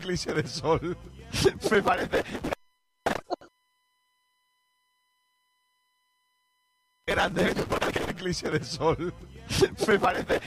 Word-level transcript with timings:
eclipse 0.10 0.32
de 0.32 0.48
sol. 0.48 0.96
Me 1.70 1.82
parece 1.82 2.24
grande 7.06 7.42
el 7.42 8.10
eclipse 8.10 8.50
de 8.50 8.64
sol. 8.64 9.12
Me 9.86 9.98
parece 9.98 10.40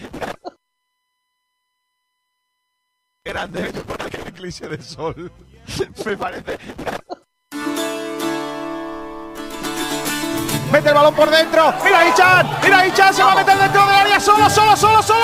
grande 3.24 3.70
el 3.70 4.28
eclipse 4.28 4.68
de 4.68 4.82
sol. 4.82 5.32
Me 6.06 6.18
parece 6.18 6.58
Mete 10.72 10.90
el 10.90 10.96
balón 10.96 11.14
por 11.14 11.30
dentro. 11.30 11.72
Mira 11.84 12.10
Ichan. 12.10 12.50
Mira 12.64 12.88
Ichan. 12.88 13.14
Se 13.14 13.22
va 13.22 13.34
a 13.34 13.36
meter 13.36 13.56
dentro 13.56 13.86
del 13.86 13.96
área. 13.96 14.20
Solo, 14.20 14.50
solo, 14.50 14.76
solo, 14.76 15.04
solo. 15.04 15.24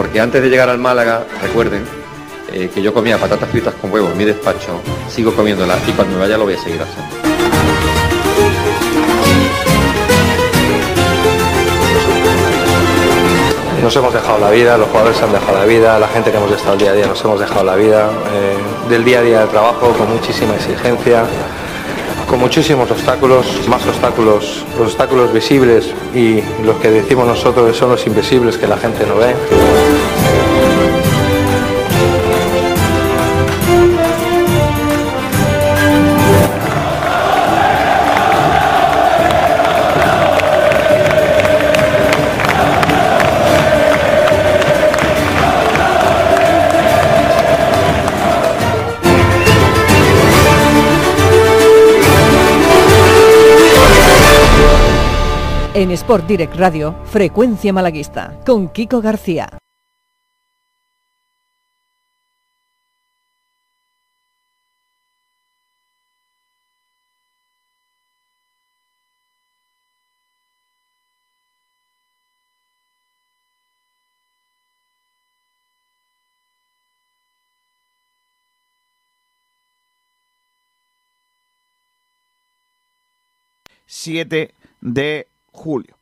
Porque 0.00 0.18
antes 0.18 0.40
de 0.40 0.48
llegar 0.48 0.70
al 0.70 0.78
Málaga, 0.78 1.26
recuerden 1.42 1.84
eh, 2.50 2.70
que 2.72 2.80
yo 2.80 2.94
comía 2.94 3.18
patatas 3.18 3.50
fritas 3.50 3.74
con 3.74 3.92
huevo 3.92 4.08
en 4.08 4.16
mi 4.16 4.24
despacho, 4.24 4.80
sigo 5.10 5.30
comiéndolas 5.34 5.78
y 5.86 5.92
cuando 5.92 6.14
me 6.14 6.20
vaya 6.20 6.38
lo 6.38 6.44
voy 6.44 6.54
a 6.54 6.58
seguir 6.58 6.80
haciendo. 6.80 7.14
Nos 13.82 13.94
hemos 13.94 14.14
dejado 14.14 14.38
la 14.38 14.50
vida, 14.50 14.78
los 14.78 14.88
jugadores 14.88 15.18
se 15.18 15.24
han 15.24 15.32
dejado 15.32 15.58
la 15.58 15.66
vida, 15.66 15.98
la 15.98 16.08
gente 16.08 16.30
que 16.30 16.38
hemos 16.38 16.50
estado 16.50 16.78
día 16.78 16.92
a 16.92 16.94
día 16.94 17.06
nos 17.06 17.22
hemos 17.22 17.38
dejado 17.38 17.62
la 17.62 17.76
vida, 17.76 18.08
eh, 18.32 18.88
del 18.88 19.04
día 19.04 19.18
a 19.18 19.22
día 19.22 19.40
del 19.40 19.48
trabajo 19.50 19.92
con 19.98 20.10
muchísima 20.10 20.54
exigencia, 20.54 21.26
con 22.30 22.38
muchísimos 22.38 22.88
obstáculos, 22.88 23.44
más 23.68 23.84
obstáculos, 23.84 24.64
los 24.78 24.92
obstáculos 24.92 25.32
visibles 25.32 25.92
y 26.14 26.40
los 26.64 26.76
que 26.76 26.88
decimos 26.88 27.26
nosotros 27.26 27.76
son 27.76 27.90
los 27.90 28.06
invisibles 28.06 28.56
que 28.56 28.68
la 28.68 28.76
gente 28.76 29.04
no 29.04 29.16
ve. 29.16 29.89
En 55.80 55.90
Sport 55.92 56.26
Direct 56.26 56.56
Radio, 56.56 56.94
Frecuencia 57.06 57.72
Malaguista, 57.72 58.38
con 58.44 58.68
Kiko 58.68 59.00
García. 59.00 59.48
Siete 83.86 84.52
de 84.82 85.26
julio. 85.52 85.96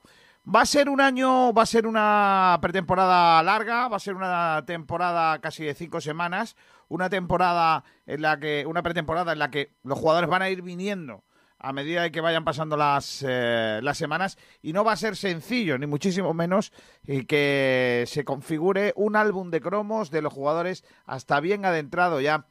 Va 0.55 0.63
a 0.63 0.67
ser 0.67 0.89
un 0.89 1.01
año, 1.01 1.53
va 1.53 1.63
a 1.63 1.67
ser 1.67 1.87
una 1.87 2.59
pretemporada 2.63 3.43
larga, 3.43 3.89
va 3.89 3.97
a 3.97 4.01
ser 4.01 4.15
una 4.15 4.65
temporada 4.67 5.39
casi 5.41 5.65
de 5.65 5.75
cinco 5.75 6.01
semanas, 6.01 6.57
una 6.89 7.11
temporada 7.11 7.85
en 8.07 8.23
la 8.23 8.41
que, 8.41 8.65
una 8.67 8.83
pretemporada 8.83 9.33
en 9.33 9.41
la 9.41 9.51
que 9.51 9.75
los 9.83 9.99
jugadores 9.99 10.31
van 10.31 10.41
a 10.41 10.49
ir 10.49 10.63
viniendo 10.63 11.23
a 11.59 11.73
medida 11.73 12.03
de 12.03 12.13
que 12.13 12.21
vayan 12.21 12.45
pasando 12.45 12.77
las, 12.77 13.25
eh, 13.27 13.81
las 13.83 13.99
semanas 13.99 14.39
y 14.63 14.73
no 14.73 14.85
va 14.85 14.93
a 14.93 14.97
ser 14.97 15.17
sencillo, 15.17 15.77
ni 15.77 15.87
muchísimo 15.87 16.33
menos, 16.33 16.73
y 17.05 17.25
que 17.25 18.05
se 18.07 18.25
configure 18.25 18.93
un 18.97 19.17
álbum 19.17 19.51
de 19.51 19.61
cromos 19.61 20.11
de 20.11 20.23
los 20.23 20.33
jugadores 20.33 20.85
hasta 21.05 21.41
bien 21.41 21.65
adentrado 21.65 22.21
ya 22.21 22.47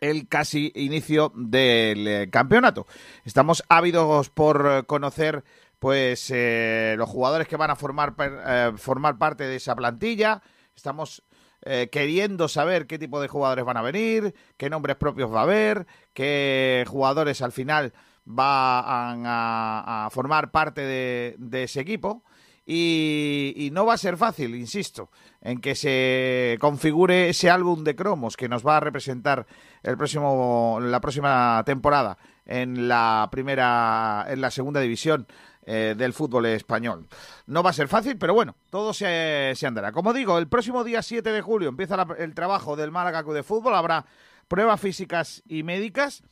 el 0.00 0.28
casi 0.28 0.70
inicio 0.76 1.32
del 1.34 2.06
eh, 2.06 2.30
campeonato. 2.30 2.86
Estamos 3.24 3.64
ávidos 3.68 4.30
por 4.30 4.86
conocer 4.86 5.42
pues 5.80 6.30
eh, 6.32 6.94
los 6.98 7.08
jugadores 7.08 7.48
que 7.48 7.56
van 7.56 7.70
a 7.70 7.76
formar, 7.76 8.14
eh, 8.18 8.72
formar 8.76 9.18
parte 9.18 9.44
de 9.44 9.56
esa 9.56 9.74
plantilla. 9.74 10.42
Estamos 10.76 11.24
eh, 11.62 11.88
queriendo 11.90 12.48
saber 12.48 12.86
qué 12.86 12.98
tipo 12.98 13.20
de 13.20 13.28
jugadores 13.28 13.64
van 13.64 13.78
a 13.78 13.82
venir, 13.82 14.34
qué 14.58 14.68
nombres 14.68 14.96
propios 14.96 15.32
va 15.34 15.40
a 15.40 15.44
haber, 15.44 15.86
qué 16.12 16.84
jugadores 16.86 17.40
al 17.40 17.52
final 17.52 17.94
van 18.26 19.22
a, 19.26 20.08
formar 20.12 20.50
parte 20.50 20.82
de, 20.82 21.62
ese 21.62 21.80
equipo. 21.80 22.24
Y, 22.66 23.70
no 23.72 23.86
va 23.86 23.94
a 23.94 23.98
ser 23.98 24.16
fácil, 24.16 24.54
insisto, 24.54 25.10
en 25.40 25.60
que 25.60 25.74
se 25.74 26.56
configure 26.60 27.30
ese 27.30 27.50
álbum 27.50 27.82
de 27.82 27.96
cromos 27.96 28.36
que 28.36 28.48
nos 28.48 28.64
va 28.64 28.76
a 28.76 28.80
representar 28.80 29.46
el 29.82 29.96
próximo, 29.96 30.78
la 30.80 31.00
próxima 31.00 31.62
temporada 31.66 32.18
en 32.46 32.86
la 32.86 33.28
primera, 33.32 34.26
en 34.28 34.40
la 34.40 34.50
segunda 34.50 34.80
división 34.80 35.26
eh, 35.72 35.94
del 35.96 36.12
fútbol 36.12 36.46
español. 36.46 37.06
No 37.46 37.62
va 37.62 37.70
a 37.70 37.72
ser 37.72 37.86
fácil, 37.86 38.18
pero 38.18 38.34
bueno, 38.34 38.56
todo 38.70 38.92
se, 38.92 39.54
andará. 39.64 39.92
Como 39.92 40.12
digo, 40.12 40.36
el 40.36 40.48
próximo 40.48 40.82
día 40.82 41.00
7 41.00 41.30
de 41.30 41.40
julio 41.42 41.68
empieza 41.68 42.04
el 42.18 42.34
trabajo 42.34 42.74
del 42.74 42.90
Málaga 42.90 43.22
Club 43.22 43.36
de 43.36 43.44
Fútbol, 43.44 43.76
habrá 43.76 44.04
pruebas 44.48 44.80
físicas 44.80 45.44
y 45.46 45.62
médicas. 45.62 46.24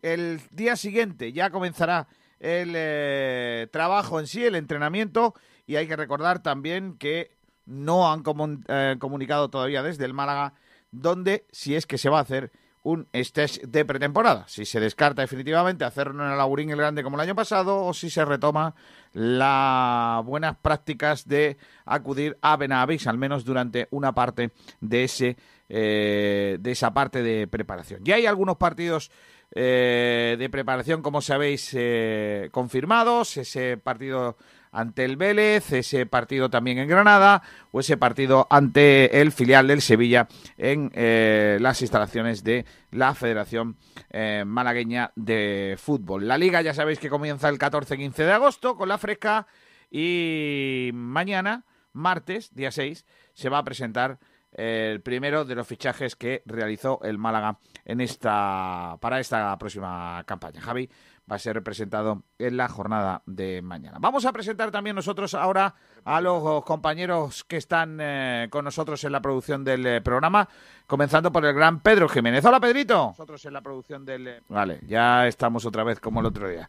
El 0.00 0.40
día 0.50 0.76
siguiente 0.76 1.34
ya 1.34 1.50
comenzará 1.50 2.08
el 2.40 2.72
eh, 2.74 3.68
trabajo 3.70 4.18
en 4.18 4.26
sí, 4.26 4.46
el 4.46 4.54
entrenamiento, 4.54 5.34
y 5.66 5.76
hay 5.76 5.86
que 5.86 5.96
recordar 5.96 6.42
también 6.42 6.96
que 6.96 7.36
no 7.66 8.10
han 8.10 8.22
eh, 8.68 8.96
comunicado 8.98 9.50
todavía 9.50 9.82
desde 9.82 10.06
el 10.06 10.14
Málaga 10.14 10.54
dónde, 10.90 11.44
si 11.52 11.76
es 11.76 11.84
que 11.84 11.98
se 11.98 12.08
va 12.08 12.20
a 12.20 12.22
hacer 12.22 12.50
un 12.86 13.08
stage 13.12 13.66
de 13.66 13.84
pretemporada. 13.84 14.44
Si 14.46 14.64
se 14.64 14.78
descarta 14.78 15.22
definitivamente 15.22 15.84
hacerlo 15.84 16.24
en 16.24 16.30
el 16.30 16.70
el 16.70 16.76
Grande 16.76 17.02
como 17.02 17.16
el 17.16 17.22
año 17.22 17.34
pasado 17.34 17.84
o 17.84 17.92
si 17.92 18.10
se 18.10 18.24
retoma 18.24 18.76
las 19.12 20.24
buenas 20.24 20.56
prácticas 20.58 21.26
de 21.26 21.56
acudir 21.84 22.38
a 22.42 22.56
Benavís, 22.56 23.08
al 23.08 23.18
menos 23.18 23.44
durante 23.44 23.88
una 23.90 24.12
parte 24.12 24.52
de 24.80 25.02
ese 25.02 25.36
eh, 25.68 26.58
de 26.60 26.70
esa 26.70 26.94
parte 26.94 27.24
de 27.24 27.48
preparación. 27.48 28.04
Ya 28.04 28.14
hay 28.14 28.26
algunos 28.26 28.56
partidos 28.56 29.10
eh, 29.52 30.36
de 30.38 30.48
preparación, 30.48 31.02
como 31.02 31.20
sabéis, 31.20 31.70
eh, 31.74 32.50
confirmados. 32.52 33.36
Ese 33.36 33.76
partido 33.78 34.36
ante 34.72 35.04
el 35.04 35.16
Vélez, 35.16 35.72
ese 35.72 36.06
partido 36.06 36.50
también 36.50 36.78
en 36.78 36.88
Granada 36.88 37.42
o 37.72 37.80
ese 37.80 37.96
partido 37.96 38.46
ante 38.50 39.20
el 39.20 39.32
filial 39.32 39.68
del 39.68 39.82
Sevilla 39.82 40.28
en 40.56 40.90
eh, 40.94 41.58
las 41.60 41.80
instalaciones 41.82 42.44
de 42.44 42.64
la 42.90 43.14
Federación 43.14 43.76
eh, 44.10 44.44
Malagueña 44.46 45.12
de 45.16 45.76
Fútbol. 45.78 46.28
La 46.28 46.38
liga 46.38 46.62
ya 46.62 46.74
sabéis 46.74 46.98
que 46.98 47.10
comienza 47.10 47.48
el 47.48 47.58
14-15 47.58 48.14
de 48.14 48.32
agosto 48.32 48.76
con 48.76 48.88
la 48.88 48.98
fresca 48.98 49.46
y 49.90 50.90
mañana, 50.94 51.64
martes, 51.92 52.54
día 52.54 52.70
6, 52.70 53.04
se 53.32 53.48
va 53.48 53.58
a 53.58 53.64
presentar 53.64 54.18
el 54.56 55.02
primero 55.02 55.44
de 55.44 55.54
los 55.54 55.66
fichajes 55.66 56.16
que 56.16 56.42
realizó 56.46 57.00
el 57.02 57.18
Málaga 57.18 57.58
en 57.84 58.00
esta 58.00 58.96
para 59.00 59.20
esta 59.20 59.56
próxima 59.58 60.24
campaña. 60.26 60.60
Javi, 60.60 60.88
va 61.30 61.36
a 61.36 61.38
ser 61.40 61.54
representado 61.54 62.22
en 62.38 62.56
la 62.56 62.68
jornada 62.68 63.22
de 63.26 63.60
mañana. 63.60 63.98
Vamos 64.00 64.24
a 64.26 64.32
presentar 64.32 64.70
también 64.70 64.94
nosotros 64.94 65.34
ahora 65.34 65.74
a 66.04 66.20
los 66.20 66.64
compañeros 66.64 67.42
que 67.44 67.56
están 67.56 67.98
eh, 68.00 68.46
con 68.50 68.64
nosotros 68.64 69.02
en 69.02 69.12
la 69.12 69.20
producción 69.20 69.64
del 69.64 69.84
eh, 69.86 70.00
programa, 70.00 70.48
comenzando 70.86 71.32
por 71.32 71.44
el 71.44 71.52
gran 71.52 71.80
Pedro 71.80 72.08
Jiménez. 72.08 72.44
Hola 72.44 72.60
Pedrito. 72.60 73.08
Nosotros 73.08 73.44
en 73.44 73.54
la 73.54 73.60
producción 73.60 74.04
del... 74.04 74.28
Eh, 74.28 74.42
vale, 74.48 74.80
ya 74.86 75.26
estamos 75.26 75.66
otra 75.66 75.82
vez 75.82 75.98
como 75.98 76.20
el 76.20 76.26
otro 76.26 76.48
día. 76.48 76.68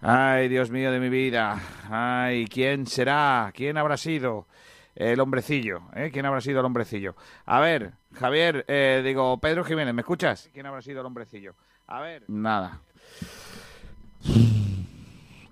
Ay, 0.00 0.48
Dios 0.48 0.70
mío 0.70 0.90
de 0.90 0.98
mi 0.98 1.10
vida. 1.10 1.60
Ay, 1.90 2.46
¿quién 2.46 2.86
será? 2.86 3.52
¿Quién 3.54 3.76
habrá 3.76 3.96
sido? 3.96 4.46
El 4.94 5.20
hombrecillo, 5.20 5.84
¿eh? 5.94 6.10
¿Quién 6.12 6.26
habrá 6.26 6.42
sido 6.42 6.60
el 6.60 6.66
hombrecillo? 6.66 7.16
A 7.46 7.60
ver, 7.60 7.94
Javier, 8.12 8.66
digo, 9.02 9.38
Pedro 9.40 9.64
Jiménez, 9.64 9.94
¿me 9.94 10.02
escuchas? 10.02 10.50
¿Quién 10.52 10.66
habrá 10.66 10.82
sido 10.82 11.00
el 11.00 11.06
hombrecillo? 11.06 11.54
A 11.86 12.00
ver. 12.00 12.24
Nada. 12.28 12.82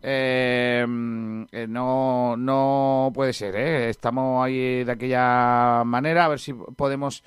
Eh, 0.02 0.86
eh, 1.52 1.66
no, 1.68 2.36
no 2.36 3.10
puede 3.14 3.32
ser, 3.32 3.54
¿eh? 3.56 3.90
Estamos 3.90 4.44
ahí 4.44 4.84
de 4.84 4.92
aquella 4.92 5.82
manera, 5.84 6.24
a 6.24 6.28
ver 6.28 6.40
si 6.40 6.52
podemos 6.52 7.22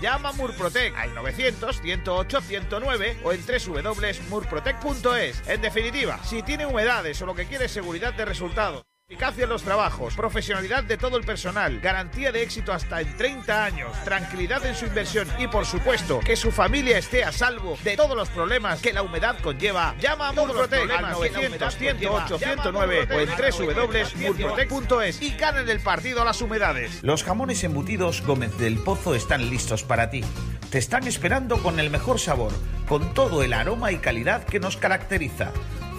llama 0.00 0.28
a 0.28 0.32
Murprotec 0.32 0.96
al 0.96 1.12
900 1.14 1.80
108 1.80 2.40
109 2.40 3.18
o 3.24 3.32
en 3.32 3.40
www.murprotec.es. 3.46 5.48
En 5.48 5.60
definitiva, 5.60 6.18
si 6.24 6.42
tiene 6.42 6.66
humedades 6.66 7.20
o 7.22 7.26
lo 7.26 7.34
que 7.34 7.46
quiere 7.46 7.64
es 7.66 7.72
seguridad 7.72 8.14
de 8.14 8.24
resultados. 8.24 8.84
Eficacia 9.06 9.44
en 9.44 9.50
los 9.50 9.62
trabajos, 9.62 10.14
profesionalidad 10.14 10.82
de 10.82 10.96
todo 10.96 11.18
el 11.18 11.24
personal, 11.24 11.78
garantía 11.78 12.32
de 12.32 12.42
éxito 12.42 12.72
hasta 12.72 13.02
en 13.02 13.14
30 13.18 13.64
años, 13.66 13.92
tranquilidad 14.02 14.64
en 14.64 14.74
su 14.74 14.86
inversión 14.86 15.28
y 15.38 15.46
por 15.46 15.66
supuesto 15.66 16.20
que 16.20 16.36
su 16.36 16.50
familia 16.50 16.96
esté 16.96 17.22
a 17.22 17.30
salvo 17.30 17.76
de 17.84 17.98
todos 17.98 18.16
los 18.16 18.30
problemas 18.30 18.80
que 18.80 18.94
la 18.94 19.02
humedad 19.02 19.36
conlleva. 19.42 19.94
Llama 20.00 20.30
a 20.30 20.32
Murprotec 20.32 20.90
al 20.90 21.12
900 21.12 21.76
108 21.76 22.38
109 22.38 23.08
o 23.10 23.20
en 23.20 23.28
www.murprotec.es 23.28 25.20
y 25.20 25.36
ganen 25.36 25.68
el 25.68 25.80
partido 25.80 26.22
a 26.22 26.24
las 26.24 26.40
humedades. 26.40 27.02
Los 27.02 27.24
jamones 27.24 27.62
embutidos 27.62 28.22
Gómez 28.22 28.56
del 28.56 28.78
Pozo 28.78 29.14
están 29.14 29.50
listos 29.50 29.82
para 29.82 30.08
ti. 30.08 30.24
Te 30.70 30.78
están 30.78 31.06
esperando 31.06 31.62
con 31.62 31.78
el 31.78 31.90
mejor 31.90 32.18
sabor, 32.18 32.54
con 32.88 33.12
todo 33.12 33.42
el 33.42 33.52
aroma 33.52 33.92
y 33.92 33.98
calidad 33.98 34.44
que 34.44 34.60
nos 34.60 34.78
caracteriza 34.78 35.52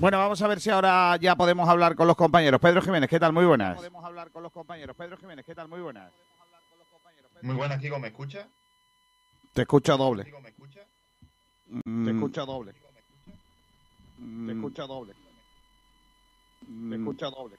Bueno, 0.00 0.16
vamos 0.16 0.40
a 0.40 0.48
ver 0.48 0.60
si 0.60 0.70
ahora 0.70 1.14
ya 1.18 1.36
podemos 1.36 1.68
hablar 1.68 1.94
con 1.94 2.06
los 2.06 2.16
compañeros. 2.16 2.58
Pedro 2.58 2.80
Jiménez, 2.80 3.10
¿qué 3.10 3.20
tal? 3.20 3.34
Muy 3.34 3.44
buenas. 3.44 3.76
Podemos 3.76 4.02
hablar 4.02 4.30
con 4.30 4.42
los 4.42 4.50
compañeros. 4.50 4.96
Pedro 4.96 5.18
Jiménez, 5.18 5.44
¿qué 5.44 5.54
tal? 5.54 5.68
Muy 5.68 5.80
buenas. 5.80 6.10
Muy 7.42 7.54
buenas, 7.54 7.78
Kiko, 7.78 7.98
¿me 7.98 8.08
escucha? 8.08 8.48
Te 9.52 9.62
escucho 9.62 9.98
doble. 9.98 10.24
¿me 10.42 10.48
escucha? 10.48 10.80
Mm. 11.84 12.04
Te 12.06 12.10
escucha 12.12 12.44
doble. 12.46 12.72
Te 12.72 14.52
escucha 14.52 14.86
doble. 14.86 15.14
Te 16.88 16.96
escucha 16.96 17.26
doble. 17.26 17.56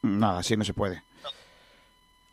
Nada, 0.00 0.38
así 0.38 0.56
no 0.56 0.64
se 0.64 0.72
puede. 0.72 1.02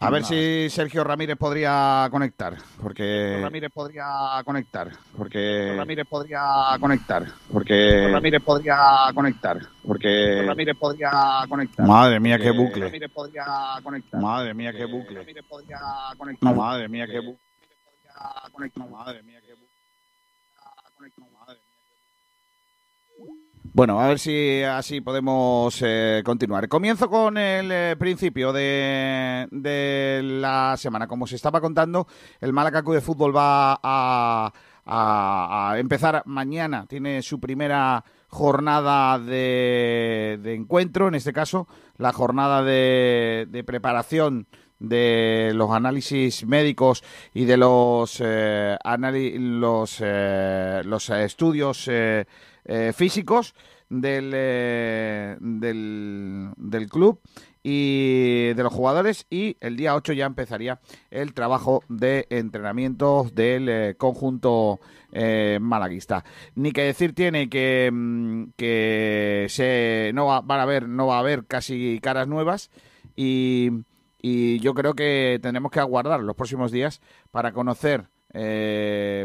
A 0.05 0.09
ver 0.11 0.23
si 0.23 0.69
Sergio 0.69 1.03
Ramírez 1.03 1.35
podría 1.35 2.07
conectar, 2.11 2.55
porque 2.81 3.39
Ramírez 3.41 3.71
podría 3.71 4.05
conectar, 4.45 4.91
porque 5.17 5.73
Ramírez 5.75 6.05
podría 6.07 6.41
conectar, 6.79 7.25
porque 7.51 8.09
Ramírez 8.11 8.43
podría 8.43 8.77
conectar, 9.13 9.59
porque 9.85 10.43
Ramírez 10.45 10.77
podría 10.77 11.11
conectar. 11.49 11.87
Madre 11.87 12.19
mía 12.19 12.37
qué 12.37 12.51
bucle. 12.51 12.85
Ramírez 12.85 13.11
podría 13.11 13.45
conectar. 13.83 14.21
Madre 14.21 14.53
mía 14.53 14.73
qué 14.73 14.85
bucle. 14.85 15.19
Ramírez 15.19 15.45
podría 15.49 15.79
conectar. 16.17 16.55
Madre 16.55 16.87
mía 16.87 17.07
qué 17.07 17.19
bucle. 17.19 17.39
Madre 18.89 19.23
mía 19.23 19.41
qué 19.41 19.53
bucle. 19.53 19.65
Bueno, 23.75 23.99
a 23.99 24.07
ver 24.07 24.19
si 24.19 24.63
así 24.63 25.01
podemos 25.01 25.81
eh, 25.81 26.21
continuar. 26.23 26.69
Comienzo 26.69 27.09
con 27.09 27.37
el 27.37 27.69
eh, 27.73 27.95
principio 27.99 28.53
de, 28.53 29.49
de, 29.51 30.21
la 30.23 30.75
semana. 30.77 31.07
Como 31.07 31.27
se 31.27 31.35
estaba 31.35 31.59
contando, 31.59 32.07
el 32.39 32.53
Malacacu 32.53 32.93
de 32.93 33.01
Fútbol 33.01 33.35
va 33.35 33.77
a, 33.83 34.53
a, 34.85 35.75
empezar 35.77 36.23
mañana. 36.25 36.85
Tiene 36.87 37.21
su 37.21 37.41
primera 37.41 38.05
jornada 38.29 39.19
de, 39.19 40.39
de 40.41 40.53
encuentro, 40.53 41.09
en 41.09 41.15
este 41.15 41.33
caso, 41.33 41.67
la 41.97 42.13
jornada 42.13 42.63
de, 42.63 43.45
de, 43.49 43.63
preparación 43.65 44.47
de 44.79 45.51
los 45.53 45.71
análisis 45.71 46.45
médicos 46.45 47.03
y 47.33 47.43
de 47.43 47.57
los, 47.57 48.21
eh, 48.23 48.77
los, 49.37 49.99
los 49.99 51.09
estudios 51.09 51.89
eh, 51.89 52.25
físicos 52.93 53.53
del, 53.89 54.31
eh, 54.33 55.37
del, 55.39 56.49
del, 56.57 56.89
club 56.89 57.19
y 57.63 58.53
de 58.53 58.63
los 58.63 58.73
jugadores 58.73 59.25
y 59.29 59.57
el 59.59 59.75
día 59.75 59.95
8 59.95 60.13
ya 60.13 60.25
empezaría 60.25 60.79
el 61.11 61.33
trabajo 61.33 61.83
de 61.87 62.25
entrenamiento 62.29 63.29
del 63.33 63.69
eh, 63.69 63.95
conjunto 63.97 64.79
malaguista. 65.61 66.25
Ni 66.55 66.73
que 66.73 66.83
decir 66.83 67.15
tiene 67.15 67.47
que, 67.47 67.89
mm, 67.91 68.49
que 68.57 69.45
se 69.49 70.11
no 70.13 70.25
va, 70.25 70.41
van 70.41 70.59
a 70.59 70.65
ver, 70.65 70.89
no 70.89 71.07
va 71.07 71.15
a 71.15 71.19
haber 71.19 71.45
casi 71.45 71.99
caras 72.01 72.27
nuevas 72.27 72.69
y, 73.15 73.69
y 74.21 74.59
yo 74.59 74.73
creo 74.73 74.93
que 74.93 75.39
tendremos 75.41 75.71
que 75.71 75.79
aguardar 75.79 76.19
los 76.19 76.35
próximos 76.35 76.71
días 76.71 77.01
para 77.31 77.53
conocer 77.53 78.09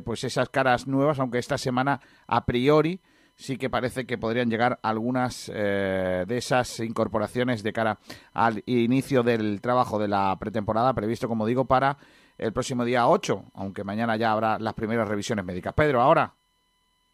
pues 0.04 0.22
esas 0.22 0.48
caras 0.50 0.86
nuevas, 0.86 1.18
aunque 1.18 1.38
esta 1.38 1.58
semana 1.58 2.00
a 2.28 2.46
priori 2.46 3.00
sí 3.40 3.56
que 3.56 3.70
parece 3.70 4.06
que 4.06 4.18
podrían 4.18 4.50
llegar 4.50 4.78
algunas 4.82 5.50
eh, 5.52 6.24
de 6.26 6.36
esas 6.36 6.78
incorporaciones 6.80 7.62
de 7.62 7.72
cara 7.72 7.98
al 8.32 8.62
inicio 8.66 9.22
del 9.22 9.60
trabajo 9.60 9.98
de 9.98 10.08
la 10.08 10.36
pretemporada, 10.38 10.92
previsto, 10.94 11.26
como 11.26 11.46
digo, 11.46 11.64
para 11.64 11.96
el 12.38 12.52
próximo 12.52 12.84
día 12.84 13.08
8, 13.08 13.44
aunque 13.54 13.82
mañana 13.82 14.16
ya 14.16 14.32
habrá 14.32 14.58
las 14.58 14.74
primeras 14.74 15.08
revisiones 15.08 15.44
médicas. 15.44 15.72
Pedro, 15.74 16.00
ahora. 16.00 16.34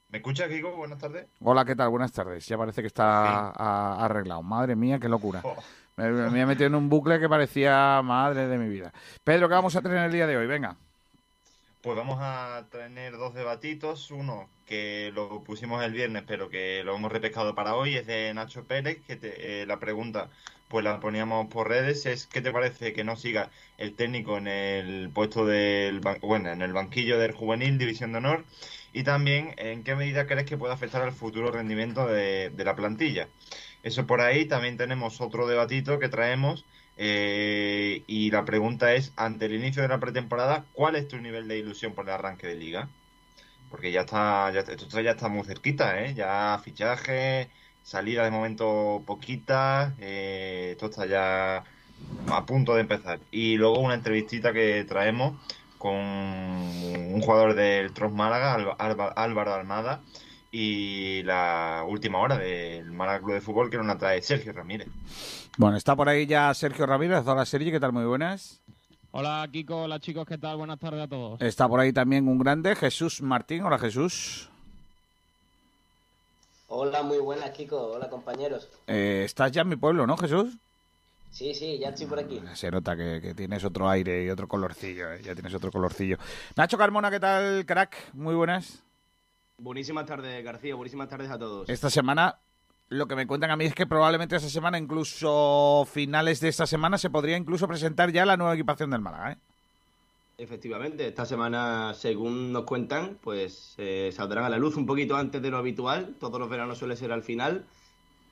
¿Me 0.09 0.19
escucha, 0.19 0.49
Kiko? 0.49 0.77
Buenas 0.77 0.99
tardes. 0.99 1.27
Hola, 1.41 1.65
¿qué 1.65 1.75
tal? 1.75 1.91
Buenas 1.91 2.13
tardes. 2.13 2.47
Ya 2.47 2.57
parece 2.57 2.81
que 2.81 2.87
está 2.89 3.51
arreglado. 4.05 4.43
Madre 4.43 4.77
mía, 4.77 4.99
qué 4.99 5.09
locura. 5.09 5.43
Me, 5.97 6.11
me, 6.11 6.41
he 6.43 6.47
metido 6.47 6.67
en 6.67 6.75
un 6.75 6.89
bucle 6.89 7.19
que 7.19 7.29
parecía 7.29 8.03
madre 8.03 8.47
de 8.47 8.59
mi 8.59 8.69
vida. 8.69 8.93
Pedro, 9.25 9.49
¿qué 9.49 9.55
vamos 9.55 9.75
a 9.77 9.83
tener 9.83 9.99
el 9.99 10.13
día 10.13 10.27
de 10.27 10.37
hoy? 10.37 10.47
Venga. 10.47 10.77
Pues 11.87 11.97
vamos 11.97 12.19
a 12.21 12.67
tener 12.73 13.17
dos 13.17 13.33
debatitos. 13.33 14.11
Uno 14.11 14.51
que 14.67 15.13
lo 15.15 15.45
pusimos 15.45 15.85
el 15.85 15.93
viernes, 15.93 16.25
pero 16.27 16.49
que 16.49 16.83
lo 16.83 16.97
hemos 16.97 17.13
repescado 17.13 17.55
para 17.55 17.77
hoy, 17.77 17.95
es 17.95 18.09
de 18.09 18.35
Nacho 18.35 18.65
Pérez, 18.65 18.99
que 19.07 19.21
eh, 19.23 19.67
la 19.69 19.79
pregunta 19.79 20.29
pues 20.67 20.85
la 20.85 20.99
poníamos 20.99 21.47
por 21.47 21.69
redes, 21.69 22.05
es 22.07 22.27
¿qué 22.27 22.41
te 22.41 22.51
parece 22.51 22.93
que 22.93 23.05
no 23.05 23.15
siga 23.15 23.51
el 23.79 23.95
técnico 23.95 24.37
en 24.37 24.49
el 24.49 25.11
puesto 25.11 25.47
del 25.47 26.01
bueno, 26.23 26.51
en 26.51 26.61
el 26.61 26.73
banquillo 26.73 27.21
del 27.21 27.31
juvenil, 27.31 27.79
división 27.79 28.11
de 28.11 28.19
honor? 28.19 28.45
Y 28.93 29.05
también, 29.05 29.55
¿en 29.57 29.85
qué 29.85 29.95
medida 29.95 30.27
crees 30.27 30.47
que 30.47 30.59
puede 30.59 30.75
afectar 30.75 31.03
al 31.03 31.13
futuro 31.13 31.53
rendimiento 31.53 32.09
de 32.09 32.51
la 32.65 32.75
plantilla? 32.75 33.29
Eso 33.85 34.09
por 34.09 34.21
ahí, 34.21 34.47
también 34.47 34.77
tenemos 34.77 35.21
otro 35.21 35.47
debatito 35.47 36.01
que 36.01 36.09
traemos 36.09 36.65
eh, 36.97 38.03
y 38.07 38.31
la 38.31 38.45
pregunta 38.45 38.95
es, 38.95 39.13
ante 39.17 39.47
el 39.47 39.55
inicio 39.55 39.83
de 39.83 39.89
la 39.89 40.01
pretemporada, 40.01 40.65
¿cuál 40.73 40.97
es 40.97 41.09
tu 41.09 41.19
nivel 41.19 41.49
de 41.49 41.59
ilusión 41.59 41.95
por 41.95 42.07
el 42.07 42.13
arranque 42.15 42.47
de 42.47 42.57
liga? 42.57 42.89
Porque 43.71 43.93
ya 43.93 44.03
está, 44.03 44.51
ya, 44.53 44.61
esto 44.61 45.01
ya 45.01 45.13
está 45.13 45.29
muy 45.29 45.45
cerquita, 45.45 46.03
¿eh? 46.03 46.15
Ya 46.15 46.61
fichaje, 46.65 47.51
salida 47.83 48.25
de 48.25 48.31
momento 48.31 49.03
poquita, 49.07 49.95
eh, 49.99 50.71
esto 50.73 50.87
está 50.87 51.07
ya 51.07 51.65
a 52.29 52.47
punto 52.47 52.75
de 52.75 52.83
empezar. 52.83 53.21
Y 53.31 53.57
luego 53.57 53.81
una 53.81 53.95
entrevistita 53.95 54.53
que 54.53 54.85
traemos 54.85 55.35
con 55.79 55.95
un 55.95 57.21
jugador 57.23 57.55
del 57.55 57.93
Tros 57.93 58.13
Málaga, 58.13 58.55
Álvaro 58.79 59.55
Almada, 59.55 60.03
y 60.51 61.23
la 61.25 61.85
última 61.87 62.19
hora 62.19 62.39
del 62.39 62.91
Málaga 62.93 63.21
Club 63.21 63.35
de 63.35 63.41
Fútbol 63.41 63.71
que 63.71 63.77
nos 63.77 63.87
la 63.87 63.99
trae 63.99 64.23
Sergio 64.23 64.53
Ramírez. 64.53 64.89
Bueno, 65.59 65.77
está 65.77 65.97
por 65.97 66.09
ahí 66.09 66.27
ya 66.27 66.53
Sergio 66.55 66.87
Ramírez. 66.87 67.27
Hola 67.27 67.45
Sergio, 67.45 67.73
¿qué 67.73 67.81
tal? 67.81 67.93
Muy 67.93 68.05
buenas. 68.05 68.61
Hola 69.11 69.49
Kiko, 69.51 69.83
hola 69.83 69.99
chicos, 69.99 70.27
¿qué 70.27 70.37
tal? 70.37 70.59
Buenas 70.59 70.79
tardes 70.79 71.03
a 71.03 71.09
todos. 71.09 71.41
Está 71.41 71.67
por 71.69 71.81
ahí 71.81 71.93
también 71.93 72.29
un 72.29 72.39
grande, 72.39 72.77
Jesús 72.77 73.23
Martín. 73.23 73.63
Hola 73.63 73.79
Jesús. 73.79 74.51
Hola, 76.69 77.03
muy 77.03 77.19
buenas 77.19 77.51
Kiko, 77.51 77.93
hola 77.93 78.11
compañeros. 78.11 78.69
Eh, 78.87 79.23
estás 79.25 79.53
ya 79.53 79.63
en 79.63 79.69
mi 79.69 79.77
pueblo, 79.77 80.07
¿no 80.07 80.17
Jesús? 80.17 80.57
Sí, 81.31 81.55
sí, 81.55 81.79
ya 81.79 81.91
estoy 81.91 82.07
por 82.07 82.19
aquí. 82.19 82.41
Se 82.55 82.71
nota 82.71 82.97
que, 82.97 83.35
tienes 83.37 83.63
otro 83.65 83.89
aire 83.89 84.25
y 84.25 84.31
otro 84.31 84.49
colorcillo, 84.49 85.13
eh, 85.13 85.21
ya 85.23 85.35
tienes 85.35 85.55
otro 85.55 85.71
colorcillo. 85.71 86.17
Nacho 86.57 86.79
Carmona, 86.79 87.11
¿qué 87.11 87.21
tal, 87.21 87.65
crack? 87.67 88.15
Muy 88.15 88.35
buenas. 88.35 88.86
Buenísimas 89.59 90.05
tardes, 90.05 90.45
García, 90.45 90.75
buenísimas 90.75 91.09
tardes 91.09 91.31
a 91.31 91.39
todos. 91.39 91.69
Esta 91.71 91.89
semana 91.89 92.41
lo 92.91 93.07
que 93.07 93.17
me 93.17 93.27
cuentan 93.27 93.51
a 93.51 93.57
mí 93.57 93.65
es 93.65 93.75
que 93.75 93.87
probablemente 93.87 94.37
esta 94.37 94.51
semana, 94.51 94.79
incluso 94.79 95.89
finales 95.91 96.41
de 96.41 96.49
esta 96.49 96.67
semana, 96.67 96.99
se 96.99 97.09
podría 97.09 97.39
incluso 97.39 97.67
presentar 97.67 98.13
ya 98.13 98.27
la 98.27 98.37
nueva 98.37 98.53
equipación 98.53 98.91
del 98.91 99.01
Málaga. 99.01 99.33
¿eh? 99.33 99.37
Efectivamente, 100.37 101.09
esta 101.09 101.25
semana, 101.25 101.95
según 101.95 102.53
nos 102.53 102.65
cuentan, 102.65 103.19
pues 103.23 103.75
eh, 103.79 104.11
saldrán 104.13 104.45
a 104.45 104.51
la 104.51 104.59
luz 104.59 104.77
un 104.77 104.85
poquito 104.85 105.17
antes 105.17 105.41
de 105.41 105.51
lo 105.51 105.57
habitual. 105.57 106.17
Todos 106.21 106.39
los 106.39 106.51
veranos 106.51 106.77
suele 106.77 106.95
ser 106.95 107.11
al 107.11 107.23
final. 107.23 107.65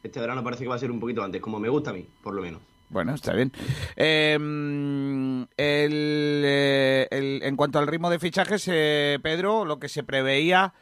Este 0.02 0.20
verano 0.20 0.44
parece 0.44 0.64
que 0.64 0.68
va 0.68 0.74
a 0.74 0.78
ser 0.78 0.90
un 0.90 1.00
poquito 1.00 1.22
antes, 1.22 1.40
como 1.40 1.58
me 1.58 1.70
gusta 1.70 1.88
a 1.88 1.94
mí, 1.94 2.06
por 2.22 2.34
lo 2.34 2.42
menos. 2.42 2.60
Bueno, 2.90 3.14
está 3.14 3.32
bien. 3.32 3.50
Em, 3.96 5.46
eh, 5.56 7.08
en 7.10 7.56
cuanto 7.56 7.78
al 7.78 7.86
ritmo 7.86 8.10
de 8.10 8.18
fichajes, 8.18 8.68
eh, 8.70 9.18
Pedro, 9.22 9.64
lo 9.64 9.78
que 9.78 9.88
se 9.88 10.04
preveía 10.04 10.74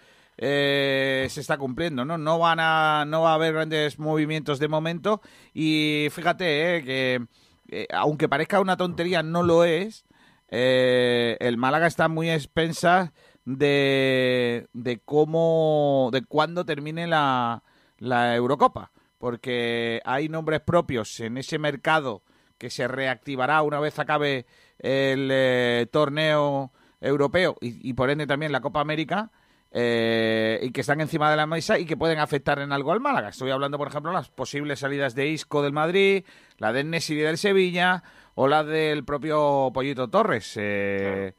eh, 0.44 1.28
se 1.30 1.40
está 1.40 1.56
cumpliendo, 1.56 2.04
¿no? 2.04 2.18
No 2.18 2.40
van 2.40 2.58
a, 2.58 3.04
no 3.06 3.22
va 3.22 3.30
a 3.30 3.34
haber 3.34 3.52
grandes 3.54 4.00
movimientos 4.00 4.58
de 4.58 4.66
momento 4.66 5.22
y 5.54 6.08
fíjate 6.10 6.78
eh, 6.78 6.84
que 6.84 7.26
eh, 7.70 7.86
aunque 7.92 8.28
parezca 8.28 8.58
una 8.58 8.76
tontería, 8.76 9.22
no 9.22 9.44
lo 9.44 9.62
es. 9.62 10.04
el 10.48 11.56
Málaga 11.58 11.86
está 11.86 12.08
muy 12.08 12.28
expensa 12.28 13.12
de, 13.44 14.66
de 14.72 14.98
cómo, 14.98 16.10
de 16.12 16.22
cuándo 16.22 16.64
termine 16.64 17.06
la, 17.06 17.62
la 17.98 18.34
Eurocopa, 18.34 18.90
porque 19.18 20.00
hay 20.04 20.28
nombres 20.28 20.60
propios 20.62 21.20
en 21.20 21.38
ese 21.38 21.60
mercado 21.60 22.24
que 22.58 22.68
se 22.68 22.88
reactivará 22.88 23.62
una 23.62 23.78
vez 23.78 23.96
acabe 24.00 24.46
el 24.80 25.88
torneo 25.92 26.72
europeo 27.00 27.56
y, 27.60 27.92
por 27.94 28.10
ende 28.10 28.26
también 28.26 28.50
la 28.50 28.60
Copa 28.60 28.80
América 28.80 29.30
eh, 29.74 30.60
y 30.62 30.70
que 30.70 30.82
están 30.82 31.00
encima 31.00 31.30
de 31.30 31.36
la 31.36 31.46
mesa 31.46 31.78
y 31.78 31.86
que 31.86 31.96
pueden 31.96 32.18
afectar 32.18 32.58
en 32.58 32.72
algo 32.72 32.92
al 32.92 33.00
Málaga. 33.00 33.30
Estoy 33.30 33.50
hablando, 33.50 33.78
por 33.78 33.88
ejemplo, 33.88 34.10
de 34.10 34.18
las 34.18 34.28
posibles 34.28 34.80
salidas 34.80 35.14
de 35.14 35.28
Isco 35.28 35.62
del 35.62 35.72
Madrid, 35.72 36.24
la 36.58 36.74
de 36.74 36.84
Nessi 36.84 37.14
del 37.14 37.38
Sevilla 37.38 38.02
o 38.34 38.48
la 38.48 38.64
del 38.64 39.02
propio 39.04 39.70
Pollito 39.72 40.08
Torres. 40.08 40.52
Eh, 40.56 41.32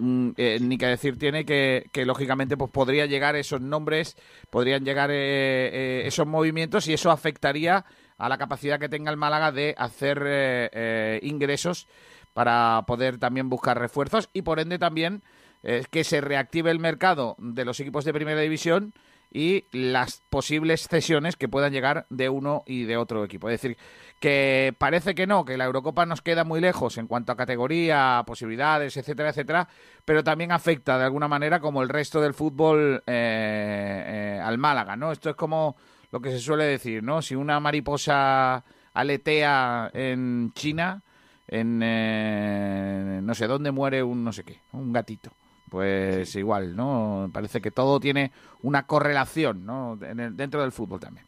mm, 0.00 0.30
eh, 0.36 0.58
ni 0.60 0.76
que 0.76 0.86
decir 0.86 1.18
tiene 1.18 1.46
que, 1.46 1.88
lógicamente 2.04 2.58
pues 2.58 2.70
podría 2.70 3.06
llegar 3.06 3.36
esos 3.36 3.62
nombres, 3.62 4.18
podrían 4.50 4.84
llegar 4.84 5.10
esos 5.10 6.26
movimientos 6.26 6.88
y 6.88 6.92
eso 6.92 7.10
afectaría 7.10 7.86
a 8.18 8.28
la 8.28 8.36
capacidad 8.36 8.78
que 8.78 8.90
tenga 8.90 9.10
el 9.10 9.16
Málaga 9.16 9.50
de 9.50 9.74
hacer 9.78 11.20
ingresos 11.22 11.86
para 12.34 12.84
poder 12.86 13.16
también 13.16 13.48
buscar 13.48 13.78
refuerzos 13.78 14.28
y 14.34 14.42
por 14.42 14.60
ende 14.60 14.78
también 14.78 15.22
es 15.62 15.88
que 15.88 16.04
se 16.04 16.20
reactive 16.20 16.70
el 16.70 16.78
mercado 16.78 17.36
de 17.38 17.64
los 17.64 17.80
equipos 17.80 18.04
de 18.04 18.12
primera 18.12 18.40
división 18.40 18.92
y 19.32 19.64
las 19.70 20.22
posibles 20.28 20.88
cesiones 20.88 21.36
que 21.36 21.48
puedan 21.48 21.72
llegar 21.72 22.06
de 22.10 22.28
uno 22.28 22.64
y 22.66 22.84
de 22.84 22.96
otro 22.96 23.24
equipo. 23.24 23.48
Es 23.48 23.60
decir, 23.60 23.76
que 24.18 24.74
parece 24.76 25.14
que 25.14 25.26
no, 25.26 25.44
que 25.44 25.56
la 25.56 25.66
Eurocopa 25.66 26.04
nos 26.04 26.20
queda 26.20 26.44
muy 26.44 26.60
lejos 26.60 26.98
en 26.98 27.06
cuanto 27.06 27.32
a 27.32 27.36
categoría, 27.36 28.24
posibilidades, 28.26 28.96
etcétera, 28.96 29.30
etcétera, 29.30 29.68
pero 30.04 30.24
también 30.24 30.50
afecta 30.50 30.98
de 30.98 31.04
alguna 31.04 31.28
manera 31.28 31.60
como 31.60 31.82
el 31.82 31.88
resto 31.88 32.20
del 32.20 32.34
fútbol 32.34 33.02
eh, 33.06 34.36
eh, 34.36 34.40
al 34.42 34.58
Málaga, 34.58 34.96
¿no? 34.96 35.12
Esto 35.12 35.30
es 35.30 35.36
como 35.36 35.76
lo 36.10 36.20
que 36.20 36.30
se 36.30 36.40
suele 36.40 36.64
decir, 36.64 37.02
¿no? 37.02 37.22
Si 37.22 37.36
una 37.36 37.60
mariposa 37.60 38.64
aletea 38.94 39.90
en 39.94 40.52
China, 40.54 41.02
en 41.46 41.80
eh, 41.84 43.20
no 43.22 43.34
sé 43.34 43.46
dónde 43.46 43.70
muere 43.70 44.02
un 44.02 44.24
no 44.24 44.32
sé 44.32 44.42
qué, 44.42 44.58
un 44.72 44.92
gatito. 44.92 45.30
Pues 45.70 46.34
igual, 46.36 46.76
¿no? 46.76 47.30
Parece 47.32 47.60
que 47.62 47.70
todo 47.70 48.00
tiene 48.00 48.32
una 48.62 48.86
correlación, 48.86 49.64
¿no? 49.66 49.98
En 50.02 50.20
el- 50.20 50.36
dentro 50.36 50.62
del 50.62 50.72
fútbol 50.72 51.00
también. 51.00 51.26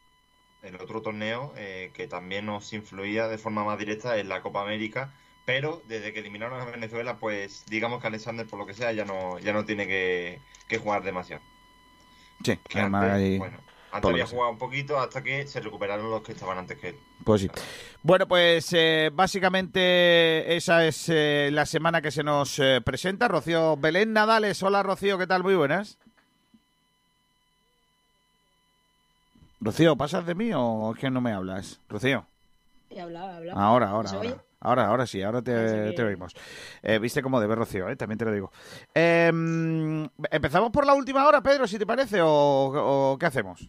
El 0.62 0.76
otro 0.80 1.02
torneo 1.02 1.52
eh, 1.56 1.92
que 1.94 2.08
también 2.08 2.46
nos 2.46 2.72
influía 2.72 3.28
de 3.28 3.36
forma 3.38 3.64
más 3.64 3.78
directa 3.78 4.16
es 4.16 4.26
la 4.26 4.40
Copa 4.42 4.62
América, 4.62 5.14
pero 5.44 5.82
desde 5.86 6.12
que 6.14 6.20
eliminaron 6.20 6.60
a 6.60 6.64
Venezuela, 6.64 7.18
pues 7.18 7.64
digamos 7.66 8.00
que 8.00 8.06
Alexander, 8.06 8.46
por 8.48 8.58
lo 8.58 8.66
que 8.66 8.74
sea, 8.74 8.92
ya 8.92 9.04
no, 9.04 9.38
ya 9.40 9.52
no 9.52 9.64
tiene 9.66 9.86
que, 9.86 10.46
que 10.68 10.78
jugar 10.78 11.02
demasiado. 11.02 11.44
Sí, 12.44 12.58
Que 12.68 12.80
además 12.80 13.10
antes, 13.10 13.10
hay- 13.10 13.38
bueno, 13.38 13.64
antes 13.92 14.10
había 14.10 14.26
jugado 14.26 14.50
un 14.52 14.58
poquito 14.58 14.98
hasta 14.98 15.22
que 15.22 15.46
se 15.46 15.60
recuperaron 15.60 16.10
los 16.10 16.22
que 16.22 16.32
estaban 16.32 16.58
antes 16.58 16.78
que 16.78 16.88
él. 16.90 16.96
Pues 17.24 17.42
sí. 17.42 17.50
Bueno, 18.02 18.26
pues 18.26 18.72
eh, 18.72 19.10
básicamente 19.12 20.56
esa 20.56 20.86
es 20.86 21.08
eh, 21.08 21.50
la 21.52 21.66
semana 21.66 22.00
que 22.02 22.10
se 22.10 22.22
nos 22.22 22.58
eh, 22.58 22.80
presenta. 22.84 23.28
Rocío 23.28 23.76
Belén 23.76 24.12
Nadales. 24.12 24.62
Hola, 24.62 24.82
Rocío, 24.82 25.18
¿qué 25.18 25.26
tal? 25.26 25.42
Muy 25.42 25.54
buenas. 25.54 25.98
Rocío, 29.60 29.96
¿pasas 29.96 30.26
de 30.26 30.34
mí 30.34 30.50
o 30.54 30.92
es 30.94 30.98
que 31.00 31.10
no 31.10 31.20
me 31.20 31.32
hablas? 31.32 31.78
Rocío. 31.88 32.26
Y 32.90 32.98
hablaba, 32.98 33.36
hablaba. 33.36 33.62
Ahora, 33.62 33.88
ahora, 33.90 34.10
ahora. 34.10 34.44
Ahora, 34.64 34.86
ahora 34.86 35.06
sí, 35.08 35.20
ahora 35.22 35.42
te, 35.42 35.52
Pensé 35.52 35.84
que- 35.90 35.92
te 35.96 36.02
oímos. 36.04 36.34
Eh, 36.82 36.98
Viste 37.00 37.20
cómo 37.20 37.40
debe 37.40 37.56
Rocío, 37.56 37.88
eh, 37.88 37.96
también 37.96 38.18
te 38.18 38.24
lo 38.24 38.32
digo. 38.32 38.52
Em, 38.94 40.08
¿Empezamos 40.30 40.70
por 40.70 40.86
la 40.86 40.94
última 40.94 41.26
hora, 41.26 41.40
Pedro, 41.42 41.66
si 41.66 41.78
te 41.78 41.86
parece, 41.86 42.20
o, 42.22 42.28
o 43.12 43.18
qué 43.18 43.26
hacemos? 43.26 43.68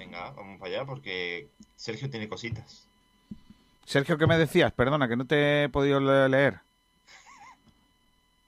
Venga, 0.00 0.30
vamos 0.30 0.58
para 0.58 0.72
allá 0.76 0.86
porque 0.86 1.50
Sergio 1.76 2.08
tiene 2.08 2.26
cositas. 2.26 2.86
Sergio, 3.84 4.16
¿qué 4.16 4.26
me 4.26 4.38
decías? 4.38 4.72
Perdona, 4.72 5.06
que 5.06 5.14
no 5.16 5.26
te 5.26 5.64
he 5.64 5.68
podido 5.68 6.00
le- 6.00 6.26
leer. 6.30 6.58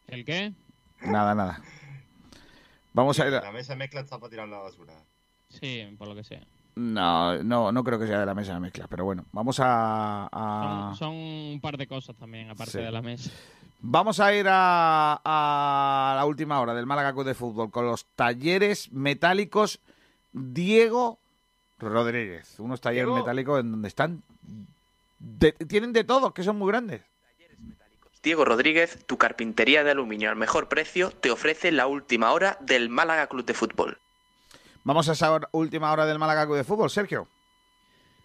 ¿El 0.09 0.25
qué? 0.25 0.55
Nada, 1.03 1.35
nada. 1.35 1.61
Vamos 2.95 3.21
a 3.21 3.29
ir 3.29 3.35
a- 3.35 3.43
La 3.43 3.53
mesa 3.53 3.77
mezcla 3.77 4.01
está 4.01 4.19
para 4.19 4.31
tirar 4.31 4.49
la 4.49 4.59
basura. 4.61 4.95
Sí, 5.51 5.95
por 5.99 6.09
lo 6.09 6.15
que 6.15 6.25
sea. 6.25 6.41
No, 6.75 7.43
no, 7.43 7.71
no 7.71 7.85
creo 7.85 7.99
que 7.99 8.07
sea 8.07 8.21
de 8.21 8.25
la 8.27 8.35
mesa 8.35 8.55
de 8.55 8.61
mezcla, 8.61 8.87
pero 8.89 9.05
bueno, 9.05 9.27
vamos 9.33 9.61
a... 9.61 10.31
a- 10.33 10.95
Son, 10.95 10.97
son 10.97 11.15
un 11.15 11.61
par 11.61 11.77
de 11.77 11.87
cosas 11.87 12.17
también, 12.17 12.49
aparte 12.49 12.73
Sí. 12.73 12.79
de 12.79 12.91
la 12.91 13.03
mesa. 13.03 13.31
Vamos 13.81 14.21
a 14.21 14.35
ir 14.35 14.47
a, 14.49 15.21
a 15.23 16.15
la 16.17 16.25
última 16.25 16.59
hora 16.63 16.73
del 16.73 16.87
Málaga 16.87 17.13
Club 17.13 17.27
de 17.27 17.35
Fútbol 17.35 17.71
con 17.71 17.85
los 17.87 18.07
talleres 18.17 18.91
metálicos 18.91 19.81
Diego 20.33 21.19
Rodríguez. 21.91 22.59
Unos 22.59 22.81
talleres 22.81 23.07
Diego. 23.07 23.17
metálicos 23.19 23.61
en 23.61 23.71
donde 23.73 23.89
están... 23.89 24.23
de- 25.19 25.53
tienen 25.53 25.93
de 25.93 26.05
todo, 26.05 26.33
que 26.35 26.43
son 26.43 26.57
muy 26.57 26.69
grandes. 26.69 27.03
Diego 28.23 28.45
Rodríguez, 28.45 29.05
tu 29.07 29.19
carpintería 29.19 29.83
de 29.83 29.91
aluminio 29.91 30.31
al 30.31 30.37
mejor 30.37 30.69
precio, 30.69 31.11
te 31.11 31.31
ofrece 31.33 31.73
la 31.73 31.87
última 31.89 32.31
hora 32.33 32.57
del 32.61 32.89
Málaga 32.89 33.27
Club 33.27 33.45
de 33.45 33.55
Fútbol. 33.55 33.99
Vamos 34.85 35.09
a 35.09 35.12
esa 35.12 35.33
hora- 35.33 35.49
última 35.53 35.91
hora 35.93 36.07
del 36.07 36.19
Málaga 36.21 36.45
Club 36.47 36.57
de 36.57 36.65
Fútbol, 36.65 36.91
Sergio. 36.91 37.27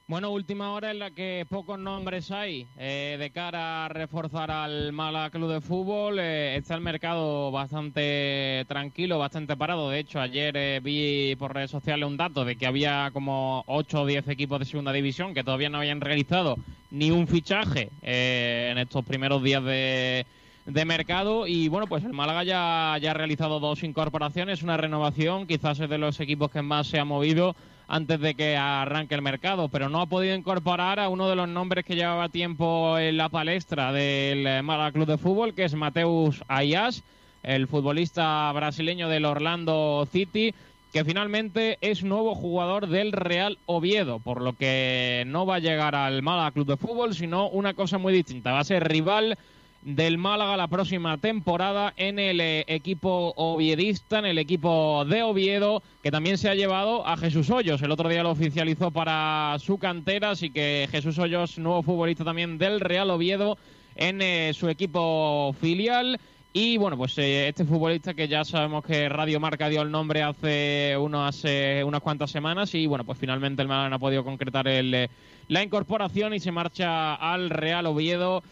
Bueno, 0.09 0.29
última 0.29 0.71
hora 0.71 0.91
en 0.91 0.99
la 0.99 1.11
que 1.11 1.45
pocos 1.49 1.77
nombres 1.77 2.31
hay 2.31 2.65
eh, 2.77 3.17
de 3.19 3.29
cara 3.31 3.83
a 3.83 3.89
reforzar 3.89 4.49
al 4.49 4.93
Málaga 4.93 5.31
Club 5.31 5.51
de 5.51 5.59
Fútbol. 5.59 6.17
Eh, 6.19 6.55
está 6.55 6.75
el 6.75 6.81
mercado 6.81 7.51
bastante 7.51 8.63
tranquilo, 8.69 9.19
bastante 9.19 9.57
parado. 9.57 9.89
De 9.89 9.99
hecho, 9.99 10.21
ayer 10.21 10.55
eh, 10.55 10.79
vi 10.81 11.35
por 11.35 11.53
redes 11.53 11.71
sociales 11.71 12.07
un 12.07 12.15
dato 12.15 12.45
de 12.45 12.55
que 12.55 12.65
había 12.65 13.09
como 13.11 13.65
8 13.67 14.03
o 14.03 14.05
10 14.05 14.29
equipos 14.29 14.59
de 14.59 14.65
segunda 14.65 14.93
división 14.93 15.33
que 15.33 15.43
todavía 15.43 15.69
no 15.69 15.79
habían 15.79 15.99
realizado 15.99 16.55
ni 16.89 17.11
un 17.11 17.27
fichaje 17.27 17.89
eh, 18.01 18.69
en 18.71 18.77
estos 18.77 19.03
primeros 19.03 19.43
días 19.43 19.61
de, 19.65 20.25
de 20.67 20.85
mercado. 20.85 21.47
Y 21.47 21.67
bueno, 21.67 21.85
pues 21.87 22.05
el 22.05 22.13
Málaga 22.13 22.45
ya, 22.45 22.97
ya 23.01 23.11
ha 23.11 23.13
realizado 23.13 23.59
dos 23.59 23.83
incorporaciones, 23.83 24.63
una 24.63 24.77
renovación. 24.77 25.47
Quizás 25.47 25.81
es 25.81 25.89
de 25.89 25.97
los 25.97 26.17
equipos 26.21 26.49
que 26.49 26.61
más 26.61 26.87
se 26.87 26.97
ha 26.97 27.03
movido 27.03 27.57
antes 27.87 28.19
de 28.19 28.35
que 28.35 28.57
arranque 28.57 29.15
el 29.15 29.21
mercado, 29.21 29.69
pero 29.69 29.89
no 29.89 30.01
ha 30.01 30.05
podido 30.05 30.35
incorporar 30.35 30.99
a 30.99 31.09
uno 31.09 31.29
de 31.29 31.35
los 31.35 31.47
nombres 31.47 31.85
que 31.85 31.95
llevaba 31.95 32.29
tiempo 32.29 32.97
en 32.99 33.17
la 33.17 33.29
palestra 33.29 33.93
del 33.93 34.45
eh, 34.45 34.61
Málaga 34.61 34.91
Club 34.91 35.07
de 35.07 35.17
Fútbol, 35.17 35.53
que 35.53 35.63
es 35.63 35.73
Mateus 35.73 36.43
Ayas, 36.47 37.03
el 37.43 37.67
futbolista 37.67 38.51
brasileño 38.51 39.07
del 39.07 39.25
Orlando 39.25 40.07
City, 40.11 40.53
que 40.91 41.05
finalmente 41.05 41.77
es 41.79 42.03
nuevo 42.03 42.35
jugador 42.35 42.87
del 42.87 43.13
Real 43.13 43.57
Oviedo, 43.65 44.19
por 44.19 44.41
lo 44.41 44.53
que 44.53 45.23
no 45.27 45.45
va 45.45 45.55
a 45.55 45.59
llegar 45.59 45.95
al 45.95 46.21
Málaga 46.21 46.51
Club 46.51 46.67
de 46.67 46.77
Fútbol, 46.77 47.15
sino 47.15 47.47
una 47.49 47.73
cosa 47.73 47.97
muy 47.97 48.11
distinta, 48.11 48.51
va 48.51 48.59
a 48.59 48.65
ser 48.65 48.85
rival 48.87 49.37
del 49.81 50.17
Málaga 50.17 50.57
la 50.57 50.67
próxima 50.67 51.17
temporada 51.17 51.93
en 51.97 52.19
el 52.19 52.41
eh, 52.41 52.65
equipo 52.67 53.33
oviedista, 53.35 54.19
en 54.19 54.25
el 54.25 54.37
equipo 54.37 55.05
de 55.05 55.23
Oviedo, 55.23 55.81
que 56.03 56.11
también 56.11 56.37
se 56.37 56.49
ha 56.49 56.55
llevado 56.55 57.07
a 57.07 57.17
Jesús 57.17 57.49
Hoyos. 57.49 57.81
El 57.81 57.91
otro 57.91 58.09
día 58.09 58.23
lo 58.23 58.31
oficializó 58.31 58.91
para 58.91 59.55
su 59.59 59.77
cantera, 59.77 60.31
así 60.31 60.49
que 60.49 60.87
Jesús 60.91 61.17
Hoyos, 61.19 61.57
nuevo 61.57 61.83
futbolista 61.83 62.23
también 62.23 62.57
del 62.57 62.79
Real 62.79 63.09
Oviedo 63.09 63.57
en 63.95 64.21
eh, 64.21 64.51
su 64.53 64.69
equipo 64.69 65.53
filial. 65.59 66.19
Y 66.53 66.77
bueno, 66.77 66.97
pues 66.97 67.17
eh, 67.17 67.47
este 67.47 67.65
futbolista 67.65 68.13
que 68.13 68.27
ya 68.27 68.43
sabemos 68.43 68.83
que 68.83 69.09
Radio 69.09 69.39
Marca 69.39 69.69
dio 69.69 69.81
el 69.81 69.91
nombre 69.91 70.23
hace 70.23 70.95
unas, 70.97 71.43
eh, 71.43 71.83
unas 71.85 72.01
cuantas 72.01 72.31
semanas 72.31 72.73
y 72.73 72.87
bueno, 72.87 73.03
pues 73.03 73.19
finalmente 73.19 73.61
el 73.61 73.67
Málaga 73.67 73.95
ha 73.95 73.99
podido 73.99 74.23
concretar 74.23 74.67
el, 74.67 75.09
la 75.49 75.63
incorporación 75.63 76.33
y 76.33 76.39
se 76.39 76.51
marcha 76.51 77.13
al 77.13 77.49
Real 77.49 77.85
Oviedo 77.85 78.43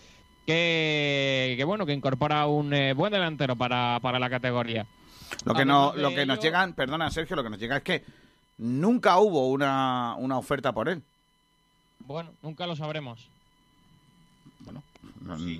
que, 0.45 1.55
que 1.57 1.63
bueno, 1.63 1.85
que 1.85 1.93
incorpora 1.93 2.45
un 2.47 2.73
eh, 2.73 2.93
buen 2.93 3.11
delantero 3.11 3.55
para, 3.55 3.99
para 4.01 4.19
la 4.19 4.29
categoría. 4.29 4.85
Lo 5.45 5.53
que, 5.53 5.65
no, 5.65 5.93
lo 5.95 6.09
que 6.09 6.25
nos 6.25 6.39
llegan, 6.39 6.73
perdona 6.73 7.09
Sergio, 7.11 7.35
lo 7.35 7.43
que 7.43 7.49
nos 7.49 7.59
llega 7.59 7.77
es 7.77 7.83
que 7.83 8.03
nunca 8.59 9.17
hubo 9.19 9.49
una, 9.49 10.15
una 10.17 10.37
oferta 10.37 10.71
por 10.71 10.87
él. 10.89 11.01
Bueno, 11.99 12.31
nunca 12.41 12.67
lo 12.67 12.75
sabremos. 12.75 13.27
Mm, 15.21 15.57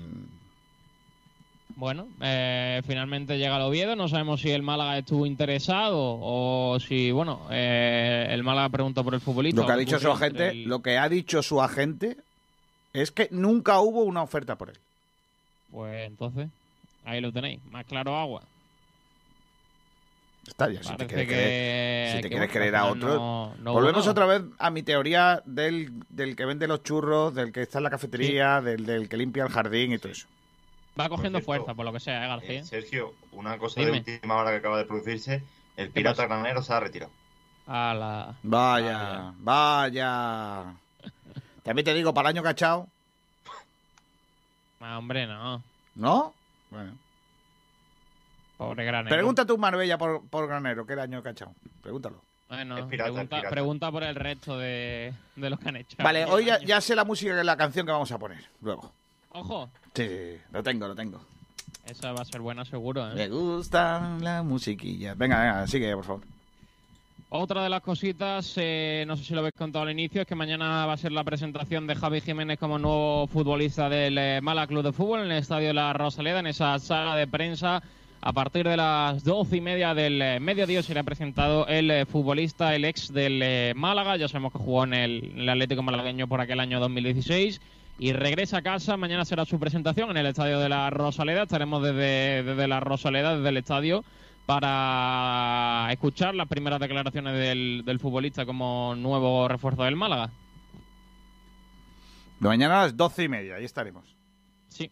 Bueno, 1.77 2.07
eh, 2.21 2.81
finalmente 2.87 3.37
llega 3.37 3.57
el 3.57 3.63
Oviedo. 3.63 3.95
No 3.95 4.07
sabemos 4.07 4.41
si 4.41 4.51
el 4.51 4.61
Málaga 4.61 4.97
estuvo 4.99 5.25
interesado 5.25 5.97
o 6.21 6.77
si, 6.79 7.11
bueno, 7.11 7.47
eh, 7.51 8.27
el 8.29 8.43
Málaga 8.43 8.69
preguntó 8.69 9.03
por 9.03 9.13
el 9.15 9.19
futbolista. 9.21 9.61
Lo 9.61 9.67
que 9.67 9.73
ha 9.73 9.77
dicho 9.77 9.99
su 9.99 10.09
agente, 10.11 10.49
el- 10.49 10.63
lo 10.65 10.81
que 10.81 10.97
ha 10.97 11.09
dicho 11.09 11.41
su 11.43 11.61
agente 11.61 12.17
es 13.01 13.11
que 13.11 13.27
nunca 13.31 13.79
hubo 13.79 14.03
una 14.03 14.21
oferta 14.23 14.55
por 14.57 14.69
él. 14.69 14.77
Pues 15.71 16.07
entonces, 16.07 16.49
ahí 17.03 17.21
lo 17.21 17.31
tenéis. 17.31 17.59
Más 17.71 17.85
claro 17.85 18.15
agua. 18.17 18.41
Está 20.47 20.69
ya, 20.71 20.83
si 20.83 20.95
te 20.95 21.07
quieres 21.07 21.27
que- 21.27 21.33
creer, 21.33 22.07
si 22.09 22.15
te 22.17 22.21
que, 22.21 22.29
quieres 22.29 22.39
bueno, 22.47 22.53
creer 22.53 22.75
al 22.75 22.81
a 22.87 22.91
otro. 22.91 23.53
no- 23.59 23.73
Volvemos 23.73 24.05
otra 24.07 24.25
vez 24.27 24.43
a 24.59 24.69
mi 24.69 24.83
teoría 24.83 25.41
del, 25.45 25.91
del 26.09 26.35
que 26.35 26.45
vende 26.45 26.67
los 26.67 26.83
churros, 26.83 27.33
del 27.33 27.51
que 27.51 27.63
está 27.63 27.79
en 27.79 27.83
la 27.85 27.89
cafetería, 27.89 28.61
del, 28.61 28.85
del 28.85 29.09
que 29.09 29.17
limpia 29.17 29.43
el 29.43 29.49
jardín 29.49 29.91
y 29.93 29.97
todo 29.97 30.11
eso. 30.11 30.27
Va 30.99 31.09
cogiendo 31.09 31.39
Por 31.39 31.45
cierto, 31.45 31.63
fuerza, 31.65 31.73
por 31.75 31.85
lo 31.85 31.91
que 31.93 31.99
sea, 31.99 32.23
¿eh, 32.23 32.27
García? 32.27 32.63
Sergio, 32.63 33.15
una 33.31 33.57
cosa 33.57 33.81
Dime. 33.81 34.01
de 34.01 34.13
última 34.13 34.35
hora 34.35 34.51
que 34.51 34.57
acaba 34.57 34.77
de 34.77 34.85
producirse, 34.85 35.41
el 35.77 35.89
pirata 35.89 36.15
pasa? 36.23 36.27
granero 36.27 36.61
se 36.61 36.73
ha 36.73 36.79
retirado. 36.79 37.11
A 37.67 37.93
la... 37.95 38.35
Vaya, 38.43 39.33
vaya. 39.39 40.75
También 41.65 41.83
te 41.83 41.93
digo, 41.93 42.13
para 42.13 42.29
el 42.29 42.35
año 42.37 42.43
cachao, 42.43 42.87
Ah, 44.79 44.97
hombre, 44.99 45.25
no. 45.25 45.63
¿no? 45.95 46.33
Bueno. 46.69 46.93
Pobre 48.57 48.85
granero. 48.85 49.13
Pregunta 49.15 49.45
tú, 49.45 49.57
Marbella, 49.57 49.97
por, 49.97 50.21
por 50.27 50.47
Granero, 50.47 50.85
¿qué 50.85 50.93
era 50.93 51.03
año 51.03 51.21
cachao? 51.23 51.53
Pregúntalo. 51.81 52.21
Bueno, 52.47 52.77
Es 52.77 52.85
pirata, 52.85 53.09
es 53.09 53.13
pregunta, 53.27 53.49
pregunta 53.49 53.91
por 53.91 54.03
el 54.03 54.13
resto 54.15 54.59
de, 54.59 55.11
de 55.35 55.49
los 55.49 55.59
que 55.59 55.69
han 55.69 55.77
hecho. 55.77 55.97
Vale, 56.03 56.25
hoy 56.25 56.45
ya, 56.45 56.59
ya 56.59 56.79
sé 56.81 56.95
la 56.95 57.03
música, 57.03 57.33
la 57.43 57.57
canción 57.57 57.85
que 57.85 57.91
vamos 57.91 58.11
a 58.11 58.19
poner 58.19 58.45
luego. 58.61 58.91
Ojo, 59.31 59.69
Sí, 59.95 60.07
sí, 60.07 60.15
sí, 60.35 60.41
lo 60.51 60.61
tengo, 60.61 60.87
lo 60.87 60.93
tengo. 60.95 61.19
esa 61.85 62.11
va 62.13 62.21
a 62.21 62.25
ser 62.25 62.41
buena 62.41 62.63
seguro, 62.63 63.09
¿eh? 63.11 63.15
Me 63.15 63.27
gusta 63.27 64.17
la 64.21 64.43
musiquilla. 64.43 65.15
Venga, 65.15 65.39
venga, 65.39 65.67
sigue, 65.67 65.93
por 65.95 66.05
favor. 66.05 66.21
Otra 67.37 67.63
de 67.63 67.69
las 67.69 67.81
cositas, 67.81 68.53
eh, 68.57 69.03
no 69.07 69.17
sé 69.17 69.25
si 69.25 69.33
lo 69.33 69.39
habéis 69.39 69.55
contado 69.55 69.83
al 69.83 69.91
inicio, 69.91 70.21
es 70.21 70.27
que 70.27 70.35
mañana 70.35 70.85
va 70.85 70.93
a 70.93 70.97
ser 70.97 71.11
la 71.11 71.23
presentación 71.23 71.85
de 71.85 71.95
Javi 71.95 72.21
Jiménez 72.21 72.57
como 72.57 72.79
nuevo 72.79 73.27
futbolista 73.27 73.89
del 73.89 74.17
eh, 74.17 74.39
Málaga 74.41 74.67
Club 74.67 74.83
de 74.83 74.93
Fútbol 74.93 75.19
en 75.19 75.31
el 75.31 75.37
Estadio 75.39 75.67
de 75.67 75.73
la 75.73 75.91
Rosaleda, 75.93 76.39
en 76.39 76.47
esa 76.47 76.79
sala 76.79 77.15
de 77.15 77.27
prensa. 77.27 77.83
A 78.25 78.33
partir 78.33 78.67
de 78.67 78.75
las 78.75 79.23
doce 79.23 79.57
y 79.57 79.61
media 79.61 79.93
del 79.93 80.19
eh, 80.19 80.39
mediodía 80.39 80.81
será 80.81 81.03
presentado 81.03 81.67
el 81.67 81.91
eh, 81.91 82.05
futbolista, 82.07 82.73
el 82.73 82.83
ex 82.83 83.13
del 83.13 83.39
eh, 83.43 83.73
Málaga. 83.75 84.17
Ya 84.17 84.27
sabemos 84.27 84.51
que 84.51 84.57
jugó 84.57 84.83
en 84.83 84.95
el, 84.95 85.31
en 85.33 85.41
el 85.41 85.49
Atlético 85.49 85.83
Malagueño 85.83 86.27
por 86.27 86.41
aquel 86.41 86.59
año 86.59 86.79
2016 86.79 87.61
y 87.99 88.13
regresa 88.13 88.57
a 88.57 88.61
casa. 88.63 88.97
Mañana 88.97 89.25
será 89.25 89.45
su 89.45 89.59
presentación 89.59 90.09
en 90.09 90.17
el 90.17 90.25
Estadio 90.25 90.59
de 90.59 90.69
la 90.69 90.89
Rosaleda. 90.89 91.43
Estaremos 91.43 91.83
desde, 91.83 92.41
desde 92.41 92.67
la 92.67 92.79
Rosaleda, 92.79 93.35
desde 93.35 93.49
el 93.49 93.57
estadio, 93.57 94.03
para 94.45 95.87
escuchar 95.91 96.35
las 96.35 96.47
primeras 96.47 96.79
declaraciones 96.79 97.33
del, 97.37 97.83
del 97.85 97.99
futbolista 97.99 98.45
como 98.45 98.93
nuevo 98.95 99.47
refuerzo 99.47 99.83
del 99.83 99.95
Málaga. 99.95 100.29
De 102.39 102.47
mañana 102.47 102.81
a 102.81 102.83
las 102.85 102.97
doce 102.97 103.23
y 103.23 103.29
media, 103.29 103.55
ahí 103.55 103.65
estaremos. 103.65 104.03
Sí. 104.67 104.91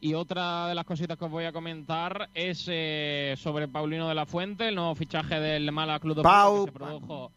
Y 0.00 0.14
otra 0.14 0.68
de 0.68 0.74
las 0.74 0.84
cositas 0.84 1.16
que 1.16 1.24
os 1.24 1.30
voy 1.30 1.44
a 1.44 1.52
comentar 1.52 2.28
es 2.34 2.66
eh, 2.68 3.34
sobre 3.38 3.68
Paulino 3.68 4.08
de 4.08 4.14
la 4.14 4.26
Fuente, 4.26 4.68
el 4.68 4.74
nuevo 4.74 4.94
fichaje 4.94 5.40
del 5.40 5.70
Málaga 5.72 6.00
Club 6.00 6.16
de 6.16 6.22
Pau- 6.22 6.50
Fútbol 6.52 6.66
que 6.66 6.72
se 6.72 6.78
produjo. 6.78 7.32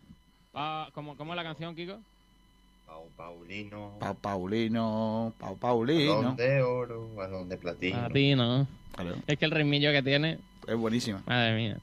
Pa- 0.52 0.90
¿cómo, 0.94 1.16
¿Cómo 1.16 1.34
es 1.34 1.38
la 1.38 1.44
canción, 1.44 1.76
Kiko? 1.76 1.98
Pau 2.88 3.08
Paulino. 3.16 3.94
Pau 4.00 4.16
Paulino, 4.16 5.34
Pau 5.40 5.56
Paulino. 5.58 6.16
Balón 6.18 6.36
de 6.36 6.62
oro, 6.62 7.16
balón 7.16 7.48
de 7.48 7.58
platino. 7.58 8.00
Platino. 8.00 8.68
Claro. 8.98 9.16
Es 9.26 9.38
que 9.38 9.46
el 9.46 9.52
ritmillo 9.52 9.92
que 9.92 10.04
tiene. 10.04 10.40
Es 10.68 10.76
buenísima. 10.76 11.22
Madre 11.26 11.56
mía. 11.56 11.78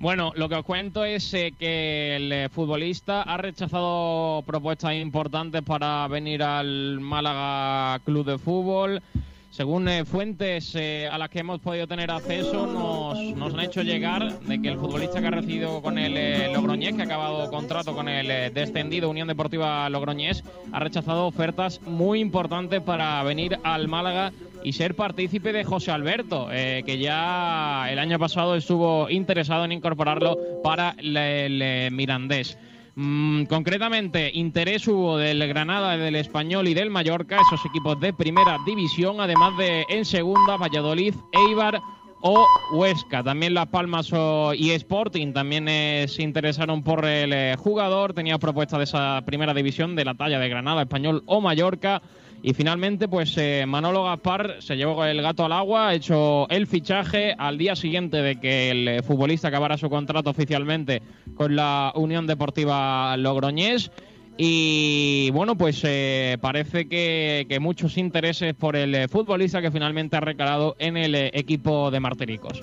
Bueno, 0.00 0.32
lo 0.36 0.48
que 0.48 0.54
os 0.54 0.64
cuento 0.64 1.04
es 1.04 1.32
eh, 1.34 1.52
que 1.58 2.16
el 2.16 2.30
eh, 2.30 2.48
futbolista 2.50 3.22
ha 3.22 3.36
rechazado 3.36 4.42
propuestas 4.46 4.94
importantes 4.94 5.62
para 5.62 6.06
venir 6.08 6.42
al 6.42 7.00
Málaga 7.00 7.98
Club 8.04 8.26
de 8.26 8.38
Fútbol. 8.38 9.02
Según 9.50 9.88
eh, 9.88 10.04
fuentes 10.04 10.74
eh, 10.74 11.08
a 11.10 11.16
las 11.16 11.30
que 11.30 11.40
hemos 11.40 11.58
podido 11.60 11.86
tener 11.86 12.10
acceso, 12.10 12.66
nos, 12.66 13.18
nos 13.34 13.54
han 13.54 13.60
hecho 13.60 13.82
llegar 13.82 14.38
de 14.40 14.60
que 14.60 14.68
el 14.68 14.78
futbolista 14.78 15.20
que 15.20 15.26
ha 15.26 15.30
recibido 15.30 15.80
con 15.80 15.98
el 15.98 16.16
eh, 16.16 16.52
Logroñés, 16.52 16.94
que 16.94 17.02
ha 17.02 17.06
acabado 17.06 17.50
contrato 17.50 17.94
con 17.94 18.08
el 18.08 18.30
eh, 18.30 18.50
descendido 18.50 19.08
Unión 19.08 19.26
Deportiva 19.26 19.88
Logroñés, 19.88 20.44
ha 20.70 20.78
rechazado 20.80 21.26
ofertas 21.26 21.80
muy 21.82 22.20
importantes 22.20 22.82
para 22.82 23.22
venir 23.22 23.58
al 23.64 23.88
Málaga 23.88 24.32
y 24.64 24.72
ser 24.72 24.94
partícipe 24.94 25.52
de 25.52 25.64
José 25.64 25.90
Alberto, 25.90 26.48
eh, 26.50 26.82
que 26.84 26.98
ya 26.98 27.90
el 27.90 27.98
año 27.98 28.18
pasado 28.18 28.54
estuvo 28.54 29.08
interesado 29.10 29.64
en 29.64 29.72
incorporarlo 29.72 30.36
para 30.62 30.94
el, 30.98 31.60
eh, 31.62 31.88
Mirandés. 31.92 32.58
Mm, 32.94 33.44
concretamente, 33.44 34.30
interés 34.34 34.88
hubo 34.88 35.18
del 35.18 35.46
Granada, 35.46 35.96
del 35.96 36.16
Español 36.16 36.66
y 36.66 36.74
del 36.74 36.90
Mallorca, 36.90 37.38
esos 37.40 37.64
equipos 37.64 38.00
de 38.00 38.12
primera 38.12 38.58
división, 38.66 39.20
además 39.20 39.56
de 39.56 39.84
en 39.88 40.04
segunda, 40.04 40.56
Valladolid, 40.56 41.14
Eibar 41.32 41.80
o 42.20 42.46
Huesca. 42.72 43.22
También 43.22 43.54
Las 43.54 43.68
Palmas 43.68 44.10
y 44.56 44.70
Sporting 44.72 45.32
también 45.32 45.68
eh, 45.68 46.06
se 46.08 46.22
interesaron 46.22 46.82
por 46.82 47.04
el 47.04 47.32
eh, 47.32 47.56
jugador, 47.58 48.12
tenía 48.12 48.38
propuestas 48.38 48.78
de 48.78 48.84
esa 48.84 49.22
primera 49.24 49.54
división 49.54 49.94
de 49.94 50.04
la 50.04 50.14
talla 50.14 50.38
de 50.38 50.48
Granada, 50.48 50.82
Español 50.82 51.22
o 51.26 51.40
Mallorca. 51.40 52.02
Y 52.42 52.54
finalmente, 52.54 53.08
pues 53.08 53.36
eh, 53.36 53.64
Manolo 53.66 54.04
Gaspar 54.04 54.56
se 54.60 54.76
llevó 54.76 55.04
el 55.04 55.20
gato 55.22 55.44
al 55.44 55.52
agua, 55.52 55.94
hecho 55.94 56.48
el 56.50 56.66
fichaje 56.66 57.34
al 57.36 57.58
día 57.58 57.74
siguiente 57.74 58.18
de 58.18 58.36
que 58.36 58.70
el 58.70 58.88
eh, 58.88 59.02
futbolista 59.02 59.48
acabara 59.48 59.76
su 59.76 59.90
contrato 59.90 60.30
oficialmente 60.30 61.02
con 61.34 61.56
la 61.56 61.92
Unión 61.96 62.26
Deportiva 62.26 63.16
Logroñés. 63.16 63.90
Y 64.36 65.30
bueno, 65.32 65.58
pues 65.58 65.82
eh, 65.82 66.38
parece 66.40 66.88
que, 66.88 67.44
que 67.48 67.58
muchos 67.58 67.98
intereses 67.98 68.54
por 68.54 68.76
el 68.76 69.08
futbolista 69.08 69.60
que 69.60 69.72
finalmente 69.72 70.16
ha 70.16 70.20
recalado 70.20 70.76
en 70.78 70.96
el 70.96 71.16
equipo 71.16 71.90
de 71.90 71.98
Martiricos. 71.98 72.62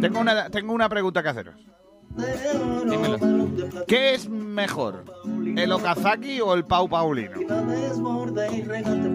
Tengo 0.00 0.20
una, 0.20 0.48
tengo 0.50 0.72
una 0.72 0.88
pregunta 0.88 1.22
que 1.22 1.28
haceros. 1.28 1.54
¿Qué 3.86 4.14
es 4.14 4.28
mejor? 4.28 5.04
¿El 5.56 5.70
Okazaki 5.72 6.40
o 6.40 6.54
el 6.54 6.64
Pau 6.64 6.88
Paulino? 6.88 7.38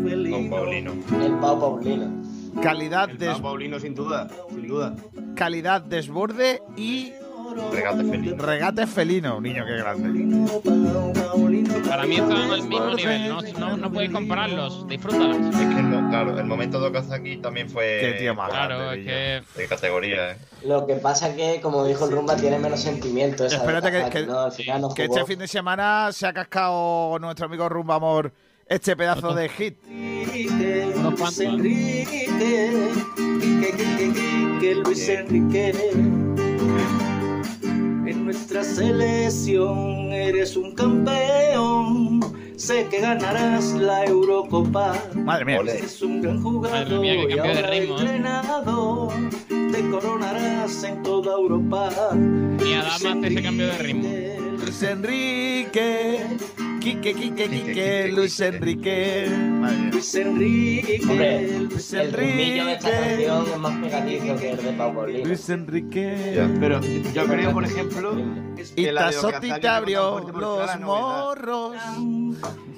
Felino. 0.03 0.49
Paulino. 0.49 0.93
El 1.21 1.33
Pau 1.39 1.59
Paulino. 1.59 2.23
Calidad, 2.61 3.09
El 3.09 3.17
des- 3.17 3.33
Pau 3.33 3.41
Paulino, 3.41 3.79
sin 3.79 3.95
duda, 3.95 4.27
sin 4.49 4.67
duda. 4.67 4.95
calidad 5.35 5.81
desborde 5.81 6.61
y 6.77 7.11
Regate 7.71 8.03
felino. 8.03 8.45
regate 8.45 8.87
felino. 8.87 9.41
Niño, 9.41 9.65
qué 9.65 9.77
grande. 9.77 10.47
Para 11.87 12.05
mí 12.05 12.15
están 12.15 12.51
al 12.51 12.61
mismo 12.67 12.95
nivel, 12.95 13.29
no, 13.29 13.41
no, 13.59 13.77
no 13.77 13.91
podéis 13.91 14.11
compararlos, 14.11 14.87
disfrútalas. 14.87 15.37
Es 15.37 15.75
que 15.75 15.81
no, 15.81 16.09
claro, 16.09 16.37
el 16.39 16.45
momento 16.45 16.79
de 16.81 16.87
Okazaki 16.87 17.37
también 17.37 17.69
fue. 17.69 17.97
Qué 18.01 18.15
tío 18.19 18.35
más 18.35 18.49
Claro, 18.49 18.77
grande, 18.79 19.37
es 19.37 19.43
que 19.45 19.61
De 19.61 19.67
categoría, 19.67 20.31
eh. 20.31 20.37
Lo 20.65 20.85
que 20.85 20.95
pasa 20.95 21.35
que, 21.35 21.59
como 21.61 21.85
dijo 21.85 22.05
el 22.05 22.11
Rumba, 22.11 22.35
tiene 22.35 22.59
menos 22.59 22.79
sentimiento. 22.81 23.45
esa 23.45 23.57
Espérate 23.57 23.91
que, 23.91 25.03
este 25.03 25.25
fin 25.25 25.39
de 25.39 25.47
semana 25.47 26.09
se 26.11 26.27
ha 26.27 26.33
cascado 26.33 27.17
nuestro 27.19 27.45
amigo 27.45 27.69
Rumba 27.69 27.95
Amor 27.95 28.33
este 28.67 28.95
pedazo 28.95 29.33
de 29.33 29.49
hit. 29.49 29.77
Luis. 29.85 30.51
Enrique, 31.39 32.05
Quique, 32.09 33.71
Quique, 33.77 34.13
Quique, 34.13 34.75
Luis 34.75 35.09
Enrique. 35.09 36.54
Nuestra 38.55 38.85
selección 38.85 40.13
eres 40.13 40.55
un 40.55 40.73
campeón. 40.73 42.21
Sé 42.55 42.87
que 42.89 43.01
ganarás 43.01 43.73
la 43.73 44.05
Eurocopa. 44.05 44.95
Madre 45.13 45.43
mía. 45.43 45.59
Eres 45.59 46.01
un 46.01 46.21
gran 46.21 46.41
jugador 46.41 46.79
Madre 46.79 46.99
mía, 46.99 47.13
qué 47.15 47.33
y 47.33 47.35
cambio 47.35 47.43
de 47.43 47.59
ahora 47.59 47.69
ritmo, 47.69 47.97
¿eh? 47.97 48.01
entrenador. 48.01 49.13
Te 49.49 49.89
coronarás 49.89 50.83
en 50.85 51.03
toda 51.03 51.33
Europa. 51.33 51.89
Ni 52.15 52.73
a 52.75 52.83
Damas 52.83 53.25
ese 53.25 53.43
cambio 53.43 53.67
de 53.67 53.77
ritmo. 53.77 54.09
Luis 54.63 54.83
Enrique, 54.83 56.19
Quique, 56.85 57.15
Quique, 57.15 57.49
Quique, 57.49 58.11
Luis 58.13 58.39
Enrique. 58.41 59.25
Madre 59.27 59.75
mía. 59.77 59.89
Luis 59.91 60.13
Enrique, 60.15 60.99
Hombre, 61.01 61.59
Luis 61.61 61.93
el 61.93 62.13
ritmillo 62.13 62.65
de 62.67 62.73
esta 62.73 62.89
Enrique. 62.89 63.25
canción 63.25 63.45
es 63.51 63.57
más 63.57 63.77
pegadizo 63.83 64.35
que 64.35 64.49
el 64.51 64.57
de 64.57 64.71
Pau 64.73 64.93
Paulino. 64.93 65.25
Luis 65.25 65.49
Enrique. 65.49 66.33
Ya. 66.35 66.49
Pero 66.59 66.81
yo 66.81 67.25
creo, 67.25 67.53
por 67.53 67.65
ejemplo, 67.65 68.15
Y 68.75 68.83
que 68.83 68.91
la 68.91 69.09
de 69.09 69.59
te 69.59 69.67
abrió 69.67 70.19
los 70.19 70.79
morros. 70.81 71.75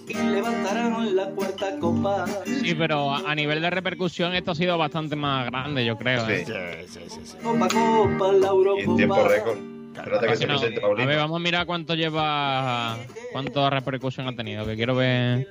y 0.07 0.13
levantarán 0.13 1.13
la 1.13 1.29
cuarta 1.31 1.77
copa. 1.77 2.25
Sí, 2.45 2.75
pero 2.75 3.13
a, 3.13 3.29
a 3.29 3.35
nivel 3.35 3.61
de 3.61 3.69
repercusión 3.71 4.33
esto 4.35 4.51
ha 4.51 4.55
sido 4.55 4.77
bastante 4.77 5.17
más 5.17 5.47
grande, 5.47 5.83
yo 5.83 5.97
creo. 5.97 6.25
¿eh? 6.29 6.85
Sí. 6.87 7.35
Copa, 7.43 7.67
copa, 7.67 8.31
la 8.31 8.51
Y 8.77 8.83
en 8.83 8.95
tiempo 8.95 9.27
récord. 9.27 9.76
Espérate 9.97 10.27
que 10.27 10.35
se 10.37 10.47
No, 10.47 10.59
presente 10.59 10.81
a 11.01 11.05
ver, 11.05 11.17
vamos 11.17 11.35
a 11.35 11.39
mirar 11.43 11.65
cuánto 11.65 11.95
lleva, 11.95 12.97
cuánto 13.31 13.69
repercusión 13.69 14.27
ha 14.27 14.35
tenido, 14.35 14.65
que 14.65 14.75
quiero 14.75 14.95
ver 14.95 15.47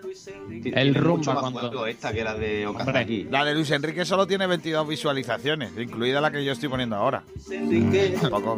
el 0.64 0.88
mucho 0.92 1.00
rumba 1.00 1.34
más 1.34 1.42
cuánto. 1.42 1.60
juego 1.68 1.86
esta 1.86 2.12
que 2.12 2.24
la 2.24 2.34
de 2.34 2.66
Okazaki. 2.66 3.24
La 3.30 3.44
de 3.44 3.54
Luis 3.54 3.70
Enrique 3.70 4.04
solo 4.04 4.26
tiene 4.26 4.46
22 4.46 4.86
visualizaciones, 4.88 5.72
incluida 5.78 6.20
la 6.20 6.30
que 6.30 6.44
yo 6.44 6.52
estoy 6.52 6.68
poniendo 6.68 6.96
ahora. 6.96 7.22
Enrique, 7.50 8.16
Poco. 8.30 8.56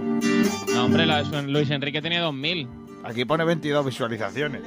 No, 0.74 0.84
hombre, 0.84 1.06
la 1.06 1.22
de 1.22 1.42
Luis 1.42 1.70
Enrique 1.70 2.00
tiene 2.00 2.18
2000. 2.20 2.68
Aquí 3.04 3.24
pone 3.24 3.44
22 3.44 3.84
visualizaciones. 3.86 4.62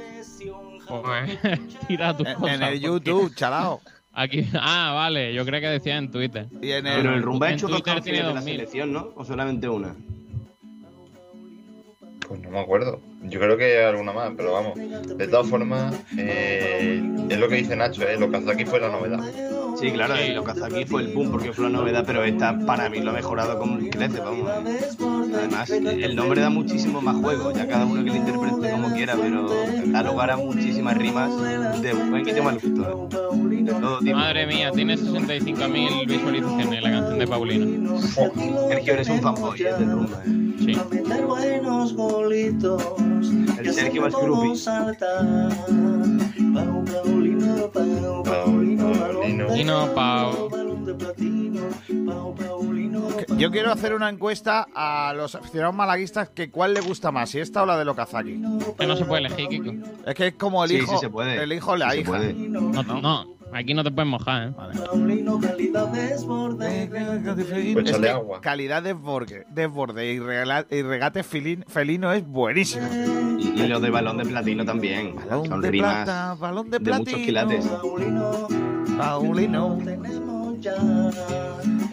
Pues, 0.88 1.38
tira 1.88 2.16
tu 2.16 2.24
En, 2.24 2.34
cosa, 2.34 2.54
en 2.54 2.62
el 2.62 2.68
porque 2.68 2.80
YouTube, 2.80 3.34
chalao. 3.34 3.80
Aquí, 4.14 4.46
ah, 4.54 4.92
vale, 4.94 5.32
yo 5.32 5.44
creo 5.46 5.60
que 5.60 5.68
decía 5.68 5.96
en 5.96 6.10
Twitter. 6.10 6.46
Y 6.60 6.70
en 6.72 6.86
el, 6.86 6.96
Pero 6.96 7.14
el 7.14 7.22
rumba 7.22 7.46
ha 7.46 7.50
en 7.50 7.54
hecho 7.56 7.68
dos 7.68 7.82
Twitter 7.82 8.02
tiene 8.02 8.18
canciones 8.18 8.20
de 8.20 8.34
la 8.34 8.40
2000. 8.40 8.54
selección, 8.56 8.92
¿no? 8.92 9.12
O 9.16 9.24
solamente 9.24 9.68
una. 9.68 9.94
Pues 12.32 12.44
no 12.44 12.50
me 12.50 12.60
acuerdo. 12.60 12.98
Yo 13.24 13.38
creo 13.38 13.58
que 13.58 13.84
alguna 13.84 14.10
más, 14.14 14.32
pero 14.34 14.52
vamos. 14.52 14.74
De 14.74 15.28
todas 15.28 15.50
formas, 15.50 15.94
eh, 16.16 17.02
es 17.28 17.38
lo 17.38 17.46
que 17.46 17.56
dice 17.56 17.76
Nacho, 17.76 18.08
¿eh? 18.08 18.16
Lo 18.18 18.30
que 18.30 18.38
hace 18.38 18.50
aquí 18.50 18.64
fue 18.64 18.80
la 18.80 18.88
novedad. 18.88 19.20
Sí, 19.78 19.90
claro, 19.92 20.14
Sí. 20.16 20.22
el 20.30 20.38
Okazaki 20.38 20.84
fue 20.84 21.02
el 21.02 21.14
boom 21.14 21.30
porque 21.30 21.52
fue 21.52 21.64
la 21.64 21.70
novedad, 21.70 22.04
pero 22.06 22.22
esta 22.24 22.58
para 22.66 22.88
mí 22.88 23.00
lo 23.00 23.10
ha 23.10 23.14
mejorado 23.14 23.58
con 23.58 23.78
creces, 23.88 24.20
vamos. 24.22 24.48
Además, 25.34 25.70
el 25.70 26.14
nombre 26.16 26.40
da 26.40 26.50
muchísimo 26.50 27.00
más 27.00 27.16
juego, 27.16 27.52
ya 27.52 27.66
cada 27.66 27.84
uno 27.86 28.04
que 28.04 28.10
lo 28.10 28.16
interprete 28.16 28.70
como 28.70 28.92
quiera, 28.92 29.16
pero 29.20 29.46
da 29.86 30.02
lugar 30.02 30.30
a 30.30 30.36
muchísimas 30.36 30.96
rimas 30.96 31.30
de 31.82 31.92
buen 31.94 32.28
y 32.28 32.32
de 32.32 32.42
mal 32.42 32.58
gusto. 32.60 33.08
De 33.48 33.72
todo 33.72 33.98
tipo. 34.00 34.16
Madre 34.16 34.46
mía, 34.46 34.70
tiene 34.72 34.96
65.000 34.96 36.06
visualizaciones 36.06 36.82
la 36.82 36.90
canción 36.90 37.18
de 37.18 37.26
Paulino. 37.26 37.98
Sergio, 38.00 38.92
eres 38.92 39.08
un 39.08 39.20
fanboy 39.20 39.60
¿eh? 39.62 39.72
del 39.78 39.90
rumba. 39.90 40.22
¿eh? 40.26 40.38
Sí. 40.64 40.74
a 40.74 40.84
meter 40.84 41.26
buenos 41.26 41.94
golitos. 41.94 42.82
El 43.58 43.62
que 43.64 43.72
Sergio 43.72 44.06
hacen 44.06 44.30
Paulino, 47.70 48.22
Paulino, 48.22 49.94
Pau. 49.94 50.50
Yo 53.36 53.50
quiero 53.50 53.72
hacer 53.72 53.94
una 53.94 54.08
encuesta 54.08 54.66
a 54.74 55.12
los 55.16 55.34
aficionados 55.34 55.74
malaguistas 55.74 56.28
que 56.30 56.50
cuál 56.50 56.74
le 56.74 56.80
gusta 56.80 57.10
más, 57.12 57.30
si 57.30 57.40
esta 57.40 57.62
o 57.62 57.66
la 57.66 57.82
de 57.82 57.88
Okazaki. 57.90 58.40
Que 58.78 58.86
no 58.86 58.96
se 58.96 59.04
puede 59.04 59.26
elegir, 59.26 59.48
Kiko. 59.48 59.72
Es 60.06 60.14
que 60.14 60.26
es 60.28 60.34
como 60.34 60.62
el 60.64 60.70
Sí, 60.70 60.76
hijo, 60.76 60.92
sí 60.92 60.98
se 61.00 61.10
puede. 61.10 61.42
el 61.42 61.52
hijo 61.52 61.72
o 61.72 61.76
la 61.76 61.90
Sí 61.90 61.96
se 61.96 62.00
hija. 62.02 62.10
puede. 62.10 62.32
No, 62.34 62.82
no, 62.82 63.26
aquí 63.52 63.74
no 63.74 63.84
te 63.84 63.90
puedes 63.90 64.10
mojar, 64.10 64.48
¿eh? 64.48 64.52
Paulino, 64.86 65.38
calidad 65.40 65.88
desborde. 65.88 66.88
Pues 66.90 67.84
Es 67.86 67.90
échale 67.90 68.02
que 68.06 68.10
agua. 68.10 68.40
calidad 68.40 68.82
desborde, 68.82 69.46
desborde 69.50 70.12
y, 70.12 70.18
regala- 70.18 70.66
y 70.70 70.82
regate 70.82 71.22
felin- 71.24 71.64
felino 71.66 72.12
es 72.12 72.26
buenísimo. 72.26 72.86
Y, 73.38 73.60
y 73.62 73.66
lo 73.68 73.80
de 73.80 73.90
balón 73.90 74.18
de 74.18 74.24
platino 74.24 74.64
también. 74.64 75.14
Balón 75.16 75.46
Son 75.46 75.60
de 75.60 75.70
rimas 75.70 76.04
plata, 76.04 76.34
balón 76.34 76.70
de 76.70 76.78
de 76.78 76.84
platino. 76.84 77.10
muchos 77.10 77.20
quilates. 77.26 77.66
Paulino, 77.66 78.48
Paulino. 78.98 79.78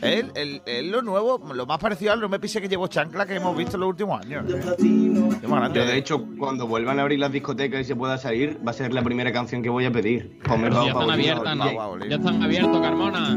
Él, 0.01 0.31
él, 0.35 0.61
él 0.65 0.91
lo 0.91 1.01
nuevo, 1.01 1.41
lo 1.53 1.65
más 1.65 1.77
parecido 1.79 2.13
al 2.13 2.21
no 2.21 2.29
me 2.29 2.39
pise 2.39 2.61
que 2.61 2.69
llevó 2.69 2.87
chancla 2.87 3.25
que 3.25 3.35
hemos 3.35 3.55
visto 3.55 3.75
en 3.75 3.81
los 3.81 3.89
últimos 3.89 4.23
años. 4.23 4.45
¿eh? 4.47 4.75
Qué 4.77 5.47
más 5.47 5.59
grande. 5.59 5.79
Yo, 5.79 5.85
de 5.85 5.97
hecho, 5.97 6.25
cuando 6.37 6.67
vuelvan 6.67 6.99
a 6.99 7.03
abrir 7.03 7.19
las 7.19 7.31
discotecas 7.31 7.81
y 7.81 7.83
se 7.85 7.95
pueda 7.95 8.17
salir, 8.17 8.59
va 8.65 8.71
a 8.71 8.73
ser 8.73 8.93
la 8.93 9.03
primera 9.03 9.31
canción 9.31 9.61
que 9.61 9.69
voy 9.69 9.85
a 9.85 9.91
pedir. 9.91 10.39
Ya 10.47 10.87
están 10.87 11.09
abiertas. 11.09 11.57
¿no? 11.57 12.05
Ya 12.05 12.15
están 12.15 12.43
abiertas, 12.43 12.81
Carmona. 12.81 13.35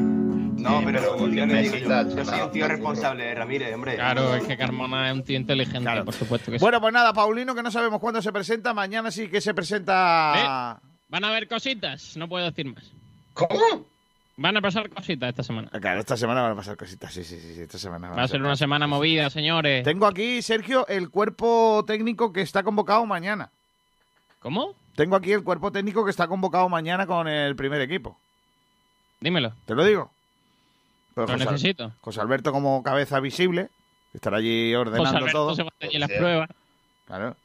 No, 0.63 0.81
pero 0.85 1.17
yo 1.19 1.27
le 1.27 1.33
digo, 1.33 1.47
Messi 1.47 1.81
yo, 1.81 2.17
yo 2.17 2.25
soy 2.25 2.41
un 2.41 2.51
tío 2.53 2.69
responsable, 2.69 3.35
Ramírez, 3.35 3.75
hombre. 3.75 3.97
Claro, 3.97 4.37
es 4.37 4.45
que 4.45 4.57
Carmona 4.57 5.09
es 5.09 5.15
un 5.15 5.25
tío 5.25 5.37
inteligente, 5.37 6.03
por 6.05 6.15
supuesto 6.15 6.53
que 6.53 6.59
sí. 6.59 6.63
Bueno, 6.63 6.81
pues 6.81 6.93
nada, 6.93 7.13
Paulino, 7.13 7.55
que 7.55 7.63
no 7.63 7.71
sabemos 7.71 8.01
cuándo 8.01 8.23
se 8.23 8.33
presenta. 8.33 8.73
Mañana 8.73 9.11
sí 9.11 9.29
que 9.29 9.41
se 9.41 9.55
presenta. 9.55 10.81
Van 11.09 11.25
a 11.25 11.29
haber 11.29 11.49
cositas, 11.49 12.17
no 12.17 12.29
puedo 12.29 12.45
decir 12.45 12.67
más. 12.67 12.93
¿Cómo? 13.35 13.92
Van 14.37 14.57
a 14.57 14.63
pasar 14.63 14.89
cositas 14.89 15.29
esta 15.29 15.43
semana. 15.43 15.69
Claro, 15.69 16.01
esta 16.01 16.17
semana 16.17 16.43
van 16.43 16.53
a 16.53 16.57
pasar 16.57 16.77
cositas. 16.77 17.13
Sí, 17.13 17.23
sí, 17.23 17.39
sí, 17.39 17.55
sí, 17.55 17.61
esta 17.63 17.79
semana 17.79 18.11
Va 18.11 18.23
a 18.23 18.29
ser 18.29 18.41
una 18.41 18.57
semana 18.57 18.87
movida, 18.87 19.29
señores. 19.29 19.85
Tengo 19.85 20.07
aquí, 20.07 20.41
Sergio, 20.41 20.87
el 20.89 21.11
cuerpo 21.11 21.85
técnico 21.87 22.33
que 22.33 22.41
está 22.41 22.63
convocado 22.63 23.05
mañana. 23.05 23.51
¿Cómo? 24.41 24.75
Tengo 24.97 25.17
aquí 25.17 25.33
el 25.33 25.45
cuerpo 25.45 25.71
técnico 25.71 26.05
que 26.05 26.11
está 26.11 26.29
convocado 26.29 26.69
mañana 26.69 27.07
con 27.07 27.29
el 27.29 27.55
primer 27.57 27.81
equipo. 27.83 28.19
Dímelo. 29.21 29.53
¿Te 29.67 29.75
lo 29.75 29.85
digo? 29.85 30.11
Pues 31.15 31.29
Lo 31.29 31.35
José 31.35 31.45
necesito. 31.45 31.93
José 32.01 32.21
Alberto 32.21 32.53
como 32.53 32.83
cabeza 32.83 33.21
visible, 33.21 33.69
estará 34.15 34.39
allí 34.39 34.75
ordenando 34.75 35.05
José 35.05 35.17
Alberto 35.19 35.39
todo. 35.39 35.55
se 35.55 35.63
va 35.63 35.69
a 35.69 35.87
hacer 35.87 36.01
las 36.01 36.11
pruebas. 36.11 36.49
Claro. 37.07 37.37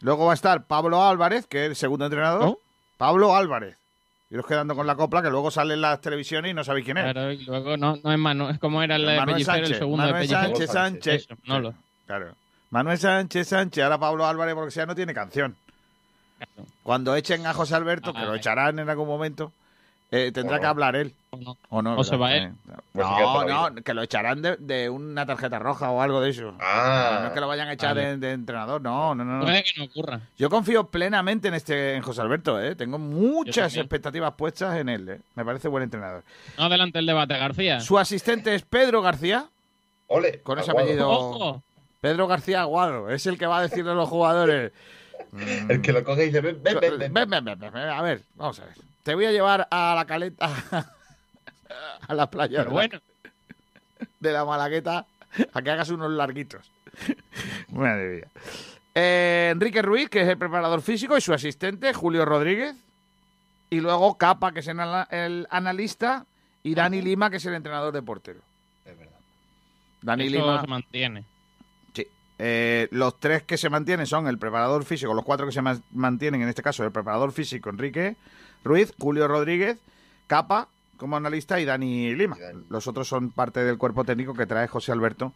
Luego 0.00 0.26
va 0.26 0.32
a 0.32 0.34
estar 0.34 0.64
Pablo 0.64 1.04
Álvarez, 1.04 1.46
que 1.46 1.64
es 1.64 1.70
el 1.70 1.76
segundo 1.76 2.06
entrenador. 2.06 2.58
Pablo 2.96 3.36
Álvarez. 3.36 3.76
Iros 4.30 4.46
quedando 4.46 4.76
con 4.76 4.86
la 4.86 4.94
copla, 4.94 5.22
que 5.22 5.30
luego 5.30 5.50
sale 5.50 5.74
en 5.74 5.80
las 5.80 6.00
televisiones 6.00 6.52
y 6.52 6.54
no 6.54 6.62
sabéis 6.62 6.84
quién 6.84 6.98
es. 6.98 7.12
Claro, 7.12 7.32
y 7.32 7.44
luego 7.44 7.76
no, 7.76 7.98
no 8.02 8.12
es 8.12 8.18
Manuel, 8.18 8.54
es 8.54 8.60
como 8.60 8.80
era 8.80 8.94
el 8.94 9.02
de 9.04 9.16
Manuel 9.16 9.34
Pellicer, 9.34 9.54
Sánchez. 9.54 9.70
el 9.70 9.78
segundo 9.78 10.04
Manuel 10.04 10.14
de 10.14 10.20
Pellicer. 10.20 10.56
Sánchez, 10.56 10.70
Sánchez. 10.70 11.14
Eso, 11.24 11.34
no 11.44 11.60
lo. 11.60 11.74
Claro. 12.06 12.34
Manuel 12.70 12.98
Sánchez, 12.98 13.48
Sánchez. 13.48 13.82
Ahora 13.82 13.98
Pablo 13.98 14.26
Álvarez, 14.26 14.54
porque 14.54 14.70
sea, 14.70 14.86
no 14.86 14.94
tiene 14.94 15.12
canción. 15.14 15.56
Cuando 16.84 17.16
echen 17.16 17.44
a 17.46 17.52
José 17.52 17.74
Alberto, 17.74 18.14
que 18.14 18.20
lo 18.20 18.34
echarán 18.34 18.78
en 18.78 18.88
algún 18.88 19.08
momento, 19.08 19.52
eh, 20.10 20.30
tendrá 20.32 20.58
que 20.60 20.66
hablar 20.66 20.96
él. 20.96 21.14
O 21.68 21.80
no. 21.82 21.96
O 21.96 22.02
se 22.04 22.16
va 22.16 22.34
él. 22.34 22.44
Eh, 22.46 22.52
Pues 22.92 23.06
se 23.06 23.14
queda 23.14 23.44
No, 23.46 23.70
no, 23.70 23.74
que 23.82 23.94
lo 23.94 24.02
echarán 24.02 24.42
de, 24.42 24.56
de 24.56 24.90
una 24.90 25.24
tarjeta 25.24 25.58
roja 25.60 25.90
o 25.90 26.02
algo 26.02 26.20
de 26.20 26.30
eso. 26.30 26.52
Ah. 26.60 27.18
no 27.22 27.26
es 27.28 27.32
que 27.32 27.40
lo 27.40 27.46
vayan 27.48 27.68
a 27.68 27.72
echar 27.74 27.94
Vale. 27.94 28.08
de, 28.08 28.16
de 28.16 28.32
entrenador, 28.32 28.80
no, 28.82 29.14
no, 29.14 29.24
no. 29.24 29.38
no. 29.38 29.44
Puede 29.44 29.62
que 29.62 29.72
no 29.78 29.84
ocurra. 29.84 30.20
Yo 30.36 30.50
confío 30.50 30.84
plenamente 30.88 31.48
en 31.48 31.54
este 31.54 31.94
en 31.94 32.02
José 32.02 32.20
Alberto, 32.22 32.60
¿eh? 32.60 32.74
Tengo 32.74 32.98
muchas 32.98 33.76
expectativas 33.76 34.34
puestas 34.34 34.76
en 34.78 34.88
él, 34.88 35.08
¿eh? 35.08 35.20
Me 35.36 35.44
parece 35.44 35.68
buen 35.68 35.84
entrenador. 35.84 36.24
No 36.58 36.64
adelante 36.64 36.98
el 36.98 37.06
debate, 37.06 37.38
García. 37.38 37.80
Su 37.80 37.98
asistente 37.98 38.54
es 38.54 38.62
Pedro 38.62 39.02
García. 39.02 39.46
Ole. 40.08 40.40
Con 40.40 40.58
ese 40.58 40.70
Aguado. 40.70 40.86
apellido. 40.88 41.08
Ojo. 41.10 41.62
Pedro 42.00 42.26
García 42.26 42.62
Aguado. 42.62 43.10
Es 43.10 43.26
el 43.26 43.38
que 43.38 43.46
va 43.46 43.58
a 43.58 43.62
decirle 43.62 43.92
a 43.92 43.94
los 43.94 44.08
jugadores. 44.08 44.72
El 45.68 45.80
que 45.82 45.92
lo 45.92 46.02
coge 46.02 46.24
y 46.24 46.26
dice, 46.26 46.40
ven, 46.40 46.60
ven, 46.60 46.78
ven, 46.80 46.98
ven. 46.98 47.12
Ven, 47.14 47.30
ven, 47.30 47.44
ven, 47.44 47.58
ven, 47.60 47.72
ven, 47.72 47.88
A 47.88 48.02
ver, 48.02 48.22
vamos 48.34 48.58
a 48.58 48.64
ver. 48.64 48.74
Te 49.10 49.16
voy 49.16 49.24
a 49.24 49.32
llevar 49.32 49.66
a 49.72 49.92
la 49.96 50.04
caleta. 50.04 50.48
a 52.06 52.14
la 52.14 52.30
playa. 52.30 52.58
Pero 52.58 52.70
bueno. 52.70 53.00
De 54.20 54.30
la 54.30 54.44
Malagueta. 54.44 55.04
A 55.52 55.62
que 55.62 55.70
hagas 55.72 55.90
unos 55.90 56.12
larguitos. 56.12 56.70
Madre 57.72 58.08
mía. 58.18 58.28
Eh, 58.94 59.48
Enrique 59.50 59.82
Ruiz, 59.82 60.08
que 60.08 60.22
es 60.22 60.28
el 60.28 60.38
preparador 60.38 60.80
físico, 60.80 61.16
y 61.18 61.20
su 61.20 61.34
asistente, 61.34 61.92
Julio 61.92 62.24
Rodríguez. 62.24 62.76
Y 63.68 63.80
luego 63.80 64.16
Capa, 64.16 64.52
que 64.52 64.60
es 64.60 64.68
el, 64.68 64.78
ana- 64.78 65.08
el 65.10 65.48
analista. 65.50 66.24
Y 66.62 66.76
Dani 66.76 67.02
Lima, 67.02 67.30
que 67.30 67.38
es 67.38 67.46
el 67.46 67.54
entrenador 67.54 67.92
de 67.92 68.02
portero. 68.02 68.38
Es 68.84 68.96
verdad. 68.96 69.18
Dani 70.02 70.28
Eso 70.28 70.36
Lima. 70.36 70.60
se 70.60 70.66
mantiene. 70.68 71.24
Sí. 71.94 72.06
Eh, 72.38 72.86
los 72.92 73.18
tres 73.18 73.42
que 73.42 73.58
se 73.58 73.70
mantienen 73.70 74.06
son 74.06 74.28
el 74.28 74.38
preparador 74.38 74.84
físico, 74.84 75.12
los 75.14 75.24
cuatro 75.24 75.46
que 75.46 75.52
se 75.52 75.62
ma- 75.62 75.80
mantienen, 75.90 76.42
en 76.42 76.48
este 76.48 76.62
caso, 76.62 76.84
el 76.84 76.92
preparador 76.92 77.32
físico 77.32 77.70
Enrique 77.70 78.14
Ruiz, 78.64 78.92
Julio 78.98 79.26
Rodríguez, 79.28 79.78
Capa 80.26 80.68
como 80.96 81.16
analista 81.16 81.58
y 81.60 81.64
Dani 81.64 82.14
Lima. 82.14 82.36
Los 82.68 82.86
otros 82.86 83.08
son 83.08 83.30
parte 83.30 83.60
del 83.64 83.78
cuerpo 83.78 84.04
técnico 84.04 84.34
que 84.34 84.46
trae 84.46 84.68
José 84.68 84.92
Alberto 84.92 85.32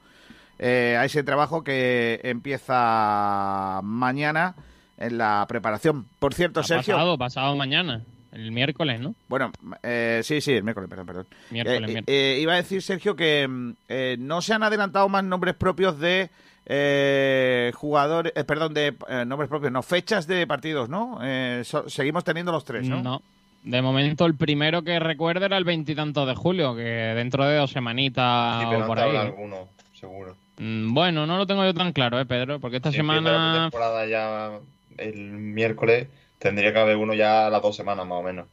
eh, 0.58 0.96
a 0.98 1.04
ese 1.06 1.22
trabajo 1.22 1.64
que 1.64 2.20
empieza 2.22 3.80
mañana 3.82 4.54
en 4.98 5.18
la 5.18 5.44
preparación. 5.48 6.06
Por 6.18 6.34
cierto, 6.34 6.60
Ha 6.60 6.64
Sergio. 6.64 6.94
Pasado, 6.94 7.18
pasado 7.18 7.56
mañana. 7.56 8.02
El 8.32 8.50
miércoles, 8.50 9.00
¿no? 9.00 9.14
Bueno, 9.28 9.52
eh, 9.84 10.20
sí, 10.24 10.40
sí, 10.40 10.52
el 10.52 10.64
miércoles, 10.64 10.90
perdón, 10.90 11.06
perdón. 11.06 11.26
Miércoles, 11.50 11.78
Eh, 11.78 11.86
miércoles. 11.92 12.04
eh, 12.08 12.38
iba 12.40 12.52
a 12.52 12.56
decir, 12.56 12.82
Sergio, 12.82 13.14
que 13.14 13.46
mm, 13.46 13.70
eh, 13.88 14.16
no 14.18 14.42
se 14.42 14.52
han 14.54 14.64
adelantado 14.64 15.08
más 15.08 15.22
nombres 15.22 15.54
propios 15.54 15.98
de 16.00 16.30
eh, 16.66 17.72
jugadores, 17.74 18.32
eh, 18.36 18.44
perdón, 18.44 18.74
de 18.74 18.94
eh, 19.08 19.24
nombres 19.26 19.48
propios, 19.48 19.72
no, 19.72 19.82
fechas 19.82 20.26
de 20.26 20.46
partidos, 20.46 20.88
¿no? 20.88 21.18
Eh, 21.22 21.62
so- 21.64 21.88
seguimos 21.88 22.24
teniendo 22.24 22.52
los 22.52 22.64
tres, 22.64 22.88
¿no? 22.88 23.02
No. 23.02 23.22
De 23.62 23.80
momento, 23.80 24.26
el 24.26 24.34
primero 24.34 24.82
que 24.82 24.98
recuerdo 24.98 25.46
era 25.46 25.56
el 25.56 25.64
veintitantos 25.64 26.26
de 26.28 26.34
julio, 26.34 26.74
que 26.76 26.82
dentro 26.82 27.44
de 27.46 27.56
dos 27.56 27.70
semanitas 27.70 28.60
Sí, 28.60 28.66
pero 28.70 28.84
o 28.84 28.86
por 28.86 28.98
antes 28.98 29.10
ahí. 29.12 29.16
habrá 29.16 29.30
alguno, 29.30 29.68
seguro. 29.98 30.36
Mm, 30.58 30.92
Bueno, 30.92 31.26
no 31.26 31.38
lo 31.38 31.46
tengo 31.46 31.64
yo 31.64 31.72
tan 31.72 31.92
claro, 31.92 32.20
¿eh, 32.20 32.26
Pedro? 32.26 32.60
Porque 32.60 32.76
esta 32.76 32.90
la 32.90 32.96
semana. 32.96 33.60
temporada 33.62 34.06
ya 34.06 34.50
el 34.98 35.16
miércoles, 35.32 36.08
tendría 36.38 36.72
que 36.74 36.78
haber 36.78 36.96
uno 36.96 37.14
ya 37.14 37.46
a 37.46 37.50
las 37.50 37.62
dos 37.62 37.74
semanas 37.74 38.06
más 38.06 38.18
o 38.20 38.22
menos. 38.22 38.46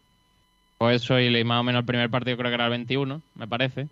Pues 0.77 1.03
eso, 1.03 1.19
y 1.19 1.43
más 1.43 1.59
o 1.59 1.63
menos 1.63 1.81
el 1.81 1.85
primer 1.85 2.09
partido 2.09 2.37
creo 2.37 2.49
que 2.49 2.55
era 2.55 2.65
el 2.65 2.71
21, 2.71 3.21
me 3.35 3.47
parece. 3.47 3.87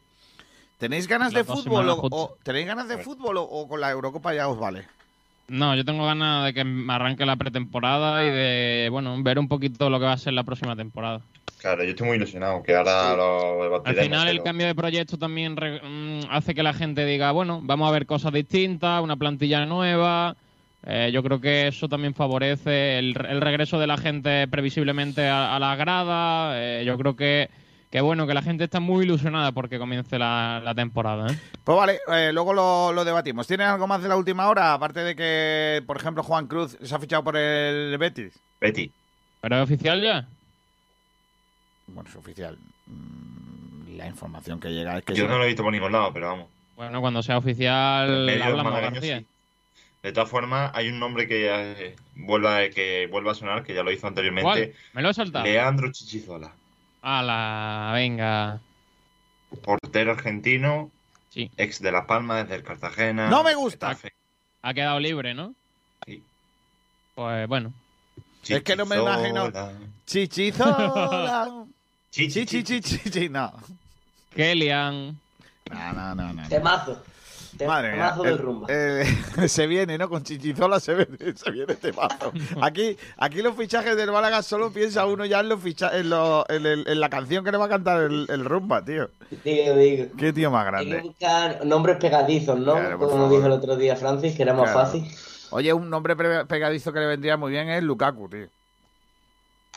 ¿Tenéis 0.80 1.08
ganas 1.08 1.34
de 1.34 1.44
fútbol 1.44 1.90
o, 1.90 2.38
tenéis 2.42 2.66
ganas 2.66 2.88
de 2.88 2.98
fútbol 2.98 3.38
o, 3.38 3.44
o 3.44 3.68
con 3.68 3.82
la 3.82 3.92
Eurocopa 3.92 4.34
ya 4.34 4.48
os 4.48 4.58
vale? 4.58 4.86
No, 5.50 5.76
yo 5.76 5.84
tengo 5.84 6.06
ganas 6.06 6.46
de 6.46 6.54
que 6.54 6.64
arranque 6.88 7.26
la 7.26 7.36
pretemporada 7.36 8.24
y 8.24 8.30
de, 8.30 8.88
bueno, 8.90 9.22
ver 9.22 9.40
un 9.40 9.48
poquito 9.48 9.90
lo 9.90 10.00
que 10.00 10.06
va 10.06 10.14
a 10.14 10.18
ser 10.18 10.34
la 10.34 10.44
próxima 10.44 10.76
temporada. 10.76 11.22
Claro, 11.60 11.84
yo 11.84 11.90
estoy 11.90 12.08
muy 12.08 12.18
ilusionado, 12.18 12.64
que 12.64 12.76
ahora 12.76 13.16
lo 13.18 13.84
Al 13.84 13.96
final 13.96 14.30
el 14.30 14.42
cambio 14.42 14.68
de 14.68 14.76
proyecto 14.76 15.18
también 15.18 15.58
re- 15.58 15.82
mm, 15.82 16.28
hace 16.30 16.56
que 16.56 16.64
la 16.64 16.74
gente 16.74 17.06
diga, 17.06 17.32
bueno, 17.32 17.60
vamos 17.62 17.90
a 17.90 17.92
ver 17.92 18.06
cosas 18.06 18.32
distintas, 18.32 19.04
una 19.04 19.18
plantilla 19.18 19.66
nueva. 19.66 20.36
Eh, 20.86 21.10
yo 21.12 21.22
creo 21.24 21.42
que 21.42 21.68
eso 21.68 21.90
también 21.90 22.14
favorece 22.14 23.00
el, 23.00 23.14
el 23.28 23.42
regreso 23.42 23.78
de 23.80 23.88
la 23.88 23.98
gente 23.98 24.48
previsiblemente 24.48 25.28
a, 25.28 25.56
a 25.56 25.60
la 25.60 25.76
grada. 25.76 26.54
Eh, 26.56 26.86
yo 26.86 26.98
creo 26.98 27.16
que, 27.18 27.50
que 27.90 28.02
bueno, 28.02 28.28
que 28.28 28.34
la 28.34 28.42
gente 28.42 28.64
está 28.66 28.80
muy 28.80 29.06
ilusionada 29.06 29.52
porque 29.52 29.80
comience 29.80 30.20
la, 30.20 30.62
la 30.64 30.76
temporada. 30.76 31.32
¿eh? 31.32 31.40
Pues 31.64 31.78
vale, 31.78 32.00
eh, 32.14 32.32
luego 32.34 32.54
lo, 32.54 32.94
lo 32.94 33.04
debatimos. 33.04 33.48
¿Tienes 33.48 33.68
algo 33.68 33.88
más 33.88 34.02
de 34.04 34.10
la 34.10 34.16
última 34.16 34.48
hora? 34.48 34.74
Aparte 34.74 35.00
de 35.02 35.16
que, 35.16 35.82
por 35.88 35.98
ejemplo, 35.98 36.22
Juan 36.24 36.48
Cruz 36.48 36.78
se 36.82 36.94
ha 36.94 37.00
fichado 37.00 37.24
por 37.24 37.36
el 37.38 37.98
Betis. 37.98 38.40
Betty. 38.62 38.92
¿Pero 39.42 39.58
es 39.58 39.64
oficial 39.64 40.02
ya? 40.02 40.28
Bueno, 41.88 42.10
es 42.10 42.16
oficial. 42.16 42.58
Mm, 42.86 43.98
La 43.98 44.08
información 44.08 44.60
que 44.60 44.70
llega 44.70 44.98
es 44.98 45.04
que... 45.06 45.16
Yo 45.16 45.28
no 45.28 45.38
lo 45.38 45.44
he 45.44 45.48
visto 45.48 45.64
por 45.64 45.72
ningún 45.72 45.92
lado, 45.92 46.14
pero 46.14 46.28
vamos. 46.28 46.48
Bueno, 46.76 47.02
cuando 47.02 47.22
sea 47.24 47.38
oficial 47.38 48.30
hablamos, 48.42 49.00
sí. 49.02 49.26
De 50.02 50.14
todas 50.14 50.30
formas, 50.30 50.72
hay 50.76 50.88
un 50.88 50.98
nombre 50.98 51.28
que 51.28 51.48
eh, 51.50 51.96
vuelva, 52.16 52.70
que 52.70 53.08
vuelva 53.12 53.34
a 53.34 53.36
sonar, 53.36 53.64
que 53.64 53.74
ya 53.74 53.84
lo 53.84 53.92
hizo 53.92 54.08
anteriormente. 54.08 54.46
¿Cuál? 54.46 54.72
Me 54.94 55.02
lo 55.02 55.10
he 55.10 55.14
saltado. 55.14 55.44
Leandro 55.44 55.92
Chichizola, 55.92 56.54
¡Hala! 57.02 57.92
Venga. 57.94 58.60
portero 59.64 60.12
argentino, 60.12 60.92
Sí. 61.30 61.50
ex 61.58 61.82
de 61.82 61.92
La 61.92 62.06
Palma, 62.08 62.44
desde 62.44 62.56
el 62.56 62.64
Cartagena. 62.64 63.30
No 63.30 63.44
me 63.44 63.56
gusta. 63.56 63.98
Ha 64.62 64.74
quedado 64.74 65.00
libre, 65.00 65.34
¿no? 65.34 65.54
Sí. 66.06 66.24
Pues 67.16 67.48
bueno. 67.48 67.74
Es 68.48 68.64
que 68.64 68.76
no 68.76 68.86
me 68.86 68.98
imagino... 68.98 69.52
Chichizola. 70.06 71.66
Chi, 72.12 72.28
chi, 72.30 72.46
chi, 72.46 72.64
chi, 72.64 72.82
chi, 72.82 72.98
chi, 73.10 73.30
no. 73.30 73.54
Kellyan. 74.36 75.20
No, 75.72 75.94
no, 75.94 76.16
no, 76.16 76.34
no. 76.34 76.48
Temazo. 76.50 77.04
Madre 77.68 77.94
mía. 77.94 78.16
Del 78.24 78.38
rumba. 78.38 78.68
eh, 78.70 79.06
se 79.48 79.68
viene, 79.68 79.98
¿no? 79.98 80.10
Con 80.10 80.24
Chichizola 80.24 80.80
se 80.80 80.96
viene, 80.96 81.18
se 81.36 81.52
viene 81.52 81.76
temazo. 81.76 82.32
Aquí, 82.62 82.98
aquí 83.18 83.42
los 83.42 83.56
fichajes 83.56 83.96
del 83.96 84.12
Málaga 84.12 84.42
solo 84.44 84.72
piensa 84.72 85.06
uno 85.06 85.26
ya 85.26 85.40
en, 85.42 85.50
los 85.50 85.62
ficha 85.62 85.98
en, 85.98 86.10
lo- 86.10 86.46
en, 86.50 86.66
el- 86.66 86.88
en 86.88 87.00
la 87.00 87.10
canción 87.10 87.44
que 87.44 87.52
le 87.52 87.58
va 87.58 87.66
a 87.66 87.70
cantar 87.70 88.02
el, 88.04 88.26
el 88.30 88.46
rumba, 88.46 88.84
tío. 88.84 89.10
Digo, 89.44 89.76
digo. 89.76 90.06
Qué 90.18 90.34
tío 90.34 90.52
más 90.52 90.66
Hay 90.74 90.86
que 90.86 90.90
grande. 90.92 91.08
buscar 91.10 91.66
nombres 91.66 91.98
pegadizos, 91.98 92.60
¿no? 92.60 92.74
Claro, 92.74 93.00
Como 93.00 93.30
dijo 93.30 93.46
el 93.46 93.52
otro 93.52 93.76
día 93.76 93.96
Francis, 93.96 94.36
que 94.36 94.44
era 94.44 94.54
más 94.54 94.72
Claro. 94.72 94.80
fácil. 94.80 95.06
Oye, 95.52 95.74
un 95.74 95.90
nombre 95.90 96.16
pegadizo 96.46 96.94
que 96.94 97.00
le 97.00 97.08
vendría 97.08 97.36
muy 97.38 97.52
bien 97.52 97.70
es 97.70 97.82
Lukaku, 97.84 98.30
tío. 98.30 98.48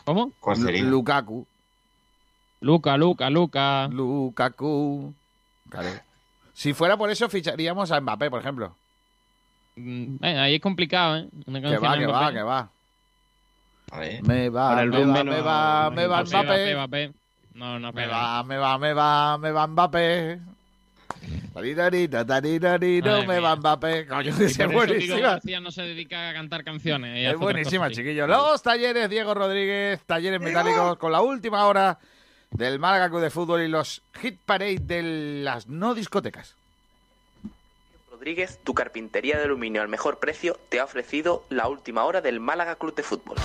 ¿Cómo? 0.05 0.31
¿Cuál 0.39 0.57
sería? 0.57 0.83
Lukaku. 0.83 1.45
Luca, 2.61 2.95
Luca, 2.97 3.29
Luca. 3.29 3.87
Lukaku. 3.89 5.13
Claro. 5.69 5.89
Si 6.53 6.73
fuera 6.73 6.97
por 6.97 7.09
eso, 7.09 7.27
ficharíamos 7.29 7.91
a 7.91 7.99
Mbappé, 7.99 8.29
por 8.29 8.39
ejemplo. 8.39 8.75
Mm, 9.75 10.23
eh, 10.23 10.39
ahí 10.39 10.55
es 10.55 10.61
complicado, 10.61 11.17
¿eh? 11.17 11.27
Una 11.47 11.61
Que 11.61 11.77
va, 11.77 11.97
que 11.97 12.05
va, 12.05 12.31
que 12.33 12.41
va. 12.43 12.69
A 13.91 13.99
ver. 13.99 14.23
Me 14.23 14.49
va, 14.49 14.75
me 14.85 15.05
va, 15.05 15.23
me 15.23 15.41
va, 15.41 15.89
me 15.89 16.07
va 16.07 16.23
Mbappé, 16.23 16.75
Mbappé. 16.75 16.75
Mbappé. 16.75 17.11
No, 17.55 17.79
no 17.79 17.91
Me 17.91 18.07
va, 18.07 18.43
me 18.43 18.57
va, 18.57 18.77
me 18.77 18.93
va, 18.93 19.37
me 19.37 19.51
va 19.51 19.67
Mbappé. 19.67 20.39
Tarirarita, 21.53 22.25
tarirarito, 22.25 23.25
me 23.25 23.39
va 23.39 23.55
Mbappé. 23.55 24.07
Coño, 24.07 24.31
Y 24.39 24.43
es 24.43 24.71
buenísima. 24.71 25.19
García 25.19 25.59
no 25.59 25.71
se 25.71 25.83
dedica 25.83 26.29
a 26.29 26.33
cantar 26.33 26.63
canciones. 26.63 27.31
Es 27.31 27.37
buenísima, 27.37 27.89
chiquillos. 27.91 28.27
Los 28.27 28.61
talleres 28.61 29.09
Diego 29.09 29.33
Rodríguez, 29.33 30.03
talleres 30.05 30.41
metálicos 30.41 30.97
con 30.97 31.11
la 31.11 31.21
última 31.21 31.65
hora 31.65 31.97
del 32.53 32.79
Málaga 32.79 33.19
de 33.19 33.29
Fútbol 33.29 33.61
y 33.61 33.67
los 33.67 34.03
hit 34.13 34.39
parade 34.45 34.79
de 34.79 35.03
las 35.43 35.67
no 35.67 35.93
discotecas. 35.93 36.55
Rodríguez, 38.23 38.61
tu 38.63 38.73
carpintería 38.73 39.37
de 39.37 39.43
aluminio 39.43 39.81
al 39.81 39.89
mejor 39.89 40.19
precio, 40.19 40.57
te 40.69 40.79
ha 40.79 40.85
ofrecido 40.85 41.43
la 41.49 41.67
última 41.67 42.05
hora 42.05 42.21
del 42.21 42.39
Málaga 42.39 42.77
Club 42.77 42.95
de 42.95 43.03
Fútbol. 43.03 43.35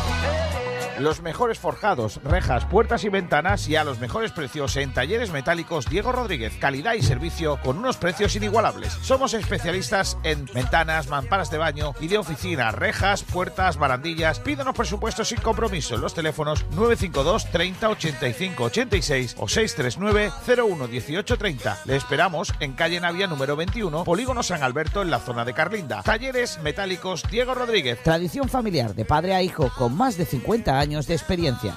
Los 0.99 1.23
mejores 1.23 1.61
forjados, 1.61 2.21
rejas, 2.25 2.65
puertas 2.65 3.05
y 3.05 3.09
ventanas 3.09 3.69
y 3.69 3.77
a 3.77 3.85
los 3.85 4.01
mejores 4.01 4.33
precios 4.33 4.77
en 4.77 4.93
talleres 4.93 5.31
metálicos 5.31 5.89
Diego 5.89 6.11
Rodríguez. 6.11 6.55
Calidad 6.61 6.95
y 6.95 7.03
servicio 7.03 7.61
con 7.63 7.79
unos 7.79 7.99
precios 7.99 8.35
inigualables. 8.35 8.93
Somos 9.03 9.33
especialistas 9.33 10.19
en 10.25 10.47
ventanas, 10.47 11.07
mamparas 11.07 11.53
de 11.53 11.59
baño 11.59 11.95
y 12.01 12.09
de 12.09 12.19
oficina, 12.19 12.73
rejas, 12.73 13.23
puertas, 13.23 13.79
barandillas. 13.79 14.41
Pídanos 14.41 14.75
presupuestos 14.75 15.29
sin 15.29 15.41
compromiso 15.41 15.95
en 15.95 16.01
los 16.01 16.15
teléfonos 16.15 16.67
952 16.71 17.53
30 17.53 17.89
85 17.91 18.65
86 18.65 19.37
o 19.39 19.49
639 19.49 20.33
01 20.65 20.89
18 20.89 21.39
30. 21.39 21.79
Le 21.85 21.95
esperamos 21.95 22.53
en 22.59 22.73
calle 22.73 22.99
Navia 22.99 23.29
número 23.29 23.55
21, 23.55 24.03
Polígono 24.03 24.43
San 24.43 24.65
en 24.69 25.11
la 25.11 25.19
zona 25.19 25.45
de 25.45 25.55
Carlinda. 25.55 26.03
Talleres 26.03 26.61
metálicos 26.63 27.23
Diego 27.31 27.55
Rodríguez. 27.55 28.03
Tradición 28.03 28.49
familiar 28.49 28.95
de 28.95 29.05
padre 29.05 29.35
a 29.35 29.43
hijo 29.43 29.71
con 29.77 29.97
más 29.97 30.19
de 30.19 30.27
50 30.27 30.79
años 30.79 31.07
de 31.07 31.15
experiencia. 31.15 31.75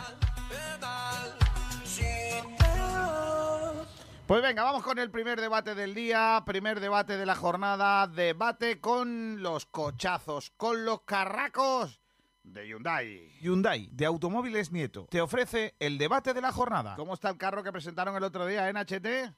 Pues 4.27 4.41
venga, 4.41 4.63
vamos 4.63 4.83
con 4.83 4.99
el 4.99 5.09
primer 5.09 5.39
debate 5.39 5.73
del 5.73 5.93
día, 5.93 6.43
primer 6.45 6.79
debate 6.79 7.17
de 7.17 7.25
la 7.25 7.35
jornada, 7.35 8.07
debate 8.07 8.79
con 8.79 9.41
los 9.41 9.65
cochazos, 9.65 10.51
con 10.57 10.85
los 10.85 11.01
carracos 11.01 12.01
de 12.43 12.67
Hyundai. 12.67 13.29
Hyundai, 13.41 13.89
de 13.91 14.05
Automóviles 14.05 14.71
Nieto, 14.71 15.07
te 15.09 15.21
ofrece 15.21 15.75
el 15.79 15.97
debate 15.97 16.33
de 16.33 16.41
la 16.41 16.51
jornada. 16.51 16.95
¿Cómo 16.95 17.13
está 17.13 17.29
el 17.29 17.37
carro 17.37 17.63
que 17.63 17.71
presentaron 17.71 18.15
el 18.15 18.23
otro 18.23 18.45
día 18.45 18.69
en 18.69 18.77
HT? 18.77 19.33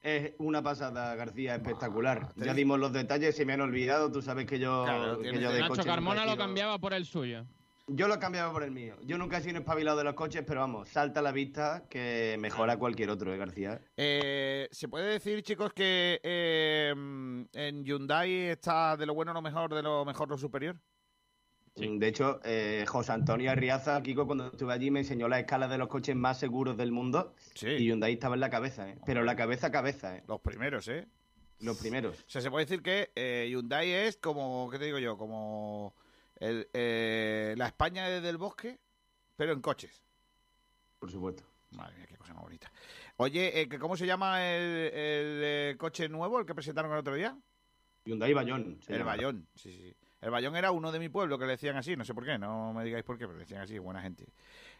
Es 0.00 0.32
una 0.38 0.62
pasada, 0.62 1.14
García, 1.16 1.56
espectacular. 1.56 2.28
Ya 2.36 2.52
di- 2.52 2.58
dimos 2.60 2.78
los 2.78 2.92
detalles, 2.92 3.34
se 3.34 3.44
me 3.44 3.54
han 3.54 3.60
olvidado. 3.60 4.10
Tú 4.12 4.22
sabes 4.22 4.46
que 4.46 4.58
yo, 4.58 4.84
Claro, 4.84 5.18
que 5.20 5.40
yo 5.40 5.50
de 5.52 5.60
Nacho 5.60 5.74
coche 5.74 5.84
Carmona 5.88 6.24
lo 6.24 6.36
cambiaba 6.36 6.78
por 6.78 6.94
el 6.94 7.04
suyo. 7.04 7.44
Yo 7.90 8.06
lo 8.06 8.18
cambiaba 8.18 8.52
por 8.52 8.62
el 8.62 8.70
mío. 8.70 8.96
Yo 9.02 9.16
nunca 9.16 9.38
he 9.38 9.40
sido 9.40 9.52
un 9.52 9.56
espabilado 9.62 9.96
de 9.98 10.04
los 10.04 10.12
coches, 10.14 10.44
pero 10.46 10.60
vamos, 10.60 10.88
salta 10.90 11.20
a 11.20 11.22
la 11.22 11.32
vista 11.32 11.86
que 11.88 12.36
mejora 12.38 12.76
cualquier 12.76 13.08
otro, 13.08 13.32
¿eh, 13.32 13.38
García? 13.38 13.80
Eh, 13.96 14.68
¿Se 14.70 14.88
puede 14.88 15.06
decir, 15.10 15.42
chicos, 15.42 15.72
que 15.72 16.20
eh, 16.22 16.90
en 16.90 17.84
Hyundai 17.84 18.30
está 18.50 18.94
de 18.96 19.06
lo 19.06 19.14
bueno 19.14 19.32
lo 19.32 19.40
mejor, 19.40 19.74
de 19.74 19.82
lo 19.82 20.04
mejor 20.04 20.28
lo 20.28 20.36
superior? 20.36 20.78
De 21.78 22.08
hecho, 22.08 22.40
eh, 22.44 22.84
José 22.86 23.12
Antonio 23.12 23.50
Arriaza, 23.50 24.02
Kiko, 24.02 24.26
cuando 24.26 24.48
estuve 24.48 24.72
allí 24.72 24.90
me 24.90 25.00
enseñó 25.00 25.28
la 25.28 25.38
escala 25.40 25.68
de 25.68 25.78
los 25.78 25.88
coches 25.88 26.16
más 26.16 26.38
seguros 26.38 26.76
del 26.76 26.92
mundo. 26.92 27.34
Y 27.60 27.84
Hyundai 27.86 28.14
estaba 28.14 28.34
en 28.34 28.40
la 28.40 28.50
cabeza, 28.50 28.88
¿eh? 28.88 28.98
Pero 29.06 29.22
la 29.24 29.36
cabeza 29.36 29.68
a 29.68 29.70
cabeza, 29.70 30.16
¿eh? 30.16 30.24
Los 30.26 30.40
primeros, 30.40 30.88
¿eh? 30.88 31.06
Los 31.60 31.78
primeros. 31.78 32.18
O 32.20 32.30
sea, 32.30 32.40
se 32.40 32.50
puede 32.50 32.66
decir 32.66 32.82
que 32.82 33.10
eh, 33.14 33.48
Hyundai 33.50 33.90
es 33.90 34.16
como, 34.16 34.68
¿qué 34.70 34.78
te 34.78 34.84
digo 34.86 34.98
yo? 34.98 35.16
Como 35.16 35.94
el, 36.36 36.68
eh, 36.72 37.54
la 37.56 37.66
España 37.66 38.08
desde 38.08 38.28
el 38.28 38.36
bosque, 38.36 38.78
pero 39.36 39.52
en 39.52 39.60
coches. 39.60 40.02
Por 40.98 41.10
supuesto. 41.10 41.44
Madre 41.72 41.96
mía, 41.96 42.06
qué 42.08 42.16
cosa 42.16 42.34
más 42.34 42.44
bonita. 42.44 42.72
Oye, 43.16 43.60
eh, 43.60 43.68
¿cómo 43.78 43.96
se 43.96 44.06
llama 44.06 44.44
el, 44.46 44.62
el, 44.62 45.40
eh, 45.42 45.76
coche 45.78 46.08
nuevo, 46.08 46.40
el 46.40 46.46
que 46.46 46.54
presentaron 46.54 46.92
el 46.92 46.98
otro 46.98 47.14
día? 47.14 47.36
Hyundai 48.04 48.32
Bayón. 48.32 48.80
el 48.86 48.98
llama. 48.98 49.10
Bayón, 49.10 49.48
sí, 49.54 49.72
sí. 49.72 49.96
El 50.20 50.30
Bayón 50.30 50.56
era 50.56 50.72
uno 50.72 50.90
de 50.90 50.98
mi 50.98 51.08
pueblo 51.08 51.38
que 51.38 51.46
le 51.46 51.52
decían 51.52 51.76
así, 51.76 51.96
no 51.96 52.04
sé 52.04 52.12
por 52.12 52.24
qué, 52.24 52.38
no 52.38 52.72
me 52.72 52.84
digáis 52.84 53.04
por 53.04 53.18
qué, 53.18 53.26
pero 53.26 53.38
le 53.38 53.44
decían 53.44 53.62
así, 53.62 53.78
buena 53.78 54.02
gente. 54.02 54.26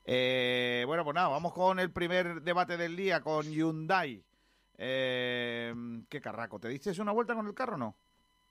Eh, 0.05 0.83
bueno, 0.87 1.05
pues 1.05 1.14
nada, 1.14 1.29
vamos 1.29 1.53
con 1.53 1.79
el 1.79 1.92
primer 1.92 2.42
debate 2.42 2.77
del 2.77 2.96
día 2.96 3.20
con 3.20 3.44
Hyundai. 3.46 4.24
Eh, 4.77 5.74
¿Qué 6.09 6.20
carraco? 6.20 6.59
¿Te 6.59 6.68
diste 6.68 7.01
una 7.01 7.12
vuelta 7.12 7.35
con 7.35 7.46
el 7.46 7.55
carro 7.55 7.74
o 7.74 7.79
no? 7.79 7.96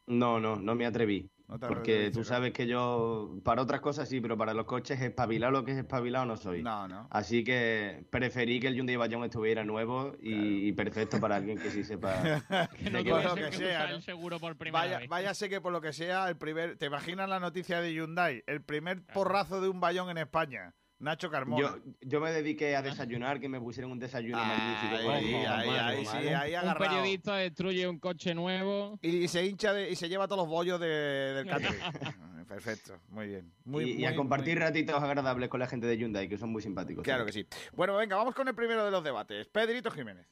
No, 0.08 0.40
no, 0.40 0.56
no 0.56 0.76
me 0.76 0.86
atreví. 0.86 1.30
No 1.50 1.58
porque 1.60 2.12
tú 2.12 2.26
sabes 2.26 2.52
que 2.52 2.68
yo, 2.68 3.40
para 3.42 3.62
otras 3.62 3.80
cosas 3.80 4.10
sí, 4.10 4.20
pero 4.20 4.38
para 4.38 4.54
los 4.54 4.66
coches, 4.66 5.00
espabilado 5.00 5.54
lo 5.54 5.64
que 5.64 5.72
es 5.72 5.78
espabilado 5.78 6.26
no 6.26 6.36
soy. 6.36 6.62
No, 6.62 6.90
no. 6.90 7.08
Así 7.10 7.46
que 7.46 8.06
preferí 8.10 8.60
que 8.60 8.68
el 8.68 8.76
Hyundai 8.76 8.98
Bayón 8.98 9.24
estuviera 9.24 9.64
nuevo 9.64 10.14
y, 10.22 10.68
y 10.68 10.72
perfecto 10.74 11.22
para 11.22 11.38
alguien 11.38 11.58
que 11.58 11.72
sí 11.72 11.86
sepa. 11.86 12.22
Que 12.78 12.90
no 12.90 13.00
Por 13.00 13.22
tuviese 13.22 13.28
lo 13.30 13.36
que 13.36 13.42
que 13.50 13.58
sea, 13.58 14.02
seguro 14.02 14.40
por 14.40 14.58
primera 14.58 14.84
Vaya, 14.84 14.98
vez. 15.00 15.08
váyase 15.08 15.48
que 15.48 15.62
por 15.62 15.72
lo 15.72 15.80
que 15.80 15.94
sea, 15.94 16.28
el 16.28 16.36
primer. 16.36 16.78
¿Te 16.78 16.88
imaginas 16.88 17.30
la 17.30 17.40
noticia 17.40 17.80
de 17.80 17.94
Hyundai? 17.94 18.44
El 18.46 18.62
primer 18.62 19.06
porrazo 19.06 19.62
de 19.62 19.70
un 19.70 19.80
bayón 19.80 20.10
en 20.10 20.18
España. 20.18 20.74
Nacho 21.00 21.30
Carmona. 21.30 21.62
Yo, 21.62 21.78
yo 22.02 22.20
me 22.20 22.32
dediqué 22.32 22.76
a 22.76 22.82
desayunar, 22.82 23.40
que 23.40 23.48
me 23.50 23.60
pusieron 23.62 23.92
un 23.92 24.00
desayuno 24.00 24.38
magnífico. 24.44 25.12
ahí, 25.12 25.34
ahí, 25.36 25.70
ahí, 25.70 26.06
sí, 26.06 26.68
Un 26.68 26.74
periodista 26.76 27.36
destruye 27.36 27.88
un 27.88 28.00
coche 28.00 28.34
nuevo. 28.34 28.98
Y 29.04 29.28
se 29.28 29.46
hincha 29.46 29.74
de- 29.74 29.92
y 29.92 29.96
se 29.96 30.10
lleva 30.10 30.28
todos 30.28 30.40
los 30.44 30.48
bollos 30.48 30.80
de- 30.80 30.88
del 30.88 31.46
catering. 31.48 31.80
Perfecto, 32.48 33.00
muy 33.10 33.28
bien. 33.28 33.52
Muy, 33.66 33.92
y, 33.92 34.02
y 34.02 34.06
a 34.06 34.16
compartir 34.16 34.56
muy- 34.56 34.64
ratitos 34.64 35.04
agradables 35.04 35.50
con 35.50 35.60
la 35.60 35.68
gente 35.68 35.86
de 35.86 35.98
Hyundai, 35.98 36.28
que 36.30 36.38
son 36.38 36.50
muy 36.52 36.62
simpáticos. 36.62 37.04
Claro 37.04 37.26
que 37.26 37.32
sí. 37.34 37.46
Bueno, 37.74 37.96
venga, 37.98 38.16
vamos 38.16 38.34
con 38.34 38.48
el 38.48 38.56
primero 38.56 38.84
de 38.86 38.90
los 38.92 39.04
debates. 39.04 39.48
Pedrito 39.50 39.92
Jiménez. 39.92 40.26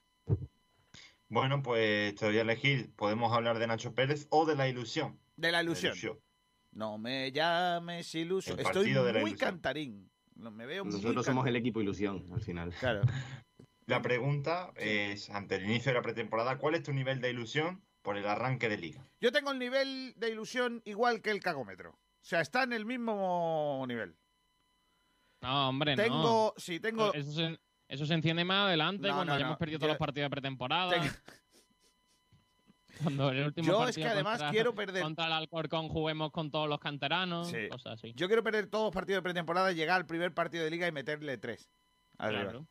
Bueno, 1.28 1.62
pues 1.62 2.16
te 2.16 2.26
voy 2.26 2.38
a 2.38 2.42
elegir. 2.42 2.92
Podemos 2.96 3.34
hablar 3.34 3.60
de 3.60 3.68
Nacho 3.68 3.94
Pérez 3.94 4.28
o 4.30 4.46
de 4.46 4.56
la 4.56 4.68
ilusión. 4.70 5.20
De 5.36 5.52
la 5.52 5.62
ilusión. 5.62 5.94
No 6.72 6.98
me 6.98 7.32
llames 7.32 8.14
ilusión. 8.16 8.60
El 8.60 8.66
Estoy 8.66 8.84
partido 8.84 9.04
de 9.06 9.14
la 9.14 9.20
muy 9.20 9.32
ilusión. 9.32 9.52
cantarín. 9.52 10.10
No, 10.36 10.52
Me 10.52 10.66
veo 10.66 10.84
muy 10.86 10.94
Nosotros 10.94 11.26
somos 11.26 11.48
el 11.48 11.56
equipo 11.56 11.82
ilusión, 11.82 12.26
al 12.34 12.42
final. 12.42 12.74
Claro. 12.80 13.02
La 13.88 14.02
pregunta 14.02 14.72
es, 14.78 15.30
ante 15.30 15.56
el 15.56 15.66
inicio 15.66 15.92
de 15.92 15.98
la 15.98 16.02
pretemporada, 16.02 16.58
¿cuál 16.58 16.74
es 16.76 16.82
tu 16.84 16.92
nivel 16.92 17.22
de 17.22 17.30
ilusión 17.30 17.84
por 18.02 18.18
el 18.18 18.26
arranque 18.26 18.68
de 18.68 18.78
liga? 18.78 19.06
Yo 19.22 19.32
tengo 19.32 19.52
el 19.52 19.60
nivel 19.60 20.14
de 20.18 20.30
ilusión 20.32 20.82
igual 20.86 21.22
que 21.22 21.30
el 21.30 21.40
cagómetro. 21.40 21.92
O 21.92 22.28
sea, 22.28 22.42
está 22.42 22.64
en 22.64 22.74
el 22.74 22.84
mismo 22.86 23.86
nivel. 23.88 24.16
No, 25.42 25.70
hombre, 25.70 25.96
no. 25.96 26.02
Tengo, 26.04 26.54
sí, 26.58 26.80
tengo. 26.80 27.14
Eso 27.14 27.32
se, 27.32 27.60
eso 27.88 28.06
se 28.08 28.14
enciende 28.16 28.44
más 28.44 28.66
adelante 28.66 29.08
No, 29.08 29.14
cuando 29.16 29.34
no, 29.34 29.38
ya 29.40 29.44
no. 29.44 29.50
hemos 29.50 29.60
perdido 29.60 29.76
Yo- 29.76 29.80
todos 29.82 29.90
los 29.92 30.00
partidos 30.00 30.26
de 30.26 30.30
pretemporada. 30.32 30.90
Tengo- 30.90 31.14
Cuando 33.04 33.32
en 33.32 33.38
el 33.38 33.46
último 33.48 33.68
Yo 33.68 33.88
es 33.88 33.96
que 33.96 34.06
además 34.08 34.34
contra- 34.40 34.52
quiero 34.52 34.74
perder- 34.76 35.02
Contra 35.02 35.26
el 35.28 35.34
Alcorcón 35.34 35.90
juguemos 35.90 36.32
con 36.32 36.52
todos 36.52 36.68
los 36.70 36.80
canteranos, 36.80 37.48
Sí. 37.50 37.68
cosas 37.70 37.94
así. 37.94 38.14
Yo 38.16 38.28
quiero 38.28 38.44
perder 38.44 38.68
todos 38.68 38.86
los 38.86 38.94
partidos 38.94 39.20
de 39.20 39.24
pretemporada, 39.24 39.72
llegar 39.72 39.98
al 39.98 40.06
primer 40.06 40.34
partido 40.34 40.64
de 40.64 40.72
liga 40.72 40.88
y 40.88 40.92
meterle 40.92 41.38
tres. 41.38 41.70
Claro. 42.18 42.66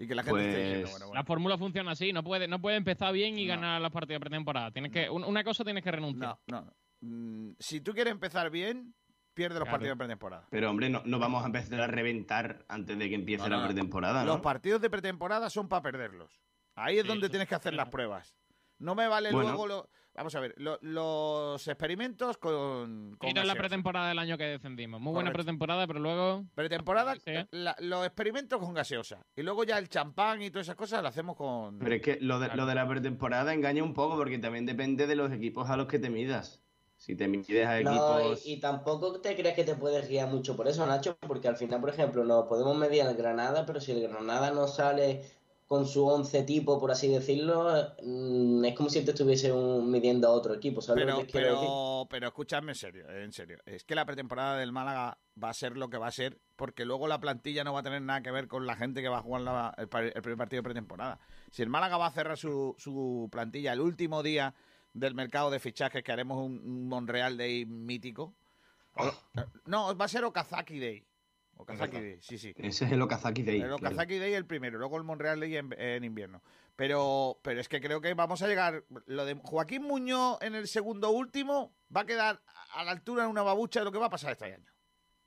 Y 0.00 0.06
que 0.06 0.14
la 0.14 0.22
gente 0.22 0.40
esté 0.48 0.58
diciendo, 0.60 0.88
Pues- 0.90 0.98
bueno, 1.00 1.14
La 1.14 1.24
fórmula 1.24 1.58
funciona 1.58 1.90
así, 1.90 2.12
no 2.12 2.22
puede, 2.22 2.46
no 2.46 2.60
puede 2.60 2.76
empezar 2.76 3.12
bien 3.12 3.38
y 3.38 3.46
No. 3.46 3.54
ganar 3.54 3.80
los 3.80 3.90
partidos 3.90 4.16
de 4.20 4.20
pretemporada. 4.20 4.70
Tienes 4.70 4.92
que, 4.92 5.10
un- 5.10 5.24
una 5.24 5.42
cosa 5.42 5.64
tienes 5.64 5.82
que 5.82 5.90
renunciar. 5.90 6.36
No, 6.46 6.60
no. 6.62 6.72
Mm, 7.00 7.54
si 7.58 7.80
tú 7.80 7.92
quieres 7.92 8.12
empezar 8.12 8.48
bien, 8.50 8.94
pierde 9.34 9.56
los 9.58 9.64
Claro. 9.64 9.72
partidos 9.78 9.94
de 9.96 9.98
pretemporada. 9.98 10.46
Pero 10.50 10.70
hombre, 10.70 10.88
no, 10.88 11.02
no 11.04 11.18
vamos 11.18 11.42
a 11.42 11.46
empezar 11.46 11.80
a 11.80 11.86
reventar 11.88 12.64
antes 12.68 12.96
de 12.98 13.08
que 13.08 13.14
empiece 13.16 13.42
No, 13.44 13.48
no, 13.50 13.56
la 13.56 13.62
no. 13.62 13.68
pretemporada, 13.68 14.20
¿no? 14.24 14.32
Los 14.34 14.40
partidos 14.40 14.80
de 14.80 14.88
pretemporada 14.90 15.50
son 15.50 15.68
para 15.68 15.82
perderlos. 15.82 16.40
Ahí 16.76 16.96
es 16.98 17.02
Sí, 17.02 17.08
donde 17.08 17.28
tienes 17.28 17.48
que 17.48 17.56
hacer 17.56 17.74
las 17.74 17.88
pruebas. 17.88 18.36
No 18.78 18.94
me 18.94 19.08
vale 19.08 19.32
Bueno. 19.32 19.48
luego 19.50 19.66
lo- 19.66 19.88
Vamos 20.14 20.34
a 20.34 20.40
ver, 20.40 20.52
lo- 20.56 20.78
los 20.82 21.68
experimentos 21.68 22.38
con, 22.38 23.14
con 23.18 23.28
Mira 23.28 23.44
la 23.44 23.54
pretemporada 23.54 24.08
del 24.08 24.18
año 24.18 24.36
que 24.36 24.44
defendimos. 24.46 25.00
Muy 25.00 25.12
buena 25.12 25.30
pretemporada, 25.32 25.86
pero 25.86 26.00
luego. 26.00 26.44
Pretemporada, 26.56 27.14
Sí, 27.14 27.30
la- 27.52 27.76
los 27.78 28.04
experimentos 28.04 28.58
con 28.58 28.74
gaseosa. 28.74 29.24
Y 29.36 29.42
luego 29.42 29.62
ya 29.62 29.78
el 29.78 29.88
champán 29.88 30.42
y 30.42 30.50
todas 30.50 30.66
esas 30.66 30.74
cosas 30.74 31.04
las 31.04 31.10
hacemos 31.10 31.36
con... 31.36 31.78
Pero 31.78 31.94
es 31.94 32.02
que 32.02 32.18
lo 32.20 32.40
de, 32.40 32.46
Claro. 32.46 32.62
lo 32.62 32.66
de 32.66 32.74
la 32.74 32.88
pretemporada 32.88 33.54
engaña 33.54 33.84
un 33.84 33.94
poco 33.94 34.16
porque 34.16 34.38
también 34.38 34.66
depende 34.66 35.06
de 35.06 35.14
los 35.14 35.30
equipos 35.30 35.70
a 35.70 35.76
los 35.76 35.86
que 35.86 36.00
te 36.00 36.10
midas. 36.10 36.64
Si 36.96 37.14
te 37.14 37.28
mides 37.28 37.64
a 37.68 37.80
No, 37.82 38.18
equipos... 38.18 38.44
y, 38.44 38.54
y 38.54 38.60
tampoco 38.60 39.20
te 39.20 39.36
crees 39.36 39.54
que 39.54 39.62
te 39.62 39.76
puedes 39.76 40.08
guiar 40.08 40.28
mucho 40.28 40.56
por 40.56 40.66
eso, 40.66 40.84
Nacho, 40.84 41.16
porque 41.28 41.46
al 41.46 41.56
final, 41.56 41.80
por 41.80 41.90
ejemplo, 41.90 42.24
nos 42.24 42.46
podemos 42.48 42.76
medir 42.76 43.02
al 43.02 43.14
Granada, 43.14 43.64
pero 43.64 43.80
si 43.80 43.92
el 43.92 44.02
Granada 44.08 44.50
no 44.50 44.66
sale 44.66 45.22
con 45.68 45.86
su 45.86 46.06
once 46.06 46.42
tipo, 46.44 46.80
por 46.80 46.90
así 46.90 47.08
decirlo, 47.08 47.68
mm, 48.02 48.64
es 48.64 48.74
como 48.74 48.88
si 48.88 49.04
te 49.04 49.10
estuviese 49.10 49.52
un- 49.52 49.90
midiendo 49.90 50.26
a 50.26 50.30
otro 50.32 50.54
equipo, 50.54 50.80
¿sabes 50.80 51.04
Pero, 51.04 51.18
lo 51.18 51.26
que 51.26 51.30
quiero 51.32 51.46
decir? 51.52 51.60
pero, 51.68 52.06
pero 52.08 52.26
escúchame 52.28 52.72
en 52.72 52.74
serio, 52.74 53.08
en 53.10 53.32
serio. 53.32 53.58
Es 53.66 53.84
que 53.84 53.94
la 53.94 54.06
pretemporada 54.06 54.56
del 54.56 54.72
Málaga 54.72 55.18
va 55.40 55.50
a 55.50 55.54
ser 55.54 55.76
lo 55.76 55.90
que 55.90 55.98
va 55.98 56.06
a 56.06 56.10
ser, 56.10 56.40
porque 56.56 56.86
luego 56.86 57.06
la 57.06 57.20
plantilla 57.20 57.64
no 57.64 57.74
va 57.74 57.80
a 57.80 57.82
tener 57.82 58.00
nada 58.00 58.22
que 58.22 58.30
ver 58.30 58.48
con 58.48 58.66
la 58.66 58.76
gente 58.76 59.02
que 59.02 59.10
va 59.10 59.18
a 59.18 59.22
jugar 59.22 59.42
la- 59.42 59.74
el, 59.76 59.88
primer 59.88 60.38
partido 60.38 60.60
de 60.60 60.64
pretemporada. 60.64 61.20
Si 61.50 61.60
el 61.62 61.68
Málaga 61.68 61.98
va 61.98 62.06
a 62.06 62.12
cerrar 62.12 62.38
su, 62.38 62.74
su 62.78 63.28
plantilla 63.30 63.74
el 63.74 63.80
último 63.82 64.22
día 64.22 64.54
del 64.94 65.14
mercado 65.14 65.50
de 65.50 65.60
fichajes, 65.60 66.02
que 66.02 66.12
haremos 66.12 66.38
un, 66.38 66.60
un 66.64 66.88
Monreal 66.88 67.36
Day 67.36 67.66
mítico. 67.66 68.34
o- 68.96 69.12
no, 69.66 69.94
va 69.94 70.06
a 70.06 70.08
ser 70.08 70.24
Okazaki 70.24 70.78
Day. 70.80 71.04
Okazaki 71.58 71.96
Day, 71.96 72.18
sí, 72.20 72.38
sí. 72.38 72.54
Ese 72.56 72.84
es 72.86 72.92
el 72.92 73.02
Okazaki 73.02 73.42
Day. 73.42 73.56
El 73.56 73.62
claro. 73.62 73.76
Okazaki 73.76 74.18
Day 74.18 74.32
el 74.32 74.46
primero, 74.46 74.78
luego 74.78 74.96
el 74.96 75.02
Monreal 75.02 75.40
Day 75.40 75.56
en, 75.56 75.72
en 75.78 76.04
invierno. 76.04 76.42
Pero, 76.76 77.40
pero 77.42 77.60
es 77.60 77.68
que 77.68 77.80
creo 77.80 78.00
que 78.00 78.14
vamos 78.14 78.40
a 78.42 78.46
llegar. 78.46 78.84
Lo 79.06 79.24
de 79.24 79.34
Joaquín 79.34 79.82
Muñoz 79.82 80.38
en 80.40 80.54
el 80.54 80.68
segundo 80.68 81.10
último 81.10 81.74
va 81.94 82.02
a 82.02 82.06
quedar 82.06 82.40
a 82.74 82.84
la 82.84 82.92
altura 82.92 83.24
de 83.24 83.28
una 83.28 83.42
babucha 83.42 83.80
de 83.80 83.84
lo 83.84 83.92
que 83.92 83.98
va 83.98 84.06
a 84.06 84.10
pasar 84.10 84.32
este 84.32 84.44
año. 84.44 84.64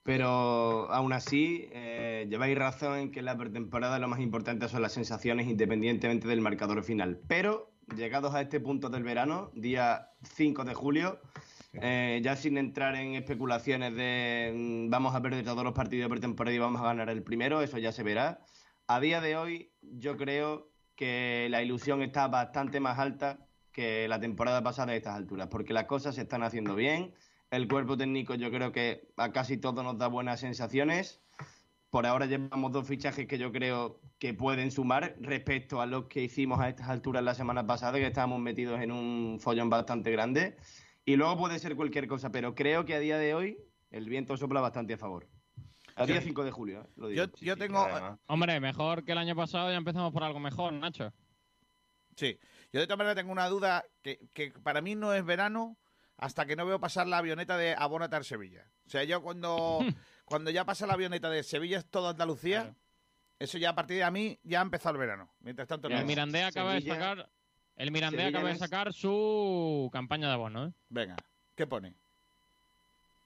Pero 0.04 0.92
aún 0.92 1.14
así, 1.14 1.70
eh, 1.74 2.26
lleváis 2.30 2.58
razón 2.58 2.98
en 2.98 3.12
que 3.12 3.20
en 3.20 3.26
la 3.26 3.38
pretemporada 3.38 4.00
lo 4.00 4.08
más 4.08 4.20
importante 4.20 4.68
son 4.68 4.82
las 4.82 4.94
sensaciones 4.94 5.48
independientemente 5.48 6.28
del 6.28 6.42
marcador 6.42 6.84
final. 6.84 7.20
Pero 7.28 7.72
llegados 7.96 8.34
a 8.34 8.42
este 8.42 8.60
punto 8.60 8.90
del 8.90 9.04
verano, 9.04 9.52
día 9.54 10.10
5 10.24 10.64
de 10.64 10.74
julio, 10.74 11.20
eh, 11.74 12.20
ya 12.24 12.36
sin 12.36 12.58
entrar 12.58 12.96
en 12.96 13.16
especulaciones 13.16 13.96
de 13.96 14.54
mm, 14.56 14.90
vamos 14.90 15.16
a 15.16 15.22
perder 15.22 15.46
todos 15.46 15.64
los 15.64 15.74
partidos 15.74 16.06
de 16.06 16.10
pretemporada 16.10 16.56
y 16.56 16.60
vamos 16.60 16.82
a 16.82 16.86
ganar 16.86 17.10
el 17.10 17.24
primero, 17.24 17.62
eso 17.62 17.78
ya 17.78 17.92
se 17.92 18.04
verá. 18.04 18.40
A 18.88 19.00
día 19.00 19.22
de 19.22 19.38
hoy 19.38 19.72
yo 19.82 20.18
creo 20.18 20.72
que 20.96 21.48
la 21.50 21.62
ilusión 21.62 22.02
está 22.02 22.28
bastante 22.28 22.80
más 22.80 23.00
alta 23.00 23.48
que 23.72 24.08
la 24.08 24.20
temporada 24.20 24.62
pasada 24.62 24.92
a 24.92 24.96
estas 24.96 25.16
alturas, 25.16 25.48
porque 25.48 25.74
las 25.74 25.86
cosas 25.86 26.16
se 26.16 26.22
están 26.22 26.44
haciendo 26.44 26.76
bien. 26.76 27.14
El 27.52 27.68
cuerpo 27.68 27.98
técnico 27.98 28.36
yo 28.36 28.52
creo 28.52 28.72
que 28.72 29.10
a 29.18 29.32
casi 29.32 29.58
todo 29.58 29.84
nos 29.84 29.98
da 29.98 30.08
buenas 30.08 30.42
sensaciones. 30.42 31.22
Por 31.90 32.06
ahora 32.06 32.26
llevamos 32.26 32.72
dos 32.72 32.88
fichajes 32.88 33.28
que 33.28 33.38
yo 33.38 33.52
creo 33.52 34.00
que 34.20 34.34
pueden 34.34 34.72
sumar 34.72 35.16
respecto 35.20 35.82
a 35.82 35.86
los 35.86 36.06
que 36.06 36.24
hicimos 36.24 36.60
a 36.60 36.70
estas 36.70 36.90
alturas 36.90 37.24
la 37.24 37.34
semana 37.34 37.66
pasada, 37.66 37.98
que 37.98 38.08
estábamos 38.08 38.40
metidos 38.40 38.80
en 38.82 38.92
un 38.92 39.40
follón 39.40 39.70
bastante 39.70 40.12
grande. 40.12 40.58
Y 41.06 41.16
luego 41.16 41.38
puede 41.38 41.60
ser 41.60 41.76
cualquier 41.76 42.08
cosa, 42.08 42.32
pero 42.32 42.54
creo 42.56 42.86
que 42.86 42.96
a 42.96 43.00
día 43.00 43.18
de 43.18 43.34
hoy 43.34 43.58
el 43.90 44.08
viento 44.10 44.38
sopla 44.38 44.62
bastante 44.62 44.94
a 44.94 44.98
favor. 44.98 45.28
A 45.96 46.06
día 46.06 46.22
5 46.22 46.44
de 46.44 46.52
julio, 46.52 46.82
¿eh? 46.82 46.90
lo 46.96 47.08
digo. 47.10 47.26
Yo, 47.26 47.32
yo 47.42 47.58
tengo. 47.58 47.86
Hombre, 48.28 48.60
mejor 48.60 49.04
que 49.04 49.12
el 49.12 49.18
año 49.18 49.36
pasado, 49.36 49.70
ya 49.70 49.78
empezamos 49.78 50.14
por 50.14 50.24
algo 50.24 50.40
mejor, 50.40 50.74
Nacho. 50.74 51.14
Sí. 52.16 52.38
Yo 52.72 52.80
de 52.80 52.88
todas 52.88 52.98
maneras 52.98 53.18
tengo 53.18 53.32
una 53.32 53.50
duda 53.50 53.84
que, 54.02 54.20
que 54.34 54.52
para 54.52 54.82
mí 54.82 54.96
no 54.96 55.14
es 55.14 55.26
verano 55.26 55.78
hasta 56.18 56.46
que 56.46 56.56
no 56.56 56.66
veo 56.66 56.80
pasar 56.80 57.08
la 57.08 57.18
avioneta 57.18 57.58
de 57.58 57.76
Abonatar 57.78 58.24
Sevilla. 58.24 58.66
O 58.86 58.90
sea, 58.90 59.04
yo 59.04 59.22
cuando, 59.22 59.80
cuando 60.26 60.52
ya 60.52 60.66
pasa 60.66 60.88
la 60.88 60.94
avioneta 60.94 61.30
de 61.30 61.44
Sevilla 61.44 61.80
es 61.80 61.86
toda 61.86 62.12
Andalucía, 62.12 62.76
eso 63.40 63.58
ya 63.58 63.72
a 63.72 63.76
partir 63.76 63.98
de 63.98 64.04
a 64.04 64.12
mí 64.12 64.40
ya 64.44 64.60
ha 64.60 64.62
empezado 64.62 64.94
el 64.96 65.00
verano. 65.00 65.34
Mientras 65.40 65.68
tanto, 65.68 65.90
no. 65.90 65.98
El 65.98 66.06
Mirandé 66.06 66.44
acaba 66.44 66.76
de 66.76 66.82
sacar. 66.82 67.30
El 67.82 67.90
Mirandé 67.90 68.20
Sevilla 68.20 68.38
acaba 68.38 68.50
de 68.54 68.60
sacar 68.60 68.94
su 68.94 69.90
campaña 69.92 70.28
de 70.28 70.34
abono, 70.34 70.68
¿eh? 70.68 70.72
Venga, 70.90 71.16
¿qué 71.56 71.66
pone? 71.66 71.96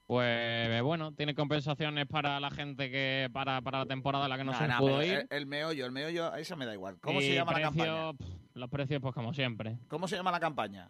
Pues 0.08 0.82
bueno, 0.82 1.12
tiene 1.14 1.36
compensaciones 1.36 2.08
para 2.08 2.40
la 2.40 2.50
gente 2.50 2.90
que 2.90 3.30
para, 3.34 3.60
para 3.62 3.80
la 3.80 3.86
temporada 3.86 4.24
en 4.26 4.30
la 4.30 4.38
que 4.38 4.44
no, 4.46 4.58
se 4.58 4.66
nah, 4.66 4.78
pudo 4.78 5.04
ir. 5.04 5.14
El, 5.14 5.28
el 5.30 5.46
meollo, 5.46 5.86
el 5.86 5.92
meollo, 5.92 6.34
eso 6.36 6.56
me 6.56 6.66
da 6.66 6.74
igual. 6.74 6.98
¿Cómo 7.02 7.20
Y 7.20 7.26
se 7.26 7.34
llama 7.34 7.52
la 7.52 7.62
campaña? 7.64 8.14
pff, 8.14 8.28
Los 8.54 8.70
precios, 8.70 9.02
pues 9.02 9.14
como 9.14 9.34
siempre. 9.34 9.78
¿Cómo 9.90 10.08
se 10.08 10.16
llama 10.16 10.32
la 10.32 10.40
campaña? 10.40 10.90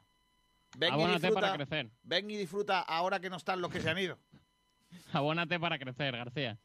Ven 0.78 0.92
y 0.92 0.94
Abónate 0.94 1.14
disfruta. 1.22 1.42
para 1.42 1.54
crecer. 1.56 1.90
Ven 2.04 2.30
y 2.30 2.38
disfruta 2.38 2.82
ahora 2.82 3.20
que 3.20 3.32
no 3.32 3.38
están 3.38 3.62
los 3.62 3.72
que 3.72 3.82
se 3.82 3.90
han 3.90 3.98
ido. 3.98 4.20
Abónate 5.12 5.60
para 5.60 5.80
crecer, 5.80 6.16
García. 6.16 6.60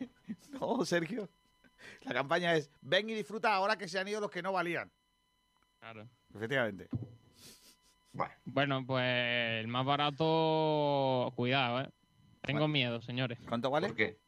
No, 0.60 0.84
Sergio. 0.84 1.28
La 2.02 2.12
campaña 2.12 2.54
es 2.56 2.70
ven 2.80 3.08
y 3.08 3.14
disfruta 3.14 3.54
ahora 3.54 3.76
que 3.76 3.86
se 3.86 4.00
han 4.00 4.08
ido 4.08 4.20
los 4.20 4.32
que 4.32 4.42
no 4.42 4.52
valían. 4.52 4.90
Claro. 5.80 6.08
Efectivamente. 6.34 6.88
Bueno, 8.44 8.84
pues 8.86 9.04
el 9.60 9.68
más 9.68 9.84
barato, 9.84 11.32
cuidado, 11.34 11.80
¿eh? 11.80 11.90
Tengo 12.42 12.68
miedo, 12.68 13.00
señores. 13.00 13.38
¿Cuánto 13.48 13.70
vale? 13.70 13.88
¿Por 13.88 13.96
qué? 13.96 14.18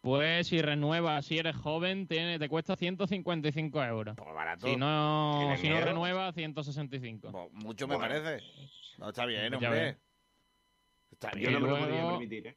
Pues 0.00 0.46
si 0.46 0.60
renuevas, 0.60 1.24
si 1.26 1.38
eres 1.38 1.56
joven, 1.56 2.06
tiene, 2.06 2.38
te 2.38 2.48
cuesta 2.48 2.76
155 2.76 3.82
euros. 3.84 4.14
Pues 4.16 4.34
barato. 4.34 4.66
Si 4.66 4.76
no, 4.76 5.36
¿Tienes 5.40 5.60
si 5.60 5.68
no 5.68 5.80
renuevas, 5.80 6.34
165. 6.34 7.50
Mucho 7.52 7.88
me 7.88 7.96
parece. 7.98 8.44
No, 8.98 9.08
está 9.08 9.26
bien, 9.26 9.50
Ya 9.50 9.56
hombre. 9.56 9.70
ves. 9.70 9.96
Está 11.10 11.32
Yo 11.32 11.38
bien. 11.48 11.52
no 11.54 11.60
me 11.60 11.68
lo 11.68 11.78
podría 11.78 12.08
permitir, 12.10 12.46
¿eh? 12.48 12.56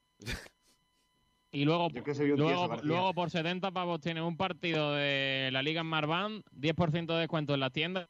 Y 1.51 1.63
luego, 1.65 1.89
Yo 1.89 2.36
luego, 2.36 2.76
luego 2.84 3.13
por 3.13 3.30
70 3.32 3.72
pavos 3.72 4.01
tienes 4.01 4.24
un 4.24 4.36
partido 4.36 4.93
de 4.93 5.49
la 5.51 5.61
Liga 5.61 5.82
en 5.82 5.88
Marván, 5.88 6.43
10% 6.51 7.05
de 7.13 7.20
descuento 7.22 7.53
en 7.53 7.61
las 7.61 7.72
tiendas. 7.72 8.09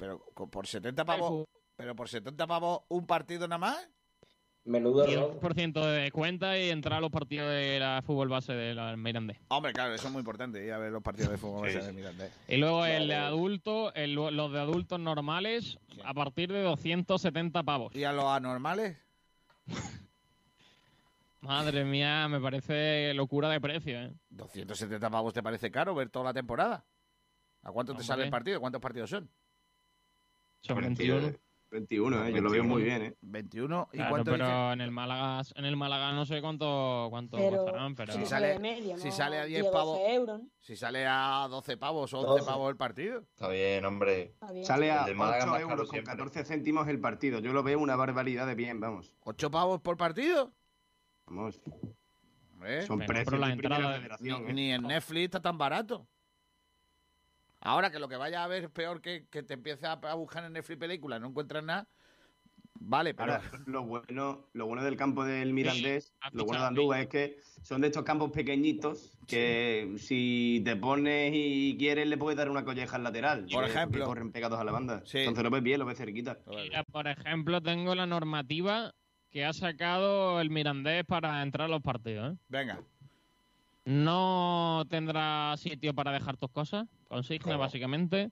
Pero 0.00 0.18
por 0.50 0.66
70 0.66 1.04
pavos. 1.04 1.46
Pero 1.76 1.94
por 1.94 2.08
70 2.08 2.46
pavos 2.46 2.80
un 2.88 3.06
partido 3.06 3.46
nada 3.46 3.58
más. 3.58 3.88
Menudo 4.64 5.06
10% 5.06 5.72
de 5.86 6.02
descuento 6.02 6.54
y 6.54 6.68
entrar 6.68 6.98
a 6.98 7.00
los 7.00 7.10
partidos 7.10 7.48
de 7.50 7.78
la 7.80 8.02
fútbol 8.04 8.28
base 8.28 8.52
de 8.52 8.74
la 8.74 8.94
Mirandés. 8.96 9.38
Hombre, 9.48 9.72
claro, 9.72 9.94
eso 9.94 10.06
es 10.08 10.12
muy 10.12 10.20
importante. 10.20 10.62
Ir 10.64 10.72
a 10.72 10.78
ver 10.78 10.92
los 10.92 11.02
partidos 11.02 11.30
de 11.30 11.38
fútbol 11.38 11.62
base 11.62 11.82
de 11.82 11.92
Mirandés. 11.92 12.30
Y 12.46 12.56
luego 12.58 12.84
el 12.84 13.08
de 13.08 13.14
adulto, 13.14 13.92
el- 13.94 14.14
los 14.14 14.52
de 14.52 14.60
adultos 14.60 15.00
normales, 15.00 15.78
a 16.04 16.12
partir 16.14 16.52
de 16.52 16.62
270 16.62 17.62
pavos. 17.62 17.94
¿Y 17.94 18.04
a 18.04 18.12
los 18.12 18.24
anormales? 18.26 18.98
Madre 21.40 21.84
mía, 21.84 22.28
me 22.28 22.38
parece 22.40 23.14
locura 23.14 23.48
de 23.48 23.60
precio, 23.62 23.98
¿eh? 23.98 24.12
270 24.28 25.08
pavos 25.08 25.32
te 25.32 25.42
parece 25.42 25.70
caro 25.70 25.94
ver 25.94 26.10
toda 26.10 26.26
la 26.26 26.34
temporada. 26.34 26.84
¿A 27.62 27.72
cuánto 27.72 27.94
te 27.94 28.02
sale 28.04 28.24
el 28.24 28.30
partido? 28.30 28.60
¿Cuántos 28.60 28.80
partidos 28.80 29.08
son? 29.08 29.30
Son 30.62 30.78
21. 30.80 31.14
21. 31.20 31.38
21, 31.72 32.26
¿eh? 32.26 32.32
Yo 32.32 32.40
lo 32.42 32.50
veo 32.50 32.64
muy 32.64 32.82
bien, 32.82 33.00
¿eh? 33.02 33.14
21. 33.20 33.88
¿Y 33.92 33.96
Claro, 33.96 34.10
cuánto 34.10 34.32
pero 34.32 34.44
dice? 34.44 34.72
en 34.72 34.80
el 34.80 34.90
Málaga, 34.90 35.42
en 35.54 35.64
el 35.64 35.76
Málaga 35.76 36.10
no 36.12 36.26
sé 36.26 36.40
cuánto, 36.40 37.06
cuánto 37.10 37.36
Pero- 37.36 37.58
costarán, 37.58 37.94
pero... 37.94 38.12
Si 38.12 38.26
sale- 38.26 38.58
media, 38.58 38.98
si 38.98 39.12
sale 39.12 39.38
a 39.38 39.44
10 39.44 39.60
10 39.62 39.72
pavos. 39.72 40.00
euros, 40.04 40.40
¿no? 40.42 40.48
Si 40.58 40.74
sale 40.74 41.06
a 41.06 41.46
12 41.48 41.76
pavos 41.76 42.12
o 42.12 42.18
11 42.18 42.28
12. 42.40 42.44
pavos 42.44 42.70
el 42.70 42.76
partido. 42.76 43.20
Está 43.20 43.48
bien, 43.48 43.84
hombre. 43.84 44.22
Está 44.22 44.50
bien. 44.50 44.64
Sale 44.64 44.90
a 44.90 45.00
El 45.02 45.06
del 45.06 45.16
Málaga 45.16 45.38
es 45.38 45.44
8 45.44 45.50
más 45.52 45.58
caro 45.60 45.70
euros 45.70 45.86
con 45.88 45.94
siempre. 45.94 46.10
14 46.16 46.44
céntimos 46.44 46.88
el 46.88 46.98
partido. 46.98 47.38
Yo 47.38 47.52
lo 47.52 47.62
veo 47.62 47.78
una 47.78 47.94
barbaridad 47.94 48.48
de 48.48 48.56
bien, 48.56 48.80
vamos. 48.80 49.14
¿8 49.20 49.48
pavos 49.52 49.80
por 49.80 49.96
partido? 49.96 50.52
Vamos. 51.26 51.60
Hombre, 52.52 52.82
Son 52.82 52.98
precios 52.98 53.38
la 53.38 53.46
de 53.46 53.52
entrada- 53.52 53.94
federación, 53.96 54.42
ni, 54.46 54.50
¿eh? 54.50 54.54
ni 54.54 54.72
en 54.72 54.82
Netflix 54.82 55.24
está 55.26 55.40
tan 55.40 55.56
barato. 55.56 56.08
Ahora 57.60 57.90
que 57.90 57.98
lo 57.98 58.08
que 58.08 58.16
vaya 58.16 58.42
a 58.42 58.46
ver 58.48 58.64
es 58.64 58.70
peor 58.70 59.00
que, 59.02 59.26
que 59.30 59.42
te 59.42 59.54
empieces 59.54 59.84
a, 59.84 59.92
a 59.92 60.14
buscar 60.14 60.44
en 60.44 60.52
Netflix 60.54 60.78
películas, 60.78 61.20
no 61.20 61.28
encuentras 61.28 61.62
nada. 61.62 61.86
Vale, 62.82 63.12
pero. 63.12 63.34
Ahora, 63.34 63.50
lo 63.66 63.82
bueno, 63.84 64.46
lo 64.54 64.64
bueno 64.66 64.82
del 64.82 64.96
campo 64.96 65.24
del 65.24 65.52
Mirandés, 65.52 66.14
lo 66.32 66.46
bueno 66.46 66.62
de 66.62 66.68
Andúba 66.68 67.00
es 67.00 67.08
que 67.08 67.36
son 67.62 67.82
de 67.82 67.88
estos 67.88 68.04
campos 68.04 68.30
pequeñitos 68.30 69.18
que 69.26 69.94
si 69.98 70.62
te 70.64 70.76
pones 70.76 71.32
y 71.34 71.76
quieres 71.78 72.06
le 72.06 72.16
puedes 72.16 72.38
dar 72.38 72.48
una 72.48 72.64
colleja 72.64 72.96
al 72.96 73.02
lateral. 73.02 73.46
Por 73.52 73.64
que- 73.66 73.70
ejemplo. 73.70 74.00
que 74.00 74.06
corren 74.06 74.32
pegados 74.32 74.58
a 74.58 74.64
la 74.64 74.72
banda. 74.72 75.02
Sí. 75.04 75.18
Entonces 75.18 75.44
lo 75.44 75.50
ves 75.50 75.62
bien, 75.62 75.78
lo 75.78 75.84
ves 75.84 75.98
cerquita. 75.98 76.38
Mira, 76.46 76.82
por 76.84 77.06
ejemplo, 77.06 77.60
tengo 77.60 77.94
la 77.94 78.06
normativa 78.06 78.94
que 79.30 79.44
ha 79.44 79.52
sacado 79.52 80.40
el 80.40 80.48
Mirandés 80.48 81.04
para 81.04 81.42
entrar 81.42 81.66
a 81.66 81.70
los 81.70 81.82
partidos. 81.82 82.32
¿eh? 82.32 82.36
Venga. 82.48 82.80
No 83.84 84.84
tendrá 84.88 85.54
sitio 85.56 85.94
para 85.94 86.12
dejar 86.12 86.36
tus 86.36 86.50
cosas, 86.50 86.86
consigna 87.14 87.56
básicamente. 87.56 88.30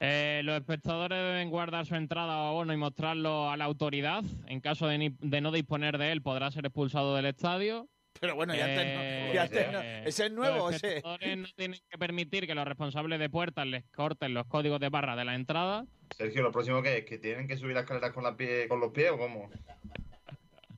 Eh, 0.00 0.42
los 0.44 0.56
espectadores 0.56 1.18
deben 1.18 1.50
guardar 1.50 1.86
su 1.86 1.94
entrada 1.94 2.36
o 2.38 2.48
abono 2.48 2.72
y 2.72 2.76
mostrarlo 2.76 3.50
a 3.50 3.56
la 3.56 3.64
autoridad. 3.64 4.22
En 4.46 4.60
caso 4.60 4.86
de, 4.88 4.98
ni- 4.98 5.16
de 5.20 5.40
no 5.40 5.52
disponer 5.52 5.98
de 5.98 6.12
él, 6.12 6.22
podrá 6.22 6.50
ser 6.50 6.66
expulsado 6.66 7.14
del 7.16 7.26
estadio. 7.26 7.88
Pero 8.20 8.34
bueno, 8.34 8.54
ya 8.54 8.66
Eh, 8.68 9.32
ya 9.34 9.70
no- 9.72 9.80
eh, 9.80 10.02
ese 10.06 10.26
es 10.26 10.32
nuevo, 10.32 10.66
Los 10.66 10.76
ese. 10.76 10.88
espectadores 10.88 11.38
no 11.38 11.46
tienen 11.56 11.78
que 11.88 11.98
permitir 11.98 12.46
que 12.46 12.54
los 12.54 12.64
responsables 12.66 13.18
de 13.20 13.30
puertas 13.30 13.66
les 13.66 13.84
corten 13.90 14.34
los 14.34 14.46
códigos 14.46 14.80
de 14.80 14.88
barra 14.88 15.14
de 15.14 15.24
la 15.24 15.34
entrada. 15.36 15.84
Sergio, 16.16 16.42
¿lo 16.42 16.50
próximo 16.52 16.82
que 16.82 16.98
es? 16.98 17.04
¿Que 17.04 17.18
tienen 17.18 17.46
que 17.46 17.56
subir 17.56 17.74
las 17.74 17.84
escaleras 17.84 18.12
con, 18.12 18.24
la 18.24 18.36
pie, 18.36 18.66
con 18.68 18.80
los 18.80 18.90
pies 18.92 19.10
o 19.12 19.18
cómo? 19.18 19.50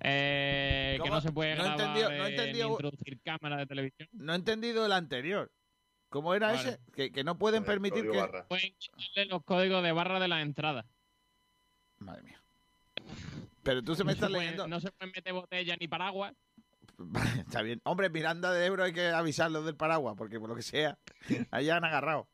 Eh, 0.00 0.92
que 0.94 0.98
¿Cómo? 1.00 1.14
no 1.14 1.20
se 1.20 1.32
puede 1.32 1.54
No 1.56 1.64
grabar 1.64 1.98
no 1.98 2.26
eh, 2.26 2.52
ni 2.52 2.60
introducir 2.60 3.20
cámaras 3.22 3.58
de 3.58 3.66
televisión. 3.66 4.08
No 4.12 4.32
he 4.32 4.36
entendido 4.36 4.86
el 4.86 4.92
anterior. 4.92 5.50
¿Cómo 6.14 6.32
era 6.32 6.52
Vale. 6.52 6.60
ese? 6.60 6.78
Que, 6.94 7.10
que 7.10 7.24
no 7.24 7.36
pueden 7.36 7.64
permitir 7.64 8.08
que. 8.08 8.44
Pueden 8.48 8.72
quitarle 8.78 9.24
los 9.26 9.42
códigos 9.42 9.82
de 9.82 9.90
barra 9.90 10.20
de 10.20 10.28
la 10.28 10.42
entrada. 10.42 10.86
Madre 11.98 12.22
mía. 12.22 12.40
Pero 13.64 13.82
tú 13.82 13.96
se 13.96 14.04
me 14.04 14.12
no 14.12 14.12
estás 14.12 14.28
se 14.28 14.32
puede- 14.34 14.44
leyendo. 14.44 14.68
no 14.68 14.78
se 14.78 14.92
pueden 14.92 15.12
meter 15.12 15.32
botella 15.32 15.76
ni 15.76 15.88
paraguas. 15.88 16.32
Está 17.40 17.62
bien. 17.62 17.80
Hombre, 17.82 18.10
Miranda 18.10 18.52
de 18.52 18.64
Ebro 18.64 18.84
hay 18.84 18.92
que 18.92 19.08
avisarlo 19.08 19.64
del 19.64 19.74
paraguas, 19.74 20.14
porque 20.16 20.38
por 20.38 20.48
lo 20.48 20.54
que 20.54 20.62
sea, 20.62 20.96
allá 21.50 21.78
han 21.78 21.84
agarrado. 21.84 22.28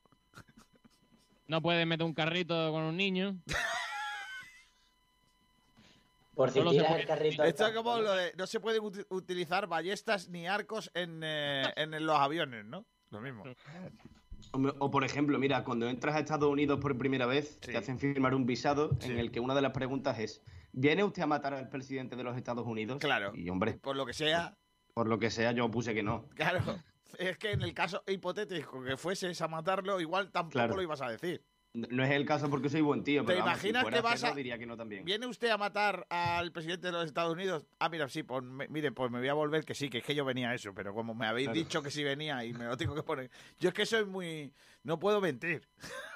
No 1.46 1.62
pueden 1.62 1.88
meter 1.88 2.04
un 2.04 2.12
carrito 2.12 2.70
con 2.72 2.82
un 2.82 2.98
niño. 2.98 3.38
Por 6.34 6.50
si 6.50 6.60
tiras 6.60 6.74
puede- 6.86 7.00
el 7.00 7.06
carrito 7.06 7.44
Esto 7.44 7.66
es 7.66 7.72
como 7.74 7.96
¿no? 7.96 8.02
lo 8.02 8.12
de. 8.12 8.34
No 8.36 8.46
se 8.46 8.60
pueden 8.60 8.82
uti- 8.82 9.06
utilizar 9.08 9.66
ballestas 9.68 10.28
ni 10.28 10.46
arcos 10.46 10.90
en, 10.92 11.22
eh, 11.24 11.62
en 11.76 12.04
los 12.04 12.18
aviones, 12.18 12.66
¿no? 12.66 12.84
Lo 13.10 13.20
mismo. 13.20 13.44
O, 14.52 14.58
o, 14.78 14.90
por 14.90 15.04
ejemplo, 15.04 15.38
mira, 15.38 15.64
cuando 15.64 15.88
entras 15.88 16.16
a 16.16 16.20
Estados 16.20 16.48
Unidos 16.50 16.80
por 16.80 16.96
primera 16.96 17.26
vez, 17.26 17.58
te 17.60 17.76
hacen 17.76 17.98
firmar 17.98 18.34
un 18.34 18.46
visado 18.46 18.96
en 19.02 19.18
el 19.18 19.30
que 19.30 19.40
una 19.40 19.54
de 19.54 19.62
las 19.62 19.72
preguntas 19.72 20.18
es 20.18 20.42
¿Viene 20.72 21.02
usted 21.02 21.22
a 21.22 21.26
matar 21.26 21.52
al 21.52 21.68
presidente 21.68 22.14
de 22.16 22.22
los 22.22 22.36
Estados 22.36 22.64
Unidos? 22.66 22.98
Claro. 23.00 23.32
Y 23.34 23.50
hombre, 23.50 23.74
Por 23.74 23.96
lo 23.96 24.06
que 24.06 24.12
sea, 24.12 24.56
por 24.94 25.08
lo 25.08 25.18
que 25.18 25.30
sea, 25.30 25.52
yo 25.52 25.68
puse 25.70 25.94
que 25.94 26.02
no. 26.02 26.28
claro. 26.34 26.60
Es 27.18 27.36
que 27.38 27.50
en 27.50 27.62
el 27.62 27.74
caso 27.74 28.04
hipotético 28.06 28.82
que 28.84 28.96
fueses 28.96 29.42
a 29.42 29.48
matarlo, 29.48 30.00
igual 30.00 30.30
tampoco 30.30 30.52
Claro. 30.52 30.76
lo 30.76 30.82
ibas 30.82 31.02
a 31.02 31.08
decir. 31.10 31.44
No 31.72 32.02
es 32.02 32.10
el 32.10 32.26
caso 32.26 32.50
porque 32.50 32.68
soy 32.68 32.80
buen 32.80 33.04
tío, 33.04 33.22
¿Te 33.22 33.28
pero 33.28 33.44
vamos, 33.44 33.60
si 33.60 33.68
imaginas 33.68 33.82
fuera 33.82 33.96
que 33.98 34.02
vas 34.02 34.24
a- 34.24 34.34
diría 34.34 34.58
que 34.58 34.66
no 34.66 34.76
también. 34.76 35.04
¿Viene 35.04 35.26
usted 35.26 35.50
a 35.50 35.56
matar 35.56 36.04
al 36.10 36.50
presidente 36.50 36.88
de 36.88 36.92
los 36.92 37.06
Estados 37.06 37.32
Unidos? 37.32 37.64
Ah, 37.78 37.88
mira, 37.88 38.08
sí, 38.08 38.24
pues 38.24 38.42
me- 38.42 38.66
mire, 38.66 38.90
pues 38.90 39.08
me 39.12 39.20
voy 39.20 39.28
a 39.28 39.34
volver 39.34 39.64
que 39.64 39.74
sí, 39.76 39.88
que 39.88 39.98
es 39.98 40.04
que 40.04 40.14
yo 40.16 40.24
venía 40.24 40.50
a 40.50 40.54
eso, 40.54 40.74
pero 40.74 40.92
como 40.92 41.14
me 41.14 41.26
habéis 41.26 41.46
Claro. 41.46 41.58
dicho 41.60 41.80
que 41.82 41.92
sí 41.92 42.02
venía 42.02 42.44
y 42.44 42.52
me 42.54 42.64
lo 42.64 42.76
tengo 42.76 42.94
que 42.96 43.04
poner. 43.04 43.30
Yo 43.60 43.68
es 43.68 43.74
que 43.74 43.86
soy 43.86 44.04
muy. 44.04 44.52
No 44.82 44.98
puedo 44.98 45.20
mentir. 45.20 45.62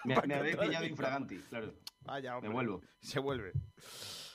Me, 0.05 0.17
me 0.27 0.35
habéis 0.35 0.57
pillado 0.57 0.87
infraganti, 0.87 1.39
claro. 1.49 1.73
Vaya, 2.01 2.35
hombre. 2.35 2.49
Me 2.49 2.55
vuelvo. 2.55 2.83
Se 3.01 3.21
vuelve. 3.21 3.53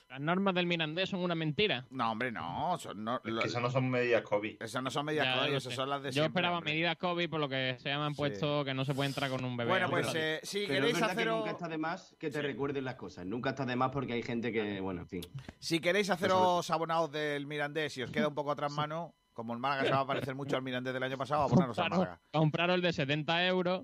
Las 0.10 0.20
normas 0.20 0.56
del 0.56 0.66
Mirandés 0.66 1.10
son 1.10 1.20
una 1.22 1.36
mentira. 1.36 1.86
No, 1.92 2.12
hombre, 2.12 2.32
no. 2.32 2.78
Son, 2.80 3.04
no 3.04 3.18
Es 3.24 3.34
que 3.42 3.48
eso 3.48 3.60
no 3.60 3.70
son 3.70 3.90
medidas 3.90 4.24
COVID. 4.24 4.62
Esas 4.62 4.82
no 4.82 4.90
son 4.90 5.06
medidas 5.06 5.28
Ya, 5.28 5.46
COVID, 5.46 5.60
sé. 5.60 5.72
son 5.72 5.90
las 5.90 6.02
de 6.02 6.10
Yo 6.10 6.14
siempre, 6.14 6.30
esperaba 6.40 6.58
hombre. 6.58 6.74
medidas 6.74 6.98
COVID, 6.98 7.30
por 7.30 7.40
lo 7.40 7.48
que 7.48 7.76
se 7.80 7.90
me 7.90 8.04
han 8.04 8.16
puesto 8.16 8.66
que 8.66 8.74
no 8.74 8.84
se 8.86 8.96
puede 8.96 9.10
entrar 9.10 9.30
con 9.30 9.46
un 9.46 9.56
bebé. 9.56 9.70
Bueno, 9.70 9.88
pues 9.90 10.12
eh, 10.16 10.40
si 10.42 10.66
Pero 10.66 10.86
queréis 10.88 11.02
haceros. 11.04 11.34
que 11.36 11.40
nunca 11.40 11.52
está 11.52 11.68
de 11.68 11.78
más 11.78 12.16
que 12.20 12.32
te 12.32 12.42
recuerden 12.42 12.86
las 12.86 12.96
cosas. 12.96 13.26
Nunca 13.26 13.52
está 13.52 13.66
de 13.68 13.76
más 13.76 13.92
porque 13.92 14.14
hay 14.14 14.24
gente 14.24 14.52
que, 14.52 14.82
bueno, 14.82 15.02
en 15.02 15.08
fin. 15.08 15.22
Si 15.60 15.80
queréis 15.80 16.10
haceros 16.10 16.70
abonados 16.72 17.12
del 17.12 17.46
Mirandés 17.46 17.96
y 17.98 18.02
os 18.04 18.10
queda 18.12 18.28
un 18.30 18.36
poco 18.36 18.52
atrás 18.52 18.72
mano, 18.72 19.14
como 19.34 19.54
el 19.54 19.60
Málaga 19.60 19.86
se 19.86 19.92
va 19.92 20.00
a 20.02 20.08
parecer 20.08 20.34
mucho 20.36 20.56
al 20.58 20.64
Mirandés 20.64 20.92
del 20.94 21.04
año 21.04 21.18
pasado, 21.18 21.44
abonaros 21.44 21.78
al 21.78 21.90
Málaga. 21.92 22.20
compraros 22.32 22.76
el 22.76 22.82
de 22.82 22.94
70 22.94 23.46
euros 23.46 23.84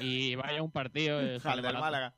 y 0.00 0.34
vaya 0.34 0.62
un 0.62 0.72
partido. 0.72 1.20
Al 1.44 1.62
del. 1.62 1.78
Málaga. 1.78 2.14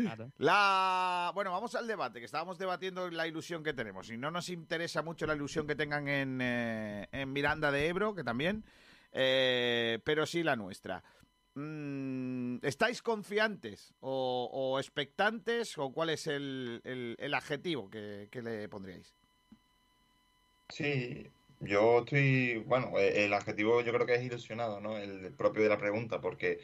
Claro. 0.00 0.30
La... 0.38 1.30
Bueno, 1.34 1.52
vamos 1.52 1.74
al 1.74 1.86
debate, 1.86 2.18
que 2.20 2.26
estábamos 2.26 2.58
debatiendo 2.58 3.10
la 3.10 3.26
ilusión 3.26 3.62
que 3.62 3.72
tenemos. 3.74 4.10
Y 4.10 4.16
no 4.16 4.30
nos 4.30 4.48
interesa 4.48 5.02
mucho 5.02 5.26
la 5.26 5.34
ilusión 5.34 5.66
que 5.66 5.74
tengan 5.76 6.08
en, 6.08 6.40
eh, 6.42 7.08
en 7.12 7.32
Miranda 7.32 7.70
de 7.70 7.88
Ebro, 7.88 8.14
que 8.14 8.24
también, 8.24 8.64
eh, 9.12 9.98
pero 10.04 10.26
sí 10.26 10.42
la 10.42 10.56
nuestra. 10.56 11.02
Mm, 11.54 12.58
¿Estáis 12.62 13.00
confiantes 13.02 13.94
o, 14.00 14.50
o 14.52 14.78
expectantes 14.80 15.78
o 15.78 15.92
cuál 15.92 16.10
es 16.10 16.26
el, 16.26 16.80
el- 16.84 17.16
el 17.18 17.34
adjetivo 17.34 17.88
que, 17.90 18.28
que 18.30 18.42
le 18.42 18.68
pondríais? 18.68 19.14
Sí, 20.68 21.30
yo 21.60 22.00
estoy, 22.00 22.58
bueno, 22.66 22.98
eh, 22.98 23.24
el 23.24 23.32
adjetivo 23.34 23.80
yo 23.82 23.92
creo 23.92 24.06
que 24.06 24.14
es 24.14 24.22
ilusionado, 24.24 24.80
¿no? 24.80 24.96
El 24.98 25.32
propio 25.34 25.62
de 25.62 25.68
la 25.68 25.78
pregunta, 25.78 26.20
porque 26.20 26.60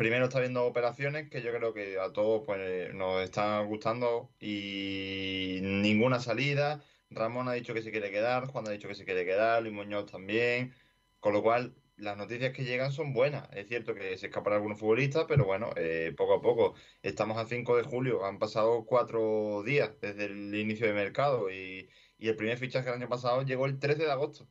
primero 0.00 0.24
está 0.24 0.40
viendo 0.40 0.64
operaciones 0.64 1.28
que 1.28 1.42
yo 1.42 1.52
creo 1.52 1.74
que 1.74 1.98
a 1.98 2.10
todos 2.10 2.44
pues 2.46 2.94
nos 2.94 3.22
están 3.22 3.66
gustando 3.66 4.30
y 4.40 5.58
ninguna 5.60 6.20
salida. 6.20 6.82
Ramón 7.10 7.48
ha 7.48 7.52
dicho 7.52 7.74
que 7.74 7.82
se 7.82 7.90
quiere 7.90 8.10
quedar, 8.10 8.46
Juan 8.46 8.66
ha 8.66 8.70
dicho 8.70 8.88
que 8.88 8.94
se 8.94 9.04
quiere 9.04 9.26
quedar, 9.26 9.62
Luis 9.62 9.74
Muñoz 9.74 10.10
también, 10.10 10.74
con 11.18 11.34
lo 11.34 11.42
cual 11.42 11.74
las 11.98 12.16
noticias 12.16 12.54
que 12.54 12.64
llegan 12.64 12.92
son 12.92 13.12
buenas. 13.12 13.46
Es 13.52 13.68
cierto 13.68 13.94
que 13.94 14.16
se 14.16 14.28
escapan 14.28 14.54
algunos 14.54 14.80
futbolistas, 14.80 15.26
pero 15.28 15.44
bueno, 15.44 15.68
eh, 15.76 16.14
poco 16.16 16.32
a 16.32 16.40
poco. 16.40 16.74
Estamos 17.02 17.36
a 17.36 17.44
5 17.44 17.76
de 17.76 17.82
julio, 17.82 18.24
han 18.24 18.38
pasado 18.38 18.86
cuatro 18.86 19.62
días 19.64 19.92
desde 20.00 20.24
el 20.24 20.54
inicio 20.54 20.86
de 20.86 20.94
mercado 20.94 21.50
y, 21.50 21.90
y 22.16 22.28
el 22.28 22.36
primer 22.36 22.56
fichaje 22.56 22.88
el 22.88 22.94
año 22.94 23.08
pasado 23.10 23.42
llegó 23.42 23.66
el 23.66 23.78
13 23.78 24.04
de 24.04 24.10
agosto. 24.10 24.48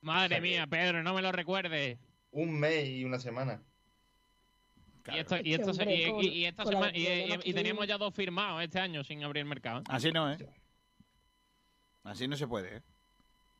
Madre 0.00 0.40
mía, 0.40 0.68
Pedro, 0.68 1.02
no 1.02 1.12
me 1.12 1.22
lo 1.22 1.32
recuerdes. 1.32 1.98
Un 2.30 2.60
mes 2.60 2.88
y 2.88 3.04
una 3.04 3.18
semana. 3.18 3.64
Y, 5.12 5.18
esto, 5.18 5.36
esto 5.36 5.70
hombre, 5.70 6.10
con- 6.10 6.24
esta 6.24 6.64
semana- 6.66 6.92
teníamos 6.92 7.86
ya 7.86 7.98
dos 7.98 8.14
firmados 8.14 8.62
este 8.62 8.78
año 8.80 9.02
sin 9.04 9.22
abrir 9.24 9.42
el 9.42 9.48
mercado. 9.48 9.82
Así 9.88 10.12
no, 10.12 10.30
¿eh? 10.32 10.38
Así 12.04 12.28
no 12.28 12.36
se 12.36 12.46
puede, 12.46 12.76
¿eh? 12.78 12.82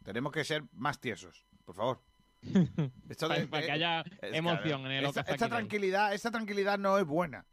Tenemos 0.04 0.32
que 0.32 0.44
ser 0.44 0.62
más 0.72 1.00
tiesos, 1.00 1.44
por 1.64 1.74
favor. 1.74 2.02
Esto 3.08 3.28
Para- 3.28 3.40
de- 3.40 3.46
para 3.48 3.66
que 3.66 3.72
haya 3.72 4.00
es 4.22 4.34
emoción 4.34 4.86
en 4.86 4.92
el 4.92 5.04
esta, 5.06 5.20
esta 5.22 5.48
tranquilidad, 5.48 6.14
esta 6.14 6.30
tranquilidad 6.30 6.78
no 6.78 6.96
es 6.98 7.04
buena. 7.04 7.44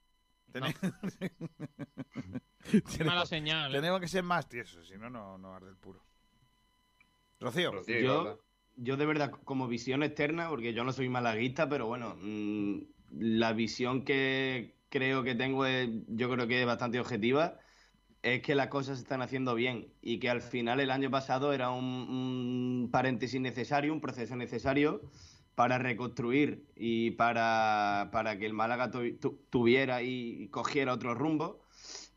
Tene- 0.52 0.74
Mala 3.06 3.26
señal. 3.26 3.72
¿eh? 3.74 3.78
Tenemos 3.78 4.00
que 4.02 4.08
ser 4.08 4.24
más 4.24 4.48
tiesos, 4.48 4.88
si 4.88 4.98
no, 4.98 5.10
no, 5.10 5.38
no 5.38 5.54
arde 5.56 5.70
el 5.70 5.78
puro. 5.78 6.04
Rocío. 7.40 7.84
Yo, 7.86 8.40
yo 8.76 8.98
de 8.98 9.06
verdad, 9.06 9.32
como 9.32 9.68
visión 9.68 10.04
externa, 10.04 10.50
porque 10.50 10.74
yo 10.74 10.84
no 10.84 10.92
soy 10.94 11.10
malaguista, 11.10 11.68
pero 11.70 11.88
bueno, 11.88 12.16
mm, 12.20 12.80
la 13.12 13.54
visión 13.54 14.04
que 14.04 14.76
creo 14.90 15.24
que 15.24 15.36
tengo 15.36 15.66
es, 15.66 15.90
yo 16.08 16.30
creo 16.30 16.48
que 16.48 16.62
es 16.62 16.66
bastante 16.66 17.00
objetiva, 17.00 17.60
es 18.24 18.42
que 18.42 18.56
las 18.56 18.68
cosas 18.68 18.98
se 18.98 19.04
están 19.04 19.22
haciendo 19.22 19.56
bien 19.56 19.94
y 20.02 20.20
que 20.20 20.30
al 20.30 20.42
final 20.42 20.80
el 20.80 20.92
año 20.92 21.10
pasado 21.12 21.54
era 21.54 21.70
un, 21.72 22.90
paréntesis 22.92 23.40
necesario, 23.40 23.94
un 23.94 24.02
proceso 24.02 24.36
necesario 24.36 25.02
para 25.56 25.78
reconstruir 25.78 26.66
y 26.76 27.12
para, 27.12 28.10
para 28.12 28.38
que 28.38 28.46
el 28.46 28.54
Málaga 28.54 28.92
tu- 28.92 29.18
tu- 29.18 29.40
tuviera 29.50 30.02
y 30.04 30.50
cogiera 30.50 30.94
otro 30.94 31.16
rumbo. 31.16 31.62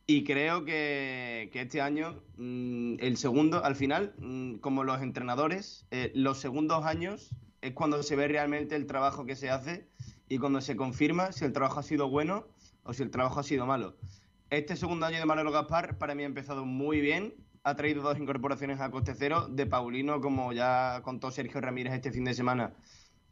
Y 0.07 0.25
creo 0.25 0.65
que, 0.65 1.51
que 1.53 1.61
este 1.63 1.81
año, 1.81 2.25
mm, 2.37 2.97
el 2.99 3.17
segundo, 3.17 3.65
al 3.65 3.77
final, 3.77 4.15
mm, 4.19 4.57
como 4.57 4.83
los 4.85 5.01
entrenadores, 5.03 5.87
eh, 5.93 6.11
los 6.15 6.39
segundos 6.39 6.85
años 6.85 7.31
es 7.63 7.73
cuando 7.75 8.03
se 8.03 8.17
ve 8.17 8.27
realmente 8.29 8.75
el 8.75 8.87
trabajo 8.87 9.25
que 9.25 9.37
se 9.37 9.51
hace 9.51 9.87
y 10.31 10.39
cuando 10.39 10.61
se 10.61 10.77
confirma 10.77 11.33
si 11.33 11.45
el 11.45 11.53
trabajo 11.53 11.81
ha 11.81 11.83
sido 11.83 12.09
bueno 12.09 12.47
o 12.85 12.95
si 12.95 13.03
el 13.03 13.11
trabajo 13.11 13.41
ha 13.41 13.43
sido 13.43 13.67
malo. 13.67 13.97
Este 14.49 14.77
segundo 14.77 15.05
año 15.05 15.19
de 15.19 15.27
Manolo 15.27 15.51
Gaspar 15.51 15.99
para 15.99 16.15
mí 16.15 16.23
ha 16.23 16.27
empezado 16.27 16.65
muy 16.65 17.01
bien. 17.01 17.35
Ha 17.65 17.75
traído 17.75 18.01
dos 18.01 18.17
incorporaciones 18.17 18.81
a 18.81 18.91
coste 18.93 19.13
cero. 19.17 19.49
De 19.51 19.67
Paulino, 19.67 20.21
como 20.21 20.53
ya 20.53 21.01
contó 21.03 21.33
Sergio 21.33 21.61
Ramírez 21.61 21.93
este 21.95 22.13
fin 22.13 22.25
de 22.25 22.35
semana, 22.35 22.75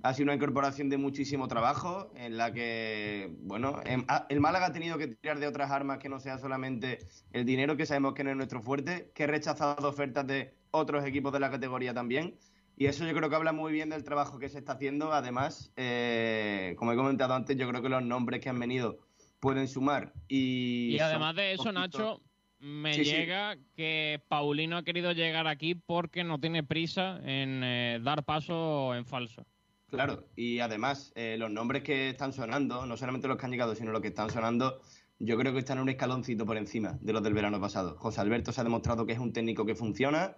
ha 0.03 0.13
sido 0.13 0.25
una 0.25 0.35
incorporación 0.35 0.89
de 0.91 0.99
muchísimo 0.99 1.47
trabajo 1.47 2.11
en 2.17 2.37
la 2.37 2.53
que, 2.53 3.33
bueno, 3.43 3.81
em- 3.85 4.05
el 4.29 4.41
Málaga 4.41 4.67
ha 4.67 4.73
tenido 4.73 4.99
que 4.99 5.07
tirar 5.07 5.39
de 5.39 5.47
otras 5.47 5.71
armas 5.71 5.99
que 5.99 6.09
no 6.09 6.19
sea 6.19 6.39
solamente 6.39 6.99
el 7.33 7.45
dinero, 7.45 7.77
que 7.77 7.87
sabemos 7.87 8.15
que 8.15 8.25
no 8.25 8.31
es 8.31 8.37
nuestro 8.37 8.61
fuerte, 8.61 9.13
que 9.15 9.25
ha 9.25 9.27
rechazado 9.29 9.89
ofertas 9.89 10.27
de 10.27 10.53
otros 10.73 11.05
equipos 11.07 11.33
de 11.33 11.39
la 11.41 11.51
categoría 11.51 11.95
también. 11.95 12.39
Y 12.81 12.87
eso 12.87 13.05
yo 13.05 13.13
creo 13.13 13.29
que 13.29 13.35
habla 13.35 13.53
muy 13.53 13.73
bien 13.73 13.91
del 13.91 14.05
trabajo 14.05 14.39
que 14.39 14.49
se 14.49 14.59
está 14.59 14.75
haciendo. 14.75 15.13
Además, 15.13 15.73
eh, 15.77 16.75
como 16.79 16.93
he 16.93 16.97
comentado 16.97 17.35
antes, 17.35 17.57
yo 17.57 17.69
creo 17.69 17.83
que 17.83 17.89
los 17.89 18.05
nombres 18.05 18.41
que 18.41 18.51
han 18.51 18.59
venido 18.61 19.01
pueden 19.41 19.67
sumar. 19.67 20.13
Y, 20.29 20.95
Y 20.95 21.01
además 21.01 21.35
de 21.35 21.55
eso. 21.55 21.73
Nacho, 21.73 22.21
me 22.61 22.95
Sí, 22.95 23.05
sí. 23.05 23.11
llega 23.11 23.57
que 23.75 24.21
Paulino 24.29 24.77
ha 24.77 24.85
querido 24.85 25.11
llegar 25.11 25.49
aquí 25.49 25.75
porque 25.75 26.23
no 26.23 26.39
tiene 26.39 26.63
prisa 26.63 27.19
en 27.25 27.63
eh, 27.65 27.99
dar 28.01 28.25
paso 28.25 28.95
en 28.95 29.05
falso. 29.05 29.45
Claro, 29.91 30.29
y 30.37 30.61
además 30.61 31.13
eh, 31.17 31.37
los 31.37 31.51
nombres 31.51 31.83
que 31.83 32.11
están 32.11 32.33
sonando, 32.33 32.87
no 32.87 32.97
solamente 32.97 33.27
los 33.27 33.39
que 33.39 33.47
han 33.47 33.53
llegado, 33.53 33.75
sino 33.75 33.91
los 33.91 34.03
que 34.03 34.09
están 34.09 34.31
sonando, 34.31 34.81
yo 35.19 35.37
creo 35.37 35.53
que 35.53 35.61
están 35.61 35.79
un 35.81 35.89
escaloncito 35.89 36.47
por 36.47 36.57
encima 36.57 36.99
de 37.01 37.13
los 37.13 37.23
del 37.23 37.33
verano 37.33 37.61
pasado. 37.61 37.97
José 37.99 38.21
Alberto 38.21 38.53
se 38.53 38.61
ha 38.61 38.65
demostrado 38.65 39.07
que 39.07 39.15
es 39.15 39.19
un 39.19 39.33
técnico 39.33 39.65
que 39.65 39.75
funciona, 39.75 40.37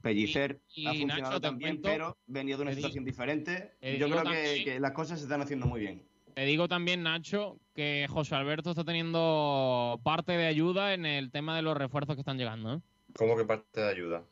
Pellicer 0.00 0.60
Y- 0.74 0.82
y, 0.82 0.86
ha 0.86 0.90
funcionado 0.94 1.22
Nacho, 1.30 1.40
también, 1.40 1.70
cuento- 1.76 1.88
pero 1.88 2.18
venía 2.26 2.56
de 2.56 2.62
una 2.62 2.74
situación 2.74 3.04
diferente. 3.04 3.72
te 3.80 3.98
Yo 3.98 4.06
creo 4.08 4.18
que, 4.18 4.24
también- 4.24 4.64
que 4.64 4.80
las 4.80 4.92
cosas 4.92 5.18
se 5.18 5.24
están 5.26 5.42
haciendo 5.42 5.66
muy 5.66 5.80
bien. 5.80 6.02
Te 6.34 6.44
digo 6.46 6.66
también, 6.66 7.02
Nacho, 7.02 7.58
que 7.74 8.06
José 8.08 8.34
Alberto 8.34 8.70
está 8.70 8.84
teniendo 8.84 10.00
parte 10.02 10.32
de 10.32 10.46
ayuda 10.46 10.94
en 10.94 11.04
el 11.04 11.30
tema 11.30 11.54
de 11.56 11.62
los 11.62 11.76
refuerzos 11.76 12.16
que 12.16 12.20
están 12.20 12.38
llegando. 12.38 12.74
¿eh? 12.76 12.80
¿Cómo 13.14 13.36
que 13.36 13.44
parte 13.44 13.80
de 13.80 13.88
ayuda? 13.90 14.24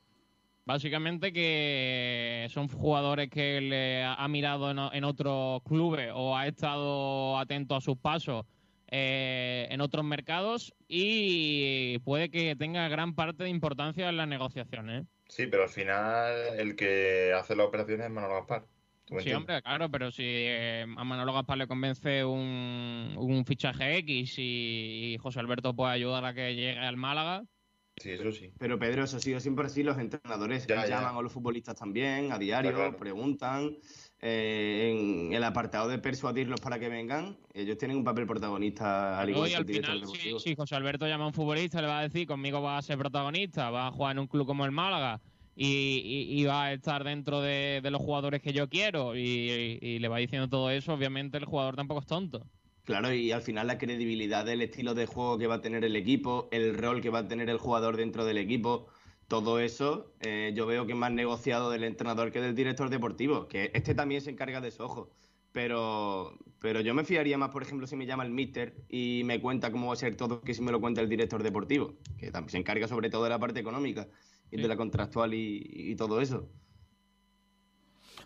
Básicamente 0.64 1.32
que 1.32 2.46
son 2.50 2.68
jugadores 2.68 3.28
que 3.28 3.61
le 3.61 4.04
ha 4.04 4.26
mirado 4.28 4.70
en 4.92 5.04
otros 5.04 5.62
clubes 5.64 6.11
o 6.14 6.36
ha 6.36 6.46
estado 6.46 7.38
atento 7.38 7.74
a 7.74 7.80
sus 7.80 7.96
pasos 7.98 8.46
eh, 8.92 9.66
en 9.70 9.80
otros 9.80 10.04
mercados 10.04 10.74
y 10.88 11.98
puede 12.00 12.30
que 12.30 12.56
tenga 12.56 12.88
gran 12.88 13.14
parte 13.14 13.44
de 13.44 13.50
importancia 13.50 14.08
en 14.08 14.16
las 14.16 14.26
negociaciones. 14.28 15.04
¿eh? 15.04 15.06
Sí, 15.31 15.47
pero 15.47 15.62
al 15.64 15.68
final 15.70 16.59
el 16.59 16.76
que 16.76 17.33
hace 17.33 17.55
las 17.57 17.66
operaciones 17.66 18.07
es 18.07 18.12
Manolo 18.12 18.35
Gaspar. 18.35 18.66
¿Tú 19.05 19.14
me 19.14 19.20
Sí, 19.20 19.33
entiendes? 19.33 19.35
hombre, 19.35 19.61
claro, 19.62 19.91
pero 19.91 20.11
si 20.11 20.22
eh, 20.24 20.83
a 20.97 21.05
Manolo 21.05 21.35
Gaspar 21.35 21.59
le 21.59 21.66
convence 21.66 22.24
un, 22.24 23.14
un 23.18 23.45
fichaje 23.45 23.99
X 23.99 24.39
y, 24.39 25.14
y 25.14 25.18
José 25.18 25.41
Alberto 25.41 25.76
puede 25.76 25.93
ayudar 25.93 26.24
a 26.24 26.33
que 26.33 26.55
llegue 26.55 26.78
al 26.78 26.97
Málaga, 26.97 27.43
Sí, 27.97 28.12
eso 28.12 28.33
sí. 28.33 28.51
Pero 28.59 28.78
Pedro, 28.78 29.05
eso 29.05 29.18
ha 29.18 29.20
sido 29.20 29.41
siempre 29.41 29.66
así, 29.66 29.83
los 29.83 29.99
entrenadores 29.99 30.66
Ya, 30.66 30.87
ya. 30.87 31.01
llaman 31.01 31.16
a 31.16 31.20
los 31.22 31.33
futbolistas 31.33 31.74
también, 31.76 32.33
a 32.33 32.39
diario, 32.39 32.72
claro. 32.74 32.97
preguntan. 32.97 33.76
Eh, 34.23 34.91
en 35.27 35.33
el 35.33 35.43
apartado 35.45 35.89
de 35.89 35.99
persuadirlos 35.99 36.61
para 36.61 36.79
que 36.79 36.89
vengan, 36.89 37.37
ellos 37.55 37.79
tienen 37.79 37.97
un 37.97 38.05
papel 38.05 38.27
protagonista 38.27 39.18
al 39.21 39.31
igual 39.31 39.49
Luego, 39.49 39.49
y 39.49 39.51
que 39.51 39.57
al 39.57 39.77
el 39.77 39.83
final, 39.83 40.01
deportivo. 40.01 40.39
si 40.41 40.55
José 40.55 40.75
Alberto 40.77 41.07
llama 41.07 41.25
a 41.25 41.29
un 41.29 41.35
futbolista, 41.35 41.81
le 41.81 41.89
va 41.89 42.01
a 42.01 42.03
decir, 42.03 42.27
conmigo 42.27 42.61
va 42.62 42.79
a 42.79 42.83
ser 42.83 42.99
protagonista, 42.99 43.71
va 43.71 43.87
a 43.89 43.93
jugar 43.93 44.12
en 44.12 44.18
un 44.21 44.27
club 44.27 44.47
como 44.47 44.64
el 44.64 44.73
Málaga 44.73 45.21
y, 45.57 45.66
y- 46.05 46.41
y 46.41 46.45
va 46.45 46.64
a 46.66 46.73
estar 46.73 47.03
dentro 47.05 47.41
de, 47.41 47.81
de 47.83 47.91
los 47.91 48.01
jugadores 48.01 48.41
que 48.43 48.53
yo 48.53 48.68
quiero 48.68 49.16
y, 49.16 49.79
y 49.81 49.99
le 49.99 50.09
va 50.09 50.18
diciendo 50.18 50.49
todo 50.49 50.71
eso, 50.71 50.93
obviamente 50.95 51.39
el 51.39 51.45
jugador 51.45 51.77
tampoco 51.77 52.01
es 52.01 52.07
tonto. 52.07 52.47
Claro, 52.85 53.12
y 53.12 53.31
al 53.31 53.43
final 53.43 53.66
la 53.66 53.79
credibilidad 53.79 54.45
del 54.45 54.62
estilo 54.62 54.95
de 54.95 55.07
juego 55.07 55.39
que 55.39 55.47
va 55.47 55.57
a 55.57 55.61
tener 55.61 55.85
el 55.85 55.95
equipo, 55.97 56.49
el 56.51 56.77
rol 56.77 57.01
que 57.01 57.11
va 57.11 57.21
a 57.21 57.29
tener 57.29 57.49
el 57.51 57.59
jugador 57.59 57.97
dentro 57.97 58.25
del 58.25 58.39
equipo, 58.39 58.89
todo 59.31 59.61
eso 59.61 60.12
eh, 60.18 60.53
yo 60.57 60.66
veo 60.66 60.87
que 60.87 60.93
es 60.93 60.99
más 60.99 61.12
negociado 61.12 61.70
del 61.70 61.85
entrenador 61.85 62.33
que 62.33 62.41
del 62.41 62.57
director 62.57 62.91
deportivo, 62.91 63.47
que 63.47 63.70
este 63.74 63.95
también 63.95 64.20
se 64.20 64.31
encarga 64.31 64.61
de 64.61 64.68
eso, 64.68 64.85
ojo. 64.85 65.09
Pero, 65.53 66.37
pero 66.59 66.81
yo 66.81 66.95
me 66.95 67.05
fiaría 67.05 67.39
más, 67.39 67.51
por 67.51 67.62
ejemplo, 67.62 67.87
si 67.87 67.95
me 67.95 68.07
llama 68.07 68.24
el 68.24 68.31
mister 68.31 68.74
y 68.89 69.22
me 69.24 69.41
cuenta 69.41 69.70
cómo 69.70 69.87
va 69.87 69.93
a 69.93 69.97
ser 69.97 70.16
todo 70.16 70.41
que 70.41 70.53
si 70.53 70.62
me 70.62 70.72
lo 70.72 70.81
cuenta 70.81 71.01
el 71.01 71.09
director 71.09 71.45
deportivo, 71.45 71.95
que 72.18 72.33
también 72.33 72.51
se 72.51 72.59
encarga 72.59 72.89
sobre 72.89 73.09
todo 73.09 73.22
de 73.22 73.31
la 73.31 73.39
parte 73.39 73.61
económica 73.61 74.09
y 74.51 74.61
de 74.61 74.66
la 74.66 74.76
contractual 74.76 75.33
y, 75.33 75.62
y 75.64 75.95
todo 75.95 76.20
eso. 76.20 76.49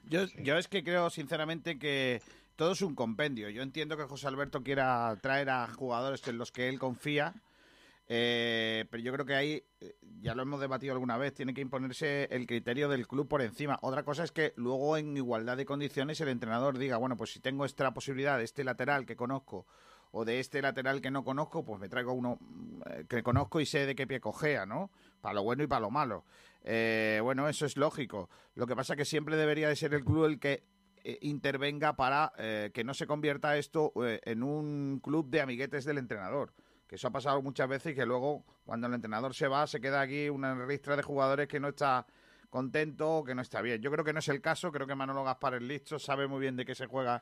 Yo, 0.08 0.24
yo 0.42 0.56
es 0.56 0.68
que 0.68 0.82
creo 0.82 1.10
sinceramente 1.10 1.78
que 1.78 2.22
todo 2.56 2.72
es 2.72 2.80
un 2.80 2.94
compendio. 2.94 3.50
Yo 3.50 3.62
entiendo 3.62 3.98
que 3.98 4.04
José 4.04 4.26
Alberto 4.26 4.62
quiera 4.62 5.18
traer 5.20 5.50
a 5.50 5.66
jugadores 5.68 6.26
en 6.28 6.38
los 6.38 6.50
que 6.50 6.70
él 6.70 6.78
confía, 6.78 7.34
eh, 8.06 8.84
pero 8.90 9.02
yo 9.02 9.12
creo 9.12 9.26
que 9.26 9.34
ahí, 9.34 9.64
eh, 9.80 9.96
ya 10.20 10.34
lo 10.34 10.42
hemos 10.42 10.60
debatido 10.60 10.92
alguna 10.92 11.16
vez, 11.16 11.34
tiene 11.34 11.54
que 11.54 11.60
imponerse 11.60 12.24
el 12.30 12.46
criterio 12.46 12.88
del 12.88 13.06
club 13.06 13.28
por 13.28 13.42
encima. 13.42 13.78
Otra 13.82 14.04
cosa 14.04 14.24
es 14.24 14.32
que 14.32 14.52
luego 14.56 14.96
en 14.96 15.16
igualdad 15.16 15.56
de 15.56 15.64
condiciones 15.64 16.20
el 16.20 16.28
entrenador 16.28 16.78
diga, 16.78 16.96
bueno, 16.98 17.16
pues 17.16 17.32
si 17.32 17.40
tengo 17.40 17.64
esta 17.64 17.92
posibilidad 17.94 18.38
de 18.38 18.44
este 18.44 18.64
lateral 18.64 19.06
que 19.06 19.16
conozco 19.16 19.66
o 20.16 20.24
de 20.24 20.38
este 20.38 20.62
lateral 20.62 21.00
que 21.00 21.10
no 21.10 21.24
conozco, 21.24 21.64
pues 21.64 21.80
me 21.80 21.88
traigo 21.88 22.12
uno 22.12 22.38
eh, 22.86 23.04
que 23.08 23.24
conozco 23.24 23.60
y 23.60 23.66
sé 23.66 23.84
de 23.84 23.96
qué 23.96 24.06
pie 24.06 24.20
cojea, 24.20 24.64
¿no? 24.64 24.92
Para 25.20 25.34
lo 25.34 25.42
bueno 25.42 25.64
y 25.64 25.66
para 25.66 25.80
lo 25.80 25.90
malo. 25.90 26.24
Eh, 26.62 27.18
bueno, 27.20 27.48
eso 27.48 27.66
es 27.66 27.76
lógico. 27.76 28.30
Lo 28.54 28.68
que 28.68 28.76
pasa 28.76 28.92
es 28.92 28.98
que 28.98 29.04
siempre 29.04 29.36
debería 29.36 29.68
de 29.68 29.74
ser 29.74 29.92
el 29.92 30.04
club 30.04 30.26
el 30.26 30.38
que 30.38 30.62
eh, 31.02 31.18
intervenga 31.22 31.96
para 31.96 32.32
que 32.72 32.84
no 32.84 32.94
se 32.94 33.08
convierta 33.08 33.56
esto 33.56 33.92
en 33.96 34.44
un 34.44 35.00
club 35.02 35.28
de 35.30 35.40
amiguetes 35.40 35.84
del 35.84 35.98
entrenador. 35.98 36.52
Que 36.94 36.96
eso 36.96 37.08
ha 37.08 37.10
pasado 37.10 37.42
muchas 37.42 37.68
veces 37.68 37.90
y 37.90 37.94
que 37.96 38.06
luego, 38.06 38.44
cuando 38.64 38.86
el 38.86 38.94
entrenador 38.94 39.34
se 39.34 39.48
va, 39.48 39.66
se 39.66 39.80
queda 39.80 40.00
aquí 40.00 40.28
una 40.28 40.54
ristra 40.64 40.94
de 40.94 41.02
jugadores 41.02 41.48
que 41.48 41.58
no 41.58 41.70
está 41.70 42.06
contento 42.50 43.16
o 43.16 43.24
que 43.24 43.34
no 43.34 43.42
está 43.42 43.60
bien. 43.62 43.82
Yo 43.82 43.90
creo 43.90 44.04
que 44.04 44.12
no 44.12 44.20
es 44.20 44.28
el 44.28 44.40
caso, 44.40 44.70
creo 44.70 44.86
que 44.86 44.94
Manolo 44.94 45.24
Gaspar 45.24 45.54
es 45.54 45.62
listo, 45.62 45.98
sabe 45.98 46.28
muy 46.28 46.38
bien 46.38 46.54
de 46.54 46.64
qué 46.64 46.76
se 46.76 46.86
juega, 46.86 47.20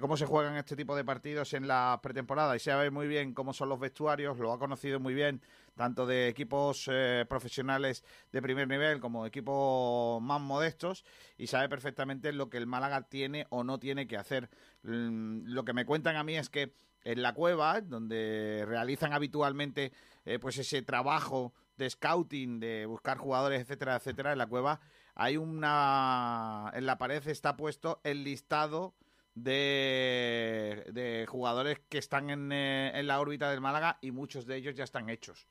cómo 0.00 0.16
se 0.16 0.26
juegan 0.26 0.56
este 0.56 0.74
tipo 0.74 0.96
de 0.96 1.04
partidos 1.04 1.54
en 1.54 1.68
la 1.68 2.00
pretemporada 2.02 2.56
y 2.56 2.58
sabe 2.58 2.90
muy 2.90 3.06
bien 3.06 3.34
cómo 3.34 3.52
son 3.52 3.68
los 3.68 3.78
vestuarios, 3.78 4.36
lo 4.36 4.52
ha 4.52 4.58
conocido 4.58 4.98
muy 4.98 5.14
bien, 5.14 5.40
tanto 5.76 6.06
de 6.06 6.26
equipos 6.26 6.90
eh, 6.90 7.24
profesionales 7.28 8.02
de 8.32 8.42
primer 8.42 8.66
nivel 8.66 8.98
como 8.98 9.22
de 9.22 9.28
equipos 9.28 10.20
más 10.22 10.40
modestos 10.40 11.04
y 11.38 11.46
sabe 11.46 11.68
perfectamente 11.68 12.32
lo 12.32 12.50
que 12.50 12.56
el 12.56 12.66
Málaga 12.66 13.02
tiene 13.02 13.46
o 13.50 13.62
no 13.62 13.78
tiene 13.78 14.08
que 14.08 14.16
hacer. 14.16 14.50
Mm, 14.82 15.52
Lo 15.52 15.64
que 15.64 15.72
me 15.72 15.86
cuentan 15.86 16.16
a 16.16 16.24
mí 16.24 16.36
es 16.36 16.50
que 16.50 16.74
en 17.04 17.22
la 17.22 17.34
cueva, 17.34 17.80
donde 17.80 18.64
realizan 18.66 19.12
habitualmente 19.12 19.92
eh, 20.24 20.38
pues 20.38 20.58
ese 20.58 20.82
trabajo 20.82 21.52
de 21.76 21.90
scouting, 21.90 22.60
de 22.60 22.86
buscar 22.86 23.18
jugadores, 23.18 23.60
etcétera, 23.60 23.96
etcétera, 23.96 24.32
en 24.32 24.38
la 24.38 24.46
cueva 24.46 24.80
hay 25.14 25.36
una... 25.36 26.70
En 26.74 26.86
la 26.86 26.98
pared 26.98 27.26
está 27.28 27.56
puesto 27.56 28.00
el 28.02 28.24
listado 28.24 28.94
de, 29.34 30.86
de 30.92 31.26
jugadores 31.28 31.80
que 31.88 31.98
están 31.98 32.30
en, 32.30 32.50
eh, 32.52 32.98
en 32.98 33.06
la 33.06 33.20
órbita 33.20 33.50
del 33.50 33.60
Málaga 33.60 33.98
y 34.00 34.10
muchos 34.10 34.46
de 34.46 34.56
ellos 34.56 34.74
ya 34.74 34.84
están 34.84 35.08
hechos. 35.08 35.46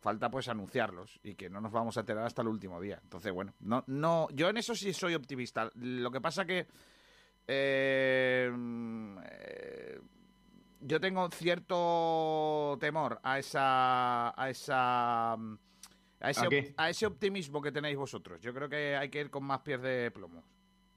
Falta 0.00 0.30
pues 0.30 0.48
anunciarlos 0.48 1.20
y 1.22 1.34
que 1.34 1.50
no 1.50 1.60
nos 1.60 1.72
vamos 1.72 1.96
a 1.96 2.00
enterar 2.00 2.24
hasta 2.24 2.42
el 2.42 2.48
último 2.48 2.80
día. 2.80 2.98
Entonces, 3.02 3.32
bueno, 3.32 3.54
no, 3.60 3.84
no, 3.86 4.28
yo 4.32 4.48
en 4.48 4.56
eso 4.56 4.74
sí 4.74 4.92
soy 4.92 5.14
optimista. 5.14 5.70
Lo 5.74 6.10
que 6.10 6.20
pasa 6.20 6.44
que 6.44 6.66
eh, 7.46 8.50
eh, 9.22 10.00
yo 10.80 11.00
tengo 11.00 11.28
cierto 11.30 12.76
temor 12.80 13.20
a 13.22 13.38
esa 13.38 14.40
a 14.40 14.50
esa 14.50 15.32
a 15.34 16.30
ese, 16.30 16.46
¿A 16.46 16.48
qué? 16.48 16.74
a 16.76 16.90
ese 16.90 17.06
optimismo 17.06 17.62
que 17.62 17.72
tenéis 17.72 17.96
vosotros. 17.96 18.40
Yo 18.40 18.52
creo 18.52 18.68
que 18.68 18.96
hay 18.96 19.08
que 19.08 19.20
ir 19.20 19.30
con 19.30 19.44
más 19.44 19.60
pies 19.60 19.80
de 19.80 20.10
plomo. 20.10 20.44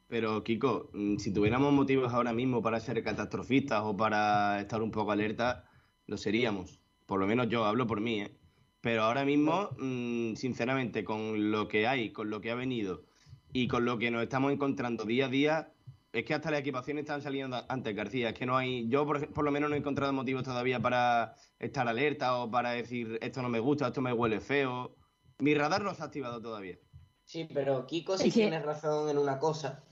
Pero 0.07 0.43
Kiko, 0.43 0.89
mm, 0.93 1.17
si 1.17 1.33
tuviéramos 1.33 1.73
motivos 1.73 2.13
ahora 2.13 2.33
mismo 2.33 2.61
para 2.61 2.79
ser 2.79 3.01
catastrofistas 3.03 3.81
o 3.83 3.95
para 3.95 4.59
estar 4.59 4.81
un 4.81 4.91
poco 4.91 5.11
alerta, 5.11 5.69
lo 6.07 6.17
seríamos. 6.17 6.81
Por 7.05 7.19
lo 7.19 7.27
menos 7.27 7.49
yo 7.49 7.65
hablo 7.65 7.87
por 7.87 8.01
mí, 8.01 8.21
¿eh? 8.21 8.37
Pero 8.81 9.03
ahora 9.03 9.23
mismo, 9.23 9.69
mm, 9.79 10.35
sinceramente, 10.35 11.05
con 11.05 11.51
lo 11.51 11.69
que 11.69 11.87
hay, 11.87 12.11
con 12.11 12.29
lo 12.29 12.41
que 12.41 12.51
ha 12.51 12.55
venido 12.55 13.05
y 13.53 13.67
con 13.67 13.85
lo 13.85 13.97
que 13.97 14.11
nos 14.11 14.23
estamos 14.23 14.51
encontrando 14.51 15.05
día 15.05 15.27
a 15.27 15.29
día, 15.29 15.72
es 16.13 16.23
que 16.25 16.33
hasta 16.35 16.51
las 16.51 16.59
equipaciones 16.61 17.01
están 17.03 17.21
saliendo 17.21 17.65
antes, 17.67 17.95
García. 17.95 18.29
Es 18.29 18.35
que 18.35 18.45
no 18.45 18.55
hay, 18.55 18.87
yo 18.87 19.05
por, 19.05 19.27
por 19.33 19.43
lo 19.43 19.51
menos 19.51 19.69
no 19.69 19.75
he 19.75 19.79
encontrado 19.79 20.13
motivos 20.13 20.43
todavía 20.43 20.79
para 20.79 21.35
estar 21.59 21.87
alerta 21.87 22.37
o 22.37 22.49
para 22.51 22.71
decir 22.71 23.17
esto 23.21 23.41
no 23.41 23.49
me 23.49 23.59
gusta, 23.59 23.87
esto 23.87 23.99
me 24.01 24.13
huele 24.13 24.39
feo. 24.39 24.95
Mi 25.39 25.55
radar 25.55 25.81
no 25.83 25.93
se 25.95 26.03
ha 26.03 26.05
activado 26.05 26.39
todavía. 26.41 26.77
Sí, 27.25 27.49
pero 27.51 27.87
Kiko 27.87 28.17
sí 28.17 28.27
Es 28.27 28.33
que- 28.33 28.41
tiene 28.41 28.59
razón 28.61 29.09
en 29.09 29.17
una 29.17 29.39
cosa. 29.39 29.83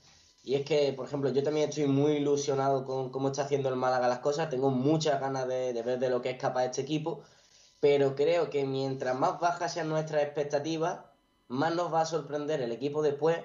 Y 0.44 0.54
es 0.54 0.64
que, 0.64 0.92
por 0.92 1.06
ejemplo, 1.06 1.30
yo 1.30 1.42
también 1.42 1.68
estoy 1.68 1.86
muy 1.86 2.12
ilusionado 2.12 2.84
con 2.84 3.10
cómo 3.10 3.28
está 3.28 3.42
haciendo 3.42 3.68
el 3.68 3.76
Málaga 3.76 4.08
las 4.08 4.18
cosas. 4.20 4.48
Tengo 4.50 4.70
muchas 4.70 5.20
ganas 5.20 5.46
de, 5.48 5.72
de 5.72 5.82
ver 5.82 5.98
de 5.98 6.10
lo 6.10 6.20
que 6.22 6.30
es 6.30 6.36
capaz 6.38 6.64
este 6.66 6.82
equipo. 6.82 7.22
Pero 7.80 8.14
creo 8.14 8.48
que 8.50 8.64
mientras 8.64 9.16
más 9.18 9.40
bajas 9.40 9.72
sean 9.74 9.88
nuestras 9.88 10.22
expectativas, 10.22 11.00
más 11.48 11.74
nos 11.74 11.92
va 11.92 12.02
a 12.02 12.06
sorprender 12.06 12.60
el 12.60 12.70
equipo 12.72 13.02
después. 13.02 13.38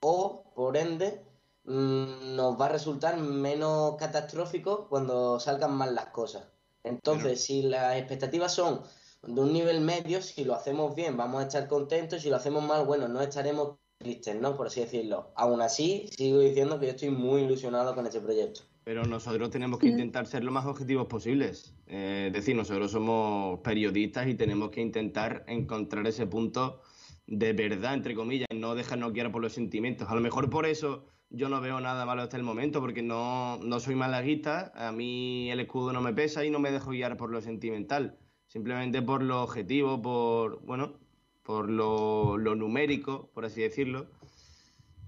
O, 0.00 0.52
por 0.54 0.76
ende, 0.76 1.22
nos 1.68 2.58
va 2.58 2.66
a 2.66 2.70
resultar 2.70 3.18
menos 3.18 3.96
catastrófico 3.96 4.88
cuando 4.88 5.38
salgan 5.38 5.74
mal 5.74 5.94
las 5.94 6.06
cosas. 6.06 6.48
Entonces, 6.82 7.44
si 7.44 7.62
las 7.62 7.96
expectativas 7.96 8.54
son 8.54 8.80
de 9.22 9.40
un 9.40 9.52
nivel 9.52 9.80
medio, 9.80 10.22
si 10.22 10.44
lo 10.44 10.54
hacemos 10.54 10.94
bien 10.94 11.16
vamos 11.16 11.42
a 11.42 11.46
estar 11.46 11.68
contentos, 11.68 12.22
si 12.22 12.30
lo 12.30 12.36
hacemos 12.36 12.64
mal, 12.64 12.86
bueno, 12.86 13.08
no 13.08 13.20
estaremos 13.20 13.76
tristes, 13.98 14.36
¿no? 14.36 14.56
Por 14.56 14.68
así 14.68 14.80
decirlo. 14.80 15.32
Aún 15.34 15.60
así, 15.60 16.08
sigo 16.16 16.38
diciendo 16.38 16.80
que 16.80 16.86
yo 16.86 16.92
estoy 16.92 17.10
muy 17.10 17.42
ilusionado 17.42 17.94
con 17.94 18.06
este 18.06 18.20
proyecto. 18.20 18.62
Pero 18.84 19.04
nosotros 19.04 19.50
tenemos 19.50 19.78
que 19.78 19.88
intentar 19.88 20.26
ser 20.26 20.44
lo 20.44 20.50
más 20.50 20.64
objetivos 20.64 21.06
posibles. 21.08 21.74
Eh, 21.86 22.28
es 22.28 22.32
decir, 22.32 22.56
nosotros 22.56 22.90
somos 22.90 23.60
periodistas 23.60 24.26
y 24.28 24.34
tenemos 24.34 24.70
que 24.70 24.80
intentar 24.80 25.44
encontrar 25.46 26.06
ese 26.06 26.26
punto 26.26 26.80
de 27.26 27.52
verdad, 27.52 27.92
entre 27.92 28.14
comillas, 28.14 28.48
no 28.54 28.74
dejarnos 28.74 29.12
guiar 29.12 29.30
por 29.30 29.42
los 29.42 29.52
sentimientos. 29.52 30.08
A 30.08 30.14
lo 30.14 30.22
mejor 30.22 30.48
por 30.48 30.64
eso 30.64 31.04
yo 31.30 31.48
no 31.48 31.60
veo 31.60 31.80
nada 31.80 32.06
malo 32.06 32.22
hasta 32.22 32.36
el 32.36 32.42
momento, 32.42 32.80
porque 32.80 33.02
no, 33.02 33.58
no 33.58 33.80
soy 33.80 33.94
malaguista, 33.94 34.72
a 34.74 34.92
mí 34.92 35.50
el 35.50 35.60
escudo 35.60 35.92
no 35.92 36.00
me 36.00 36.12
pesa 36.12 36.44
y 36.44 36.50
no 36.50 36.58
me 36.58 36.70
dejo 36.70 36.90
guiar 36.90 37.16
por 37.16 37.30
lo 37.30 37.40
sentimental. 37.40 38.18
Simplemente 38.46 39.02
por 39.02 39.22
lo 39.22 39.42
objetivo, 39.42 40.00
por, 40.00 40.62
bueno, 40.64 40.94
por 41.42 41.68
lo, 41.68 42.38
lo 42.38 42.54
numérico, 42.54 43.30
por 43.34 43.44
así 43.44 43.60
decirlo, 43.60 44.06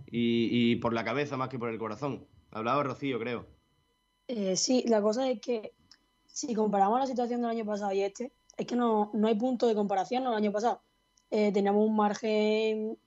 y, 0.07 0.73
y 0.73 0.77
por 0.77 0.93
la 0.93 1.05
cabeza 1.05 1.39
más 1.39 1.49
que 1.49 1.59
por 1.59 1.71
el 1.71 1.79
corazón. 1.79 2.27
Hablaba 2.51 2.83
Rocío, 2.83 3.18
creo. 3.18 3.47
Eh, 4.29 4.57
sí, 4.57 4.85
la 4.87 5.01
cosa 5.01 5.31
es 5.31 5.41
que 5.41 5.73
si 6.27 6.55
comparamos 6.55 7.01
la 7.01 7.07
situación 7.07 7.41
del 7.41 7.51
año 7.51 7.64
pasado 7.64 7.93
y 7.93 8.03
este, 8.03 8.33
es 8.57 8.66
que 8.66 8.77
no, 8.77 9.11
no 9.14 9.27
hay 9.27 9.35
punto 9.35 9.66
de 9.66 9.75
comparación 9.75 10.25
el 10.27 10.35
año 10.35 10.53
pasado. 10.53 10.83
Eh, 11.31 11.51
teníamos 11.53 11.89
un 11.89 11.97
margen 11.97 12.99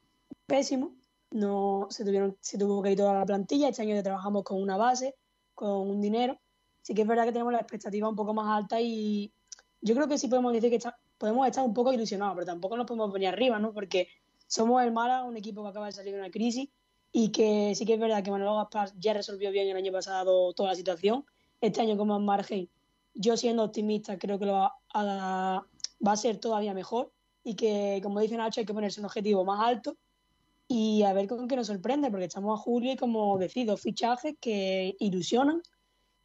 pésimo, 0.47 0.95
no 1.33 1.87
se, 1.89 2.05
tuvieron, 2.05 2.37
se 2.41 2.57
tuvo 2.57 2.81
que 2.81 2.91
ir 2.91 2.97
toda 2.97 3.13
la 3.13 3.25
plantilla, 3.25 3.69
este 3.69 3.81
año 3.81 3.95
ya 3.95 4.03
trabajamos 4.03 4.43
con 4.43 4.61
una 4.61 4.77
base, 4.77 5.15
con 5.53 5.89
un 5.89 5.99
dinero. 5.99 6.39
Sí 6.81 6.93
que 6.93 7.01
es 7.01 7.07
verdad 7.07 7.25
que 7.25 7.31
tenemos 7.31 7.51
la 7.51 7.59
expectativa 7.59 8.07
un 8.07 8.15
poco 8.15 8.33
más 8.33 8.47
alta 8.55 8.79
y 8.79 9.33
yo 9.81 9.95
creo 9.95 10.07
que 10.07 10.17
sí 10.17 10.27
podemos 10.27 10.53
decir 10.53 10.69
que 10.69 10.75
está- 10.77 10.97
podemos 11.17 11.47
estar 11.47 11.63
un 11.63 11.73
poco 11.73 11.91
ilusionados, 11.91 12.35
pero 12.35 12.45
tampoco 12.45 12.77
nos 12.77 12.85
podemos 12.85 13.11
venir 13.11 13.29
arriba, 13.29 13.57
¿no? 13.59 13.73
Porque 13.73 14.07
somos 14.47 14.83
el 14.83 14.91
Mala, 14.91 15.23
un 15.23 15.35
equipo 15.37 15.63
que 15.63 15.69
acaba 15.69 15.87
de 15.87 15.91
salir 15.93 16.13
de 16.13 16.19
una 16.19 16.29
crisis 16.29 16.69
y 17.11 17.31
que 17.31 17.73
sí 17.75 17.85
que 17.85 17.93
es 17.95 17.99
verdad 17.99 18.23
que 18.23 18.31
Manolo 18.31 18.55
Gaspar 18.57 18.91
ya 18.97 19.13
resolvió 19.13 19.51
bien 19.51 19.67
el 19.67 19.77
año 19.77 19.91
pasado 19.91 20.53
toda 20.53 20.69
la 20.69 20.75
situación. 20.75 21.25
Este 21.61 21.81
año 21.81 21.97
con 21.97 22.09
más 22.09 22.21
margen, 22.21 22.69
yo 23.13 23.37
siendo 23.37 23.63
optimista 23.63 24.17
creo 24.19 24.37
que 24.37 24.45
va 24.45 24.75
a, 24.93 25.65
va 26.05 26.11
a 26.11 26.17
ser 26.17 26.37
todavía 26.39 26.73
mejor 26.73 27.11
y 27.43 27.55
que, 27.55 27.99
como 28.03 28.19
dice 28.19 28.37
Nacho, 28.37 28.59
hay 28.59 28.65
que 28.65 28.73
ponerse 28.73 28.99
un 28.99 29.05
objetivo 29.05 29.45
más 29.45 29.65
alto 29.65 29.97
y 30.75 31.03
a 31.03 31.13
ver 31.13 31.27
con 31.27 31.47
qué 31.47 31.55
nos 31.55 31.67
sorprende, 31.67 32.09
porque 32.09 32.25
estamos 32.25 32.59
a 32.59 32.63
julio 32.63 32.93
y 32.93 32.95
como 32.95 33.37
decía, 33.37 33.63
dos 33.65 33.81
fichajes 33.81 34.33
que 34.41 34.95
ilusionan 34.99 35.61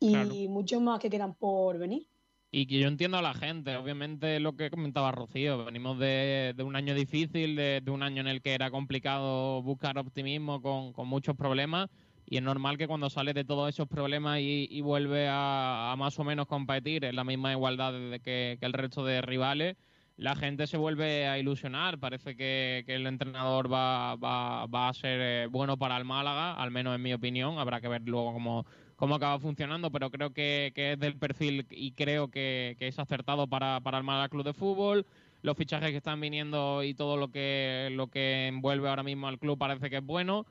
y 0.00 0.10
Claro. 0.12 0.34
muchos 0.48 0.80
más 0.80 1.00
que 1.00 1.10
quedan 1.10 1.34
por 1.34 1.76
venir. 1.76 2.06
Y 2.50 2.66
que 2.66 2.78
yo 2.78 2.88
entiendo 2.88 3.18
a 3.18 3.22
la 3.22 3.34
gente, 3.34 3.76
obviamente 3.76 4.40
lo 4.40 4.56
que 4.56 4.70
comentaba 4.70 5.12
Rocío, 5.12 5.66
venimos 5.66 5.98
de, 5.98 6.54
de 6.56 6.62
un 6.62 6.76
año 6.76 6.94
difícil, 6.94 7.56
de, 7.56 7.82
de 7.84 7.90
un 7.90 8.02
año 8.02 8.22
en 8.22 8.28
el 8.28 8.40
que 8.40 8.54
era 8.54 8.70
complicado 8.70 9.60
buscar 9.60 9.98
optimismo 9.98 10.62
con, 10.62 10.94
con 10.94 11.08
muchos 11.08 11.36
problemas 11.36 11.90
y 12.24 12.38
es 12.38 12.42
normal 12.42 12.78
que 12.78 12.88
cuando 12.88 13.10
sales 13.10 13.34
de 13.34 13.44
todos 13.44 13.68
esos 13.68 13.86
problemas 13.86 14.40
y, 14.40 14.66
y 14.70 14.80
vuelves 14.80 15.28
a, 15.30 15.92
a 15.92 15.96
más 15.96 16.18
o 16.18 16.24
menos 16.24 16.46
competir 16.46 17.04
en 17.04 17.16
la 17.16 17.24
misma 17.24 17.52
igualdad 17.52 17.92
de 17.92 18.20
que, 18.20 18.56
que 18.58 18.66
el 18.66 18.72
resto 18.72 19.04
de 19.04 19.20
rivales, 19.20 19.76
la 20.18 20.34
gente 20.34 20.66
se 20.66 20.76
vuelve 20.76 21.28
a 21.28 21.38
ilusionar, 21.38 21.98
parece 21.98 22.36
que, 22.36 22.82
que 22.84 22.96
el 22.96 23.06
entrenador 23.06 23.72
va, 23.72 24.16
va, 24.16 24.66
va 24.66 24.88
a 24.88 24.94
ser 24.94 25.20
eh, 25.22 25.46
bueno 25.46 25.76
para 25.76 25.96
el 25.96 26.04
Málaga, 26.04 26.54
al 26.54 26.72
menos 26.72 26.96
en 26.96 27.02
mi 27.02 27.14
opinión, 27.14 27.58
habrá 27.58 27.80
que 27.80 27.86
ver 27.86 28.02
luego 28.04 28.32
cómo, 28.32 28.66
cómo 28.96 29.14
acaba 29.14 29.38
funcionando, 29.38 29.92
pero 29.92 30.10
creo 30.10 30.32
que, 30.32 30.72
que 30.74 30.92
es 30.92 30.98
del 30.98 31.16
perfil 31.16 31.66
y 31.70 31.92
creo 31.92 32.32
que, 32.32 32.76
es 32.80 32.98
acertado 32.98 33.46
para, 33.46 33.80
para 33.80 33.98
el 33.98 34.04
Málaga 34.04 34.28
Club 34.28 34.44
de 34.44 34.52
Fútbol. 34.52 35.06
Los 35.42 35.56
fichajes 35.56 35.92
que 35.92 35.98
están 35.98 36.20
viniendo 36.20 36.82
y 36.82 36.94
todo 36.94 37.16
lo 37.16 37.30
que, 37.30 37.90
lo 37.92 38.08
que 38.08 38.48
envuelve 38.48 38.88
ahora 38.88 39.04
mismo 39.04 39.28
al 39.28 39.38
club 39.38 39.56
parece 39.56 39.88
que 39.88 39.98
es 39.98 40.04
bueno. 40.04 40.46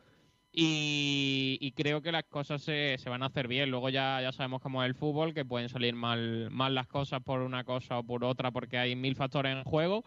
Y, 0.59 1.59
y 1.61 1.71
creo 1.73 2.01
que 2.01 2.11
las 2.11 2.23
cosas 2.23 2.63
se, 2.63 2.95
se 2.97 3.11
van 3.11 3.21
a 3.21 3.27
hacer 3.27 3.47
bien. 3.47 3.69
Luego 3.69 3.89
ya, 3.89 4.19
ya 4.23 4.31
sabemos 4.31 4.59
cómo 4.59 4.81
es 4.81 4.87
el 4.87 4.95
fútbol, 4.95 5.35
que 5.35 5.45
pueden 5.45 5.69
salir 5.69 5.93
mal, 5.93 6.49
mal 6.49 6.73
las 6.73 6.87
cosas 6.87 7.21
por 7.21 7.41
una 7.41 7.63
cosa 7.63 7.99
o 7.99 8.03
por 8.03 8.23
otra, 8.23 8.49
porque 8.49 8.79
hay 8.79 8.95
mil 8.95 9.15
factores 9.15 9.55
en 9.55 9.63
juego 9.63 10.03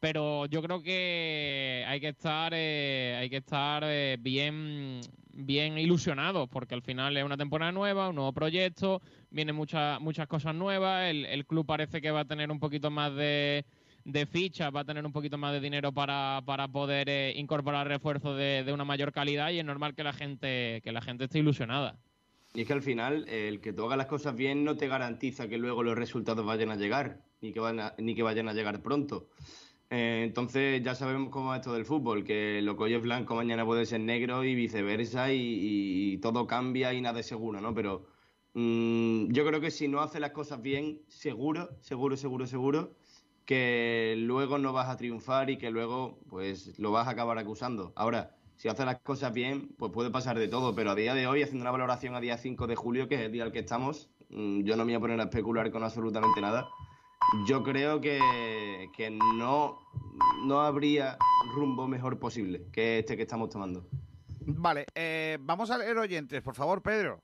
pero 0.00 0.44
yo 0.44 0.60
creo 0.60 0.82
que 0.82 1.82
hay 1.88 1.98
que 1.98 2.08
estar 2.08 2.52
eh, 2.54 3.16
hay 3.18 3.30
que 3.30 3.38
estar 3.38 3.82
eh, 3.86 4.18
bien 4.20 5.00
bien 5.32 5.78
ilusionados 5.78 6.46
porque 6.50 6.74
al 6.74 6.82
final 6.82 7.16
es 7.16 7.24
una 7.24 7.38
temporada 7.38 7.72
nueva 7.72 8.10
un 8.10 8.16
nuevo 8.16 8.32
proyecto 8.34 9.00
vienen 9.30 9.56
muchas 9.56 9.98
muchas 10.02 10.26
cosas 10.26 10.54
nuevas 10.54 11.08
el, 11.08 11.24
el 11.24 11.46
club 11.46 11.64
parece 11.64 12.02
que 12.02 12.10
va 12.10 12.20
a 12.20 12.24
tener 12.26 12.50
un 12.50 12.60
poquito 12.60 12.90
más 12.90 13.14
de, 13.14 13.64
de 14.04 14.26
fichas 14.26 14.74
va 14.74 14.80
a 14.80 14.84
tener 14.84 15.04
un 15.06 15.12
poquito 15.12 15.38
más 15.38 15.52
de 15.52 15.60
dinero 15.60 15.92
para, 15.92 16.42
para 16.46 16.68
poder 16.68 17.08
eh, 17.08 17.32
incorporar 17.36 17.88
refuerzos 17.88 18.36
de, 18.36 18.62
de 18.64 18.72
una 18.72 18.84
mayor 18.84 19.12
calidad 19.12 19.50
y 19.50 19.58
es 19.58 19.64
normal 19.64 19.94
que 19.94 20.04
la 20.04 20.12
gente 20.12 20.80
que 20.82 20.92
la 20.92 21.00
gente 21.02 21.24
esté 21.24 21.38
ilusionada 21.40 21.98
Y 22.54 22.60
es 22.62 22.66
que 22.68 22.72
al 22.72 22.82
final, 22.82 23.28
el 23.28 23.60
que 23.60 23.72
tú 23.72 23.84
hagas 23.84 23.98
las 23.98 24.06
cosas 24.06 24.36
bien 24.36 24.62
no 24.64 24.76
te 24.76 24.86
garantiza 24.86 25.48
que 25.48 25.58
luego 25.58 25.82
los 25.82 25.96
resultados 25.98 26.44
vayan 26.46 26.70
a 26.70 26.76
llegar, 26.76 27.24
ni 27.40 27.52
que, 27.52 27.58
van 27.60 27.80
a- 27.80 27.94
ni 27.98 28.14
que 28.14 28.22
vayan 28.22 28.48
a 28.48 28.52
llegar 28.54 28.80
pronto. 28.82 29.28
Eh, 29.90 30.22
entonces 30.24 30.82
ya 30.82 30.94
sabemos 30.94 31.30
cómo 31.30 31.54
es 31.54 31.60
esto 31.60 31.74
del 31.74 31.84
fútbol, 31.84 32.24
que 32.24 32.62
lo 32.62 32.76
que 32.76 32.84
hoy 32.84 32.94
es 32.94 33.02
blanco 33.02 33.34
mañana 33.36 33.64
puede 33.66 33.86
ser 33.86 34.00
negro 34.00 34.44
y 34.44 34.54
viceversa 34.54 35.32
y, 35.32 36.18
todo 36.22 36.46
cambia 36.46 36.94
y 36.94 37.00
nada 37.00 37.20
es 37.20 37.26
seguro, 37.26 37.60
¿no? 37.60 37.74
Pero 37.74 38.06
mm, 38.54 39.32
yo 39.32 39.46
creo 39.46 39.60
que 39.60 39.70
si 39.70 39.88
no 39.88 40.00
haces 40.00 40.20
las 40.20 40.30
cosas 40.32 40.62
bien, 40.62 41.02
seguro, 41.08 41.76
seguro, 41.80 42.16
seguro, 42.16 42.46
seguro, 42.46 42.96
que 43.44 44.14
luego 44.18 44.58
no 44.58 44.72
vas 44.72 44.88
a 44.88 44.96
triunfar 44.96 45.50
y 45.50 45.58
que 45.58 45.70
luego 45.70 46.18
pues 46.28 46.78
lo 46.78 46.92
vas 46.92 47.06
a 47.06 47.10
acabar 47.10 47.38
acusando. 47.38 47.92
Ahora, 47.96 48.34
si 48.56 48.68
haces 48.68 48.86
las 48.86 49.00
cosas 49.00 49.32
bien, 49.32 49.68
pues 49.78 49.92
puede 49.92 50.10
pasar 50.10 50.38
de 50.38 50.48
todo, 50.48 50.74
pero 50.74 50.90
a 50.90 50.94
día 50.94 51.14
de 51.14 51.26
hoy, 51.26 51.42
haciendo 51.42 51.62
una 51.62 51.70
valoración 51.70 52.14
a 52.14 52.20
día 52.20 52.38
5 52.38 52.66
de 52.66 52.76
julio, 52.76 53.08
que 53.08 53.16
es 53.16 53.20
el 53.22 53.32
día 53.32 53.44
al 53.44 53.52
que 53.52 53.60
estamos, 53.60 54.10
mm, 54.30 54.62
yo 54.62 54.76
no 54.76 54.84
me 54.84 54.92
voy 54.92 54.96
a 54.96 55.00
poner 55.00 55.20
a 55.20 55.24
especular 55.24 55.70
con 55.70 55.82
absolutamente 55.82 56.40
nada. 56.40 56.68
Yo 57.46 57.62
creo 57.62 58.00
que, 58.00 58.20
que 58.96 59.10
no, 59.10 59.78
no 60.44 60.60
habría 60.60 61.16
rumbo 61.54 61.88
mejor 61.88 62.18
posible 62.18 62.66
que 62.72 63.00
este 63.00 63.16
que 63.16 63.22
estamos 63.22 63.50
tomando. 63.50 63.86
Vale, 64.46 64.86
eh, 64.94 65.38
vamos 65.40 65.70
a 65.70 65.78
leer 65.78 65.96
oyentes, 65.96 66.42
por 66.42 66.54
favor, 66.54 66.82
Pedro. 66.82 67.22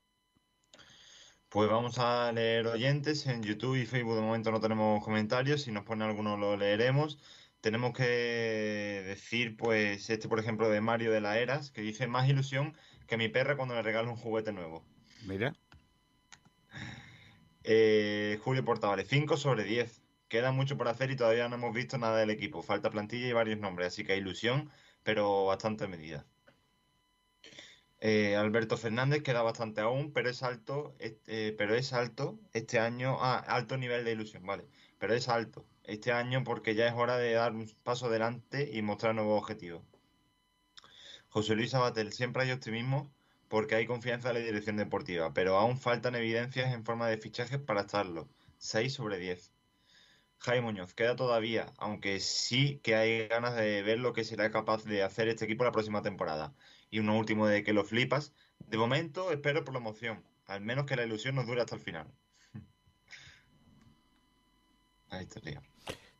Pues 1.51 1.69
vamos 1.69 1.99
a 1.99 2.31
leer 2.31 2.65
oyentes. 2.67 3.27
En 3.27 3.43
YouTube 3.43 3.75
y 3.75 3.85
Facebook 3.85 4.15
de 4.15 4.21
momento 4.21 4.51
no 4.51 4.61
tenemos 4.61 5.03
comentarios. 5.03 5.63
Si 5.63 5.71
nos 5.73 5.83
pone 5.83 6.05
alguno 6.05 6.37
lo 6.37 6.55
leeremos. 6.55 7.19
Tenemos 7.59 7.91
que 7.91 9.03
decir, 9.05 9.57
pues, 9.57 10.09
este 10.09 10.29
por 10.29 10.39
ejemplo 10.39 10.69
de 10.69 10.79
Mario 10.79 11.11
de 11.11 11.19
la 11.19 11.37
Eras, 11.39 11.69
que 11.69 11.81
dice 11.81 12.07
más 12.07 12.29
ilusión 12.29 12.77
que 13.05 13.17
mi 13.17 13.27
perra 13.27 13.57
cuando 13.57 13.75
le 13.75 13.81
regalo 13.81 14.11
un 14.11 14.15
juguete 14.15 14.53
nuevo. 14.53 14.85
Mira. 15.25 15.53
Eh, 17.65 18.39
Julio 18.41 18.63
Portavales, 18.63 19.09
5 19.09 19.35
sobre 19.35 19.65
10. 19.65 20.01
Queda 20.29 20.53
mucho 20.53 20.77
por 20.77 20.87
hacer 20.87 21.11
y 21.11 21.17
todavía 21.17 21.49
no 21.49 21.55
hemos 21.55 21.75
visto 21.75 21.97
nada 21.97 22.17
del 22.17 22.29
equipo. 22.29 22.63
Falta 22.63 22.89
plantilla 22.89 23.27
y 23.27 23.33
varios 23.33 23.59
nombres, 23.59 23.89
así 23.89 24.05
que 24.05 24.15
ilusión, 24.15 24.71
pero 25.03 25.47
bastante 25.47 25.85
medida. 25.89 26.25
Eh, 28.01 28.35
Alberto 28.35 28.75
Fernández 28.77 29.23
queda 29.23 29.43
bastante 29.43 29.79
aún, 29.81 30.11
pero 30.11 30.29
es 30.29 30.43
alto, 30.43 30.95
este- 30.99 31.53
pero 31.53 31.73
es 31.75 31.93
alto 31.93 32.37
este 32.53 32.79
año, 32.79 33.17
ah, 33.21 33.37
alto 33.37 33.77
nivel 33.77 34.03
de 34.03 34.11
ilusión, 34.11 34.45
vale, 34.45 34.67
pero 34.99 35.13
es 35.13 35.29
alto 35.29 35.65
este 35.83 36.11
año 36.11 36.43
porque 36.43 36.75
ya 36.75 36.87
es 36.87 36.93
hora 36.95 37.17
de 37.17 37.33
dar 37.33 37.53
un 37.53 37.69
paso 37.83 38.07
adelante 38.07 38.69
y 38.73 38.81
mostrar 38.81 39.15
nuevos 39.15 39.39
objetivos. 39.41 39.83
José 41.29 41.55
Luis 41.55 41.73
Abatel, 41.73 42.11
siempre 42.13 42.43
hay 42.43 42.51
optimismo 42.51 43.11
porque 43.47 43.75
hay 43.75 43.85
confianza 43.87 44.29
en 44.29 44.35
la 44.35 44.41
dirección 44.41 44.77
deportiva, 44.77 45.33
pero 45.33 45.57
aún 45.57 45.77
faltan 45.79 46.15
evidencias 46.15 46.73
en 46.73 46.85
forma 46.85 47.07
de 47.09 47.17
fichajes 47.17 47.59
para 47.59 47.81
estarlo. 47.81 48.29
6 48.57 48.93
sobre 48.93 49.17
10. 49.17 49.51
Jaime 50.39 50.61
Muñoz, 50.63 50.93
queda 50.93 51.15
todavía, 51.15 51.67
aunque 51.77 52.19
sí 52.19 52.79
que 52.83 52.95
hay 52.95 53.27
ganas 53.27 53.55
de 53.55 53.83
ver 53.83 53.99
lo 53.99 54.13
que 54.13 54.23
será 54.23 54.51
capaz 54.51 54.83
de 54.85 55.03
hacer 55.03 55.27
este 55.29 55.45
equipo 55.45 55.63
la 55.63 55.71
próxima 55.71 56.01
temporada. 56.01 56.53
Y 56.91 56.99
uno 56.99 57.17
último 57.17 57.47
de 57.47 57.63
que 57.63 57.73
lo 57.73 57.83
flipas. 57.83 58.33
De 58.59 58.77
momento 58.77 59.31
espero 59.31 59.63
promoción, 59.63 60.23
al 60.45 60.61
menos 60.61 60.85
que 60.85 60.95
la 60.95 61.05
ilusión 61.05 61.35
nos 61.35 61.47
dure 61.47 61.61
hasta 61.61 61.75
el 61.75 61.81
final. 61.81 62.07
Ahí 65.09 65.23
está, 65.23 65.39
tío. 65.41 65.61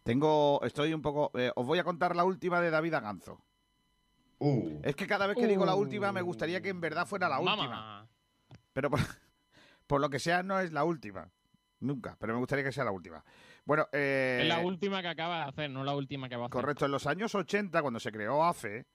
Tengo, 0.03 0.59
estoy 0.63 0.93
un 0.93 1.01
poco, 1.01 1.31
eh, 1.37 1.51
os 1.55 1.65
voy 1.65 1.77
a 1.79 1.83
contar 1.83 2.15
la 2.15 2.23
última 2.23 2.59
de 2.59 2.71
David 2.71 2.95
Aganzo. 2.95 3.39
Uh. 4.39 4.79
Es 4.83 4.95
que 4.95 5.05
cada 5.05 5.27
vez 5.27 5.37
que 5.37 5.45
digo 5.45 5.65
la 5.65 5.75
Uh. 5.75 5.79
última 5.79 6.11
me 6.11 6.23
gustaría 6.23 6.61
que 6.61 6.69
en 6.69 6.81
verdad 6.81 7.05
fuera 7.05 7.29
la 7.29 7.39
última. 7.39 7.55
Mamá. 7.67 8.09
Pero 8.73 8.89
por, 8.89 8.99
por 9.87 10.01
lo 10.01 10.09
que 10.09 10.19
sea 10.19 10.41
no 10.41 10.59
es 10.59 10.71
la 10.71 10.83
última. 10.83 11.29
Nunca, 11.79 12.15
pero 12.19 12.33
me 12.33 12.39
gustaría 12.39 12.63
que 12.65 12.71
sea 12.71 12.83
la 12.83 12.91
última. 12.91 13.23
Bueno, 13.65 13.87
eh, 13.91 14.39
es 14.41 14.47
la 14.47 14.59
última 14.59 15.01
que 15.01 15.07
acaba 15.09 15.43
de 15.43 15.49
hacer 15.49 15.69
no 15.69 15.83
la 15.83 15.95
última 15.95 16.27
que 16.29 16.35
va 16.35 16.43
a 16.43 16.45
hacer 16.47 16.61
Correcto, 16.61 16.85
en 16.85 16.91
los 16.91 17.05
años 17.05 17.35
80, 17.35 17.81
cuando 17.81 17.99
se 17.99 18.11
creó 18.11 18.43
AFE, 18.43 18.87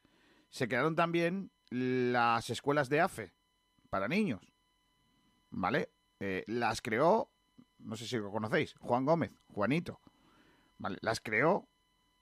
se 0.50 0.66
crearon 0.66 0.96
también 0.96 1.50
las 1.70 2.48
escuelas 2.50 2.88
de 2.88 3.00
AFE 3.00 3.32
para 3.90 4.08
niños. 4.08 4.52
¿Vale? 5.50 5.90
Eh, 6.20 6.44
las 6.46 6.80
creó, 6.82 7.30
no 7.78 7.96
sé 7.96 8.06
si 8.06 8.16
lo 8.18 8.30
conocéis, 8.30 8.74
Juan 8.80 9.04
Gómez, 9.04 9.32
Juanito. 9.48 10.00
¿Vale? 10.78 10.98
Las 11.00 11.20
creó 11.20 11.68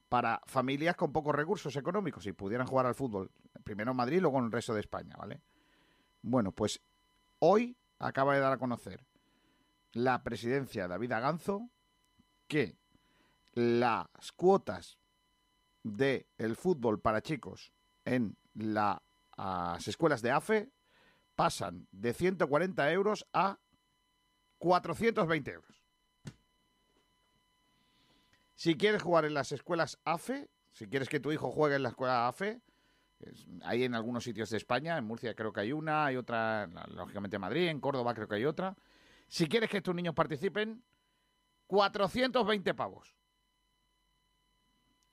para 0.08 0.40
familias 0.46 0.96
con 0.96 1.12
pocos 1.12 1.34
recursos 1.34 1.74
económicos 1.76 2.26
y 2.26 2.32
pudieran 2.32 2.66
jugar 2.66 2.86
al 2.86 2.94
fútbol. 2.94 3.30
Primero 3.64 3.90
en 3.92 3.96
Madrid, 3.96 4.20
luego 4.20 4.38
en 4.38 4.44
el 4.46 4.52
resto 4.52 4.74
de 4.74 4.80
España, 4.80 5.16
¿vale? 5.18 5.42
Bueno, 6.22 6.52
pues 6.52 6.80
hoy 7.40 7.76
acaba 7.98 8.34
de 8.34 8.40
dar 8.40 8.52
a 8.52 8.58
conocer 8.58 9.04
la 9.92 10.22
presidencia 10.22 10.86
David 10.88 11.12
Aganzo 11.12 11.70
que 12.46 12.76
las 13.52 14.08
cuotas 14.36 14.98
de 15.82 16.28
el 16.38 16.56
fútbol 16.56 17.00
para 17.00 17.22
chicos 17.22 17.72
en 18.04 18.36
la- 18.54 19.02
las 19.36 19.88
escuelas 19.88 20.22
de 20.22 20.30
AFE 20.30 20.70
pasan 21.34 21.88
de 21.90 22.12
140 22.12 22.92
euros 22.92 23.26
a 23.32 23.58
420 24.58 25.50
euros. 25.50 25.84
Si 28.54 28.76
quieres 28.76 29.02
jugar 29.02 29.24
en 29.24 29.34
las 29.34 29.52
escuelas 29.52 29.98
AFE, 30.04 30.48
si 30.72 30.88
quieres 30.88 31.08
que 31.08 31.20
tu 31.20 31.32
hijo 31.32 31.50
juegue 31.50 31.76
en 31.76 31.82
la 31.82 31.90
escuela 31.90 32.28
AFE, 32.28 32.62
hay 33.62 33.84
en 33.84 33.94
algunos 33.94 34.24
sitios 34.24 34.50
de 34.50 34.56
España, 34.56 34.96
en 34.96 35.04
Murcia 35.04 35.34
creo 35.34 35.52
que 35.52 35.60
hay 35.60 35.72
una, 35.72 36.06
hay 36.06 36.16
otra, 36.16 36.66
lógicamente 36.88 37.36
en 37.36 37.40
Madrid, 37.40 37.68
en 37.68 37.80
Córdoba 37.80 38.14
creo 38.14 38.28
que 38.28 38.36
hay 38.36 38.44
otra. 38.44 38.76
Si 39.28 39.48
quieres 39.48 39.70
que 39.70 39.80
tus 39.80 39.94
niños 39.94 40.14
participen, 40.14 40.82
420 41.66 42.74
pavos. 42.74 43.14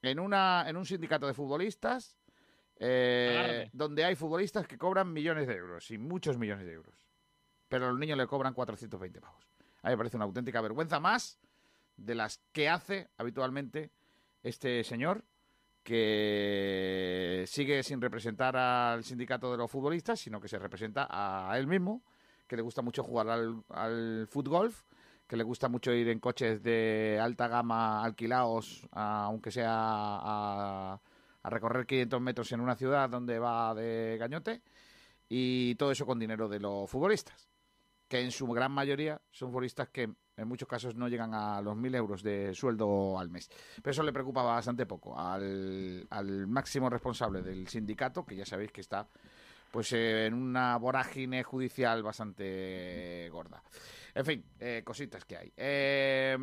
En, 0.01 0.19
una, 0.19 0.65
en 0.67 0.77
un 0.77 0.85
sindicato 0.85 1.27
de 1.27 1.33
futbolistas, 1.33 2.17
eh, 2.83 3.69
donde 3.73 4.03
hay 4.03 4.15
futbolistas 4.15 4.67
que 4.67 4.77
cobran 4.77 5.13
millones 5.13 5.47
de 5.47 5.55
euros, 5.55 5.91
y 5.91 5.97
muchos 5.99 6.37
millones 6.37 6.65
de 6.65 6.73
euros. 6.73 6.95
Pero 7.67 7.85
a 7.85 7.89
los 7.89 7.99
niños 7.99 8.17
le 8.17 8.25
cobran 8.25 8.53
420 8.53 9.21
pavos. 9.21 9.47
A 9.83 9.87
mí 9.87 9.93
me 9.93 9.97
parece 9.97 10.17
una 10.17 10.25
auténtica 10.25 10.61
vergüenza 10.61 10.99
más 10.99 11.39
de 11.95 12.15
las 12.15 12.41
que 12.51 12.69
hace 12.69 13.09
habitualmente 13.17 13.91
este 14.41 14.83
señor, 14.83 15.23
que 15.83 17.45
sigue 17.47 17.83
sin 17.83 18.01
representar 18.01 18.57
al 18.57 19.03
sindicato 19.03 19.51
de 19.51 19.57
los 19.57 19.69
futbolistas, 19.69 20.19
sino 20.19 20.41
que 20.41 20.47
se 20.47 20.57
representa 20.57 21.07
a 21.09 21.57
él 21.59 21.67
mismo, 21.67 22.03
que 22.47 22.55
le 22.55 22.61
gusta 22.63 22.81
mucho 22.81 23.03
jugar 23.03 23.29
al, 23.29 23.63
al 23.69 24.27
fútbol, 24.27 24.73
que 25.27 25.37
le 25.37 25.43
gusta 25.43 25.69
mucho 25.69 25.93
ir 25.93 26.09
en 26.09 26.19
coches 26.19 26.61
de 26.61 27.19
alta 27.21 27.47
gama 27.47 28.03
alquilados, 28.03 28.87
aunque 28.91 29.51
sea 29.51 29.69
a, 29.71 31.01
a 31.43 31.49
recorrer 31.49 31.85
500 31.85 32.21
metros 32.21 32.51
en 32.51 32.61
una 32.61 32.75
ciudad 32.75 33.09
donde 33.09 33.39
va 33.39 33.73
de 33.73 34.17
gañote, 34.19 34.61
y 35.29 35.75
todo 35.75 35.91
eso 35.91 36.05
con 36.05 36.19
dinero 36.19 36.47
de 36.47 36.59
los 36.59 36.89
futbolistas, 36.89 37.49
que 38.07 38.19
en 38.19 38.31
su 38.31 38.47
gran 38.47 38.71
mayoría 38.71 39.21
son 39.31 39.49
futbolistas 39.49 39.89
que 39.89 40.09
en 40.37 40.47
muchos 40.47 40.67
casos 40.67 40.95
no 40.95 41.07
llegan 41.07 41.33
a 41.33 41.61
los 41.61 41.75
1.000 41.75 41.95
euros 41.95 42.23
de 42.23 42.53
sueldo 42.53 43.17
al 43.19 43.29
mes. 43.29 43.49
Pero 43.75 43.91
eso 43.91 44.03
le 44.03 44.11
preocupa 44.11 44.43
bastante 44.43 44.85
poco 44.85 45.17
al, 45.17 46.07
al 46.09 46.47
máximo 46.47 46.89
responsable 46.89 47.41
del 47.41 47.67
sindicato, 47.67 48.25
que 48.25 48.35
ya 48.35 48.45
sabéis 48.45 48.71
que 48.71 48.81
está 48.81 49.07
pues 49.71 49.93
en 49.93 50.33
una 50.33 50.77
vorágine 50.77 51.43
judicial 51.43 52.03
bastante 52.03 53.29
gorda. 53.31 53.63
En 54.13 54.25
fin, 54.25 54.45
eh, 54.59 54.81
cositas 54.83 55.23
que 55.25 55.37
hay. 55.37 55.53
Eh, 55.55 56.37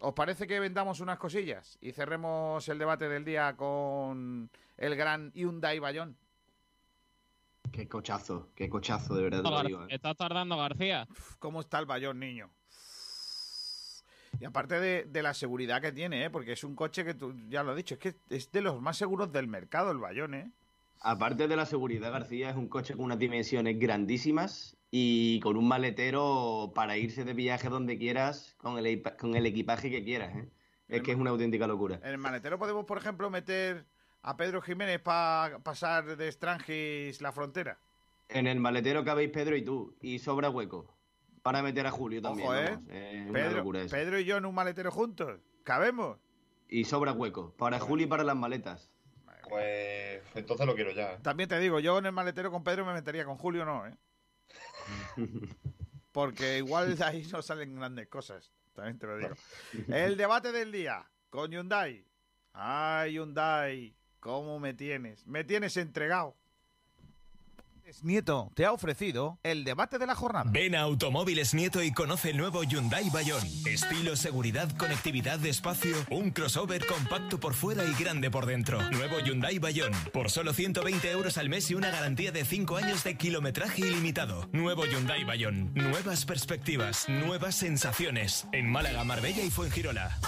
¿Os 0.00 0.14
parece 0.14 0.46
que 0.46 0.60
vendamos 0.60 1.00
unas 1.00 1.18
cosillas 1.18 1.76
y 1.80 1.92
cerremos 1.92 2.68
el 2.68 2.78
debate 2.78 3.08
del 3.08 3.24
día 3.24 3.56
con 3.56 4.50
el 4.76 4.96
gran 4.96 5.32
Hyundai 5.32 5.78
Bayón? 5.78 6.16
Qué 7.72 7.88
cochazo, 7.88 8.50
qué 8.54 8.68
cochazo, 8.68 9.14
de 9.14 9.22
verdad. 9.22 9.42
te 9.42 9.50
lo 9.50 9.62
digo, 9.62 9.82
¿eh? 9.84 9.88
Estás 9.90 10.16
tardando, 10.16 10.56
García. 10.56 11.06
¿Cómo 11.38 11.60
está 11.60 11.78
el 11.78 11.86
Bayón, 11.86 12.18
niño? 12.18 12.50
Y 14.38 14.44
aparte 14.44 14.80
de, 14.80 15.04
de 15.04 15.22
la 15.22 15.34
seguridad 15.34 15.82
que 15.82 15.92
tiene, 15.92 16.24
¿eh? 16.24 16.30
porque 16.30 16.52
es 16.52 16.64
un 16.64 16.74
coche 16.74 17.04
que 17.04 17.14
tú 17.14 17.34
ya 17.48 17.62
lo 17.62 17.72
has 17.72 17.76
dicho, 17.76 17.94
es 17.94 18.00
que 18.00 18.14
es 18.30 18.50
de 18.50 18.62
los 18.62 18.80
más 18.80 18.96
seguros 18.96 19.30
del 19.32 19.48
mercado 19.48 19.90
el 19.90 19.98
Bayón, 19.98 20.34
¿eh? 20.34 20.50
Aparte 21.00 21.48
de 21.48 21.56
la 21.56 21.64
seguridad, 21.64 22.12
García 22.12 22.50
es 22.50 22.56
un 22.56 22.68
coche 22.68 22.94
con 22.94 23.06
unas 23.06 23.18
dimensiones 23.18 23.78
grandísimas 23.78 24.76
y 24.90 25.40
con 25.40 25.56
un 25.56 25.66
maletero 25.66 26.72
para 26.74 26.98
irse 26.98 27.24
de 27.24 27.32
viaje 27.32 27.70
donde 27.70 27.96
quieras 27.96 28.54
con 28.58 28.78
el, 28.78 29.02
con 29.18 29.34
el 29.34 29.46
equipaje 29.46 29.90
que 29.90 30.04
quieras. 30.04 30.36
¿eh? 30.36 30.48
Es 30.88 31.02
que 31.02 31.12
es 31.12 31.16
una 31.16 31.30
auténtica 31.30 31.66
locura. 31.66 32.00
En 32.02 32.10
el 32.10 32.18
maletero 32.18 32.58
podemos, 32.58 32.84
por 32.84 32.98
ejemplo, 32.98 33.30
meter 33.30 33.86
a 34.22 34.36
Pedro 34.36 34.60
Jiménez 34.60 35.00
para 35.00 35.60
pasar 35.60 36.18
de 36.18 36.30
Strangis 36.30 37.22
la 37.22 37.32
frontera. 37.32 37.78
En 38.28 38.46
el 38.46 38.60
maletero 38.60 39.02
cabéis 39.02 39.30
Pedro 39.30 39.56
y 39.56 39.62
tú, 39.64 39.96
y 40.02 40.18
sobra 40.18 40.50
hueco. 40.50 40.94
Para 41.42 41.62
meter 41.62 41.86
a 41.86 41.90
Julio 41.90 42.20
también. 42.20 42.46
Ojo, 42.46 42.56
¿eh? 42.56 42.78
es 42.90 43.22
una 43.22 43.32
Pedro, 43.32 43.56
locura 43.56 43.80
eso. 43.80 43.96
Pedro 43.96 44.18
y 44.20 44.26
yo 44.26 44.36
en 44.36 44.44
un 44.44 44.54
maletero 44.54 44.90
juntos. 44.90 45.40
¿Cabemos? 45.64 46.18
Y 46.68 46.84
sobra 46.84 47.12
hueco. 47.12 47.54
Para 47.56 47.78
Julio 47.78 48.04
y 48.04 48.08
para 48.08 48.22
las 48.22 48.36
maletas. 48.36 48.90
Pues 49.48 50.09
entonces 50.34 50.66
lo 50.66 50.74
quiero 50.74 50.92
ya. 50.92 51.18
También 51.18 51.48
te 51.48 51.58
digo, 51.58 51.80
yo 51.80 51.98
en 51.98 52.06
el 52.06 52.12
maletero 52.12 52.50
con 52.50 52.64
Pedro 52.64 52.84
me 52.84 52.92
metería, 52.92 53.24
con 53.24 53.38
Julio 53.38 53.64
no, 53.64 53.86
¿eh? 53.86 53.96
Porque 56.12 56.58
igual 56.58 56.96
de 56.96 57.04
ahí 57.04 57.26
no 57.30 57.42
salen 57.42 57.76
grandes 57.76 58.08
cosas. 58.08 58.52
También 58.74 58.98
te 58.98 59.06
lo 59.06 59.18
digo. 59.18 59.34
El 59.88 60.16
debate 60.16 60.52
del 60.52 60.72
día 60.72 61.08
con 61.28 61.50
Hyundai. 61.50 62.06
Ay, 62.52 63.12
Hyundai, 63.12 63.96
¿cómo 64.18 64.58
me 64.58 64.74
tienes? 64.74 65.26
Me 65.26 65.44
tienes 65.44 65.76
entregado. 65.76 66.39
Nieto 68.02 68.50
te 68.54 68.64
ha 68.64 68.72
ofrecido 68.72 69.38
el 69.42 69.64
debate 69.64 69.98
de 69.98 70.06
la 70.06 70.14
jornada. 70.14 70.50
Ven 70.50 70.74
a 70.74 70.80
Automóviles 70.80 71.54
Nieto 71.54 71.82
y 71.82 71.92
conoce 71.92 72.30
el 72.30 72.36
nuevo 72.36 72.62
Hyundai 72.62 73.10
Bayon. 73.10 73.42
Estilo, 73.66 74.16
seguridad, 74.16 74.70
conectividad, 74.76 75.44
espacio, 75.44 75.96
un 76.10 76.30
crossover 76.30 76.86
compacto 76.86 77.38
por 77.38 77.54
fuera 77.54 77.84
y 77.84 77.94
grande 77.94 78.30
por 78.30 78.46
dentro. 78.46 78.80
Nuevo 78.90 79.20
Hyundai 79.20 79.58
Bayon. 79.58 79.92
Por 80.12 80.30
solo 80.30 80.52
120 80.52 81.10
euros 81.10 81.38
al 81.38 81.48
mes 81.48 81.70
y 81.70 81.74
una 81.74 81.90
garantía 81.90 82.32
de 82.32 82.44
5 82.44 82.76
años 82.76 83.04
de 83.04 83.16
kilometraje 83.16 83.82
ilimitado. 83.82 84.48
Nuevo 84.52 84.84
Hyundai 84.86 85.24
Bayon. 85.24 85.72
Nuevas 85.74 86.24
perspectivas, 86.24 87.08
nuevas 87.08 87.54
sensaciones. 87.54 88.46
En 88.52 88.70
Málaga, 88.70 89.04
Marbella 89.04 89.42
y 89.42 89.50
Fuengirola. 89.50 90.18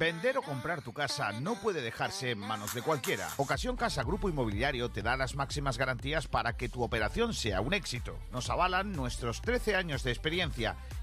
Vender 0.00 0.38
o 0.38 0.42
comprar 0.42 0.80
tu 0.80 0.94
casa 0.94 1.30
no 1.42 1.56
puede 1.56 1.82
dejarse 1.82 2.30
en 2.30 2.38
manos 2.38 2.72
de 2.72 2.80
cualquiera. 2.80 3.28
Ocasión 3.36 3.76
Casa 3.76 4.02
Grupo 4.02 4.30
Inmobiliario 4.30 4.88
te 4.88 5.02
da 5.02 5.14
las 5.14 5.34
máximas 5.34 5.76
garantías 5.76 6.26
para 6.26 6.56
que 6.56 6.70
tu 6.70 6.82
operación 6.82 7.34
sea 7.34 7.60
un 7.60 7.74
éxito. 7.74 8.18
Nos 8.32 8.48
avalan 8.48 8.92
nuestros 8.92 9.42
13 9.42 9.76
años 9.76 10.02
de 10.02 10.10
experiencia 10.10 10.76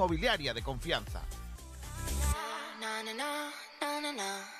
inmobiliaria 0.00 0.54
de 0.54 0.62
confianza. 0.62 1.20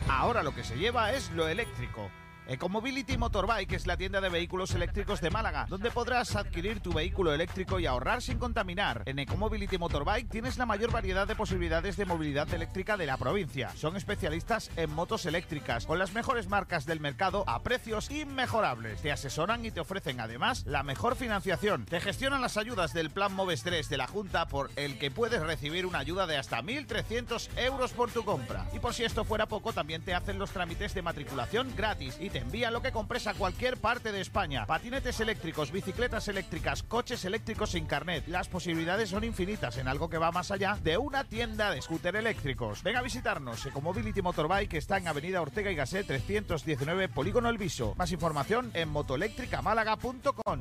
Ahora 0.06 0.42
lo 0.42 0.54
que 0.54 0.62
se 0.62 0.76
lleva 0.76 1.12
es 1.12 1.30
lo 1.30 1.48
eléctrico. 1.48 2.10
Ecomobility 2.50 3.16
Motorbike 3.16 3.74
es 3.74 3.86
la 3.86 3.96
tienda 3.96 4.20
de 4.20 4.28
vehículos 4.28 4.74
eléctricos 4.74 5.20
de 5.20 5.30
Málaga, 5.30 5.66
donde 5.68 5.92
podrás 5.92 6.34
adquirir 6.34 6.80
tu 6.80 6.92
vehículo 6.92 7.32
eléctrico 7.32 7.78
y 7.78 7.86
ahorrar 7.86 8.22
sin 8.22 8.40
contaminar. 8.40 9.04
En 9.06 9.20
Ecomobility 9.20 9.78
Motorbike 9.78 10.28
tienes 10.28 10.58
la 10.58 10.66
mayor 10.66 10.90
variedad 10.90 11.28
de 11.28 11.36
posibilidades 11.36 11.96
de 11.96 12.06
movilidad 12.06 12.52
eléctrica 12.52 12.96
de 12.96 13.06
la 13.06 13.16
provincia. 13.18 13.70
Son 13.76 13.96
especialistas 13.96 14.68
en 14.74 14.92
motos 14.92 15.26
eléctricas, 15.26 15.86
con 15.86 16.00
las 16.00 16.12
mejores 16.12 16.48
marcas 16.48 16.86
del 16.86 16.98
mercado 16.98 17.44
a 17.46 17.62
precios 17.62 18.10
inmejorables. 18.10 19.00
Te 19.00 19.12
asesoran 19.12 19.64
y 19.64 19.70
te 19.70 19.78
ofrecen 19.78 20.18
además 20.18 20.66
la 20.66 20.82
mejor 20.82 21.14
financiación. 21.14 21.84
Te 21.84 22.00
gestionan 22.00 22.42
las 22.42 22.56
ayudas 22.56 22.92
del 22.92 23.10
Plan 23.10 23.32
Moves 23.32 23.62
3 23.62 23.88
de 23.88 23.96
la 23.96 24.08
Junta 24.08 24.48
por 24.48 24.72
el 24.74 24.98
que 24.98 25.12
puedes 25.12 25.40
recibir 25.40 25.86
una 25.86 26.00
ayuda 26.00 26.26
de 26.26 26.36
hasta 26.36 26.60
1.300 26.60 27.48
euros 27.58 27.92
por 27.92 28.10
tu 28.10 28.24
compra. 28.24 28.66
Y 28.74 28.80
por 28.80 28.92
si 28.92 29.04
esto 29.04 29.22
fuera 29.22 29.46
poco, 29.46 29.72
también 29.72 30.02
te 30.02 30.14
hacen 30.14 30.40
los 30.40 30.50
trámites 30.50 30.94
de 30.94 31.02
matriculación 31.02 31.72
gratis 31.76 32.16
y 32.18 32.28
te 32.28 32.39
envían 32.40 32.72
lo 32.72 32.82
que 32.82 32.92
compres 32.92 33.26
a 33.26 33.34
cualquier 33.34 33.76
parte 33.76 34.12
de 34.12 34.20
España. 34.20 34.66
Patinetes 34.66 35.20
eléctricos, 35.20 35.70
bicicletas 35.70 36.28
eléctricas, 36.28 36.82
coches 36.82 37.24
eléctricos 37.24 37.70
sin 37.70 37.86
carnet. 37.86 38.26
Las 38.28 38.48
posibilidades 38.48 39.10
son 39.10 39.24
infinitas 39.24 39.76
en 39.78 39.88
algo 39.88 40.08
que 40.08 40.18
va 40.18 40.32
más 40.32 40.50
allá 40.50 40.78
de 40.82 40.98
una 40.98 41.24
tienda 41.24 41.70
de 41.70 41.80
scooter 41.82 42.16
eléctricos. 42.16 42.82
Ven 42.82 42.96
a 42.96 43.02
visitarnos. 43.02 43.64
Ecomobility 43.66 44.22
Motorbike 44.22 44.74
está 44.74 44.98
en 44.98 45.08
Avenida 45.08 45.42
Ortega 45.42 45.70
y 45.70 45.74
Gasset 45.74 46.06
319 46.06 47.08
Polígono 47.08 47.48
El 47.48 47.58
Viso. 47.58 47.94
Más 47.96 48.12
información 48.12 48.70
en 48.74 48.88
motoeléctricamálaga.com. 48.88 50.60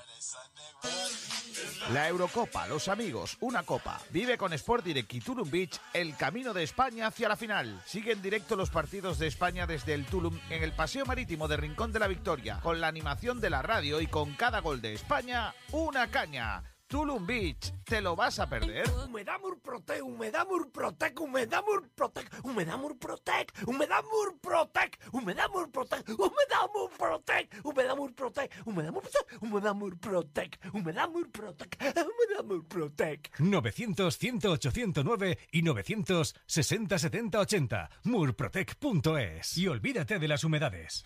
La 1.89 2.07
Eurocopa, 2.07 2.67
los 2.67 2.87
amigos, 2.87 3.37
una 3.41 3.63
copa. 3.63 3.99
Vive 4.11 4.37
con 4.37 4.53
Sport 4.53 4.85
Direct 4.85 5.13
y 5.13 5.19
Tulum 5.19 5.49
Beach 5.49 5.79
el 5.93 6.15
camino 6.15 6.53
de 6.53 6.63
España 6.63 7.07
hacia 7.07 7.27
la 7.27 7.35
final. 7.35 7.81
Sigue 7.85 8.13
en 8.13 8.21
directo 8.21 8.55
los 8.55 8.69
partidos 8.69 9.17
de 9.17 9.27
España 9.27 9.65
desde 9.65 9.95
el 9.95 10.05
Tulum 10.05 10.39
en 10.49 10.63
el 10.63 10.73
Paseo 10.73 11.05
Marítimo 11.05 11.47
de 11.47 11.57
Rincón 11.57 11.91
de 11.91 11.99
la 11.99 12.07
Victoria, 12.07 12.59
con 12.61 12.79
la 12.79 12.87
animación 12.87 13.41
de 13.41 13.49
la 13.49 13.61
radio 13.61 13.99
y 13.99 14.07
con 14.07 14.35
cada 14.35 14.59
gol 14.59 14.79
de 14.81 14.93
España, 14.93 15.53
una 15.71 16.07
caña. 16.11 16.63
Tulum 16.91 17.25
Beach, 17.25 17.73
¿te 17.85 18.01
lo 18.01 18.17
vas 18.17 18.37
a 18.39 18.49
perder? 18.49 18.83
Humedad 18.89 19.39
Murprotec, 19.39 20.03
Humedad 20.03 20.45
Murprotec, 20.45 21.17
Humedad 21.21 21.63
Murprotec, 21.63 22.29
Humedad 22.43 22.77
Murprotec, 22.77 23.53
Humedad 23.65 24.03
Murprotec, 24.03 24.99
Humedad 25.13 25.49
Murprotec, 25.49 26.05
Humedad 26.17 26.69
Murprotec, 26.73 27.47
Humedad 27.63 27.95
Murprotec, 27.95 28.51
Humedad 28.65 28.93
Murprotec, 28.93 29.31
Humedad 29.39 29.73
Murprotec, 29.73 30.59
Humedad 30.73 31.09
Murprotec, 31.09 31.77
Humedad 31.79 32.43
Murprotec. 32.43 33.31
900-108-109 33.39 35.37
y 35.53 35.63
960-7080. 35.63 37.87
Murprotec.es. 38.03 39.57
Y 39.57 39.69
olvídate 39.69 40.19
de 40.19 40.27
las 40.27 40.43
humedades. 40.43 41.05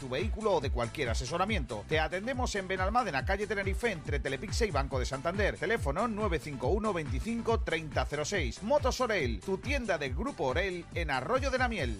tu 0.01 0.09
vehículo 0.09 0.55
o 0.55 0.59
de 0.59 0.71
cualquier 0.71 1.09
asesoramiento. 1.09 1.85
Te 1.87 1.99
atendemos 1.99 2.53
en 2.55 2.67
Benalmádena, 2.67 3.23
calle 3.23 3.45
Tenerife, 3.45 3.91
entre 3.91 4.19
Telepixe 4.19 4.65
y 4.65 4.71
Banco 4.71 4.99
de 4.99 5.05
Santander. 5.05 5.57
Teléfono 5.57 6.07
951 6.07 6.91
25 6.91 7.59
3006. 7.59 8.63
Motos 8.63 8.99
Orel, 8.99 9.39
tu 9.39 9.59
tienda 9.59 9.99
del 9.99 10.15
Grupo 10.15 10.45
Orel 10.45 10.85
en 10.95 11.11
Arroyo 11.11 11.51
de 11.51 11.57
la 11.59 11.67
Miel. 11.67 11.99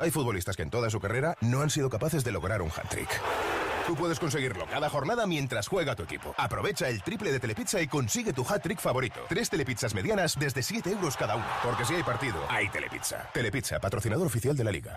Hay 0.00 0.10
futbolistas 0.10 0.56
que 0.56 0.62
en 0.62 0.70
toda 0.70 0.90
su 0.90 0.98
carrera 0.98 1.36
no 1.40 1.60
han 1.60 1.70
sido 1.70 1.88
capaces 1.88 2.24
de 2.24 2.32
lograr 2.32 2.62
un 2.62 2.70
hat-trick. 2.70 3.08
Tú 3.86 3.94
puedes 3.94 4.18
conseguirlo 4.18 4.66
cada 4.66 4.88
jornada 4.90 5.26
mientras 5.26 5.68
juega 5.68 5.94
tu 5.94 6.02
equipo. 6.02 6.34
Aprovecha 6.36 6.88
el 6.88 7.02
triple 7.02 7.30
de 7.30 7.38
Telepizza 7.38 7.80
y 7.80 7.86
consigue 7.86 8.32
tu 8.32 8.44
hat-trick 8.48 8.80
favorito. 8.80 9.20
Tres 9.28 9.50
telepizzas 9.50 9.94
medianas 9.94 10.36
desde 10.38 10.62
7 10.62 10.90
euros 10.90 11.16
cada 11.16 11.36
uno. 11.36 11.46
Porque 11.62 11.84
si 11.84 11.94
hay 11.94 12.02
partido, 12.02 12.38
hay 12.48 12.68
Telepizza. 12.70 13.28
Telepizza, 13.32 13.78
patrocinador 13.78 14.26
oficial 14.26 14.56
de 14.56 14.64
la 14.64 14.70
liga. 14.72 14.96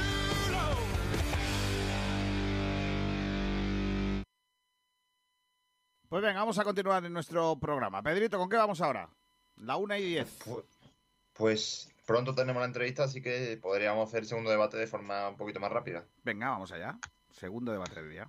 Pues 6.11 6.21
venga, 6.21 6.41
vamos 6.41 6.59
a 6.59 6.65
continuar 6.65 7.05
en 7.05 7.13
nuestro 7.13 7.57
programa. 7.57 8.03
Pedrito, 8.03 8.37
¿con 8.37 8.49
qué 8.49 8.57
vamos 8.57 8.81
ahora? 8.81 9.07
La 9.55 9.77
una 9.77 9.97
y 9.97 10.03
diez. 10.03 10.27
Pues 11.31 11.89
pronto 12.05 12.35
tenemos 12.35 12.59
la 12.59 12.65
entrevista, 12.67 13.05
así 13.05 13.21
que 13.21 13.57
podríamos 13.61 14.09
hacer 14.09 14.23
el 14.23 14.25
segundo 14.27 14.49
debate 14.49 14.75
de 14.75 14.87
forma 14.87 15.29
un 15.29 15.37
poquito 15.37 15.61
más 15.61 15.71
rápida. 15.71 16.03
Venga, 16.25 16.49
vamos 16.49 16.69
allá. 16.73 16.99
Segundo 17.29 17.71
debate 17.71 17.95
del 18.01 18.09
día. 18.09 18.27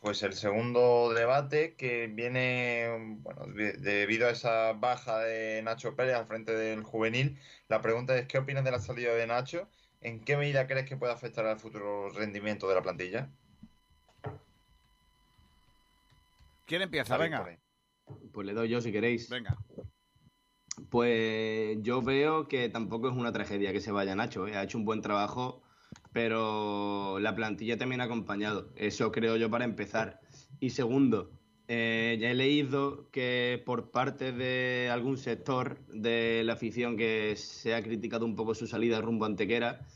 Pues 0.00 0.20
el 0.24 0.32
segundo 0.32 1.12
debate 1.14 1.76
que 1.76 2.08
viene, 2.08 3.18
bueno, 3.20 3.46
de- 3.54 3.74
debido 3.74 4.26
a 4.26 4.30
esa 4.30 4.72
baja 4.72 5.20
de 5.20 5.62
Nacho 5.62 5.94
Pérez 5.94 6.16
al 6.16 6.26
frente 6.26 6.56
del 6.56 6.82
juvenil, 6.82 7.38
la 7.68 7.80
pregunta 7.82 8.18
es, 8.18 8.26
¿qué 8.26 8.38
opinas 8.38 8.64
de 8.64 8.72
la 8.72 8.80
salida 8.80 9.14
de 9.14 9.28
Nacho? 9.28 9.68
¿En 10.00 10.24
qué 10.24 10.36
medida 10.36 10.66
crees 10.66 10.88
que 10.88 10.96
puede 10.96 11.12
afectar 11.12 11.46
al 11.46 11.60
futuro 11.60 12.08
rendimiento 12.10 12.68
de 12.68 12.74
la 12.74 12.82
plantilla? 12.82 13.30
¿Quién 16.66 16.82
empieza? 16.82 17.16
Venga. 17.16 17.46
Pues 18.32 18.46
le 18.46 18.52
doy 18.52 18.68
yo 18.68 18.80
si 18.80 18.90
queréis. 18.90 19.30
Venga. 19.30 19.56
Pues 20.90 21.78
yo 21.80 22.02
veo 22.02 22.48
que 22.48 22.68
tampoco 22.68 23.08
es 23.08 23.16
una 23.16 23.32
tragedia 23.32 23.72
que 23.72 23.80
se 23.80 23.92
vaya 23.92 24.16
Nacho. 24.16 24.46
¿eh? 24.48 24.56
Ha 24.56 24.64
hecho 24.64 24.76
un 24.76 24.84
buen 24.84 25.00
trabajo, 25.00 25.62
pero 26.12 27.18
la 27.20 27.36
plantilla 27.36 27.78
también 27.78 28.00
ha 28.00 28.04
acompañado. 28.04 28.72
Eso 28.74 29.12
creo 29.12 29.36
yo 29.36 29.48
para 29.48 29.64
empezar. 29.64 30.20
Y 30.58 30.70
segundo, 30.70 31.30
eh, 31.68 32.18
ya 32.20 32.30
he 32.30 32.34
leído 32.34 33.10
que 33.12 33.62
por 33.64 33.92
parte 33.92 34.32
de 34.32 34.88
algún 34.92 35.18
sector 35.18 35.78
de 35.86 36.42
la 36.44 36.54
afición 36.54 36.96
que 36.96 37.34
se 37.36 37.74
ha 37.74 37.82
criticado 37.82 38.26
un 38.26 38.34
poco 38.34 38.56
su 38.56 38.66
salida 38.66 39.00
rumbo 39.00 39.24
a 39.24 39.28
Antequera. 39.28 39.86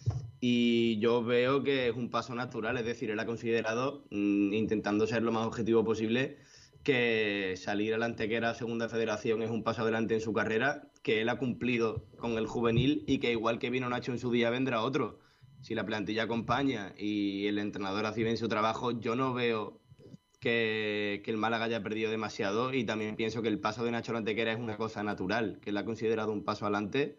Y 0.41 0.99
yo 1.01 1.23
veo 1.23 1.65
que 1.65 1.89
es 1.89 1.97
un 1.97 2.11
paso 2.11 2.35
natural, 2.35 2.79
es 2.79 2.87
decir, 2.87 3.11
él 3.11 3.21
ha 3.21 3.27
considerado, 3.27 4.07
mm, 4.11 4.55
intentando 4.55 5.07
ser 5.07 5.23
lo 5.23 5.33
más 5.33 5.47
objetivo 5.47 5.85
posible, 5.85 6.39
que 6.83 7.55
salir 7.57 7.95
a 7.95 7.99
la 7.99 8.07
Antequera 8.07 8.55
Segunda 8.55 8.89
Federación 8.89 9.43
es 9.43 9.51
un 9.51 9.63
paso 9.63 9.83
adelante 9.83 10.15
en 10.15 10.21
su 10.21 10.33
carrera, 10.33 10.89
que 11.03 11.21
él 11.21 11.29
ha 11.29 11.39
cumplido 11.39 12.07
con 12.17 12.39
el 12.39 12.47
juvenil 12.47 13.05
y 13.07 13.19
que 13.19 13.33
igual 13.33 13.59
que 13.59 13.71
vino 13.71 13.89
Nacho 13.89 14.13
en 14.13 14.19
su 14.19 14.31
día 14.31 14.51
vendrá 14.51 14.83
otro. 14.83 15.21
Si 15.61 15.75
la 15.75 15.85
plantilla 15.85 16.23
acompaña 16.23 16.95
y 16.97 17.47
el 17.47 17.59
entrenador 17.59 18.07
hace 18.07 18.23
bien 18.23 18.39
su 18.39 18.49
trabajo, 18.49 18.99
yo 18.99 19.15
no 19.15 19.35
veo 19.35 19.81
que, 20.41 21.21
que 21.23 21.31
el 21.31 21.37
Málaga 21.37 21.67
haya 21.67 21.83
perdido 21.83 22.11
demasiado 22.11 22.73
y 22.73 22.85
también 22.85 23.17
pienso 23.17 23.43
que 23.43 23.49
el 23.49 23.61
paso 23.61 23.85
de 23.85 23.91
Nacho 23.91 24.13
a 24.13 24.15
la 24.15 24.19
Antequera 24.21 24.53
es 24.53 24.59
una 24.59 24.79
cosa 24.79 25.03
natural, 25.03 25.59
que 25.61 25.71
él 25.71 25.77
ha 25.77 25.85
considerado 25.85 26.33
un 26.33 26.45
paso 26.45 26.65
adelante 26.65 27.19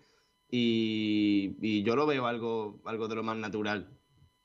y, 0.49 1.55
y 1.62 1.84
yo 1.84 1.95
lo 1.95 2.07
veo 2.07 2.26
algo, 2.26 2.82
algo 2.86 3.07
de 3.07 3.16
lo 3.16 3.24
más 3.24 3.38
natural. 3.38 3.97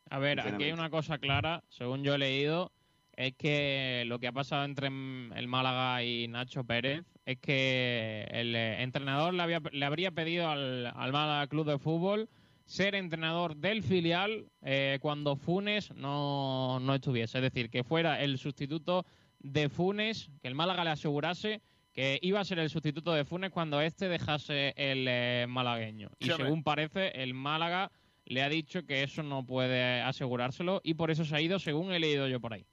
A 0.09 0.19
ver, 0.19 0.41
aquí 0.41 0.65
hay 0.65 0.73
una 0.73 0.91
cosa 0.91 1.19
clara, 1.19 1.65
según 1.69 2.05
yo 2.05 2.15
he 2.15 2.19
leído, 2.19 2.71
es 3.17 3.35
que 3.35 4.05
lo 4.07 4.19
que 4.19 4.29
ha 4.29 4.33
pasado 4.33 4.65
entre 4.65 4.87
el 4.89 5.49
Málaga 5.49 6.03
y 6.05 6.29
Nacho 6.29 6.65
Pérez 6.65 7.03
es 7.25 7.39
que 7.39 8.27
el 8.31 8.55
eh, 8.55 8.83
entrenador 8.83 9.33
le, 9.35 9.43
había- 9.43 9.63
le 9.73 9.85
habría 9.85 10.11
pedido 10.11 10.49
al, 10.49 10.87
al 10.87 11.13
Málaga 11.13 11.47
Club 11.49 11.67
de 11.67 11.79
Fútbol 11.79 12.29
ser 12.67 12.95
entrenador 12.95 13.57
del 13.57 13.83
filial 13.83 14.47
eh, 14.63 14.99
cuando 15.01 15.37
Funes 15.37 15.93
no, 15.95 16.79
no 16.81 16.95
estuviese. 16.95 17.39
Es 17.39 17.43
decir, 17.43 17.71
que 17.71 17.85
fuera 17.85 18.21
el 18.23 18.39
sustituto 18.39 19.07
de 19.39 19.69
Funes, 19.69 20.31
que 20.43 20.49
el 20.49 20.55
Málaga 20.55 20.85
le 20.85 20.91
asegurase 20.91 21.61
que 21.93 22.19
iba 22.21 22.41
a 22.41 22.45
ser 22.45 22.59
el 22.59 22.69
sustituto 22.69 23.13
de 23.15 23.25
Funes 23.25 23.51
cuando 23.51 23.81
éste 23.81 24.09
dejase 24.09 24.75
el 24.77 25.07
eh, 25.09 25.47
malagueño. 25.49 26.11
Y 26.19 26.25
Sí, 26.27 26.31
según 26.45 26.63
parece, 26.63 27.23
el 27.23 27.33
Málaga 27.33 27.91
le 28.27 28.43
ha 28.43 28.49
dicho 28.51 28.85
que 28.85 29.03
eso 29.05 29.23
no 29.23 29.47
puede 29.47 30.03
asegurárselo 30.03 30.81
y 30.85 30.95
por 30.95 31.11
eso 31.11 31.25
se 31.25 31.35
ha 31.37 31.41
ido, 31.41 31.59
según 31.59 31.93
he 31.93 31.99
leído 32.01 32.27
yo 32.29 32.41
por 32.41 32.53
ahí. 32.53 32.67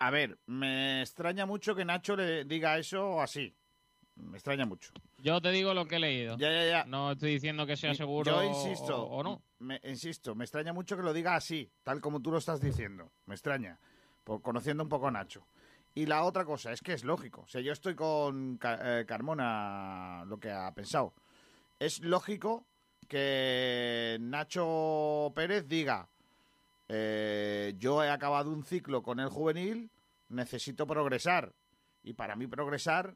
A 0.00 0.10
ver, 0.10 0.38
me 0.46 1.02
extraña 1.02 1.44
mucho 1.46 1.74
que 1.74 1.84
Nacho 1.84 2.14
le 2.16 2.44
diga 2.44 2.78
eso 2.78 3.20
así. 3.20 3.54
Me 4.14 4.36
extraña 4.36 4.66
mucho. 4.66 4.92
Yo 5.18 5.40
te 5.40 5.50
digo 5.50 5.74
lo 5.74 5.86
que 5.86 5.96
he 5.96 6.00
leído. 6.00 6.36
Ya, 6.38 6.50
ya, 6.50 6.64
ya. 6.64 6.84
No 6.84 7.12
estoy 7.12 7.32
diciendo 7.32 7.66
que 7.66 7.76
sea 7.76 7.94
seguro 7.94 8.30
Yo 8.30 8.44
insisto, 8.44 9.04
o, 9.04 9.18
o 9.18 9.22
no. 9.22 9.42
Me, 9.60 9.80
insisto, 9.84 10.34
me 10.34 10.44
extraña 10.44 10.72
mucho 10.72 10.96
que 10.96 11.02
lo 11.02 11.12
diga 11.12 11.34
así, 11.34 11.70
tal 11.82 12.00
como 12.00 12.20
tú 12.20 12.30
lo 12.30 12.38
estás 12.38 12.60
diciendo. 12.60 13.12
Me 13.26 13.34
extraña, 13.34 13.78
por, 14.24 14.42
conociendo 14.42 14.82
un 14.82 14.88
poco 14.88 15.08
a 15.08 15.10
Nacho. 15.10 15.46
Y 15.94 16.06
la 16.06 16.22
otra 16.24 16.44
cosa 16.44 16.72
es 16.72 16.80
que 16.80 16.92
es 16.92 17.02
lógico. 17.02 17.42
O 17.42 17.48
sea, 17.48 17.60
yo 17.60 17.72
estoy 17.72 17.94
con 17.94 18.58
eh, 18.62 19.04
Carmona 19.06 20.24
lo 20.26 20.38
que 20.38 20.50
ha 20.50 20.72
pensado. 20.72 21.14
Es 21.78 22.00
lógico 22.00 22.66
que 23.08 24.16
Nacho 24.20 25.32
Pérez 25.34 25.66
diga, 25.66 26.08
eh, 26.88 27.74
yo 27.78 28.02
he 28.02 28.10
acabado 28.10 28.50
un 28.50 28.64
ciclo 28.64 29.02
con 29.02 29.20
el 29.20 29.28
juvenil, 29.28 29.90
necesito 30.28 30.86
progresar. 30.86 31.52
Y 32.02 32.14
para 32.14 32.36
mí 32.36 32.46
progresar 32.46 33.14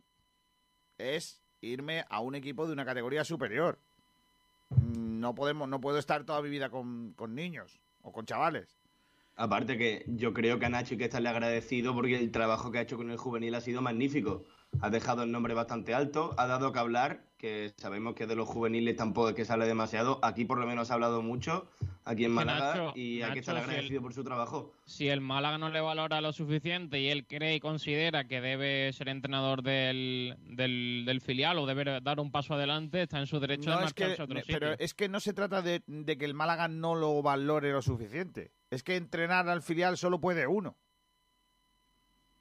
es 0.98 1.42
irme 1.60 2.04
a 2.08 2.20
un 2.20 2.34
equipo 2.34 2.66
de 2.66 2.72
una 2.72 2.84
categoría 2.84 3.24
superior. 3.24 3.78
Mm, 4.70 5.20
No 5.20 5.34
podemos, 5.34 5.68
no 5.68 5.80
puedo 5.80 5.98
estar 5.98 6.24
toda 6.24 6.42
mi 6.42 6.50
vida 6.50 6.68
con, 6.68 7.12
con 7.14 7.34
niños 7.34 7.80
o 8.02 8.12
con 8.12 8.26
chavales. 8.26 8.76
Aparte 9.36 9.78
que 9.78 10.04
yo 10.06 10.34
creo 10.34 10.58
que 10.58 10.66
a 10.66 10.68
Nacho 10.68 10.94
hay 10.94 10.98
que 10.98 11.04
estarle 11.04 11.30
agradecido 11.30 11.94
porque 11.94 12.18
el 12.18 12.30
trabajo 12.30 12.70
que 12.70 12.78
ha 12.78 12.82
hecho 12.82 12.98
con 12.98 13.10
el 13.10 13.16
juvenil 13.16 13.54
ha 13.54 13.60
sido 13.62 13.80
magnífico. 13.80 14.44
Ha 14.80 14.90
dejado 14.90 15.22
el 15.22 15.32
nombre 15.32 15.54
bastante 15.54 15.94
alto, 15.94 16.34
ha 16.36 16.46
dado 16.46 16.72
que 16.72 16.78
hablar, 16.78 17.24
que 17.43 17.72
sabemos 17.76 18.14
que 18.14 18.28
de 18.28 18.36
los 18.36 18.49
juveniles 18.49 18.95
tampoco 18.95 19.30
es 19.30 19.34
que 19.34 19.45
sale 19.45 19.66
demasiado. 19.66 20.20
Aquí 20.22 20.45
por 20.45 20.59
lo 20.59 20.66
menos 20.68 20.93
ha 20.93 20.95
hablado 20.95 21.22
mucho, 21.22 21.68
aquí 22.05 22.24
en 22.24 22.30
Málaga, 22.30 22.72
Nacho- 22.76 22.93
y 22.97 23.14
hay 23.16 23.20
Nacho, 23.22 23.32
que 23.34 23.40
estar 23.40 23.57
si 23.57 23.61
el- 23.64 23.68
agradecido 23.68 24.01
por 24.01 24.14
su 24.14 24.22
trabajo. 24.22 24.72
Si 24.84 25.09
el 25.09 25.20
Málaga 25.20 25.59
no 25.59 25.68
le 25.68 25.80
valora 25.80 26.20
lo 26.20 26.32
suficiente 26.32 27.01
y 27.01 27.09
él 27.09 27.26
cree 27.26 27.57
y 27.57 27.61
considera 27.61 28.28
que 28.28 28.40
debe 28.40 28.93
ser 28.93 29.09
entrenador 29.09 29.64
del, 29.64 30.36
del, 30.38 31.03
del 31.05 31.20
filial 31.20 31.59
o 31.59 31.66
debe 31.66 32.01
dar 32.01 32.20
un 32.20 32.30
paso 32.30 32.55
adelante, 32.55 33.03
está 33.03 33.18
en 33.18 33.26
su 33.26 33.40
derecho 33.40 33.70
No, 33.70 33.80
de 33.80 33.86
es 33.86 33.93
que, 33.93 34.03
marcharse 34.05 34.22
a 34.22 34.24
otro 34.24 34.40
sitio. 34.40 34.55
pero 34.61 34.72
es 34.78 34.95
que 34.95 35.09
no 35.09 35.18
se 35.18 35.32
trata 35.32 35.62
de, 35.62 35.82
de 35.88 36.16
que 36.16 36.24
el 36.24 36.34
Málaga 36.34 36.68
no 36.68 36.95
lo 36.95 37.20
valore 37.22 37.72
lo 37.72 37.82
suficiente. 37.82 38.53
Es 38.70 38.84
que 38.84 38.95
entrenar 38.95 39.49
al 39.49 39.62
filial 39.62 39.97
solo 39.99 40.20
puede 40.20 40.47
uno. 40.47 40.76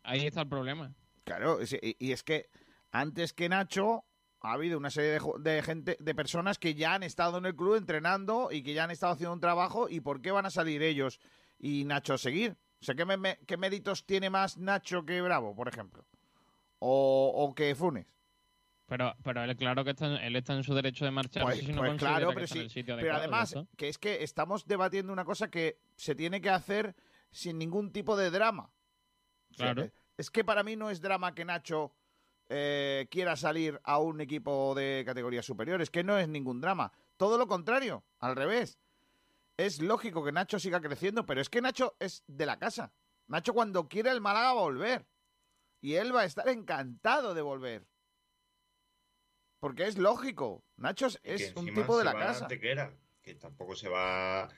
Ahí 0.04 0.28
está 0.28 0.42
el 0.42 0.48
problema. 0.48 0.94
Claro, 1.24 1.58
y 2.00 2.12
es 2.12 2.22
que 2.22 2.50
antes 2.92 3.34
que 3.34 3.50
Nacho, 3.50 4.04
ha 4.42 4.54
habido 4.54 4.78
una 4.78 4.90
serie 4.90 5.20
de, 5.40 5.62
gente, 5.64 5.98
de 6.00 6.16
personas 6.16 6.58
que 6.58 6.74
ya 6.76 6.94
han 6.96 7.04
estado 7.04 7.38
en 7.38 7.46
el 7.46 7.56
club 7.56 7.76
entrenando 7.76 8.50
y 8.52 8.64
que 8.64 8.74
ya 8.74 8.84
han 8.86 8.92
estado 8.92 9.14
haciendo 9.14 9.34
un 9.34 9.40
trabajo. 9.40 9.88
¿Y 9.90 10.00
por 10.02 10.22
qué 10.22 10.32
van 10.32 10.46
a 10.46 10.50
salir 10.50 10.82
ellos 10.82 11.20
y 11.60 11.86
Nacho 11.86 12.16
a 12.16 12.18
seguir? 12.18 12.58
O 12.82 12.84
sea, 12.84 12.96
¿qué, 12.96 13.06
me- 13.06 13.18
me- 13.18 13.38
qué 13.46 13.58
méritos 13.58 14.06
tiene 14.06 14.30
más 14.32 14.58
Nacho 14.58 15.06
que 15.06 15.22
Bravo, 15.22 15.56
por 15.56 15.68
ejemplo? 15.68 16.06
O, 16.80 17.32
o 17.36 17.54
que 17.54 17.76
Funes. 17.76 18.08
Pero, 18.88 19.16
pero 19.24 19.44
él, 19.44 19.56
claro 19.56 19.84
que 19.86 19.92
está, 19.92 20.08
en- 20.08 20.24
él 20.24 20.36
está 20.36 20.54
en 20.54 20.64
su 20.64 20.74
derecho 20.74 21.06
de 21.06 21.12
marcharse 21.12 21.46
Pues, 21.46 21.60
si 21.60 21.72
no 21.72 21.78
pues 21.78 21.92
considera 21.92 22.18
claro, 22.18 22.32
pero 22.34 22.48
sí. 22.48 22.68
Pero 22.74 22.94
adecuado, 22.96 23.20
además, 23.20 23.56
que 23.78 23.88
es 23.88 23.98
que 23.98 24.24
estamos 24.24 24.66
debatiendo 24.68 25.14
una 25.14 25.24
cosa 25.24 25.50
que 25.50 25.80
se 25.96 26.16
tiene 26.16 26.42
que 26.42 26.50
hacer 26.50 26.96
sin 27.30 27.58
ningún 27.58 27.92
tipo 27.94 28.18
de 28.18 28.32
drama. 28.32 28.72
O 29.52 29.54
sea, 29.54 29.74
Claro. 29.76 29.92
es 30.18 30.30
que 30.32 30.44
para 30.44 30.64
mí 30.64 30.76
no 30.76 30.90
es 30.90 31.00
drama 31.00 31.34
que 31.36 31.46
Nacho 31.46 31.94
eh, 32.54 33.08
quiera 33.10 33.38
salir 33.38 33.80
a 33.86 33.98
un 34.00 34.20
equipo 34.20 34.76
de 34.76 35.04
categorías 35.06 35.46
superiores, 35.46 35.90
que 35.90 36.04
no 36.04 36.18
es 36.18 36.28
ningún 36.28 36.60
drama. 36.60 36.92
Todo 37.16 37.38
lo 37.38 37.48
contrario, 37.48 38.04
al 38.20 38.36
revés. 38.36 38.78
Es 39.56 39.82
lógico 39.82 40.24
que 40.24 40.32
Nacho 40.34 40.60
siga 40.60 40.82
creciendo, 40.82 41.26
pero 41.26 41.40
es 41.40 41.50
que 41.50 41.62
Nacho 41.62 41.96
es 42.00 42.24
de 42.28 42.46
la 42.46 42.60
casa. 42.60 42.92
Nacho 43.28 43.54
cuando 43.54 43.88
quiere 43.88 44.10
el 44.12 44.20
Málaga 44.20 44.54
va 44.54 44.60
a 44.60 44.64
volver. 44.64 45.06
Y 45.80 45.96
él 45.96 46.14
va 46.14 46.22
a 46.22 46.26
estar 46.26 46.48
encantado 46.50 47.34
de 47.34 47.42
volver. 47.42 47.88
Porque 49.60 49.88
es 49.88 49.98
lógico. 49.98 50.64
Nacho 50.76 51.08
es, 51.24 51.54
un 51.56 51.74
tipo 51.74 51.98
de 51.98 52.04
la 52.04 52.14
casa. 52.14 52.46
Antequera, 52.46 52.94
que 53.22 53.36
tampoco 53.36 53.76
se 53.76 53.88
va 53.88 54.44
a- 54.44 54.50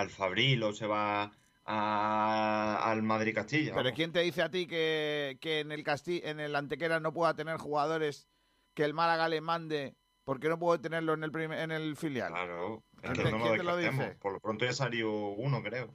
al 0.00 0.08
Fabril 0.08 0.62
o 0.62 0.72
se 0.72 0.86
va 0.86 1.30
a- 1.66 2.80
al 2.90 3.02
Madrid 3.02 3.34
Castilla. 3.34 3.74
Pero. 3.74 3.92
¿quién 3.94 4.12
te 4.12 4.20
dice 4.20 4.42
a 4.42 4.50
ti 4.50 4.66
que, 4.66 5.38
que 5.40 5.60
en 5.60 5.72
el 5.72 5.82
Casti 5.82 6.20
en 6.24 6.40
el 6.40 6.54
Antequera 6.56 7.00
no 7.00 7.12
pueda 7.12 7.34
tener 7.34 7.56
jugadores 7.58 8.28
que 8.74 8.84
el 8.84 8.94
Málaga 8.94 9.28
le 9.28 9.40
mande 9.40 9.94
porque 10.24 10.48
no 10.48 10.58
puede 10.58 10.78
tenerlo 10.78 11.14
en 11.14 11.24
el 11.24 11.32
primer- 11.32 11.58
en 11.60 11.70
el 11.72 11.96
filial? 11.96 12.32
Claro, 12.32 12.82
es 13.02 13.10
¿Quién 13.10 13.26
que 13.26 13.30
no 13.32 13.38
lo 13.38 13.44
quién 13.44 13.56
te 13.58 13.62
lo 13.64 13.76
descartemos. 13.76 14.06
dice? 14.06 14.18
Por 14.20 14.32
lo 14.32 14.40
pronto 14.40 14.64
ya 14.64 14.72
salió 14.72 15.10
uno, 15.12 15.62
creo. 15.62 15.92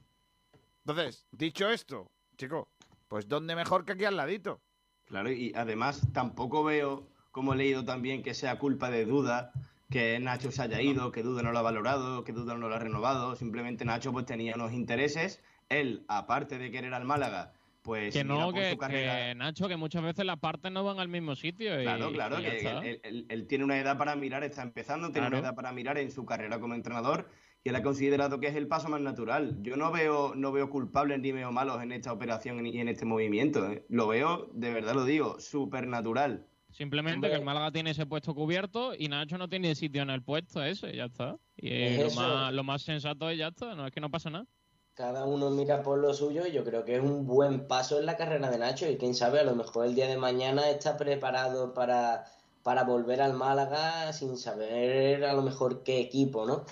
Entonces, 0.84 1.26
dicho 1.30 1.68
esto, 1.70 2.10
chico, 2.36 2.68
pues 3.08 3.28
¿dónde 3.28 3.54
mejor 3.54 3.84
que 3.84 3.92
aquí 3.92 4.04
al 4.04 4.16
ladito? 4.16 4.60
Claro, 5.06 5.30
y 5.30 5.52
además 5.54 6.00
tampoco 6.12 6.64
veo, 6.64 7.06
como 7.30 7.52
he 7.52 7.56
leído 7.56 7.84
también, 7.84 8.22
que 8.22 8.34
sea 8.34 8.58
culpa 8.58 8.90
de 8.90 9.04
Duda, 9.04 9.52
que 9.90 10.18
Nacho 10.18 10.50
se 10.50 10.62
haya 10.62 10.80
ido, 10.80 11.12
que 11.12 11.22
Duda 11.22 11.42
no 11.42 11.52
lo 11.52 11.58
ha 11.58 11.62
valorado, 11.62 12.24
que 12.24 12.32
Duda 12.32 12.56
no 12.56 12.68
lo 12.68 12.74
ha 12.74 12.78
renovado. 12.78 13.36
Simplemente 13.36 13.84
Nacho 13.84 14.10
pues 14.12 14.24
tenía 14.26 14.54
unos 14.54 14.72
intereses. 14.72 15.42
Él, 15.78 16.04
aparte 16.08 16.58
de 16.58 16.70
querer 16.70 16.94
al 16.94 17.04
Málaga, 17.04 17.52
pues 17.82 18.12
Que 18.14 18.22
no, 18.22 18.46
por 18.52 18.54
que, 18.54 18.70
su 18.70 18.78
carrera. 18.78 19.16
que, 19.28 19.34
Nacho, 19.34 19.66
que 19.68 19.76
muchas 19.76 20.02
veces 20.04 20.24
las 20.24 20.38
partes 20.38 20.70
no 20.70 20.84
van 20.84 21.00
al 21.00 21.08
mismo 21.08 21.34
sitio. 21.34 21.80
y- 21.80 21.84
Claro, 21.84 22.12
claro, 22.12 22.38
y 22.40 22.44
que 22.44 22.58
él, 22.84 23.00
él- 23.02 23.26
él 23.28 23.46
tiene 23.48 23.64
una 23.64 23.76
edad 23.78 23.98
para 23.98 24.14
mirar, 24.14 24.44
está 24.44 24.62
empezando, 24.62 25.08
tiene 25.10 25.26
Claro. 25.28 25.38
una 25.40 25.48
edad 25.48 25.56
para 25.56 25.72
mirar 25.72 25.98
en 25.98 26.10
su 26.12 26.24
carrera 26.24 26.60
como 26.60 26.74
entrenador 26.74 27.28
y 27.64 27.70
él 27.70 27.76
ha 27.76 27.82
considerado 27.82 28.38
que 28.38 28.46
es 28.48 28.54
el 28.54 28.68
paso 28.68 28.88
más 28.88 29.00
natural. 29.00 29.56
Yo 29.62 29.76
no 29.76 29.90
veo, 29.90 30.34
no 30.36 30.52
veo 30.52 30.70
culpables 30.70 31.18
ni 31.20 31.32
veo 31.32 31.50
malos 31.50 31.82
en 31.82 31.90
esta 31.92 32.12
operación 32.12 32.64
y 32.64 32.78
en 32.78 32.88
este 32.88 33.04
movimiento. 33.04 33.68
¿eh? 33.70 33.84
Lo 33.88 34.06
veo, 34.06 34.48
de 34.54 34.72
verdad 34.72 34.94
lo 34.94 35.04
digo, 35.04 35.40
súper 35.40 35.88
natural. 35.88 36.46
Simplemente 36.70 37.28
que 37.28 37.34
el 37.34 37.44
Málaga 37.44 37.70
tiene 37.70 37.90
ese 37.90 38.06
puesto 38.06 38.34
cubierto 38.34 38.94
y 38.96 39.08
Nacho 39.08 39.36
no 39.36 39.46
tiene 39.48 39.74
sitio 39.74 40.00
en 40.02 40.08
el 40.10 40.22
puesto 40.22 40.62
ese, 40.64 40.96
ya 40.96 41.04
está. 41.06 41.36
Y 41.56 41.68
Es 41.70 42.14
lo 42.16 42.22
más, 42.22 42.52
lo 42.54 42.64
más 42.64 42.80
sensato 42.82 43.28
es 43.28 43.36
ya 43.38 43.48
está, 43.48 43.74
no 43.74 43.86
es 43.86 43.92
que 43.92 44.00
no 44.00 44.08
pasa 44.10 44.30
nada. 44.30 44.46
Cada 44.94 45.24
uno 45.24 45.48
mira 45.48 45.82
por 45.82 45.98
lo 45.98 46.12
suyo 46.12 46.46
y 46.46 46.52
yo 46.52 46.64
creo 46.64 46.84
que 46.84 46.96
es 46.96 47.02
un 47.02 47.26
buen 47.26 47.66
paso 47.66 47.98
en 47.98 48.04
la 48.04 48.18
carrera 48.18 48.50
de 48.50 48.58
Nacho 48.58 48.86
y 48.90 48.98
quién 48.98 49.14
sabe, 49.14 49.40
a 49.40 49.44
lo 49.44 49.54
mejor 49.54 49.86
el 49.86 49.94
día 49.94 50.06
de 50.06 50.18
mañana 50.18 50.68
está 50.68 50.98
preparado 50.98 51.72
para, 51.72 52.26
para 52.62 52.84
volver 52.84 53.22
al 53.22 53.32
Málaga 53.32 54.12
sin 54.12 54.36
saber 54.36 55.24
a 55.24 55.32
lo 55.32 55.40
mejor 55.40 55.82
qué 55.82 55.98
equipo, 55.98 56.44
¿no? 56.44 56.66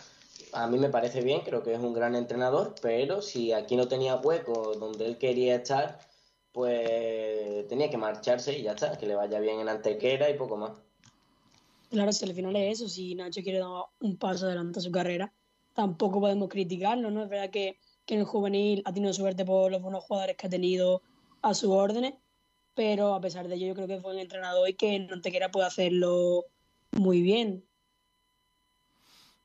A 0.53 0.67
mí 0.67 0.79
me 0.79 0.91
parece 0.91 1.23
bien, 1.23 1.41
creo 1.41 1.63
que 1.63 1.73
es 1.73 1.81
un 1.81 1.95
gran 1.95 2.15
entrenador, 2.15 2.75
pero 2.83 3.23
si 3.23 3.53
aquí 3.53 3.75
no 3.77 3.89
tenía 3.89 4.17
hueco 4.17 4.75
donde 4.75 5.07
él 5.07 5.17
quería 5.17 5.55
estar, 5.55 5.99
pues 6.53 7.67
tenía 7.69 7.89
que 7.89 7.97
marcharse 7.97 8.59
y 8.59 8.65
ya 8.65 8.73
está, 8.73 8.99
que 8.99 9.07
le 9.07 9.15
vaya 9.15 9.41
bien 9.41 9.61
en 9.61 9.69
Antequera 9.71 10.29
y 10.29 10.35
poco 10.35 10.59
más. 10.59 10.73
Claro, 11.91 12.13
si 12.13 12.25
al 12.25 12.35
final 12.35 12.55
es 12.57 12.81
eso, 12.81 12.89
si 12.89 13.15
Nacho 13.15 13.43
quiere 13.43 13.61
dar 13.61 13.69
un 14.01 14.17
paso 14.17 14.47
adelante 14.47 14.79
a 14.79 14.83
su 14.83 14.91
carrera, 14.91 15.33
tampoco 15.75 16.21
podemos 16.21 16.49
criticarlo, 16.49 17.11
¿no? 17.11 17.23
Es 17.23 17.29
verdad 17.29 17.51
que, 17.51 17.79
que 18.11 18.15
en 18.15 18.21
el 18.23 18.27
juvenil 18.27 18.83
ha 18.87 18.93
tenido 18.93 19.13
suerte 19.13 19.45
por 19.45 19.71
los 19.71 19.81
buenos 19.81 20.03
jugadores 20.03 20.37
que 20.37 20.49
ha 20.49 20.51
tenido 20.51 21.01
a 21.43 21.55
sus 21.55 21.71
órdenes, 21.71 22.15
pero 22.75 23.15
a 23.15 23.21
pesar 23.21 23.47
de 23.47 23.55
ello 23.55 23.69
yo 23.69 23.75
creo 23.75 23.87
que 23.87 24.01
fue 24.01 24.13
un 24.13 24.19
entrenador 24.19 24.69
y 24.69 24.75
que 24.75 24.97
en 24.97 25.13
Antequera 25.13 25.53
puede 25.53 25.69
hacerlo 25.69 26.45
muy 26.91 27.23
bien. 27.23 27.65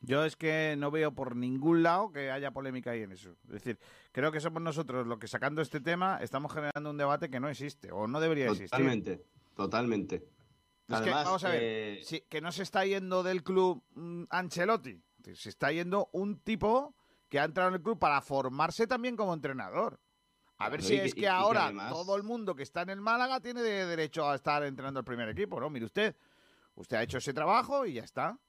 Yo 0.02 0.26
es 0.26 0.36
que 0.36 0.74
no 0.80 0.90
veo 0.90 1.14
por 1.14 1.36
ningún 1.36 1.84
lado 1.84 2.12
que 2.12 2.32
haya 2.32 2.50
polémica 2.50 2.90
ahí 2.90 3.04
en 3.04 3.12
eso. 3.12 3.36
Es 3.46 3.54
decir, 3.54 3.78
creo 4.12 4.32
que 4.32 4.40
somos 4.40 4.64
nosotros 4.64 5.06
los 5.06 5.20
que 5.20 5.28
sacando 5.28 5.62
este 5.62 5.80
tema 5.80 6.18
estamos 6.24 6.52
generando 6.52 6.90
un 6.90 6.98
debate 6.98 7.30
que 7.30 7.40
no 7.40 7.50
existe 7.50 7.92
o 7.92 8.08
no 8.08 8.20
debería 8.20 8.46
existir. 8.46 8.70
Totalmente, 8.72 9.26
totalmente. 9.56 10.16
Es 10.88 11.02
que, 11.02 11.12
vamos 11.12 11.44
a 11.44 11.50
ver, 11.50 12.04
sí, 12.04 12.24
que 12.28 12.42
no 12.42 12.52
se 12.52 12.64
está 12.64 12.84
yendo 12.84 13.22
del 13.22 13.44
club 13.44 13.84
mm, 13.94 14.24
Ancelotti, 14.32 15.00
se 15.36 15.50
está 15.50 15.72
yendo 15.72 16.10
un 16.14 16.40
tipo 16.40 16.96
que 17.30 17.40
ha 17.40 17.44
entrado 17.46 17.70
en 17.70 17.76
el 17.76 17.82
club 17.82 17.98
para 18.00 18.22
formarse 18.22 18.88
también 18.88 19.16
como 19.16 19.34
entrenador. 19.34 20.00
A 20.58 20.70
ver 20.70 20.82
si 20.82 20.96
es 20.96 21.14
que 21.14 21.28
ahora 21.28 21.74
todo 21.90 22.16
el 22.16 22.24
mundo 22.24 22.56
que 22.56 22.64
está 22.64 22.84
en 22.84 22.90
el 22.90 23.02
Málaga 23.02 23.42
tiene 23.42 23.62
de- 23.62 23.86
derecho 23.86 24.30
a 24.30 24.36
estar 24.36 24.64
entrenando 24.64 25.00
el 25.02 25.06
primer 25.06 25.28
equipo, 25.30 25.60
¿no? 25.60 25.70
Mire 25.70 25.86
usted, 25.86 26.16
usted 26.76 26.98
ha 26.98 27.04
hecho 27.04 27.18
ese 27.18 27.34
trabajo 27.34 27.86
y 27.86 27.94
ya 27.94 28.04
está. 28.04 28.40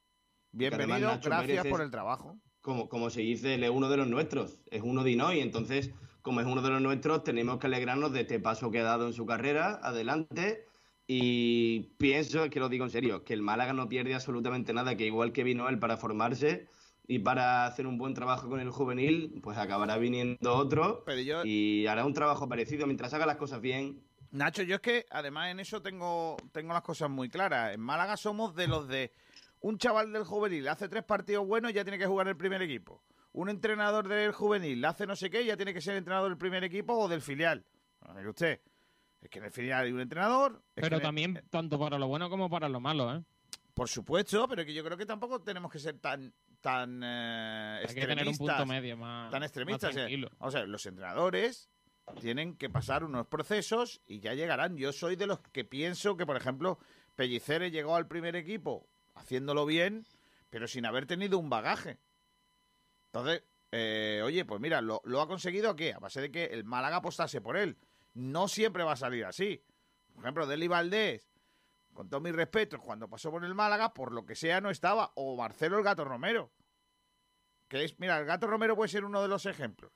Bienvenido, 0.53 0.95
además 0.95 1.17
Nacho 1.17 1.29
gracias 1.29 1.67
por 1.67 1.81
el 1.81 1.91
trabajo. 1.91 2.39
como, 2.61 2.89
como 2.89 3.11
se 3.11 3.21
dice, 3.23 3.55
él 3.55 3.65
es 3.65 3.71
uno 3.71 3.89
de 3.89 3.97
los 3.97 4.09
nuestros, 4.09 4.61
es 4.71 4.83
uno 4.83 5.03
de 5.03 5.11
y 5.13 5.41
entonces, 5.41 5.91
como 6.23 6.41
es 6.41 6.47
uno 6.47 6.63
de 6.63 6.71
los 6.71 6.81
nuestros, 6.81 7.25
tenemos 7.25 7.59
que 7.59 7.67
alegrarnos 7.67 8.13
de 8.13 8.21
este 8.21 8.41
paso 8.41 8.71
que 8.71 8.81
ha 8.81 8.85
dado 8.85 9.07
en 9.07 9.13
su 9.13 9.27
carrera, 9.27 9.81
adelante, 9.83 10.67
y 11.07 11.95
pienso, 11.99 12.49
que 12.51 12.59
lo 12.59 12.69
digo 12.69 12.85
en 12.85 12.91
serio, 12.91 13.23
que 13.25 13.35
el 13.35 13.43
Málaga 13.43 13.73
no 13.73 13.89
pierde 13.89 14.15
absolutamente 14.15 14.73
nada, 14.73 14.97
que 14.97 15.07
igual 15.07 15.33
que 15.33 15.45
vino 15.45 15.69
él 15.69 15.79
para 15.79 15.97
formarse 15.97 16.69
y 17.09 17.19
para 17.21 17.67
hacer 17.67 17.87
un 17.87 17.99
buen 17.99 18.15
trabajo 18.15 18.49
con 18.49 18.61
el 18.61 18.71
juvenil, 18.71 19.41
pues 19.43 19.59
acabará 19.59 19.97
viniendo 19.99 20.55
otro 20.55 21.05
y 21.45 21.87
hará 21.87 22.05
un 22.05 22.13
trabajo 22.15 22.49
parecido 22.49 22.87
mientras 22.87 23.13
haga 23.15 23.27
las 23.27 23.37
cosas 23.37 23.61
bien. 23.61 24.03
Nacho, 24.33 24.63
yo 24.63 24.77
es 24.77 24.81
que 24.81 25.07
además 25.11 25.51
en 25.51 25.61
eso 25.61 25.81
tengo, 25.81 26.37
tengo 26.53 26.73
las 26.73 26.83
cosas 26.83 27.09
muy 27.09 27.29
claras. 27.29 27.75
En 27.75 27.81
Málaga 27.81 28.17
somos 28.17 28.55
de 28.55 28.67
los 28.67 28.89
de 28.89 29.13
un 29.61 29.79
chaval 29.79 30.13
del 30.13 30.25
juvenil 30.25 30.67
hace 30.69 30.89
tres 30.89 31.05
partidos 31.05 31.47
buenos 31.47 31.71
y 31.71 31.75
ya 31.75 31.85
tiene 31.85 31.99
que 31.99 32.07
jugar 32.07 32.29
el 32.29 32.37
primer 32.37 32.61
equipo. 32.63 33.03
Un 33.33 33.49
entrenador 33.51 34.09
del 34.09 34.33
juvenil 34.33 34.85
hace 34.85 35.07
no 35.07 35.15
sé 35.15 35.31
qué 35.31 35.43
y 35.43 35.47
ya 35.47 35.57
tiene 35.57 35.73
que 35.75 35.81
ser 35.81 35.97
entrenador 35.97 36.29
del 36.31 36.39
primer 36.39 36.65
equipo 36.65 36.95
o 36.95 37.09
del 37.09 37.21
filial. 37.23 37.65
A 38.01 38.13
ver 38.15 38.27
usted, 38.29 38.61
es 39.21 39.31
que 39.31 39.39
en 39.39 39.45
el 39.47 39.51
filial 39.53 39.85
hay 39.85 39.93
un 39.93 40.01
entrenador. 40.01 40.63
es 40.75 40.75
que 40.75 40.81
Pero 40.83 40.97
el- 40.97 41.03
también, 41.03 41.43
tanto 41.51 41.79
para 41.79 41.99
lo 41.99 42.09
bueno 42.09 42.29
como 42.29 42.51
para 42.51 42.69
lo 42.69 42.81
malo, 42.81 43.15
¿eh? 43.15 43.23
Por 43.75 43.89
supuesto, 43.89 44.49
pero 44.49 44.65
que 44.65 44.73
yo 44.73 44.83
creo 44.83 44.97
que 44.97 45.05
tampoco 45.07 45.41
tenemos 45.43 45.71
que 45.71 45.79
ser 45.79 45.99
tan 45.99 46.33
tan 46.67 47.01
eh, 47.05 47.79
Hay 47.89 47.95
que 47.95 48.01
tener 48.01 48.07
un 48.25 48.29
extremistas. 48.31 48.57
punto 48.57 48.67
medio 48.67 48.97
más- 48.97 49.31
tan 49.31 49.43
extremistas. 49.45 49.91
o 49.91 49.93
sea, 49.93 50.03
tranquilo. 50.03 50.31
o 50.39 50.51
sea, 50.51 50.65
los 50.67 50.85
entrenadores 50.87 51.71
tienen 52.21 52.57
que 52.57 52.69
pasar 52.69 53.05
unos 53.05 53.27
procesos 53.29 54.01
y 54.07 54.19
ya 54.21 54.35
llegarán. 54.35 54.77
Yo 54.77 54.93
soy 54.93 55.15
de 55.17 55.27
los 55.29 55.39
que 55.41 55.65
pienso 55.65 56.17
que, 56.17 56.27
por 56.27 56.37
ejemplo, 56.37 56.79
Pelliceres 57.15 57.71
llegó 57.73 57.95
al 57.95 58.09
primer 58.09 58.35
equipo 58.35 58.89
haciéndolo 59.15 59.65
bien, 59.65 60.05
pero 60.51 60.67
sin 60.67 60.87
haber 60.87 61.07
tenido 61.07 61.39
un 61.39 61.49
bagaje. 61.51 61.99
Entonces, 63.13 63.45
eh, 63.73 64.23
oye, 64.25 64.45
pues 64.45 64.61
mira, 64.61 64.81
lo, 64.81 65.01
lo 65.05 65.21
ha 65.21 65.29
conseguido 65.29 65.71
a 65.71 65.77
qué? 65.77 65.93
A 65.95 65.99
base 65.99 66.21
de 66.21 66.31
que 66.31 66.45
el 66.47 66.65
Málaga 66.65 66.97
apostase 66.97 67.41
por 67.41 67.57
él. 67.57 67.79
No 68.15 68.49
siempre 68.49 68.83
va 68.85 68.93
a 68.93 68.97
salir 68.97 69.25
así. 69.25 69.63
Por 70.15 70.25
ejemplo, 70.25 70.47
Deli 70.47 70.69
Valdés, 70.69 71.31
con 71.93 72.09
todo 72.09 72.21
mi 72.21 72.31
respeto, 72.33 72.79
cuando 72.81 73.09
pasó 73.09 73.31
por 73.31 73.45
el 73.45 73.55
Málaga, 73.55 73.93
por 73.95 74.13
lo 74.13 74.25
que 74.27 74.35
sea, 74.35 74.61
no 74.61 74.71
estaba. 74.71 75.13
O 75.15 75.37
Marcelo 75.37 75.79
el 75.79 75.85
Gato 75.85 76.05
Romero. 76.05 76.51
Que 77.69 77.85
es, 77.85 77.99
mira, 77.99 78.19
el 78.19 78.27
Gato 78.27 78.47
Romero 78.47 78.77
puede 78.77 78.89
ser 78.89 79.05
uno 79.05 79.23
de 79.23 79.29
los 79.29 79.47
ejemplos. 79.47 79.93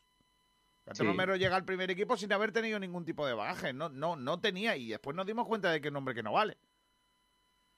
Gato 0.86 1.02
Sí. 1.02 1.06
Romero 1.06 1.36
llega 1.36 1.56
al 1.56 1.64
primer 1.64 1.90
equipo 1.90 2.16
sin 2.16 2.32
haber 2.32 2.52
tenido 2.52 2.78
ningún 2.78 3.04
tipo 3.04 3.26
de 3.26 3.34
bagaje. 3.34 3.72
No, 3.72 3.88
no, 3.88 4.16
no 4.16 4.40
tenía. 4.40 4.76
Y 4.76 4.88
después 4.88 5.16
nos 5.16 5.26
dimos 5.26 5.46
cuenta 5.46 5.70
de 5.70 5.80
que 5.80 5.88
es 5.88 5.90
un 5.92 5.96
hombre 5.98 6.14
que 6.14 6.22
no 6.22 6.32
vale. 6.32 6.58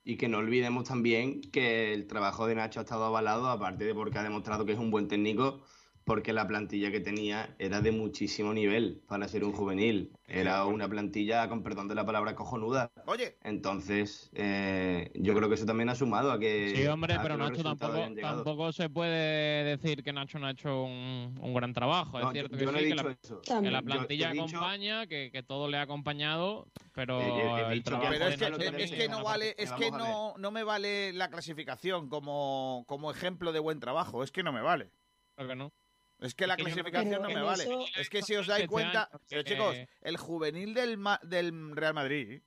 Y 0.05 0.17
que 0.17 0.29
no 0.29 0.39
olvidemos 0.39 0.89
también 0.89 1.41
que 1.41 1.93
el 1.93 2.07
trabajo 2.07 2.47
de 2.47 2.55
Nacho 2.55 2.81
ha 2.81 2.83
estado 2.83 3.05
avalado, 3.05 3.49
aparte 3.49 3.85
de 3.85 3.95
porque 3.95 4.19
ha 4.19 4.23
demostrado 4.23 4.65
que 4.65 4.73
es 4.73 4.79
un 4.79 4.91
buen 4.91 5.09
técnico, 5.09 5.63
porque 6.05 6.33
la 6.33 6.47
plantilla 6.47 6.91
que 6.91 7.01
tenía 7.01 7.55
era 7.59 7.81
de 7.81 7.93
muchísimo 7.93 8.53
nivel 8.53 9.01
para 9.07 9.29
ser 9.29 9.45
un 9.45 9.53
juvenil. 9.53 10.13
Era 10.27 10.65
una 10.67 10.89
plantilla, 10.89 11.49
con 11.49 11.63
perdón 11.63 11.89
de 11.89 11.95
la 11.95 12.07
palabra, 12.07 12.35
cojonuda. 12.35 12.91
Oye. 13.07 13.37
Entonces, 13.43 14.31
eh, 14.35 15.11
yo 15.15 15.35
creo 15.35 15.49
que 15.49 15.57
eso 15.57 15.67
también 15.67 15.89
ha 15.91 15.95
sumado 15.95 16.33
a 16.33 16.39
que. 16.39 16.73
Sí, 16.75 16.87
hombre, 16.87 17.15
a 17.15 17.17
que 17.19 17.23
pero 17.23 17.37
Nacho 17.37 17.63
tampoco, 17.63 17.99
tampoco 18.21 18.73
se 18.73 18.89
puede 18.91 19.65
decir 19.77 20.03
que 20.03 20.13
Nacho 20.13 20.39
no 20.39 20.47
ha 20.47 20.53
hecho 20.53 20.85
un, 20.85 21.39
un 21.41 21.55
gran 21.55 21.73
trabajo. 21.73 22.19
No, 22.19 22.27
es 22.29 22.33
cierto 22.33 22.57
yo 22.57 22.67
que 22.67 22.73
no 22.73 22.79
he 22.79 22.81
sí, 22.81 22.85
que 22.89 22.93
dicho 22.95 23.05
la, 23.05 23.17
eso. 23.23 23.41
que 23.63 23.71
la 23.71 23.81
Yo- 23.81 23.85
plantilla 23.85 24.33
yo 24.33 24.41
he 24.41 24.45
dicho- 24.47 24.57
acompaña, 24.57 25.07
que, 25.07 25.31
que 25.31 25.43
todo 25.43 25.69
le 25.69 25.77
ha 25.77 25.83
acompañado. 25.83 26.67
pero 26.93 27.21
Eh, 27.21 27.25
he 27.25 27.63
el 27.73 27.75
dicho 27.75 27.85
que 27.85 27.91
trabajo 27.91 28.11
Pero 28.11 28.25
de 28.59 28.67
es 28.67 28.73
que, 28.73 28.83
es 28.85 28.91
que 28.93 29.09
no 29.09 29.23
vale, 29.23 29.55
es 29.59 29.73
que 29.73 29.91
no, 29.91 30.35
no 30.39 30.51
me 30.51 30.65
vale 30.65 31.13
la 31.13 31.29
clasificación 31.29 32.09
como, 32.09 32.85
como 32.87 33.11
ejemplo 33.11 33.53
de 33.53 33.59
buen 33.61 33.81
trabajo. 33.81 34.23
Es 34.25 34.33
que 34.33 34.43
no 34.43 34.53
me 34.53 34.63
vale. 34.63 34.91
Creo 35.37 35.49
que 35.49 35.57
no. 35.57 35.73
Es 36.23 36.35
que 36.35 36.47
la 36.47 36.55
Es 36.55 36.63
clasificación 36.65 37.23
no 37.23 37.29
me 37.29 37.43
vale. 37.43 37.65
eso- 37.65 37.85
Es 37.97 38.09
que 38.09 38.23
si 38.23 38.35
os 38.37 38.47
dais 38.47 38.67
cuenta, 38.69 39.11
pero 39.29 39.43
chicos, 39.43 39.77
el 40.03 40.17
juvenil 40.17 40.73
del, 40.75 40.97
Ma- 40.99 41.21
del 41.23 41.75
Real 41.77 41.95
Madrid, 41.95 42.41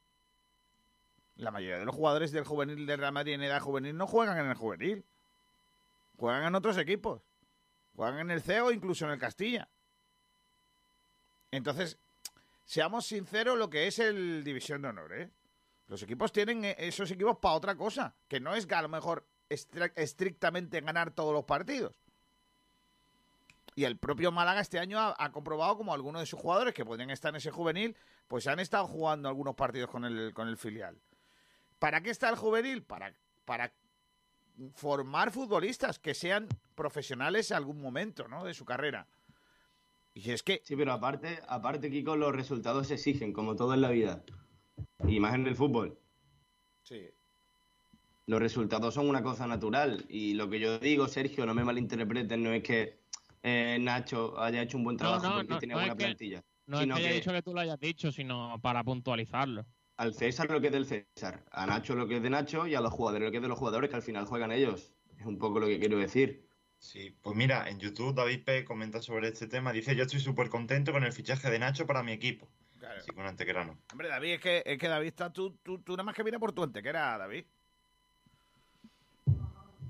la 1.35 1.51
mayoría 1.51 1.79
de 1.79 1.85
los 1.85 1.93
jugadores 1.93 2.31
del 2.31 2.45
juvenil 2.45 2.85
del 2.85 2.99
Real 2.99 3.11
Madrid 3.11 3.33
en 3.33 3.43
edad 3.43 3.59
juvenil 3.61 3.95
no 3.97 4.07
juegan 4.07 4.37
en 4.39 4.47
el 4.47 4.55
juvenil. 4.55 5.03
Juegan 6.17 6.43
en 6.45 6.55
otros 6.55 6.77
equipos. 6.77 7.21
Juegan 7.95 8.19
en 8.19 8.31
el 8.31 8.41
CEO 8.41 8.67
o 8.67 8.71
incluso 8.71 9.05
en 9.05 9.11
el 9.11 9.19
Castilla. 9.19 9.67
Entonces, 11.51 11.97
seamos 12.65 13.05
sinceros 13.05 13.57
lo 13.57 13.69
que 13.69 13.87
es 13.87 13.99
el 13.99 14.43
División 14.43 14.81
de 14.81 14.87
Honor, 14.89 15.13
¿eh? 15.13 15.29
Los 15.87 16.01
equipos 16.01 16.31
tienen 16.31 16.65
eh, 16.65 16.75
esos 16.79 17.11
equipos 17.11 17.37
para 17.37 17.55
otra 17.55 17.75
cosa, 17.75 18.15
que 18.27 18.39
no 18.39 18.55
es 18.55 18.69
a 18.71 18.81
lo 18.81 18.89
mejor 18.89 19.27
estrictamente 19.49 20.81
ganar 20.81 21.11
todos 21.11 21.33
los 21.33 21.43
partidos. 21.45 21.93
Y 23.75 23.83
el 23.83 23.97
propio 23.97 24.31
Málaga 24.31 24.61
este 24.61 24.79
año 24.79 24.99
ha, 24.99 25.15
ha 25.17 25.31
comprobado 25.31 25.75
como 25.77 25.93
algunos 25.93 26.21
de 26.21 26.25
sus 26.25 26.39
jugadores 26.39 26.73
que 26.73 26.85
podrían 26.85 27.09
estar 27.09 27.29
en 27.29 27.35
ese 27.35 27.51
juvenil, 27.51 27.95
pues 28.27 28.47
han 28.47 28.59
estado 28.59 28.87
jugando 28.87 29.27
algunos 29.27 29.55
partidos 29.55 29.89
con 29.89 30.05
el, 30.05 30.33
con 30.33 30.47
el 30.47 30.57
filial. 30.57 30.97
¿Para 31.77 32.01
qué 32.01 32.09
está 32.09 32.29
el 32.29 32.35
juvenil? 32.35 32.83
Para, 32.83 33.13
para 33.43 33.73
formar 34.75 35.31
futbolistas 35.31 35.99
que 35.99 36.13
sean 36.13 36.47
profesionales 36.73 37.51
en 37.51 37.57
algún 37.57 37.81
momento 37.81 38.27
¿no? 38.27 38.45
de 38.45 38.53
su 38.53 38.65
carrera. 38.65 39.07
Y 40.13 40.31
es 40.31 40.43
que... 40.43 40.61
Sí, 40.63 40.77
pero 40.77 40.93
aparte, 40.93 41.39
aparte, 41.47 41.91
Kiko, 41.91 42.15
los 42.15 42.33
resultados 42.33 42.87
se 42.87 42.93
exigen, 42.93 43.33
como 43.33 43.57
todo 43.57 43.73
en 43.73 43.81
la 43.81 43.89
vida. 43.89 44.23
Y 45.05 45.19
más 45.19 45.35
en 45.35 45.47
el 45.47 45.55
fútbol. 45.55 45.99
Sí. 46.83 47.09
Los 48.25 48.39
resultados 48.39 48.93
son 48.93 49.09
una 49.09 49.21
cosa 49.21 49.45
natural. 49.45 50.05
Y 50.07 50.33
lo 50.35 50.49
que 50.49 50.59
yo 50.59 50.79
digo, 50.79 51.09
Sergio, 51.09 51.45
no 51.45 51.53
me 51.53 51.65
malinterpreten, 51.65 52.41
no 52.41 52.53
es 52.53 52.63
que 52.63 53.04
eh, 53.45 53.77
Nacho 53.79 54.37
haya 54.39 54.61
hecho 54.63 54.77
un 54.77 54.83
buen 54.83 54.97
trabajo 54.97 55.27
no, 55.27 55.35
porque 55.35 55.53
no, 55.53 55.59
tiene 55.59 55.73
no 55.75 55.79
es 55.79 55.85
buena 55.87 55.95
que- 55.97 56.03
plantilla. 56.05 56.43
No 56.67 56.77
es 56.77 56.81
sino 56.83 56.95
que 56.95 57.01
haya 57.01 57.09
que 57.09 57.15
dicho 57.15 57.31
que 57.31 57.41
tú 57.43 57.53
lo 57.53 57.59
hayas 57.61 57.79
dicho, 57.79 58.11
sino 58.11 58.59
para 58.59 58.83
puntualizarlo. 58.83 59.65
al 59.97 60.13
César 60.15 60.49
lo 60.49 60.59
que 60.59 60.67
es 60.67 60.73
del 60.73 60.85
César, 60.87 61.45
a 61.51 61.65
Nacho 61.67 61.95
lo 61.95 62.07
que 62.07 62.17
es 62.17 62.23
de 62.23 62.29
Nacho 62.31 62.65
y 62.67 62.73
a 62.75 62.81
los 62.81 62.91
jugadores 62.91 63.25
lo 63.27 63.31
que 63.31 63.37
es 63.37 63.43
de 63.43 63.47
los 63.49 63.59
jugadores 63.59 63.89
que 63.89 63.95
al 63.95 64.01
final 64.01 64.25
juegan 64.25 64.51
ellos. 64.51 64.93
Es 65.19 65.25
un 65.25 65.37
poco 65.37 65.59
lo 65.59 65.67
que 65.67 65.79
quiero 65.79 65.97
decir. 65.99 66.49
Sí, 66.79 67.15
pues 67.21 67.35
mira, 67.35 67.69
en 67.69 67.79
YouTube 67.79 68.13
David 68.15 68.43
P 68.43 68.65
comenta 68.65 69.01
sobre 69.01 69.27
este 69.29 69.47
tema. 69.47 69.71
Dice, 69.71 69.95
yo 69.95 70.03
estoy 70.03 70.19
súper 70.19 70.49
contento 70.49 70.91
con 70.91 71.03
el 71.03 71.13
fichaje 71.13 71.49
de 71.49 71.59
Nacho 71.59 71.85
para 71.85 72.03
mi 72.03 72.11
equipo. 72.11 72.49
Claro. 72.79 72.99
Así 72.99 73.11
con 73.11 73.25
Antequerano. 73.25 73.79
Hombre, 73.91 74.09
David, 74.09 74.33
es 74.33 74.39
que, 74.41 74.63
es 74.65 74.77
que 74.77 74.87
David 74.87 75.07
está. 75.07 75.31
Tú, 75.31 75.57
tú, 75.63 75.79
tú 75.81 75.93
nada 75.93 76.03
más 76.03 76.13
que 76.15 76.23
mira 76.23 76.37
por 76.39 76.51
tu 76.51 76.61
antequera, 76.63 77.17
David. 77.17 77.45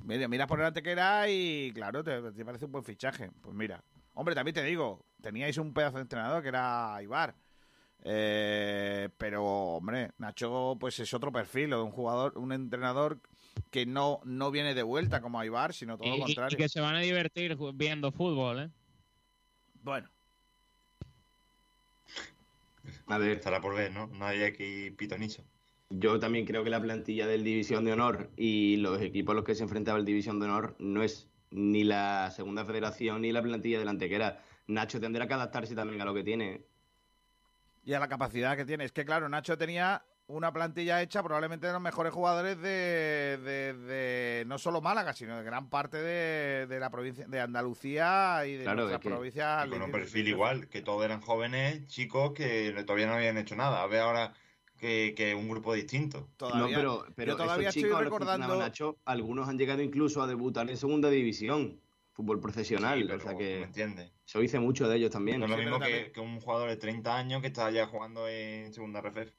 Mira, 0.05 0.27
mira 0.27 0.45
por 0.47 0.59
el 0.59 0.65
antequera 0.67 1.27
y 1.29 1.71
claro, 1.73 2.03
te, 2.03 2.31
te 2.31 2.45
parece 2.45 2.65
un 2.65 2.71
buen 2.71 2.83
fichaje. 2.83 3.31
Pues 3.41 3.55
mira. 3.55 3.83
Hombre, 4.13 4.35
también 4.35 4.53
te 4.55 4.63
digo, 4.63 5.03
teníais 5.21 5.57
un 5.57 5.73
pedazo 5.73 5.97
de 5.97 6.03
entrenador 6.03 6.41
que 6.41 6.49
era 6.49 6.97
Ibar. 7.01 7.35
Eh, 8.03 9.09
pero, 9.17 9.43
hombre, 9.43 10.11
Nacho, 10.19 10.77
pues 10.79 10.99
es 10.99 11.13
otro 11.13 11.31
perfil, 11.31 11.73
o 11.73 11.77
de 11.79 11.83
un 11.83 11.91
jugador, 11.91 12.37
un 12.37 12.51
entrenador 12.53 13.19
que 13.71 13.85
no, 13.85 14.21
no 14.23 14.51
viene 14.51 14.73
de 14.75 14.83
vuelta 14.83 15.21
como 15.21 15.43
Ibar, 15.43 15.73
sino 15.73 15.97
todo 15.97 16.07
Y, 16.07 16.11
lo 16.11 16.17
y- 16.17 16.21
contrario. 16.25 16.55
y 16.55 16.61
que 16.61 16.69
se 16.69 16.79
van 16.81 16.95
a 16.95 16.99
divertir 16.99 17.57
viendo 17.73 18.11
fútbol, 18.11 18.59
¿eh? 18.59 18.69
Bueno. 19.81 20.07
A 23.07 23.17
ver, 23.17 23.31
Estará 23.37 23.59
por 23.59 23.75
ver, 23.75 23.91
¿no? 23.91 24.07
No 24.07 24.25
hay 24.25 24.43
aquí 24.43 24.91
pitonizo. 24.91 25.43
Yo 25.89 26.19
también 26.19 26.45
creo 26.45 26.63
que 26.63 26.69
la 26.69 26.81
plantilla 26.81 27.27
del 27.27 27.43
División 27.43 27.85
de 27.85 27.93
Honor 27.93 28.29
y 28.35 28.77
los 28.77 29.01
equipos 29.01 29.33
a 29.33 29.35
los 29.35 29.43
que 29.45 29.55
se 29.55 29.63
enfrentaba 29.63 29.99
el 29.99 30.05
División 30.05 30.39
de 30.39 30.45
Honor 30.47 30.75
no 30.79 31.03
es 31.03 31.27
ni 31.51 31.83
la 31.83 32.31
segunda 32.31 32.65
federación 32.65 33.21
ni 33.21 33.31
la 33.31 33.41
plantilla 33.41 33.79
del 33.79 33.87
Antequera. 33.87 34.41
Nacho 34.67 34.99
tendrá 34.99 35.27
que 35.27 35.33
adaptarse 35.35 35.75
también 35.75 36.01
a 36.01 36.05
lo 36.05 36.13
que 36.13 36.23
tiene. 36.23 36.63
Y 37.85 37.93
a 37.93 37.99
la 37.99 38.07
capacidad 38.07 38.57
que 38.57 38.65
tiene. 38.65 38.83
Es 38.83 38.91
que, 38.91 39.05
claro, 39.05 39.29
Nacho 39.29 39.57
tenía 39.59 40.03
una 40.27 40.51
plantilla 40.51 41.03
hecha 41.03 41.21
probablemente 41.21 41.67
de 41.67 41.73
los 41.73 41.81
mejores 41.83 42.11
jugadores 42.11 42.59
de, 42.59 43.37
de- 43.43 43.73
de 43.75 44.43
no 44.47 44.57
solo 44.57 44.81
Málaga, 44.81 45.13
sino 45.13 45.37
de 45.37 45.43
gran 45.43 45.69
parte 45.69 45.97
de, 45.97 46.65
de 46.65 46.79
la 46.79 46.89
provincia 46.89 47.27
de 47.27 47.39
Andalucía 47.39 48.43
y 48.47 48.55
de 48.57 48.63
Claro, 48.63 48.89
que- 48.89 48.97
provincias. 49.07 49.67
Con 49.67 49.83
un 49.83 49.91
perfil 49.91 50.27
igual, 50.29 50.67
que 50.67 50.81
todos 50.81 51.05
eran 51.05 51.21
jóvenes, 51.21 51.85
chicos 51.85 52.31
que 52.33 52.73
todavía 52.87 53.05
no 53.05 53.13
habían 53.13 53.37
hecho 53.37 53.55
nada. 53.55 53.83
A 53.83 53.87
ver 53.87 53.99
ahora 54.01 54.33
que, 54.77 55.13
que 55.15 55.33
un 55.35 55.47
grupo 55.49 55.73
distinto. 55.73 56.27
Todavía- 56.37 56.61
no, 56.61 56.67
pero, 57.01 57.05
pero 57.15 57.31
yo 57.33 57.37
todavía 57.37 57.69
estoy 57.69 57.83
chicos 57.83 57.99
recordando- 58.03 58.57
Nacho, 58.57 58.97
algunos 59.05 59.47
han 59.47 59.57
llegado 59.57 59.81
incluso 59.81 60.21
a 60.21 60.27
debutar 60.27 60.69
en 60.69 60.77
segunda 60.77 61.09
división, 61.09 61.79
fútbol 62.11 62.39
profesional. 62.39 62.99
Sí, 62.99 63.05
pero 63.05 63.17
o 63.17 63.21
sea 63.21 63.33
¿me 63.33 63.63
entiendes? 63.63 64.11
eso 64.25 64.39
dice 64.39 64.59
mucho 64.59 64.87
de 64.87 64.97
ellos 64.97 65.11
también. 65.11 65.39
No 65.39 65.45
es 65.45 65.51
lo 65.51 65.57
Sí, 65.57 65.61
mismo 65.63 65.79
que, 65.79 65.85
también- 65.85 66.11
que 66.11 66.19
un 66.19 66.39
jugador 66.39 66.69
de 66.69 66.77
30 66.77 67.15
años 67.17 67.41
que 67.41 67.47
está 67.47 67.69
ya 67.71 67.87
jugando 67.87 68.27
en 68.27 68.73
segunda 68.73 68.99
RFF. 69.01 69.33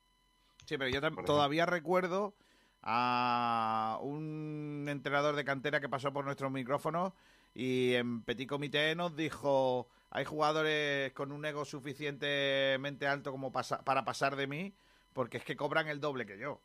Sí, 0.64 0.76
pero 0.78 0.88
yo 0.88 1.00
todavía 1.24 1.64
recuerdo 1.66 2.34
a 2.82 3.98
un 4.02 4.86
entrenador 4.88 5.36
de 5.36 5.44
cantera 5.44 5.80
que 5.80 5.88
pasó 5.88 6.12
por 6.12 6.24
nuestros 6.24 6.50
micrófonos 6.52 7.12
y 7.54 7.94
en 7.94 8.22
Petit 8.22 8.48
Comité 8.48 8.94
nos 8.94 9.16
dijo, 9.16 9.88
hay 10.10 10.24
jugadores 10.24 11.12
con 11.12 11.32
un 11.32 11.44
ego 11.44 11.64
suficientemente 11.64 13.06
alto 13.06 13.32
como 13.32 13.50
pasa- 13.52 13.82
para 13.84 14.04
pasar 14.04 14.36
de 14.36 14.46
mí, 14.46 14.74
porque 15.16 15.38
es 15.38 15.44
que 15.44 15.56
cobran 15.56 15.88
el 15.88 15.98
doble 15.98 16.26
que 16.26 16.38
yo. 16.38 16.60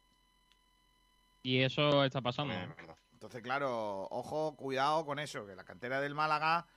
Y 1.41 1.61
eso 1.61 2.03
está 2.03 2.19
pasando. 2.19 2.53
Es 2.53 2.75
verdad. 2.75 2.97
Entonces, 3.13 3.41
claro, 3.41 4.07
ojo, 4.11 4.57
cuidado 4.57 5.05
con 5.05 5.19
eso, 5.19 5.45
que 5.47 5.55
la 5.55 5.63
cantera 5.63 6.01
del 6.01 6.13
Málaga, 6.13 6.67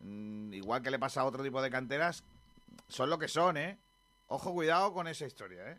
mm, 0.00 0.52
igual 0.54 0.82
que 0.82 0.90
le 0.90 0.98
pasa 0.98 1.20
a 1.20 1.24
otro 1.24 1.44
tipo 1.44 1.62
de 1.62 1.70
canteras, 1.70 2.24
son 2.88 3.10
lo 3.10 3.18
que 3.18 3.28
son, 3.28 3.56
¿eh? 3.56 3.78
Ojo, 4.26 4.52
cuidado 4.52 4.92
con 4.92 5.06
esa 5.06 5.24
historia, 5.24 5.70
¿eh? 5.70 5.78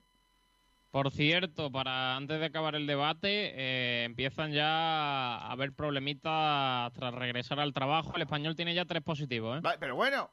Por 0.90 1.11
cierto, 1.11 1.69
para 1.69 2.15
antes 2.15 2.40
de 2.40 2.45
acabar 2.45 2.76
el 2.76 2.88
debate, 2.88 3.52
eh, 3.56 4.03
empiezan 4.06 4.53
ya 4.53 5.36
a 5.38 5.52
haber 5.52 5.73
problemitas 5.73 6.94
tras 6.94 7.14
regresar 7.14 7.60
al 7.60 7.73
trabajo. 7.73 8.14
El 8.15 8.22
español 8.22 8.56
tiene 8.56 8.73
ya 8.73 8.86
tres 8.86 9.03
positivos, 9.03 9.57
¿eh? 9.57 9.61
Va- 9.61 9.78
Pero 9.80 9.95
bueno, 9.98 10.32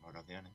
Vacaciones. 0.00 0.52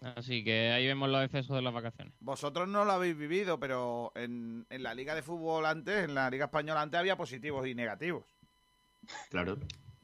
Así 0.00 0.42
que 0.42 0.70
ahí 0.70 0.86
vemos 0.86 1.10
los 1.10 1.22
excesos 1.24 1.56
de 1.56 1.62
las 1.62 1.74
vacaciones. 1.74 2.14
vosotros 2.20 2.66
no 2.66 2.84
lo 2.84 2.92
habéis 2.92 3.16
vivido, 3.16 3.60
pero 3.60 4.12
en, 4.14 4.66
en 4.70 4.82
la 4.82 4.94
Liga 4.94 5.14
de 5.14 5.22
Fútbol 5.22 5.66
antes, 5.66 6.04
en 6.04 6.14
la 6.14 6.30
Liga 6.30 6.46
Española 6.46 6.80
antes 6.80 6.98
había 6.98 7.16
positivos 7.16 7.66
y 7.66 7.74
negativos. 7.74 8.24
Claro, 9.28 9.58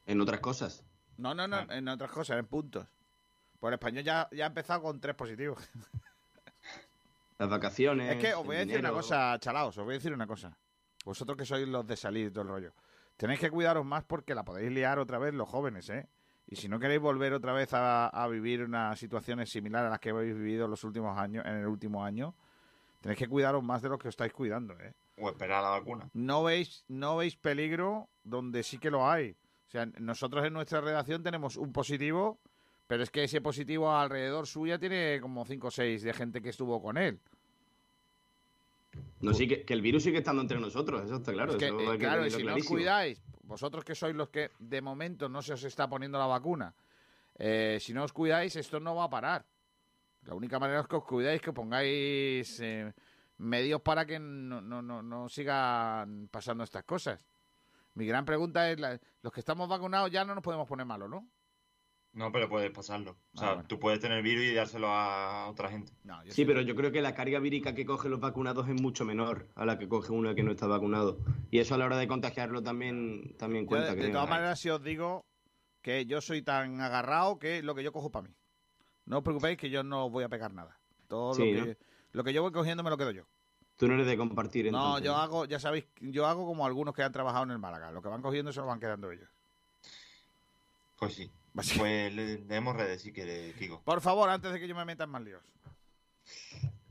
en 0.07 0.21
otras 0.21 0.41
cosas. 0.41 0.85
No, 1.17 1.35
no, 1.35 1.49
no, 1.49 1.61
en 1.73 1.89
otras 1.89 2.11
cosas, 2.11 2.39
en 2.39 2.47
puntos. 2.47 2.87
El 3.63 3.75
español 3.75 4.05
ya, 4.05 4.29
ya 4.33 4.45
ha 4.45 4.49
empezado 4.49 4.83
con 4.83 5.01
tres 5.01 5.15
positivos. 5.15 5.59
Las 7.39 7.49
vacaciones. 7.49 8.15
Es 8.15 8.23
que 8.23 8.35
os 8.35 8.45
voy 8.45 8.57
a 8.57 8.59
decir 8.61 8.79
una 8.79 8.93
cosa, 8.93 9.39
chalaos, 9.39 9.77
os 9.77 9.85
voy 9.85 9.95
a 9.95 9.99
decir 9.99 10.13
una 10.13 10.27
cosa. 10.27 10.57
Vosotros 11.05 11.37
que 11.37 11.45
sois 11.45 11.69
los 11.69 11.87
de 11.87 11.97
salir 11.97 12.29
y 12.29 12.31
todo 12.31 12.43
el 12.43 12.49
rollo. 12.49 12.73
Tenéis 13.17 13.41
que 13.41 13.51
cuidaros 13.51 13.85
más 13.85 14.05
porque 14.05 14.35
la 14.35 14.45
podéis 14.45 14.71
liar 14.73 14.99
otra 14.99 15.19
vez 15.19 15.35
los 15.35 15.49
jóvenes, 15.49 15.89
¿eh? 15.91 16.09
Y 16.49 16.57
si 16.57 16.69
no 16.69 16.79
queréis 16.79 17.01
volver 17.01 17.33
otra 17.33 17.53
vez 17.53 17.73
a, 17.75 18.09
a 18.09 18.29
vivir 18.29 18.63
unas 18.63 18.99
situaciones 18.99 19.51
similares 19.51 19.89
a 19.89 19.91
las 19.91 20.01
que 20.01 20.11
habéis 20.11 20.37
vivido 20.37 20.69
los 20.69 20.85
últimos 20.85 21.19
años, 21.19 21.45
en 21.45 21.57
el 21.57 21.67
último 21.67 22.05
año, 22.05 22.35
tenéis 23.01 23.19
que 23.19 23.29
cuidaros 23.29 23.65
más 23.65 23.83
de 23.83 23.89
lo 23.89 23.99
que 23.99 24.09
os 24.09 24.13
estáis 24.13 24.33
cuidando, 24.33 24.79
¿eh? 24.81 24.95
O 25.19 25.29
esperar 25.31 25.63
la 25.63 25.71
vacuna. 25.71 26.09
No 26.13 26.45
veis, 26.45 26.85
no 26.89 27.17
veis 27.17 27.37
peligro 27.37 28.09
donde 28.23 28.63
sí 28.63 28.79
que 28.79 28.91
lo 28.91 29.09
hay. 29.09 29.35
O 29.67 29.71
sea, 29.71 29.87
nosotros 29.99 30.45
en 30.45 30.53
nuestra 30.53 30.81
redacción 30.81 31.23
tenemos 31.23 31.57
un 31.57 31.73
positivo, 31.73 32.39
pero 32.87 33.03
es 33.03 33.11
que 33.11 33.25
ese 33.25 33.41
positivo 33.41 33.91
alrededor 33.91 34.47
suya 34.47 34.79
tiene 34.79 35.19
como 35.21 35.45
5 35.45 35.67
o 35.67 35.71
6 35.71 36.03
de 36.03 36.13
gente 36.13 36.43
que 36.43 36.51
estuvo 36.51 36.81
con 36.81 36.97
él. 36.97 37.19
No, 39.21 39.35
sí, 39.35 39.49
que, 39.49 39.65
que 39.65 39.75
el 39.75 39.83
virus 39.83 40.05
sigue 40.05 40.19
estando 40.19 40.43
entre 40.43 40.61
nosotros, 40.61 41.05
eso 41.05 41.17
está 41.17 41.33
claro. 41.33 41.53
Es 41.53 41.59
que, 41.59 41.67
eso 41.67 41.93
eh, 41.93 41.99
claro, 41.99 42.27
y 42.27 42.31
si 42.31 42.45
no 42.45 42.55
os 42.55 42.65
cuidáis, 42.65 43.21
vosotros 43.47 43.85
que 43.85 43.95
sois 43.95 44.15
los 44.15 44.29
que 44.29 44.51
de 44.59 44.83
momento 44.83 45.29
no 45.29 45.41
se 45.41 45.55
os 45.55 45.65
está 45.65 45.89
poniendo 45.89 46.19
la 46.19 46.27
vacuna, 46.27 46.75
eh, 47.39 47.79
si 47.81 47.95
no 47.95 48.05
os 48.05 48.13
cuidáis, 48.13 48.57
esto 48.57 48.81
no 48.81 48.95
va 48.95 49.05
a 49.05 49.11
parar. 49.11 49.47
La 50.23 50.35
única 50.35 50.59
manera 50.59 50.81
es 50.81 50.87
que 50.87 50.97
os 50.97 51.05
cuidáis, 51.05 51.41
que 51.41 51.53
pongáis 51.53 52.59
eh, 52.61 52.93
medios 53.39 53.81
para 53.83 54.05
que 54.05 54.19
no, 54.19 54.61
no, 54.61 54.83
no, 54.83 55.03
no 55.03 55.29
sigan 55.29 56.29
pasando 56.29 56.65
estas 56.65 56.85
cosas. 56.85 57.25
Mi 57.95 58.07
gran 58.07 58.25
pregunta 58.25 58.69
es, 58.71 58.79
los 59.23 59.33
que 59.33 59.41
estamos 59.41 59.69
vacunados 59.69 60.11
ya 60.11 60.25
no 60.25 60.35
nos 60.35 60.43
podemos 60.43 60.69
poner 60.69 60.85
malos, 60.85 61.09
¿no? 61.09 61.27
No, 62.17 62.33
pero 62.33 62.49
puedes 62.49 62.71
pasarlo. 62.71 63.19
O 63.35 63.39
sea, 63.39 63.49
Ah, 63.51 63.53
bueno. 63.55 63.69
tú 63.69 63.79
puedes 63.79 64.01
tener 64.01 64.23
virus 64.23 64.45
y 64.47 64.55
dárselo 64.55 64.89
a 64.89 65.49
otra 65.49 65.69
gente. 65.69 65.93
No, 66.03 66.25
yo 66.25 66.33
Sí, 66.33 66.47
pero 66.47 66.63
yo 66.63 66.75
creo 66.75 66.91
que 66.91 67.03
la 67.03 67.15
carga 67.15 67.39
vírica 67.41 67.75
que 67.75 67.85
cogen 67.85 68.11
los 68.11 68.21
vacunados 68.21 68.67
es 68.69 68.81
mucho 68.81 69.05
menor 69.05 69.49
a 69.55 69.67
la 69.67 69.79
que 69.79 69.87
coge 69.87 70.13
uno 70.13 70.35
que 70.35 70.43
no 70.43 70.51
está 70.51 70.67
vacunado. 70.67 71.19
Y 71.51 71.59
eso 71.59 71.75
a 71.75 71.79
la 71.79 71.85
hora 71.85 71.99
de 71.99 72.09
contagiarlo 72.09 72.63
también, 72.63 73.37
también 73.37 73.65
Yo, 73.65 73.69
cuenta. 73.69 73.95
de, 73.95 74.09
todas 74.09 74.31
maneras, 74.31 74.59
si 74.59 74.71
os 74.71 74.83
digo 74.83 75.27
que 75.83 76.07
yo 76.07 76.23
soy 76.23 76.41
tan 76.41 76.81
agarrado 76.81 77.39
que 77.39 77.63
lo 77.63 77.75
que 77.75 77.83
yo 77.85 77.93
cojo 77.93 78.11
para 78.11 78.29
mí. 78.29 78.35
No 79.05 79.19
os 79.19 79.23
preocupéis 79.23 79.59
que 79.59 79.69
yo 79.69 79.85
no 79.85 80.07
os 80.07 80.11
voy 80.11 80.25
a 80.25 80.29
pegar 80.31 80.53
nada. 80.55 80.81
Todo 81.09 81.35
Sí, 81.35 81.53
lo, 81.53 81.65
que, 81.65 81.71
¿no? 81.71 81.77
Lo 82.13 82.25
que 82.25 82.33
yo 82.33 82.43
voy 82.43 82.51
cogiendo 82.53 82.83
me 82.83 82.89
lo 82.91 82.97
quedo 82.97 83.11
yo. 83.11 83.25
Tú 83.77 83.87
no 83.89 83.93
eres 83.95 84.07
de 84.07 84.17
compartir, 84.17 84.73
No, 84.73 84.79
entonces. 84.97 85.05
yo 85.05 85.17
hago, 85.17 85.45
ya 85.45 85.61
sabéis, 85.61 85.85
yo 86.01 86.25
hago 86.27 86.47
como 86.47 86.65
algunos 86.65 86.95
que 86.95 87.03
han 87.03 87.13
trabajado 87.13 87.45
en 87.45 87.51
el 87.51 87.59
Málaga. 87.59 87.93
Lo 87.93 88.01
que 88.01 88.09
van 88.09 88.23
cogiendo 88.23 88.51
se 88.53 88.61
lo 88.61 88.67
van 88.67 88.81
quedando 88.81 89.11
ellos. 89.13 89.29
Pues 90.99 91.15
sí. 91.15 91.31
Pues 91.57 91.77
le- 92.15 92.39
leemos 92.39 92.77
redes 92.77 93.03
si 93.03 93.13
quiere, 93.13 93.53
Kiko. 93.59 93.83
Por 93.83 94.01
favor, 94.01 94.29
antes 94.29 94.53
de 94.53 94.61
que 94.61 94.69
yo 94.69 94.75
me 94.77 94.85
meta 94.85 95.05
en 95.05 95.11
más 95.11 95.23
líos. 95.23 95.43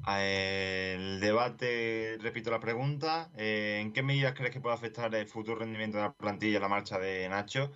El 0.08 1.20
debate, 1.20 2.18
repito 2.20 2.52
la 2.52 2.60
pregunta, 2.60 3.32
eh, 3.38 3.80
¿en 3.82 3.92
qué 3.92 4.04
medidas 4.04 4.34
crees 4.36 4.52
que 4.52 4.60
puede 4.62 4.76
afectar 4.76 5.14
el 5.16 5.28
futuro 5.28 5.58
rendimiento 5.60 5.98
de 5.98 6.04
la 6.04 6.14
plantilla 6.14 6.60
la 6.60 6.68
marcha 6.68 7.00
de 7.00 7.28
Nacho? 7.30 7.72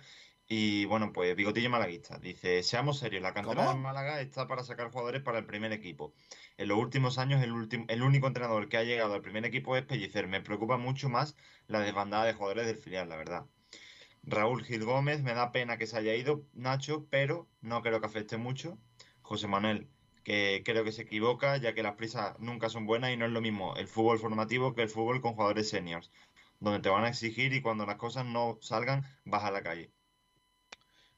Y 0.46 0.84
bueno, 0.86 1.12
pues 1.12 1.34
Bigotillo 1.36 1.70
Malaguista 1.70 2.18
dice, 2.18 2.62
seamos 2.64 2.98
serios, 2.98 3.22
la 3.22 3.32
cantera 3.34 3.68
de 3.72 3.74
Málaga 3.80 4.20
está 4.20 4.46
para 4.48 4.64
sacar 4.64 4.90
jugadores 4.90 5.22
para 5.22 5.38
el 5.38 5.46
primer 5.46 5.72
equipo. 5.72 6.12
En 6.56 6.68
los 6.68 6.78
últimos 6.78 7.18
años 7.18 7.42
el, 7.42 7.52
último, 7.52 7.84
el 7.88 8.02
único 8.02 8.26
entrenador 8.26 8.68
que 8.68 8.76
ha 8.76 8.82
llegado 8.84 9.14
al 9.14 9.22
primer 9.22 9.44
equipo 9.44 9.76
es 9.76 9.84
Pellicer. 9.84 10.26
Me 10.28 10.40
preocupa 10.40 10.76
mucho 10.76 11.08
más 11.08 11.36
la 11.68 11.80
desbandada 11.80 12.24
de 12.24 12.34
jugadores 12.34 12.66
del 12.66 12.78
filial, 12.78 13.08
la 13.08 13.16
verdad. 13.16 13.46
Raúl 14.22 14.64
Gil 14.64 14.84
Gómez, 14.84 15.22
me 15.22 15.34
da 15.34 15.52
pena 15.52 15.78
que 15.78 15.86
se 15.86 15.96
haya 15.96 16.14
ido 16.14 16.44
Nacho, 16.52 17.06
pero 17.10 17.48
no 17.60 17.82
creo 17.82 18.00
que 18.00 18.06
afecte 18.06 18.36
mucho. 18.36 18.78
José 19.22 19.48
Manuel, 19.48 19.88
que 20.24 20.62
creo 20.64 20.84
que 20.84 20.92
se 20.92 21.02
equivoca, 21.02 21.56
ya 21.56 21.74
que 21.74 21.82
las 21.82 21.94
prisas 21.94 22.38
nunca 22.38 22.68
son 22.68 22.86
buenas 22.86 23.12
y 23.12 23.16
no 23.16 23.26
es 23.26 23.32
lo 23.32 23.40
mismo 23.40 23.76
el 23.76 23.88
fútbol 23.88 24.18
formativo 24.18 24.74
que 24.74 24.82
el 24.82 24.88
fútbol 24.88 25.20
con 25.20 25.34
jugadores 25.34 25.68
seniors, 25.70 26.10
donde 26.60 26.80
te 26.80 26.88
van 26.88 27.04
a 27.04 27.08
exigir 27.08 27.52
y 27.54 27.62
cuando 27.62 27.86
las 27.86 27.96
cosas 27.96 28.26
no 28.26 28.58
salgan, 28.60 29.04
vas 29.24 29.44
a 29.44 29.50
la 29.50 29.62
calle. 29.62 29.90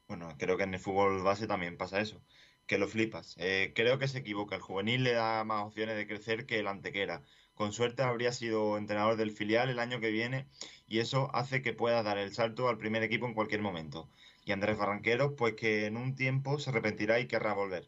Bueno, 0.09 0.35
creo 0.39 0.57
que 0.57 0.65
en 0.65 0.75
el 0.75 0.81
fútbol 0.81 1.23
base 1.23 1.47
también 1.47 1.77
pasa 1.77 2.01
eso, 2.01 2.23
que 2.67 2.79
lo 2.79 2.87
flipas. 2.87 3.35
Eh, 3.39 3.73
creo 3.75 3.99
que 3.99 4.09
se 4.09 4.19
equivoca, 4.19 4.57
el 4.57 4.63
juvenil 4.63 5.05
le 5.05 5.13
da 5.13 5.43
más 5.45 5.65
opciones 5.67 5.97
de 5.97 6.07
crecer 6.07 6.47
que 6.47 6.59
el 6.61 6.69
antequera. 6.69 7.23
Con 7.55 7.73
suerte 7.73 8.03
habría 8.03 8.33
sido 8.33 8.79
entrenador 8.79 9.17
del 9.17 9.31
filial 9.31 9.69
el 9.69 9.79
año 9.79 10.01
que 10.01 10.11
viene 10.11 10.47
y 10.89 10.99
eso 11.01 11.31
hace 11.35 11.63
que 11.63 11.73
pueda 11.75 12.03
dar 12.03 12.19
el 12.19 12.33
salto 12.35 12.69
al 12.69 12.79
primer 12.79 13.03
equipo 13.03 13.27
en 13.27 13.35
cualquier 13.35 13.63
momento. 13.63 14.09
Y 14.45 14.53
Andrés 14.53 14.77
Barranqueros, 14.79 15.33
pues 15.37 15.55
que 15.55 15.87
en 15.87 15.97
un 15.97 16.15
tiempo 16.15 16.59
se 16.59 16.71
arrepentirá 16.71 17.21
y 17.21 17.29
querrá 17.29 17.53
volver. 17.53 17.87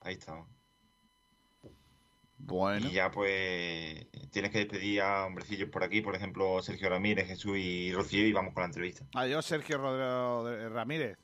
Ahí 0.00 0.14
está. 0.14 0.44
Bueno. 2.38 2.88
Y 2.88 2.92
ya 2.92 3.10
pues 3.10 4.06
tienes 4.30 4.50
que 4.52 4.58
despedir 4.58 5.00
a 5.00 5.24
hombrecillos 5.26 5.70
por 5.70 5.82
aquí, 5.82 6.02
por 6.02 6.14
ejemplo 6.14 6.62
Sergio 6.62 6.90
Ramírez, 6.90 7.26
Jesús 7.26 7.56
y 7.56 7.92
Rocío 7.92 8.26
y 8.26 8.32
vamos 8.32 8.52
con 8.54 8.62
la 8.62 8.66
entrevista. 8.66 9.06
Adiós, 9.14 9.46
Sergio 9.46 9.78
Rodri- 9.78 10.68
Ramírez. 10.70 11.16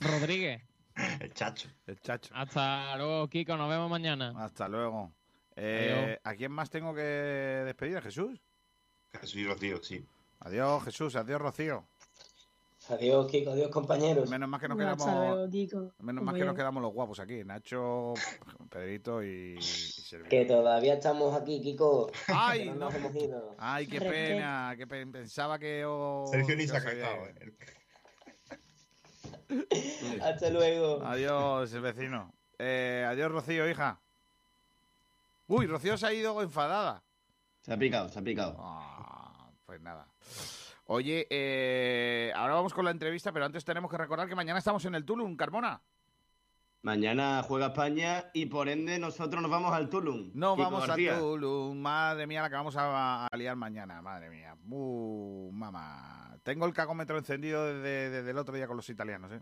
Rodríguez. 0.00 0.62
El 1.20 1.32
chacho. 1.32 1.68
El 1.86 1.98
chacho. 2.00 2.32
Hasta 2.34 2.96
luego, 2.96 3.28
Kiko. 3.28 3.56
Nos 3.56 3.68
vemos 3.70 3.88
mañana. 3.90 4.34
Hasta 4.36 4.68
luego. 4.68 5.12
Eh. 5.60 6.18
¿A 6.22 6.34
quién 6.34 6.52
más 6.52 6.70
tengo 6.70 6.94
que 6.94 7.00
despedir? 7.02 7.96
¿A 7.96 8.02
Jesús? 8.02 8.40
Jesús 9.12 9.36
y 9.36 9.46
Rocío, 9.46 9.82
sí. 9.82 10.06
Adiós, 10.40 10.84
Jesús. 10.84 11.16
Adiós, 11.16 11.40
Rocío. 11.40 11.88
Adiós, 12.90 13.30
Kiko. 13.30 13.50
Adiós, 13.50 13.70
compañeros. 13.70 14.30
Menos 14.30 14.48
más 14.48 14.60
que 14.60 14.68
nos 14.68 14.78
quedamos. 14.78 15.50
Kiko. 15.50 15.92
Menos 15.98 16.22
más 16.24 16.34
que 16.36 16.44
nos 16.44 16.54
quedamos 16.54 16.80
los 16.82 16.92
guapos 16.92 17.18
aquí. 17.20 17.42
Nacho, 17.44 18.14
Pedrito 18.70 19.22
y, 19.22 19.56
y 19.58 19.62
Sergio. 19.62 20.28
Que 20.28 20.44
todavía 20.44 20.94
estamos 20.94 21.34
aquí, 21.34 21.60
Kiko. 21.60 22.10
Ay, 22.28 22.60
Que 22.60 22.64
no 22.66 22.74
nos 22.76 22.94
hemos 22.94 23.14
ido. 23.16 23.56
Ay, 23.58 23.86
qué 23.88 24.00
pena. 24.00 24.74
Que 24.76 24.86
pe- 24.86 25.06
pensaba 25.08 25.58
que 25.58 25.84
os. 25.84 26.30
Sergio 26.30 26.54
ni 26.56 26.62
que 26.62 26.68
se 26.68 26.76
ha 26.76 26.84
cagado, 26.84 27.26
eh. 27.26 27.52
Hasta 30.22 30.50
luego. 30.50 31.02
Adiós, 31.04 31.72
el 31.72 31.80
vecino. 31.80 32.32
Eh, 32.58 33.04
adiós, 33.08 33.30
Rocío, 33.32 33.68
hija. 33.68 34.00
Uy, 35.48 35.66
Rocío 35.66 35.96
se 35.96 36.06
ha 36.06 36.12
ido 36.12 36.40
enfadada. 36.42 37.02
Se 37.62 37.72
ha 37.72 37.76
picado, 37.78 38.08
se 38.08 38.18
ha 38.18 38.22
picado. 38.22 38.56
Ah, 38.60 39.50
pues 39.66 39.80
nada. 39.80 40.06
Oye, 40.84 41.26
eh, 41.30 42.32
ahora 42.34 42.54
vamos 42.54 42.72
con 42.72 42.84
la 42.84 42.90
entrevista, 42.90 43.32
pero 43.32 43.44
antes 43.44 43.64
tenemos 43.64 43.90
que 43.90 43.98
recordar 43.98 44.28
que 44.28 44.34
mañana 44.34 44.58
estamos 44.58 44.84
en 44.84 44.94
el 44.94 45.04
Tulum, 45.04 45.36
Carmona. 45.36 45.82
Mañana 46.82 47.42
juega 47.42 47.66
España 47.68 48.30
y 48.32 48.46
por 48.46 48.68
ende 48.68 48.98
nosotros 48.98 49.42
nos 49.42 49.50
vamos 49.50 49.72
al 49.72 49.88
Tulum. 49.90 50.30
No 50.34 50.54
vamos 50.56 50.86
García. 50.86 51.14
al 51.14 51.20
Tulum. 51.20 51.76
Madre 51.78 52.26
mía, 52.26 52.42
la 52.42 52.48
que 52.48 52.54
vamos 52.54 52.76
a, 52.76 53.26
a 53.26 53.36
liar 53.36 53.56
mañana. 53.56 54.00
Madre 54.00 54.30
mía. 54.30 54.54
Uh, 54.70 55.50
mamá. 55.52 56.38
Tengo 56.42 56.66
el 56.66 56.72
cagómetro 56.72 57.18
encendido 57.18 57.66
desde, 57.66 58.10
desde 58.10 58.30
el 58.30 58.38
otro 58.38 58.54
día 58.54 58.66
con 58.66 58.76
los 58.76 58.88
italianos, 58.88 59.32
¿eh? 59.32 59.40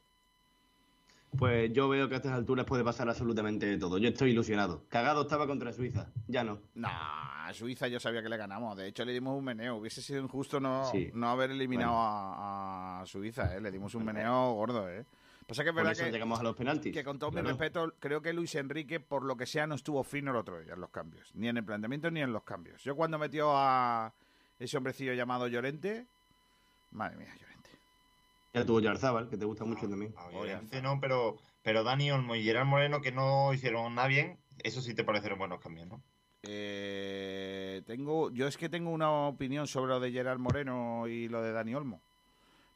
Pues 1.39 1.73
yo 1.73 1.89
veo 1.89 2.09
que 2.09 2.15
a 2.15 2.19
estas 2.19 2.32
alturas 2.32 2.65
puede 2.65 2.82
pasar 2.82 3.09
absolutamente 3.09 3.66
de 3.66 3.77
todo. 3.78 3.98
Yo 3.98 4.09
estoy 4.09 4.31
ilusionado. 4.31 4.85
Cagado 4.89 5.23
estaba 5.23 5.47
contra 5.47 5.73
Suiza. 5.73 6.07
Ya 6.28 6.44
no. 6.44 6.61
Nah, 6.74 7.47
a 7.48 7.53
Suiza 7.53 7.89
yo 7.89 8.01
sabía 8.01 8.23
que 8.23 8.28
le 8.28 8.36
ganamos. 8.39 8.77
De 8.77 8.86
hecho, 8.89 9.05
le 9.05 9.12
dimos 9.12 9.36
un 9.36 9.44
meneo. 9.44 9.77
Hubiese 9.77 10.01
sido 10.01 10.23
injusto 10.23 10.61
no, 10.61 10.86
Sí. 10.90 11.11
no 11.15 11.28
haber 11.28 11.51
eliminado 11.51 11.93
Bueno. 11.93 12.05
a, 12.07 13.01
a 13.03 13.07
Suiza, 13.07 13.55
¿eh? 13.55 13.61
Le 13.61 13.70
dimos 13.70 13.94
un 13.94 14.05
meneo 14.05 14.53
gordo, 14.55 14.89
¿eh? 14.89 15.05
Pasa 15.47 15.62
que 15.62 15.69
es 15.70 15.77
verdad 15.77 15.94
que, 15.97 16.11
llegamos 16.11 16.40
a 16.40 16.43
los 16.43 16.57
penaltis. 16.57 16.93
que 16.93 17.05
con 17.05 17.20
todo 17.20 17.31
mi 17.31 17.40
respeto, 17.40 17.94
creo 18.01 18.20
que 18.20 18.32
Luis 18.32 18.55
Enrique, 18.57 18.98
por 18.98 19.23
lo 19.24 19.36
que 19.36 19.47
sea, 19.47 19.66
no 19.66 19.77
estuvo 19.77 20.03
fino 20.03 20.32
el 20.32 20.36
otro 20.39 20.61
día 20.61 20.73
en 20.74 20.81
los 20.81 20.90
cambios. 20.90 21.32
Ni 21.36 21.48
en 21.48 21.57
el 21.57 21.65
planteamiento 21.65 22.11
ni 22.11 22.20
en 22.20 22.32
los 22.32 22.43
cambios. 22.43 22.82
Yo 22.82 22.97
cuando 22.97 23.16
metió 23.16 23.53
a 23.57 24.12
ese 24.59 24.77
hombrecillo 24.77 25.12
llamado 25.12 25.47
Llorente, 25.47 26.07
madre 26.90 27.16
mía, 27.19 27.27
Llorente. 27.28 27.45
Ya 28.57 28.65
tuvo 28.65 28.81
Yarzábal, 28.81 29.28
que 29.28 29.37
te 29.37 29.45
gusta 29.45 29.66
mucho 29.66 29.87
también. 29.87 30.15
Obviamente 30.33 30.81
no, 30.81 30.99
pero, 30.99 31.37
pero 31.62 31.85
Dani 31.85 32.11
Olmo 32.11 32.35
y 32.37 32.43
Gerard 32.43 32.65
Moreno 32.65 33.03
que 33.03 33.12
no 33.12 33.53
hicieron 33.53 33.95
nada 33.95 34.09
bien, 34.09 34.39
eso 34.65 34.81
sí 34.81 34.95
te 34.95 35.05
parecieron 35.05 35.39
buenos 35.39 35.61
cambios, 35.61 35.87
¿no? 35.89 36.03
Eh, 36.43 37.83
tengo, 37.87 38.31
yo 38.31 38.47
es 38.47 38.57
que 38.57 38.70
tengo 38.70 38.89
una 38.91 39.11
opinión 39.28 39.66
sobre 39.66 39.91
lo 39.91 40.01
de 40.01 40.11
Gerard 40.11 40.39
Moreno 40.39 41.07
y 41.07 41.28
lo 41.28 41.43
de 41.43 41.53
Dani 41.53 41.74
Olmo. 41.74 42.01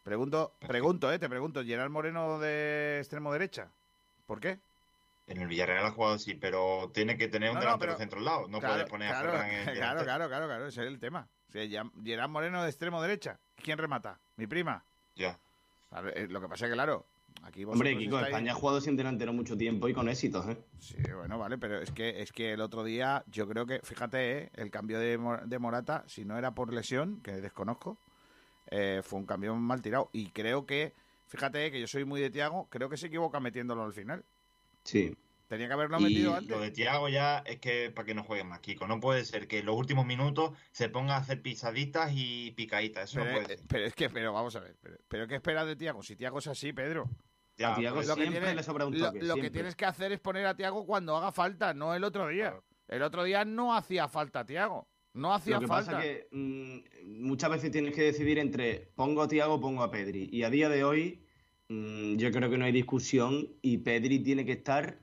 Pregunto, 0.04 0.52
pregunto, 0.68 1.10
eh, 1.10 1.18
te 1.18 1.30
pregunto, 1.30 1.64
Gerard 1.64 1.88
Moreno 1.90 2.38
de 2.38 2.98
extremo 2.98 3.32
derecha. 3.32 3.70
¿Por 4.26 4.38
qué? 4.38 4.58
En 5.28 5.40
el 5.40 5.48
Villarreal 5.48 5.86
ha 5.86 5.92
jugado 5.92 6.14
así, 6.16 6.34
pero 6.34 6.90
tiene 6.92 7.16
que 7.16 7.28
tener 7.28 7.48
un 7.50 7.54
No, 7.54 7.60
no, 7.60 7.64
delantero 7.66 7.92
pero- 7.92 7.98
centro 7.98 8.18
al 8.18 8.24
lado. 8.26 8.48
No 8.48 8.58
Claro, 8.60 8.74
puedes 8.74 8.90
poner 8.90 9.08
claro, 9.08 9.28
a 9.28 9.32
Ferran 9.32 9.50
en 9.50 9.54
claro, 9.64 9.74
delantero. 9.74 10.04
claro, 10.04 10.28
claro, 10.28 10.46
claro, 10.46 10.66
ese 10.66 10.82
es 10.82 10.88
el 10.88 10.98
tema. 11.00 11.26
O 11.48 11.52
sea, 11.52 11.66
Gerard 12.04 12.28
Moreno 12.28 12.62
de 12.62 12.68
extremo 12.68 13.00
derecha. 13.00 13.38
¿Quién 13.62 13.78
remata? 13.78 14.18
¿Mi 14.36 14.46
prima? 14.46 14.84
Ya. 15.16 15.38
Eh, 16.14 16.26
lo 16.30 16.40
que 16.40 16.48
pasa 16.48 16.66
es 16.66 16.70
que, 16.70 16.74
claro, 16.74 17.04
aquí 17.42 17.64
Hombre, 17.64 17.96
Kiko, 17.96 18.16
estáis- 18.16 18.26
España 18.28 18.52
ha 18.52 18.54
jugado 18.54 18.80
sin 18.80 18.96
delantero 18.96 19.32
mucho 19.32 19.56
tiempo 19.56 19.88
y 19.88 19.94
con 19.94 20.08
éxitos, 20.08 20.46
¿eh? 20.48 20.56
Sí, 20.78 20.96
bueno, 21.16 21.38
vale, 21.38 21.58
pero 21.58 21.78
es 21.80 21.90
que 21.90 22.22
es 22.22 22.32
que 22.32 22.52
el 22.52 22.60
otro 22.60 22.84
día, 22.84 23.24
yo 23.30 23.46
creo 23.48 23.66
que, 23.66 23.80
fíjate, 23.82 24.38
eh, 24.44 24.50
el 24.54 24.70
cambio 24.70 24.98
de, 24.98 25.18
de 25.46 25.58
Morata, 25.58 26.04
si 26.06 26.24
no 26.24 26.38
era 26.38 26.52
por 26.54 26.72
lesión, 26.72 27.20
que 27.22 27.32
desconozco, 27.32 27.98
eh, 28.70 29.00
fue 29.02 29.18
un 29.18 29.26
cambio 29.26 29.54
mal 29.56 29.82
tirado. 29.82 30.08
Y 30.12 30.28
creo 30.30 30.64
que, 30.64 30.94
fíjate, 31.26 31.66
eh, 31.66 31.70
que 31.70 31.80
yo 31.80 31.86
soy 31.86 32.04
muy 32.04 32.20
de 32.20 32.30
Tiago, 32.30 32.68
creo 32.70 32.88
que 32.88 32.96
se 32.96 33.08
equivoca 33.08 33.40
metiéndolo 33.40 33.82
al 33.82 33.92
final. 33.92 34.24
Sí. 34.84 35.14
Tenía 35.50 35.66
que 35.66 35.72
haberlo 35.72 35.98
Y 35.98 36.04
metido 36.04 36.32
antes. 36.36 36.48
lo 36.48 36.60
de 36.60 36.70
Tiago 36.70 37.08
ya 37.08 37.38
es 37.38 37.58
que 37.58 37.90
para 37.90 38.06
que 38.06 38.14
no 38.14 38.22
juegue 38.22 38.44
más, 38.44 38.60
Kiko. 38.60 38.86
No 38.86 39.00
puede 39.00 39.24
ser 39.24 39.48
que 39.48 39.58
en 39.58 39.66
los 39.66 39.74
últimos 39.74 40.06
minutos 40.06 40.52
se 40.70 40.88
ponga 40.88 41.16
a 41.16 41.18
hacer 41.18 41.42
pisaditas 41.42 42.12
y 42.14 42.52
picaditas. 42.52 43.10
Eso 43.10 43.18
Pero, 43.18 43.32
no 43.32 43.42
puede 43.42 43.56
ser. 43.56 43.66
pero 43.66 43.84
es 43.84 43.94
que, 43.96 44.08
pero 44.10 44.32
vamos 44.32 44.54
a 44.54 44.60
ver, 44.60 44.76
pero, 44.80 44.96
pero 45.08 45.26
¿qué 45.26 45.34
esperas 45.34 45.66
de 45.66 45.74
Tiago? 45.74 46.04
Si 46.04 46.14
Tiago 46.14 46.38
es 46.38 46.46
así, 46.46 46.72
Pedro. 46.72 47.10
Ya, 47.56 47.74
a 47.74 47.76
Thiago 47.76 47.96
pues, 47.96 48.06
Lo 48.06 48.14
que 48.14 48.20
siempre 48.22 48.40
tiene- 48.42 48.54
le 48.54 48.62
sobra 48.62 48.86
un 48.86 48.96
toque. 48.96 49.22
Lo, 49.22 49.34
que 49.34 49.50
tienes 49.50 49.74
que 49.74 49.86
hacer 49.86 50.12
es 50.12 50.20
poner 50.20 50.46
a 50.46 50.54
Tiago 50.54 50.86
cuando 50.86 51.16
haga 51.16 51.32
falta, 51.32 51.74
no 51.74 51.96
el 51.96 52.04
otro 52.04 52.28
día. 52.28 52.54
El 52.86 53.02
otro 53.02 53.24
día 53.24 53.44
no 53.44 53.74
hacía 53.74 54.06
falta 54.06 54.46
Tiago. 54.46 54.86
No 55.14 55.34
hacía 55.34 55.56
Lo 55.56 55.62
que 55.62 55.66
falta. 55.66 55.90
pasa 55.94 56.06
es 56.06 56.18
que 56.20 56.28
mm, 56.30 57.22
muchas 57.26 57.50
veces 57.50 57.72
tienes 57.72 57.92
que 57.92 58.02
decidir 58.02 58.38
entre 58.38 58.92
pongo 58.94 59.22
a 59.22 59.26
Tiago 59.26 59.54
o 59.54 59.60
pongo 59.60 59.82
a 59.82 59.90
Pedri. 59.90 60.28
Y 60.32 60.44
a 60.44 60.50
día 60.50 60.68
de 60.68 60.84
hoy 60.84 61.24
mm, 61.68 62.18
yo 62.18 62.30
creo 62.30 62.48
que 62.48 62.56
no 62.56 62.64
hay 62.66 62.72
discusión 62.72 63.48
y 63.62 63.78
Pedri 63.78 64.20
tiene 64.20 64.46
que 64.46 64.52
estar 64.52 65.00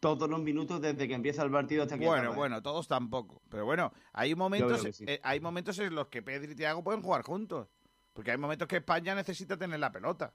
todos 0.00 0.28
los 0.30 0.40
minutos 0.40 0.80
desde 0.80 1.08
que 1.08 1.14
empieza 1.14 1.42
el 1.42 1.50
partido 1.50 1.82
hasta 1.82 1.98
que 1.98 2.06
Bueno, 2.06 2.22
acaba. 2.22 2.36
bueno, 2.36 2.62
todos 2.62 2.86
tampoco. 2.88 3.42
Pero 3.50 3.64
bueno, 3.64 3.92
hay 4.12 4.34
momentos, 4.34 4.82
sí. 4.96 5.04
eh, 5.06 5.20
hay 5.22 5.40
momentos 5.40 5.78
en 5.78 5.94
los 5.94 6.08
que 6.08 6.22
Pedri 6.22 6.52
y 6.52 6.54
Thiago 6.54 6.82
pueden 6.84 7.02
jugar 7.02 7.22
juntos. 7.22 7.68
Porque 8.12 8.30
hay 8.32 8.38
momentos 8.38 8.66
que 8.68 8.76
España 8.78 9.14
necesita 9.14 9.56
tener 9.56 9.78
la 9.80 9.92
pelota. 9.92 10.32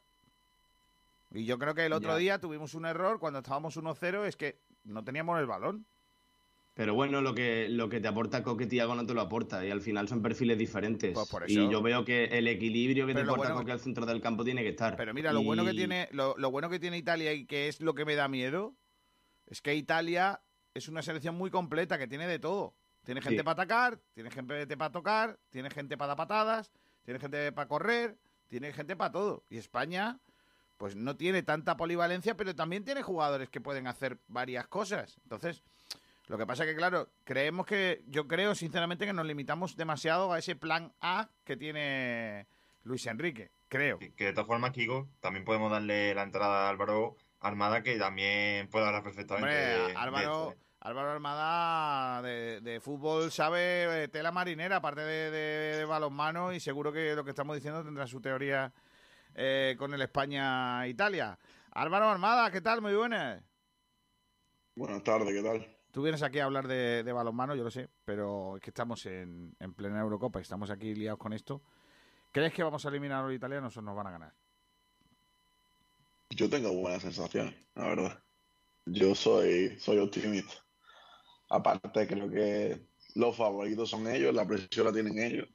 Y 1.34 1.46
yo 1.46 1.58
creo 1.58 1.74
que 1.74 1.86
el 1.86 1.94
otro 1.94 2.12
Ya. 2.12 2.18
día 2.18 2.40
tuvimos 2.40 2.74
un 2.76 2.86
error 2.86 3.20
cuando 3.20 3.40
estábamos 3.40 3.76
1-0, 3.76 4.26
es 4.26 4.36
que 4.36 4.60
no 4.84 5.04
teníamos 5.04 5.40
el 5.40 5.48
balón. 5.48 5.86
Pero 6.76 6.96
bueno, 6.96 7.22
lo 7.22 7.36
que, 7.36 7.68
lo 7.70 7.88
que 7.88 8.00
te 8.00 8.08
aporta 8.08 8.42
Coque 8.42 8.66
Tiago 8.66 8.96
no 8.96 9.06
te 9.06 9.14
lo 9.14 9.22
aporta 9.22 9.64
y 9.66 9.70
al 9.70 9.82
final 9.82 10.08
son 10.08 10.22
perfiles 10.24 10.58
diferentes. 10.58 11.14
Pues 11.14 11.30
por 11.30 11.50
Y 11.50 11.54
eso. 11.54 11.70
yo 11.70 11.82
veo 11.84 12.04
que 12.04 12.26
el 12.26 12.48
equilibrio 12.48 13.06
que 13.06 13.14
Pero 13.14 13.26
te 13.26 13.32
aporta 13.32 13.50
bueno- 13.54 13.62
Coque 13.62 13.72
al 13.74 13.80
centro 13.80 14.06
del 14.08 14.22
campo 14.22 14.44
tiene 14.44 14.64
que 14.64 14.70
estar. 14.70 14.96
Pero 14.96 15.14
mira, 15.14 15.32
lo 15.34 15.44
bueno 15.44 15.64
que 15.66 15.72
Y- 15.72 15.76
tiene, 15.78 16.08
lo, 16.12 16.36
lo 16.38 16.50
bueno 16.50 16.70
que 16.70 16.80
tiene 16.80 16.98
Italia 16.98 17.32
y 17.34 17.46
que 17.46 17.68
es 17.68 17.80
lo 17.80 17.94
que 17.94 18.06
me 18.06 18.16
da 18.16 18.28
miedo, 18.28 18.74
es 19.48 19.62
que 19.62 19.76
Italia 19.76 20.42
es 20.74 20.88
una 20.88 21.02
selección 21.02 21.36
muy 21.36 21.50
completa, 21.52 21.98
que 21.98 22.08
tiene 22.08 22.28
de 22.28 22.40
todo. 22.40 22.76
Tiene 23.04 23.22
gente 23.22 23.40
Sí. 23.40 23.44
para 23.44 23.62
atacar, 23.64 24.00
tiene 24.14 24.32
gente 24.32 24.78
para 24.78 24.92
tocar, 24.92 25.40
tiene 25.50 25.70
gente 25.70 25.98
para 25.98 26.10
dar 26.10 26.18
patadas, 26.18 26.72
tiene 27.04 27.20
gente 27.20 27.52
para 27.52 27.68
correr, 27.68 28.18
tiene 28.48 28.72
gente 28.72 28.96
para 28.96 29.12
todo. 29.12 29.44
Y 29.50 29.58
España, 29.58 30.20
pues 30.78 30.96
no 30.96 31.16
tiene 31.16 31.44
tanta 31.44 31.76
polivalencia, 31.78 32.36
pero 32.36 32.56
también 32.56 32.84
tiene 32.86 33.04
jugadores 33.04 33.50
que 33.50 33.62
pueden 33.62 33.88
hacer 33.88 34.20
varias 34.28 34.68
cosas. 34.68 35.18
Entonces, 35.24 35.64
Lo 36.28 36.38
que 36.38 36.46
pasa 36.48 36.66
que, 36.66 36.74
claro, 36.74 37.10
creemos 37.26 37.66
que, 37.66 38.02
yo 38.08 38.30
creo 38.30 38.56
sinceramente 38.56 39.06
que 39.06 39.12
nos 39.12 39.26
limitamos 39.26 39.76
demasiado 39.76 40.32
a 40.32 40.40
ese 40.40 40.56
plan 40.56 40.94
A 41.02 41.28
que 41.44 41.58
tiene 41.58 42.48
Luis 42.84 43.06
Enrique, 43.08 43.52
creo. 43.68 44.00
Que 44.00 44.14
de 44.16 44.32
todas 44.32 44.48
formas, 44.48 44.72
Kiko, 44.72 45.10
también 45.20 45.44
podemos 45.44 45.70
darle 45.70 46.16
la 46.16 46.24
entrada 46.24 46.66
a 46.68 46.70
Álvaro 46.70 47.18
Armada, 47.44 47.84
que 47.84 47.98
también 47.98 48.68
puede 48.70 48.86
hablar 48.86 49.04
perfectamente. 49.04 49.48
Hombre, 49.80 49.94
de- 49.94 49.96
Álvaro, 49.98 50.52
¿eh? 50.52 50.58
Álvaro 50.80 51.12
Armada 51.12 52.22
de, 52.22 52.62
de 52.62 52.80
fútbol 52.82 53.32
sabe 53.32 54.04
eh, 54.04 54.08
tela 54.08 54.32
marinera, 54.32 54.78
aparte 54.78 55.02
de, 55.02 55.32
de- 55.32 55.78
de 55.78 55.86
balonmano, 55.86 56.52
y 56.54 56.60
seguro 56.60 56.92
que 56.92 57.16
lo 57.16 57.24
que 57.24 57.30
estamos 57.32 57.56
diciendo 57.56 57.84
tendrá 57.84 58.08
su 58.08 58.20
teoría 58.22 58.74
eh, 59.36 59.76
con 59.78 59.94
el 59.94 60.02
España-Italia. 60.02 61.38
Álvaro 61.72 62.10
Armada, 62.10 62.50
¿qué 62.52 62.62
tal? 62.62 62.82
Muy 62.82 62.94
buenas. 62.96 63.42
Buenas 64.76 65.04
tardes, 65.04 65.34
¿qué 65.34 65.42
tal? 65.44 65.68
Tú 65.92 66.02
vienes 66.02 66.24
aquí 66.24 66.40
a 66.40 66.46
hablar 66.46 66.68
de, 66.68 67.04
de 67.04 67.14
balonmano, 67.14 67.56
yo 67.56 67.64
lo 67.64 67.70
sé, 67.72 67.88
pero 68.04 68.56
es 68.56 68.62
que 68.62 68.72
estamos 68.72 69.06
en, 69.06 69.56
en 69.60 69.74
plena 69.74 70.00
Eurocopa 70.00 70.40
y 70.40 70.42
estamos 70.42 70.72
aquí 70.72 70.96
liados 70.96 71.20
con 71.20 71.34
esto. 71.34 71.62
¿Crees 72.32 72.52
que 72.52 72.64
vamos 72.64 72.84
a 72.86 72.90
eliminar 72.90 73.20
a 73.24 73.28
los 73.28 73.34
italianos 73.36 73.78
o 73.78 73.82
nos 73.82 73.96
van 73.96 74.08
a 74.08 74.12
ganar? 74.12 74.34
Yo 76.30 76.50
tengo 76.50 76.74
buenas 76.74 77.04
sensaciones, 77.04 77.56
la 77.76 77.88
verdad. 77.88 78.24
Yo 78.86 79.16
soy, 79.16 79.78
soy 79.80 80.00
optimista. 80.00 80.54
Aparte, 81.50 82.08
creo 82.08 82.30
que 82.30 82.88
los 83.16 83.36
favoritos 83.36 83.90
son 83.90 84.08
ellos, 84.08 84.34
la 84.34 84.48
presión 84.48 84.88
la 84.88 84.94
tienen 84.94 85.20
ellos. 85.20 85.48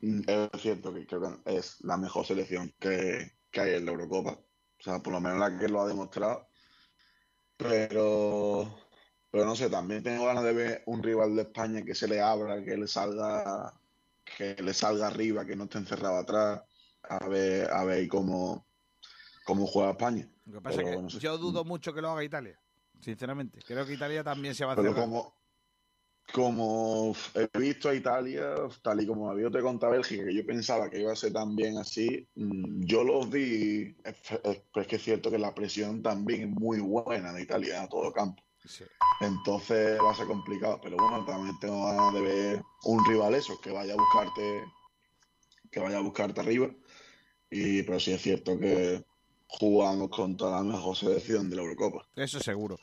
Es 0.00 0.60
cierto 0.60 0.92
que 0.92 1.06
creo 1.06 1.42
que 1.42 1.56
es 1.56 1.80
la 1.84 1.96
mejor 1.96 2.26
selección 2.26 2.74
que, 2.78 3.32
que 3.50 3.60
hay 3.60 3.74
en 3.74 3.86
la 3.86 3.92
Eurocopa. 3.92 4.32
O 4.32 4.82
sea, 4.82 5.00
por 5.00 5.12
lo 5.12 5.20
menos 5.20 5.38
la 5.38 5.58
que 5.58 5.68
lo 5.68 5.80
ha 5.80 5.88
demostrado. 5.88 6.48
Pero, 7.56 8.78
pero 9.30 9.46
no 9.46 9.56
sé, 9.56 9.70
también 9.70 10.02
tengo 10.02 10.26
ganas 10.26 10.44
de 10.44 10.52
ver 10.52 10.82
un 10.86 11.02
rival 11.02 11.34
de 11.36 11.42
España 11.42 11.82
que 11.82 11.94
se 11.94 12.08
le 12.08 12.20
abra, 12.20 12.62
que 12.62 12.76
le 12.76 12.86
salga, 12.86 13.72
que 14.24 14.54
le 14.62 14.74
salga 14.74 15.06
arriba, 15.06 15.46
que 15.46 15.56
no 15.56 15.64
esté 15.64 15.78
encerrado 15.78 16.18
atrás, 16.18 16.62
a 17.02 17.28
ver, 17.28 17.70
a 17.70 17.84
ver 17.84 18.08
cómo, 18.08 18.66
cómo 19.46 19.66
juega 19.66 19.92
España. 19.92 20.28
Lo 20.44 20.58
que 20.58 20.60
pasa 20.60 20.76
Pero 20.76 20.88
es 20.88 20.90
que 20.90 20.94
bueno, 20.94 21.10
sí. 21.10 21.18
yo 21.20 21.38
dudo 21.38 21.64
mucho 21.64 21.94
que 21.94 22.02
lo 22.02 22.10
haga 22.10 22.24
Italia, 22.24 22.58
sinceramente. 23.00 23.60
Creo 23.66 23.86
que 23.86 23.94
Italia 23.94 24.22
también 24.22 24.54
se 24.54 24.64
va 24.64 24.72
a 24.72 24.74
hacer. 24.74 24.84
Pero 24.84 25.00
como, 25.00 25.34
como 26.32 27.14
he 27.34 27.58
visto 27.58 27.88
a 27.88 27.94
Italia, 27.94 28.54
tal 28.82 29.00
y 29.00 29.06
como 29.06 29.30
había 29.30 29.50
te 29.50 29.60
contra 29.62 29.88
Bélgica, 29.88 30.24
que 30.24 30.34
yo 30.34 30.44
pensaba 30.44 30.90
que 30.90 31.00
iba 31.00 31.12
a 31.12 31.16
ser 31.16 31.32
también 31.32 31.78
así, 31.78 32.28
mm, 32.34 32.84
yo 32.84 33.04
los 33.04 33.30
vi, 33.30 33.96
es, 34.04 34.16
es- 34.44 34.86
que 34.86 34.96
es 34.96 35.02
cierto 35.02 35.30
que 35.30 35.38
la 35.38 35.54
presión 35.54 36.02
también 36.02 36.42
es 36.42 36.48
muy 36.50 36.80
buena 36.80 37.32
de 37.32 37.42
Italia 37.42 37.82
a 37.82 37.88
todo 37.88 38.12
campo. 38.12 38.42
Entonces 39.20 39.98
va 40.00 40.10
a 40.10 40.14
ser 40.14 40.26
complicado, 40.26 40.80
pero 40.82 40.96
bueno, 40.96 41.24
también 41.24 41.58
tengo 41.60 41.86
ganas 41.86 42.12
de 42.12 42.20
ver 42.20 42.62
un 42.84 43.04
rival 43.06 43.34
eso, 43.34 43.58
que 43.62 43.70
vaya 43.70 43.94
a 43.94 43.96
buscarte, 43.96 44.64
que 45.70 45.80
vaya 45.80 45.98
a 45.98 46.02
buscarte 46.02 46.40
arriba. 46.40 46.68
Y, 47.50 47.82
pero 47.84 48.00
sí 48.00 48.12
es 48.12 48.20
cierto 48.22 48.58
que 48.58 49.04
jugamos 49.46 50.08
contra 50.10 50.50
la 50.50 50.62
mejor 50.62 50.96
selección 50.96 51.48
de 51.48 51.56
la 51.56 51.62
Eurocopa. 51.62 52.06
Eso 52.16 52.40
seguro. 52.40 52.78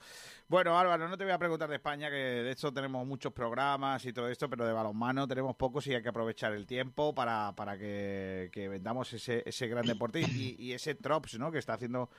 Bueno, 0.48 0.78
Álvaro, 0.78 1.08
no 1.08 1.18
te 1.18 1.24
voy 1.24 1.34
a 1.34 1.40
preguntar 1.40 1.70
de 1.70 1.78
España, 1.78 2.10
que 2.10 2.16
de 2.16 2.52
hecho 2.52 2.72
tenemos 2.72 3.08
muchos 3.08 3.32
programas 3.34 4.06
y 4.06 4.14
todo 4.14 4.28
esto, 4.28 4.50
pero 4.50 4.66
de 4.68 4.74
balonmano 4.74 5.28
tenemos 5.28 5.56
pocos 5.56 5.88
y 5.88 5.96
hay 5.96 6.04
que 6.04 6.10
aprovechar 6.10 6.54
el 6.54 6.68
tiempo 6.68 7.16
para, 7.16 7.54
para 7.56 7.78
que, 7.78 8.50
vendamos 8.70 9.12
ese, 9.14 9.42
ese 9.46 9.68
gran 9.68 9.86
deporte 9.86 10.22
y, 10.22 10.56
y 10.60 10.74
ese 10.74 10.96
Trops, 10.96 11.40
¿no? 11.40 11.52
Que 11.52 11.60
está 11.60 11.74
haciendo 11.74 12.10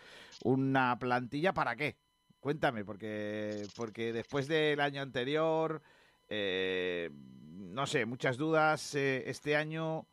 una 0.43 0.99
plantilla, 0.99 1.53
¿para 1.53 1.77
qué? 1.77 1.97
Cuéntame, 2.41 2.85
porque, 2.85 3.67
porque 3.77 4.13
después 4.13 4.49
del 4.49 4.81
año 4.81 5.01
anterior, 5.01 5.81
eh, 6.29 7.11
no 7.13 7.87
sé, 7.87 8.05
muchas 8.05 8.37
dudas. 8.37 8.95
eh, 8.95 9.25
este 9.27 9.57
año 9.57 10.07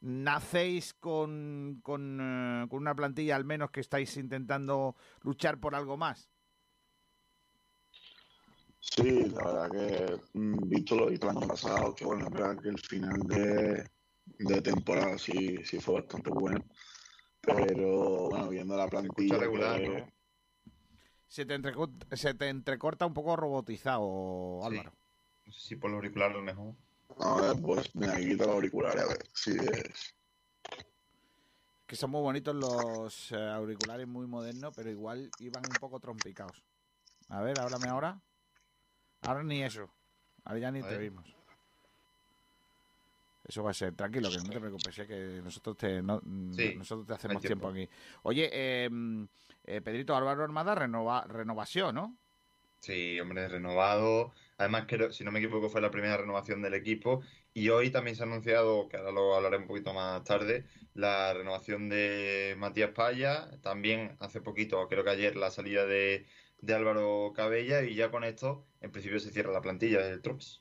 nacéis 0.00 0.94
con, 0.94 1.80
con, 1.82 2.18
eh, 2.20 2.66
con 2.68 2.80
una 2.80 2.94
plantilla 2.94 3.36
al 3.36 3.44
menos 3.44 3.70
que 3.70 3.80
estáis 3.80 4.16
intentando 4.16 4.96
luchar 5.22 5.58
por 5.58 5.74
algo 5.74 5.96
más. 5.96 6.28
Sí, 8.80 9.26
la 9.30 9.44
verdad 9.44 9.70
que 9.70 10.20
mm, 10.38 10.68
visto 10.68 10.96
lo 10.96 11.06
visto 11.06 11.30
el 11.30 11.36
año 11.36 11.46
pasado, 11.46 11.94
que 11.94 12.04
bueno, 12.04 12.26
es 12.26 12.32
verdad 12.32 12.62
que 12.62 12.68
el 12.70 12.78
final 12.78 13.20
de, 13.20 13.90
de 14.38 14.62
temporada 14.62 15.18
sí, 15.18 15.58
sí 15.64 15.78
fue 15.78 16.00
bastante 16.00 16.30
bueno. 16.30 16.60
Pero 17.42 18.28
bueno, 18.30 18.48
viendo 18.48 18.76
la 18.76 18.88
plantilla. 18.88 19.38
regular, 19.38 19.80
que- 19.80 19.88
¿no? 19.88 20.08
Se 21.28 21.46
te, 21.46 21.54
entrecorta, 21.54 22.16
se 22.16 22.34
te 22.34 22.48
entrecorta 22.48 23.06
un 23.06 23.14
poco 23.14 23.36
robotizado, 23.36 24.64
Álvaro. 24.64 24.92
No 25.46 25.52
sé 25.52 25.60
si 25.60 25.76
por 25.76 25.90
los 25.90 25.98
auriculares 25.98 26.34
a 26.34 26.38
lo 26.40 26.44
mejor. 26.44 26.74
A 27.18 27.40
ver, 27.40 27.56
pues 27.62 27.94
me 27.94 28.06
quita 28.16 28.46
los 28.46 28.54
auriculares, 28.54 29.02
a 29.02 29.06
ver 29.08 29.26
si 29.34 29.50
es. 29.56 30.14
Que 31.86 31.96
son 31.96 32.10
muy 32.10 32.20
bonitos 32.20 32.54
los 32.54 33.32
eh, 33.32 33.36
auriculares, 33.36 34.06
muy 34.06 34.26
modernos, 34.26 34.72
pero 34.76 34.90
igual 34.90 35.30
iban 35.38 35.64
un 35.64 35.76
poco 35.78 35.98
trompicados. 35.98 36.62
A 37.28 37.42
ver, 37.42 37.58
háblame 37.58 37.88
ahora. 37.88 38.20
Ahora 39.22 39.42
ni 39.42 39.62
eso. 39.62 39.90
Ahora 40.44 40.60
ya 40.60 40.70
ni 40.70 40.80
te 40.82 40.88
ver. 40.88 41.00
oímos. 41.00 41.26
Eso 43.46 43.64
va 43.64 43.70
a 43.70 43.74
ser, 43.74 43.94
tranquilo, 43.94 44.30
que 44.30 44.38
no 44.38 44.52
te 44.52 44.60
preocupes, 44.60 44.98
eh, 45.00 45.06
que 45.06 45.40
nosotros 45.42 45.76
te, 45.76 46.02
no- 46.02 46.20
mm, 46.22 46.52
Sí, 46.52 46.74
nosotros 46.76 47.06
te 47.06 47.14
hacemos 47.14 47.42
tiempo. 47.42 47.72
tiempo. 47.72 47.90
aquí. 47.92 48.00
Oye, 48.22 48.48
eh, 48.52 48.88
mm, 48.88 49.24
eh, 49.64 49.80
Pedrito 49.80 50.14
Álvaro 50.14 50.44
Armada, 50.44 50.74
renova, 50.76 51.24
renovación, 51.26 51.94
¿no? 51.96 52.16
Sí, 52.80 53.18
hombre, 53.18 53.48
renovado. 53.48 54.32
Además, 54.60 54.84
creo, 54.86 55.10
si 55.10 55.24
no 55.24 55.32
me 55.32 55.38
equivoco, 55.38 55.70
fue 55.70 55.80
la 55.80 55.90
primera 55.90 56.18
renovación 56.18 56.60
del 56.60 56.74
equipo. 56.74 57.22
Y 57.54 57.70
hoy 57.70 57.88
también 57.88 58.14
se 58.14 58.22
ha 58.22 58.26
anunciado, 58.26 58.88
que 58.90 58.98
ahora 58.98 59.10
lo 59.10 59.34
hablaré 59.34 59.56
un 59.56 59.66
poquito 59.66 59.94
más 59.94 60.22
tarde, 60.22 60.66
la 60.92 61.32
renovación 61.32 61.88
de 61.88 62.54
Matías 62.58 62.90
Paya. 62.90 63.50
También 63.62 64.18
hace 64.20 64.42
poquito, 64.42 64.86
creo 64.86 65.02
que 65.02 65.08
ayer, 65.08 65.34
la 65.34 65.50
salida 65.50 65.86
de, 65.86 66.26
de 66.60 66.74
Álvaro 66.74 67.32
Cabella. 67.34 67.82
Y 67.84 67.94
ya 67.94 68.10
con 68.10 68.22
esto, 68.22 68.66
en 68.82 68.92
principio, 68.92 69.18
se 69.18 69.30
cierra 69.30 69.50
la 69.50 69.62
plantilla 69.62 70.02
del 70.02 70.20
Trops. 70.20 70.60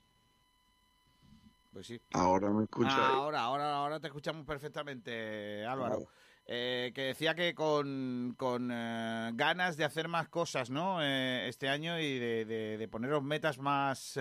Pues 1.73 1.87
sí. 1.87 1.99
Ahora 2.13 2.51
me 2.51 2.63
escucháis. 2.63 2.95
Ahora, 2.95 3.41
ahora, 3.41 3.75
ahora 3.75 3.99
te 3.99 4.07
escuchamos 4.07 4.45
perfectamente, 4.45 5.65
Álvaro. 5.65 6.07
Eh, 6.51 6.91
que 6.95 7.03
decía 7.03 7.35
que 7.35 7.53
con, 7.53 8.33
con 8.35 8.71
eh, 8.73 9.29
ganas 9.35 9.77
de 9.77 9.85
hacer 9.85 10.07
más 10.07 10.29
cosas, 10.29 10.71
¿no? 10.71 10.97
Eh, 10.99 11.47
este 11.47 11.69
año 11.69 11.99
y 11.99 12.17
de, 12.17 12.45
de- 12.45 12.87
poneros 12.87 13.21
metas 13.23 13.59
más, 13.59 14.17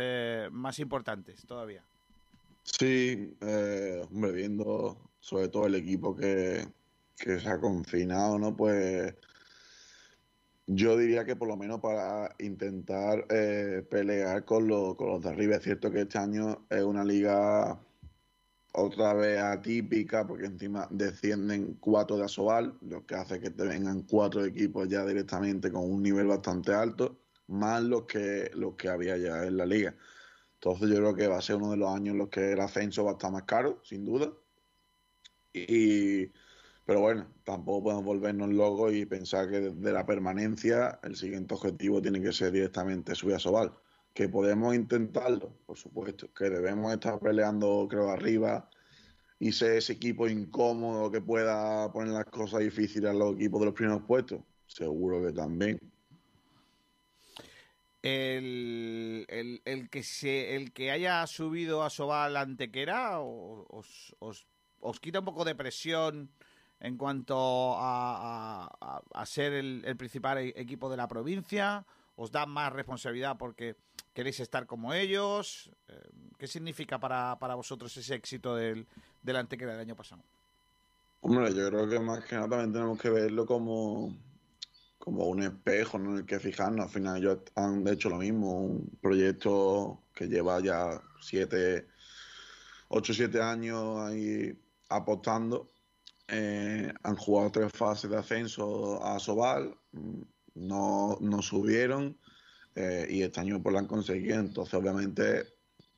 más 0.50 0.78
importantes 0.78 1.46
todavía. 1.46 1.82
Sí, 2.64 3.34
hombre, 4.10 4.32
viendo 4.32 5.10
sobre 5.20 5.48
todo 5.48 5.66
el 5.68 5.76
equipo 5.76 6.14
que, 6.14 6.66
que 7.16 7.40
se 7.40 7.48
ha 7.48 7.58
confinado, 7.58 8.38
¿no? 8.38 8.54
Pues 8.54 9.14
yo 10.66 10.98
diría 10.98 11.24
que 11.24 11.34
por 11.34 11.48
lo 11.48 11.56
menos 11.56 11.80
para 11.80 12.34
intentar 12.40 13.26
pelear 13.88 14.44
con, 14.44 14.68
lo- 14.68 14.94
con 14.98 15.08
los 15.08 15.22
de 15.22 15.30
arriba. 15.30 15.56
Es 15.56 15.62
cierto 15.62 15.90
que 15.90 16.02
este 16.02 16.18
año 16.18 16.66
es 16.68 16.82
una 16.82 17.04
liga 17.04 17.80
otra 18.72 19.14
vez 19.14 19.38
atípica, 19.40 20.26
porque 20.26 20.46
encima 20.46 20.88
descienden 20.90 21.74
cuatro 21.74 22.16
de 22.16 22.24
Asobal, 22.24 22.78
lo 22.82 23.06
que 23.06 23.14
hace 23.14 23.40
que 23.40 23.50
te 23.50 23.64
vengan 23.66 24.02
cuatro 24.02 24.44
equipos 24.44 24.88
ya 24.88 25.04
directamente 25.06 25.72
con 25.72 25.90
un 25.90 26.02
nivel 26.02 26.26
bastante 26.26 26.72
alto, 26.74 27.18
más 27.48 27.82
los 27.82 28.04
que, 28.04 28.50
que 28.76 28.88
había 28.88 29.16
ya 29.16 29.44
en 29.44 29.56
la 29.56 29.66
liga. 29.66 29.96
Entonces 30.54 30.88
yo 30.90 30.96
creo 30.96 31.14
que 31.14 31.28
va 31.28 31.38
a 31.38 31.42
ser 31.42 31.56
uno 31.56 31.70
de 31.72 31.76
los 31.78 31.90
años 31.90 32.12
en 32.12 32.18
los 32.18 32.28
que 32.30 32.52
el 32.52 32.60
ascenso 32.60 33.04
va 33.04 33.12
a 33.12 33.14
estar 33.14 33.32
más 33.32 33.44
caro, 33.44 33.80
sin 33.84 34.04
duda. 34.04 34.32
Y, 35.52 36.26
pero 36.84 37.00
bueno, 37.00 37.34
tampoco 37.44 37.84
podemos 37.84 38.04
volvernos 38.04 38.50
locos 38.50 38.92
y 38.92 39.06
pensar 39.06 39.50
que 39.50 39.60
de 39.60 39.92
la 39.92 40.06
permanencia 40.06 41.00
el 41.02 41.16
siguiente 41.16 41.54
objetivo 41.54 42.00
tiene 42.02 42.20
que 42.22 42.32
ser 42.32 42.52
directamente 42.52 43.14
subir 43.14 43.36
a 43.36 43.38
Sobal. 43.38 43.72
Que 44.14 44.28
podemos 44.28 44.74
intentarlo, 44.74 45.52
por 45.66 45.76
supuesto. 45.76 46.32
Que 46.34 46.50
debemos 46.50 46.92
estar 46.92 47.18
peleando, 47.20 47.86
creo, 47.88 48.10
arriba 48.10 48.68
y 49.38 49.52
ser 49.52 49.76
ese 49.78 49.92
equipo 49.92 50.26
incómodo 50.28 51.10
que 51.10 51.20
pueda 51.20 51.90
poner 51.92 52.12
las 52.12 52.24
cosas 52.24 52.60
difíciles 52.60 53.10
a 53.10 53.14
los 53.14 53.36
equipos 53.36 53.60
de 53.60 53.66
los 53.66 53.74
primeros 53.74 54.02
puestos. 54.02 54.40
Seguro 54.66 55.24
que 55.24 55.32
también. 55.32 55.78
El, 58.02 59.26
el, 59.28 59.60
el 59.64 59.90
que 59.90 60.02
se, 60.02 60.54
el 60.56 60.72
que 60.72 60.90
haya 60.92 61.26
subido 61.26 61.82
a 61.82 61.90
Sobal 61.90 62.36
Antequera 62.36 63.20
os, 63.20 64.14
os, 64.20 64.46
os 64.80 65.00
quita 65.00 65.18
un 65.18 65.24
poco 65.24 65.44
de 65.44 65.56
presión 65.56 66.30
en 66.80 66.96
cuanto 66.96 67.74
a, 67.76 68.66
a- 68.66 68.70
a- 68.80 69.02
a 69.12 69.26
ser 69.26 69.52
el, 69.52 69.82
el 69.84 69.96
principal 69.96 70.38
e- 70.38 70.54
equipo 70.56 70.88
de 70.88 70.96
la 70.96 71.08
provincia, 71.08 71.84
os 72.14 72.30
da 72.30 72.46
más 72.46 72.72
responsabilidad 72.72 73.36
porque 73.36 73.74
queréis 74.18 74.40
estar 74.40 74.66
como 74.66 74.92
ellos. 74.92 75.70
Eh, 75.86 76.10
¿Qué 76.36 76.48
significa 76.48 76.98
para, 76.98 77.38
para 77.38 77.54
vosotros 77.54 77.96
ese 77.96 78.16
éxito 78.16 78.56
del, 78.56 78.84
del 79.22 79.36
Antequera 79.36 79.70
del 79.70 79.82
año 79.82 79.94
pasado? 79.94 80.24
Hombre, 81.20 81.54
yo 81.54 81.68
creo 81.68 81.88
que 81.88 82.00
más 82.00 82.24
que 82.24 82.34
nada 82.34 82.48
también 82.48 82.72
tenemos 82.72 83.00
que 83.00 83.10
verlo 83.10 83.46
como, 83.46 84.18
como 84.98 85.26
un 85.26 85.44
espejo 85.44 86.00
¿no? 86.00 86.10
en 86.10 86.16
el 86.16 86.26
que 86.26 86.40
fijarnos. 86.40 86.86
Al 86.86 86.90
final 86.90 87.18
ellos 87.18 87.38
han 87.54 87.86
hecho 87.86 88.10
lo 88.10 88.16
mismo, 88.16 88.60
un 88.60 88.90
proyecto 89.00 90.02
que 90.12 90.26
lleva 90.26 90.58
ya 90.58 91.00
siete, 91.20 91.86
ocho, 92.88 93.14
siete 93.14 93.40
años 93.40 94.00
ahí 94.00 94.52
apostando. 94.88 95.70
Eh, 96.26 96.92
han 97.04 97.14
jugado 97.14 97.52
tres 97.52 97.72
fases 97.72 98.10
de 98.10 98.16
ascenso 98.16 99.00
a 99.00 99.20
Sobal, 99.20 99.78
mm, 99.92 100.22
no, 100.56 101.18
no 101.20 101.40
subieron 101.40 102.18
eh, 102.78 103.06
y 103.10 103.22
este 103.22 103.40
año 103.40 103.62
pues 103.62 103.72
lo 103.72 103.78
han 103.80 103.86
conseguido. 103.86 104.38
Entonces, 104.40 104.74
obviamente, 104.74 105.44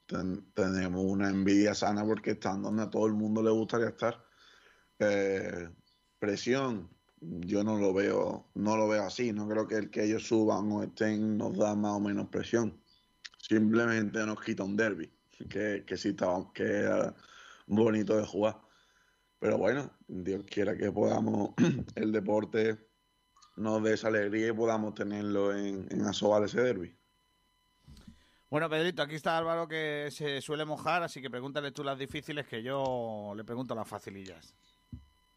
ten- 0.06 0.52
tenemos 0.54 1.04
una 1.04 1.28
envidia 1.30 1.74
sana 1.74 2.04
porque 2.04 2.32
están 2.32 2.62
donde 2.62 2.82
a 2.84 2.90
todo 2.90 3.06
el 3.06 3.14
mundo 3.14 3.42
le 3.42 3.50
gustaría 3.50 3.88
estar. 3.88 4.24
Eh, 4.98 5.68
presión, 6.18 6.90
yo 7.20 7.64
no 7.64 7.78
lo 7.78 7.92
veo, 7.94 8.50
no 8.54 8.76
lo 8.76 8.88
veo 8.88 9.04
así. 9.04 9.32
No 9.32 9.48
creo 9.48 9.66
que 9.68 9.76
el 9.76 9.90
que 9.90 10.04
ellos 10.04 10.26
suban 10.26 10.70
o 10.72 10.82
estén 10.82 11.36
nos 11.36 11.56
da 11.56 11.74
más 11.74 11.92
o 11.92 12.00
menos 12.00 12.28
presión. 12.28 12.80
Simplemente 13.38 14.24
nos 14.26 14.40
quita 14.42 14.64
un 14.64 14.76
derby, 14.76 15.10
que, 15.48 15.84
que 15.86 15.96
sí 15.96 16.10
estaba, 16.10 16.52
que 16.52 16.88
bonito 17.66 18.16
de 18.16 18.26
jugar. 18.26 18.60
Pero 19.38 19.58
bueno, 19.58 19.90
Dios 20.08 20.44
quiera 20.44 20.76
que 20.76 20.92
podamos, 20.92 21.50
el 21.96 22.12
deporte 22.12 22.89
nos 23.60 23.82
dé 23.82 23.94
esa 23.94 24.08
alegría 24.08 24.48
y 24.48 24.52
podamos 24.52 24.94
tenerlo 24.94 25.56
en, 25.56 25.86
en 25.90 26.02
Asobal 26.06 26.44
ese 26.44 26.60
derby. 26.62 26.96
Bueno, 28.50 28.68
Pedrito, 28.68 29.02
aquí 29.02 29.14
está 29.14 29.38
Álvaro 29.38 29.68
que 29.68 30.08
se 30.10 30.40
suele 30.40 30.64
mojar, 30.64 31.02
así 31.04 31.22
que 31.22 31.30
pregúntale 31.30 31.70
tú 31.72 31.84
las 31.84 31.98
difíciles 31.98 32.46
que 32.48 32.62
yo 32.62 33.32
le 33.36 33.44
pregunto 33.44 33.74
las 33.76 33.88
facilillas. 33.88 34.56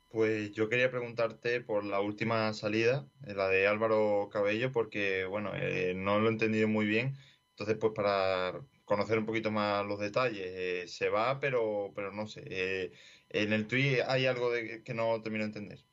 Pues 0.10 0.52
yo 0.52 0.70
quería 0.70 0.92
preguntarte 0.92 1.62
por 1.62 1.84
la 1.84 2.00
última 2.00 2.54
salida, 2.54 3.08
eh, 3.26 3.34
la 3.36 3.48
de 3.50 3.68
Álvaro 3.68 4.30
Cabello, 4.32 4.72
porque 4.72 5.26
bueno, 5.26 5.52
eh, 5.56 5.94
no 5.96 6.20
lo 6.20 6.30
he 6.30 6.32
entendido 6.32 6.68
muy 6.68 6.86
bien. 6.86 7.18
Entonces, 7.52 7.78
pues 7.80 7.94
para 7.96 8.54
conocer 8.86 9.18
un 9.20 9.26
poquito 9.26 9.52
más 9.52 9.86
los 9.86 10.00
detalles, 10.00 10.46
eh, 10.46 10.88
se 10.88 11.10
va, 11.10 11.40
pero, 11.40 11.92
pero 11.96 12.12
no 12.12 12.28
sé. 12.28 12.44
eh, 12.48 12.92
en 13.30 13.54
el 13.54 13.68
tuit 13.68 14.00
hay 14.08 14.26
algo 14.28 14.52
de, 14.52 14.84
que 14.84 14.94
no 14.94 15.22
termino 15.22 15.44
de 15.46 15.48
entender. 15.50 15.86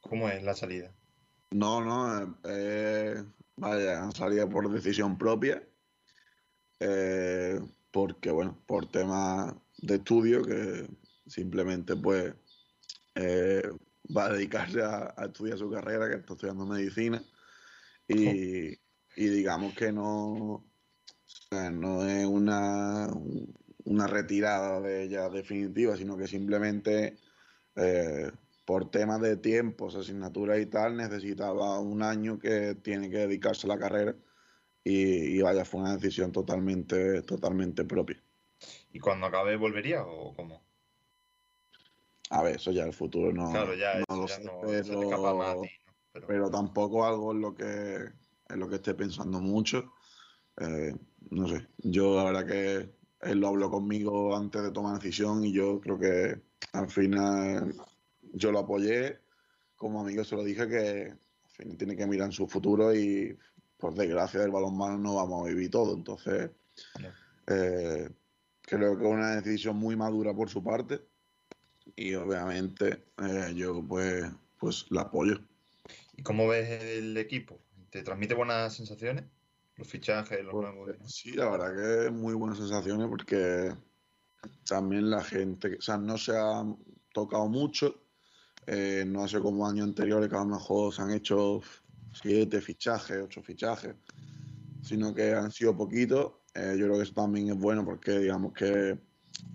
¿Cómo 0.00 0.28
es 0.30 0.42
la 0.44 0.54
salida? 0.54 0.94
No, 1.50 1.80
no, 1.82 2.38
eh, 2.44 3.24
vaya, 3.56 4.10
salía 4.12 4.46
por 4.46 4.70
decisión 4.70 5.16
propia, 5.16 5.66
eh, 6.78 7.58
porque 7.90 8.30
bueno, 8.30 8.62
por 8.66 8.90
temas 8.90 9.54
de 9.78 9.94
estudio, 9.96 10.42
que 10.42 10.86
simplemente 11.26 11.96
pues 11.96 12.34
eh, 13.14 13.62
va 14.14 14.26
a 14.26 14.32
dedicarse 14.34 14.82
a, 14.82 15.14
a 15.16 15.26
estudiar 15.26 15.56
su 15.58 15.70
carrera, 15.70 16.08
que 16.08 16.16
está 16.16 16.34
estudiando 16.34 16.66
medicina, 16.66 17.22
y, 18.06 18.72
y 19.16 19.28
digamos 19.28 19.74
que 19.74 19.90
no, 19.90 20.32
o 20.34 20.64
sea, 21.50 21.70
no 21.70 22.04
es 22.06 22.26
una, 22.26 23.08
una 23.84 24.06
retirada 24.06 24.80
de 24.80 25.04
ella 25.04 25.30
definitiva, 25.30 25.96
sino 25.96 26.16
que 26.16 26.26
simplemente 26.26 27.18
eh, 27.74 28.30
por 28.68 28.90
temas 28.96 29.20
de 29.22 29.36
tiempos, 29.38 29.96
asignaturas 29.96 30.60
y 30.60 30.66
tal, 30.66 30.96
necesitaba 30.96 31.80
un 31.80 32.02
año 32.02 32.38
que 32.38 32.74
tiene 32.76 33.10
que 33.10 33.18
dedicarse 33.26 33.66
a 33.66 33.70
la 33.74 33.78
carrera 33.84 34.16
y, 34.84 35.38
y 35.38 35.42
vaya, 35.42 35.64
fue 35.66 35.80
una 35.82 35.96
decisión 35.96 36.32
totalmente, 36.32 37.22
totalmente 37.22 37.84
propia. 37.84 38.22
¿Y 38.92 38.98
cuando 39.00 39.26
acabe 39.26 39.56
volvería 39.56 40.04
o 40.04 40.34
cómo? 40.34 40.62
A 42.30 42.42
ver, 42.42 42.56
eso 42.56 42.72
ya 42.72 42.84
el 42.84 42.92
futuro 42.92 43.32
no, 43.32 43.44
Claro, 43.50 43.74
ya 43.74 43.98
no 44.08 44.16
eso 44.16 44.22
lo 44.22 44.28
ya 44.28 44.36
sé, 44.36 44.42
no- 44.44 44.74
escapa 45.02 45.34
más 45.34 45.56
a 45.56 45.60
ti, 45.60 45.68
pero, 46.12 46.26
pero 46.26 46.50
tampoco 46.50 47.04
algo 47.06 47.32
en 47.32 47.40
lo 47.40 47.54
que 47.54 47.64
en 48.50 48.60
lo 48.60 48.68
que 48.68 48.76
esté 48.76 48.94
pensando 48.94 49.40
mucho. 49.40 49.92
Eh, 50.58 50.94
no 51.30 51.48
sé, 51.48 51.68
yo 51.78 52.16
la 52.16 52.24
verdad 52.24 52.46
que 52.46 52.94
él 53.22 53.38
lo 53.40 53.48
habló 53.48 53.70
conmigo 53.70 54.36
antes 54.36 54.62
de 54.62 54.72
tomar 54.72 54.96
decisión 55.00 55.44
y 55.44 55.52
yo 55.52 55.80
creo 55.80 55.98
que 55.98 56.42
al 56.72 56.90
final 56.90 57.74
yo 58.32 58.52
lo 58.52 58.60
apoyé. 58.60 59.18
Como 59.76 60.00
amigo 60.00 60.24
se 60.24 60.36
lo 60.36 60.44
dije 60.44 60.68
que 60.68 61.12
al 61.12 61.50
final 61.50 61.76
tiene 61.76 61.96
que 61.96 62.06
mirar 62.06 62.26
en 62.26 62.32
su 62.32 62.46
futuro 62.46 62.94
y 62.94 63.36
por 63.76 63.94
desgracia 63.94 64.40
del 64.40 64.50
balonmano 64.50 64.98
no 64.98 65.14
vamos 65.14 65.46
a 65.46 65.48
vivir 65.50 65.70
todo. 65.70 65.94
Entonces, 65.94 66.50
eh, 67.46 68.08
creo 68.62 68.98
que 68.98 69.04
es 69.04 69.10
una 69.10 69.36
decisión 69.36 69.76
muy 69.76 69.96
madura 69.96 70.34
por 70.34 70.50
su 70.50 70.62
parte 70.62 71.00
y 71.96 72.14
obviamente 72.14 73.04
eh, 73.22 73.52
yo 73.54 73.82
pues, 73.86 74.24
pues 74.58 74.86
la 74.90 75.02
apoyo. 75.02 75.40
¿Y 76.16 76.22
cómo 76.22 76.48
ves 76.48 76.82
el 76.82 77.16
equipo? 77.16 77.60
¿Te 77.90 78.02
transmite 78.02 78.34
buenas 78.34 78.74
sensaciones? 78.74 79.24
Los 79.76 79.88
fichajes, 79.88 80.44
los 80.44 80.52
nuevos. 80.54 80.96
Sí, 81.06 81.32
la 81.32 81.48
verdad 81.48 81.74
que 82.04 82.10
muy 82.10 82.34
buenas 82.34 82.58
sensaciones 82.58 83.06
porque 83.08 83.72
también 84.68 85.08
la 85.08 85.22
gente, 85.22 85.76
o 85.76 85.80
sea, 85.80 85.96
no 85.96 86.18
se 86.18 86.36
ha 86.36 86.64
tocado 87.12 87.48
mucho, 87.48 88.02
eh, 88.70 89.02
no 89.06 89.24
hace 89.24 89.40
como 89.40 89.66
años 89.66 89.86
anteriores 89.86 90.28
que 90.28 90.36
a 90.36 90.40
lo 90.40 90.44
mejor 90.44 90.92
se 90.92 91.00
han 91.00 91.10
hecho 91.10 91.62
siete 92.12 92.60
fichajes, 92.60 93.22
ocho 93.24 93.42
fichajes, 93.42 93.94
sino 94.82 95.14
que 95.14 95.32
han 95.32 95.50
sido 95.50 95.74
poquitos. 95.74 96.32
Eh, 96.54 96.76
yo 96.78 96.84
creo 96.84 96.98
que 96.98 97.04
eso 97.04 97.14
también 97.14 97.48
es 97.48 97.56
bueno 97.56 97.82
porque 97.82 98.18
digamos 98.18 98.52
que 98.52 98.98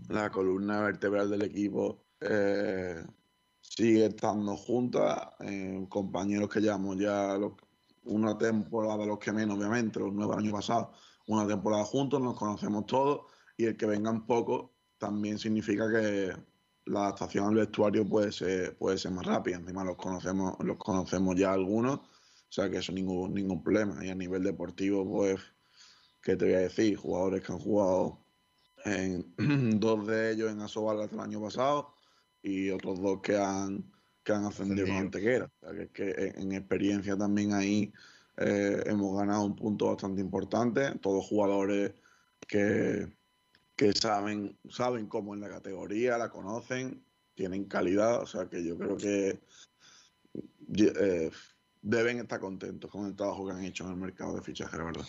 la 0.10 0.31
columna 0.31 0.81
vertebral 0.81 1.30
del 1.30 1.44
equipo 1.44 2.06
eh, 2.22 3.06
sigue 3.61 4.07
estando 4.07 4.57
junta, 4.57 5.35
compañeros 5.90 6.49
que 6.49 6.61
llevamos 6.61 6.98
ya 6.98 7.38
una 8.06 8.35
temporada, 8.35 9.06
los 9.06 9.19
que 9.19 9.31
menos 9.31 9.60
obviamente, 9.60 9.99
los 9.99 10.11
nueve 10.11 10.34
años 10.38 10.53
pasados, 10.53 10.88
una 11.27 11.45
temporada 11.45 11.85
juntos, 11.85 12.19
nos 12.19 12.35
conocemos 12.35 12.88
todos 12.88 13.31
y 13.57 13.65
el 13.65 13.77
que 13.77 13.85
vengan 13.85 14.26
pocos 14.26 14.72
también 14.98 15.38
significa 15.38 15.88
que 15.88 16.34
la 16.85 17.01
adaptación 17.01 17.47
al 17.47 17.55
vestuario 17.55 18.07
puede 18.07 18.31
ser, 18.31 18.76
puede 18.77 18.97
ser 18.97 19.11
más 19.11 19.26
rápida. 19.26 19.57
Encima 19.57 19.84
los 19.84 19.97
conocemos, 19.97 20.55
los 20.64 20.77
conocemos 20.77 21.35
ya 21.35 21.53
algunos, 21.53 21.99
o 21.99 22.07
sea 22.49 22.69
que 22.69 22.77
eso 22.77 22.91
ningún, 22.91 23.34
ningún 23.34 23.64
problema. 23.64 24.05
Y 24.05 24.10
a 24.10 24.15
nivel 24.15 24.43
deportivo, 24.43 25.10
pues, 25.10 25.39
¿qué 26.22 26.35
te 26.35 26.45
voy 26.45 26.53
a 26.55 26.60
decir? 26.60 26.97
Jugadores 26.97 27.41
que 27.41 27.51
han 27.51 27.60
jugado 27.60 28.19
en 28.85 29.34
dos 29.80 30.05
de 30.07 30.31
ellos 30.31 30.51
en 30.51 30.61
Asobal 30.61 31.01
hasta 31.01 31.15
el 31.15 31.22
año 31.22 31.41
pasado 31.41 31.93
y 32.41 32.69
otros 32.69 33.01
dos 33.01 33.22
que 33.22 33.38
han, 33.38 33.91
que 34.23 34.34
han 34.34 34.45
ascendido 34.45 34.88
con 34.88 34.97
Antequera. 34.97 35.45
O 35.45 35.65
sea, 35.65 35.77
que, 35.77 35.89
que 35.91 36.11
en, 36.11 36.41
en 36.41 36.51
experiencia 36.53 37.18
también 37.18 37.53
ahí 37.53 37.93
eh, 38.38 38.84
hemos 38.88 39.18
ganado 39.18 39.45
un 39.45 39.55
punto 39.55 39.88
bastante 39.88 40.22
importante. 40.22 40.91
Todos 40.99 41.26
jugadores 41.26 41.93
que, 42.47 43.07
que 43.76 43.91
saben, 43.94 44.58
saben 44.70 45.08
cómo 45.08 45.34
en 45.34 45.41
la 45.41 45.50
categoría, 45.50 46.18
la 46.18 46.30
conocen, 46.30 47.04
tienen 47.34 47.66
calidad. 47.66 48.22
O 48.22 48.28
sea 48.28 48.48
que 48.48 48.64
yo 48.64 48.78
creo 48.78 48.98
que 48.98 49.40
eh, 50.78 51.32
deben 51.82 52.20
estar 52.20 52.40
contentos 52.40 52.90
con 52.91 53.08
el 53.08 53.16
trabajo 53.16 53.48
que 53.48 53.54
han 53.54 53.64
hecho 53.64 53.86
en 53.86 53.91
el 53.91 53.98
mercado 53.98 54.36
de 54.36 54.41
fichajes, 54.41 54.80
verdad. 54.80 55.06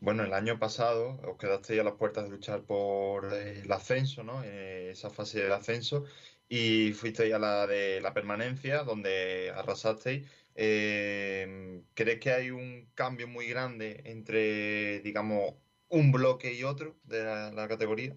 Bueno, 0.00 0.22
el 0.24 0.32
año 0.32 0.58
pasado 0.58 1.20
os 1.24 1.38
quedasteis 1.38 1.80
a 1.80 1.84
las 1.84 1.94
puertas 1.94 2.24
de 2.24 2.30
luchar 2.30 2.62
por 2.62 3.32
eh, 3.32 3.62
el 3.64 3.72
ascenso, 3.72 4.22
¿no? 4.22 4.42
Eh, 4.44 4.90
esa 4.90 5.10
fase 5.10 5.40
del 5.40 5.52
ascenso 5.52 6.04
y 6.48 6.92
fuisteis 6.92 7.34
a 7.34 7.38
la 7.38 7.66
de 7.66 8.00
la 8.00 8.14
permanencia, 8.14 8.84
donde 8.84 9.52
arrasasteis. 9.54 10.28
¿crees 10.54 12.18
que 12.20 12.32
hay 12.32 12.50
un 12.50 12.90
cambio 12.94 13.28
muy 13.28 13.46
grande 13.46 14.02
entre, 14.06 14.98
digamos, 15.02 15.54
un 15.90 16.12
bloque 16.12 16.54
y 16.54 16.64
otro 16.64 16.96
de 17.04 17.24
la, 17.24 17.68
categoría? 17.68 18.16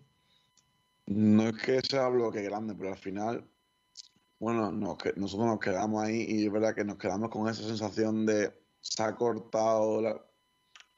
No 1.07 1.47
es 1.47 1.57
que 1.57 1.81
sea 1.81 2.07
bloque 2.09 2.41
grande, 2.41 2.75
pero 2.75 2.89
al 2.89 2.97
final, 2.97 3.45
bueno, 4.39 4.71
nos 4.71 4.97
que- 4.97 5.13
nosotros 5.15 5.47
nos 5.47 5.59
quedamos 5.59 6.03
ahí 6.03 6.25
y 6.27 6.45
es 6.45 6.51
verdad 6.51 6.75
que 6.75 6.85
nos 6.85 6.97
quedamos 6.97 7.29
con 7.29 7.47
esa 7.49 7.63
sensación 7.63 8.25
de 8.25 8.53
se 8.79 9.03
ha 9.03 9.15
cortado 9.15 10.01
la, 10.01 10.21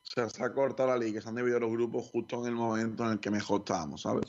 se 0.04 0.44
ha 0.44 0.54
cortado 0.54 0.90
la 0.90 0.98
liga, 0.98 1.22
se 1.22 1.30
han 1.30 1.36
dividido 1.36 1.60
los 1.60 1.72
grupos 1.72 2.10
justo 2.12 2.42
en 2.42 2.48
el 2.48 2.56
momento 2.56 3.06
en 3.06 3.14
el 3.14 3.20
que 3.20 3.32
mejor 3.32 3.62
estábamos, 3.62 4.02
¿sabes? 4.02 4.26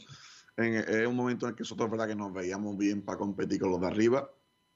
Es 0.57 1.07
un 1.07 1.17
momento 1.17 1.47
en 1.47 1.51
el 1.51 1.57
que 1.57 1.63
nosotros 1.63 1.91
verdad 1.91 2.07
que 2.07 2.15
nos 2.15 2.33
veíamos 2.33 2.77
bien 2.77 3.03
para 3.03 3.19
competir 3.19 3.61
con 3.61 3.73
los 3.73 3.81
de 3.81 3.89
arriba. 3.89 4.31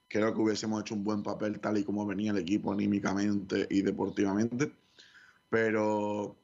Creo 0.08 0.34
que 0.34 0.40
hubiésemos 0.40 0.80
hecho 0.80 0.94
un 0.94 1.04
buen 1.04 1.22
papel 1.22 1.60
tal 1.60 1.78
y 1.78 1.84
como 1.84 2.04
venía 2.04 2.32
el 2.32 2.38
equipo 2.38 2.72
anímicamente 2.72 3.66
y 3.70 3.82
deportivamente. 3.82 4.72
Pero, 5.50 6.36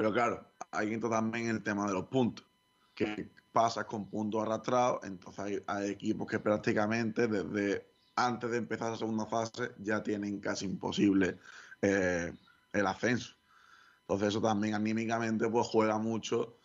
pero 0.00 0.14
claro, 0.14 0.46
ahí 0.70 0.94
entra 0.94 1.10
también 1.10 1.48
el 1.48 1.62
tema 1.62 1.86
de 1.86 1.92
los 1.92 2.06
puntos. 2.06 2.46
Que 2.94 3.28
pasas 3.52 3.84
con 3.84 4.08
puntos 4.08 4.40
arrastrados, 4.40 5.00
entonces 5.04 5.62
hay, 5.66 5.90
equipos 5.90 6.26
que 6.26 6.38
prácticamente 6.38 7.28
desde 7.28 7.86
antes 8.16 8.50
de 8.50 8.56
empezar 8.56 8.92
la 8.92 8.96
segunda 8.96 9.26
fase 9.26 9.72
ya 9.76 10.02
tienen 10.02 10.40
casi 10.40 10.64
imposible 10.64 11.36
eh, 11.82 12.32
el 12.72 12.86
ascenso. 12.86 13.34
Entonces 14.00 14.28
eso 14.28 14.40
también 14.40 14.72
anímicamente 14.72 15.46
pues 15.50 15.66
juega 15.66 15.98
mucho 15.98 16.56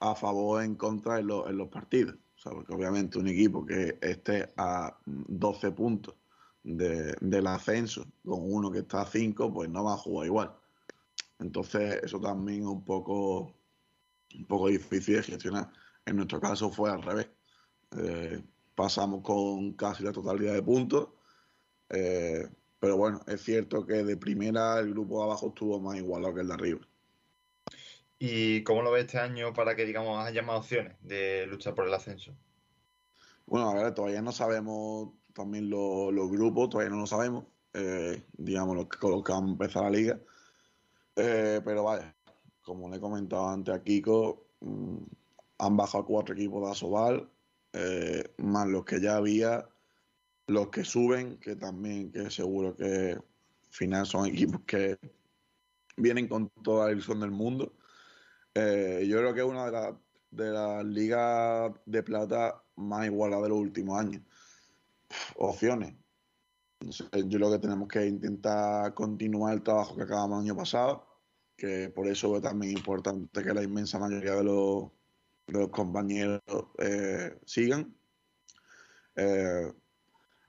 a 0.00 0.16
favor 0.16 0.58
o 0.58 0.60
en 0.60 0.74
contra 0.74 1.20
en, 1.20 1.28
los- 1.28 1.68
partidos. 1.70 2.16
O 2.16 2.38
sea, 2.40 2.50
porque 2.50 2.74
obviamente 2.74 3.20
un 3.20 3.28
equipo 3.28 3.64
que 3.64 3.96
esté 4.02 4.52
a 4.56 4.98
12 5.04 5.70
puntos 5.70 6.16
de- 6.64 7.14
del 7.20 7.46
ascenso 7.46 8.08
con 8.24 8.40
uno 8.42 8.72
que 8.72 8.80
está 8.80 9.02
a 9.02 9.06
5, 9.06 9.54
pues 9.54 9.70
no 9.70 9.84
va 9.84 9.94
a 9.94 9.98
jugar 9.98 10.26
igual. 10.26 10.56
Entonces, 11.38 12.02
eso 12.02 12.20
también 12.20 12.62
es 12.62 12.66
un 12.68 12.84
poco, 12.84 13.54
un 14.36 14.46
poco 14.48 14.68
difícil 14.68 15.16
de 15.16 15.22
gestionar. 15.24 15.72
En 16.06 16.16
nuestro 16.16 16.40
caso 16.40 16.70
fue 16.70 16.90
al 16.90 17.02
revés. 17.02 17.30
Eh, 17.98 18.44
pasamos 18.74 19.22
con 19.22 19.74
casi 19.74 20.04
la 20.04 20.12
totalidad 20.12 20.54
de 20.54 20.62
puntos. 20.62 21.10
eh, 21.90 22.48
pero 22.80 22.96
bueno, 22.98 23.20
es 23.28 23.42
cierto 23.42 23.86
que 23.86 24.04
de 24.04 24.16
primera 24.18 24.78
el 24.80 24.90
grupo 24.92 25.18
de 25.18 25.24
abajo 25.26 25.48
estuvo 25.48 25.80
más 25.80 25.96
igualado 25.98 26.34
que 26.34 26.42
el 26.42 26.48
de 26.48 26.54
arriba. 26.54 26.80
¿Y 28.18 28.62
cómo 28.64 28.82
lo 28.82 28.90
ves 28.92 29.04
este 29.06 29.18
año 29.18 29.52
para 29.52 29.74
que, 29.76 29.84
digamos, 29.84 30.24
haya 30.24 30.42
más 30.42 30.58
opciones 30.60 30.96
de 31.02 31.46
luchar 31.46 31.74
por 31.74 31.86
el 31.86 31.94
ascenso? 31.94 32.36
Bueno, 33.46 33.70
a 33.70 33.74
ver, 33.74 33.94
todavía 33.94 34.22
no 34.22 34.32
sabemos 34.32 35.10
también 35.32 35.70
lo- 35.70 36.10
los 36.12 36.30
grupos, 36.30 36.70
todavía 36.70 36.90
no 36.94 37.00
lo 37.00 37.06
sabemos, 37.06 37.46
eh, 37.74 38.26
digamos, 38.32 38.76
los 38.76 38.88
que, 38.88 38.98
con 38.98 39.10
los 39.12 39.22
que 39.24 39.32
van 39.32 39.44
a 39.46 39.48
empezar 39.52 39.82
la 39.84 39.90
liga. 39.90 40.20
Eh, 41.16 41.60
pero 41.64 41.84
vaya, 41.84 42.14
como 42.62 42.88
le 42.88 42.96
he 42.96 43.00
comentado 43.00 43.48
antes 43.48 43.74
a 43.74 43.82
Kiko, 43.82 44.48
mm, 44.60 44.98
han 45.58 45.76
bajado 45.76 46.04
cuatro 46.04 46.34
equipos 46.34 46.62
de 46.64 46.70
Asobal, 46.70 47.30
eh, 47.72 48.34
más 48.38 48.68
los 48.68 48.84
que 48.84 49.00
ya 49.00 49.16
había, 49.16 49.68
los 50.46 50.68
que 50.68 50.84
suben, 50.84 51.38
que 51.38 51.56
también, 51.56 52.12
que 52.12 52.30
seguro 52.30 52.76
que 52.76 53.12
al 53.12 53.24
final 53.70 54.06
son 54.06 54.26
equipos 54.26 54.60
que 54.66 54.98
vienen 55.96 56.28
con 56.28 56.50
toda 56.62 56.86
la 56.86 56.92
ilusión 56.92 57.20
del 57.20 57.30
mundo. 57.30 57.72
Eh, 58.54 59.06
yo 59.08 59.18
creo 59.18 59.34
que 59.34 59.40
es 59.40 59.46
una 59.46 59.66
de 59.66 59.72
las 59.72 59.94
de 60.30 60.50
las 60.50 60.84
ligas 60.84 61.72
de 61.86 62.02
plata 62.02 62.62
más 62.76 63.06
igualadas 63.06 63.44
de 63.44 63.48
los 63.48 63.58
últimos 63.58 63.98
años. 63.98 64.22
Opciones. 65.36 65.94
Yo 66.80 67.38
creo 67.38 67.50
que 67.50 67.58
tenemos 67.58 67.88
que 67.88 68.06
intentar 68.06 68.92
continuar 68.92 69.54
el 69.54 69.62
trabajo 69.62 69.96
que 69.96 70.02
acabamos 70.02 70.38
el 70.38 70.50
año 70.50 70.56
pasado, 70.56 71.05
que 71.56 71.90
por 71.90 72.06
eso 72.06 72.36
es 72.36 72.42
también 72.42 72.76
importante 72.76 73.42
que 73.42 73.54
la 73.54 73.62
inmensa 73.62 73.98
mayoría 73.98 74.34
de 74.34 74.44
los, 74.44 74.90
compañeros 75.70 76.42
eh, 76.78 77.38
sigan. 77.44 77.94
Eh, 79.14 79.72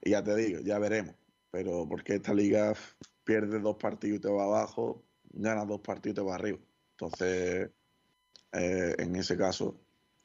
y 0.02 0.10
ya 0.10 0.22
te 0.22 0.36
digo, 0.36 0.60
ya 0.60 0.78
veremos. 0.78 1.14
Pero 1.50 1.86
porque 1.88 2.16
esta 2.16 2.34
liga 2.34 2.74
pierde 3.24 3.58
dos 3.60 3.76
partidos 3.76 4.18
y 4.18 4.20
te 4.20 4.30
va 4.30 4.44
abajo, 4.44 5.04
gana 5.30 5.64
dos 5.64 5.80
partidos 5.80 6.12
y 6.12 6.16
te 6.16 6.26
va 6.26 6.34
arriba. 6.34 6.58
Entonces, 6.92 7.70
eh, 8.52 8.94
en 8.98 9.16
ese 9.16 9.36
caso, 9.36 9.80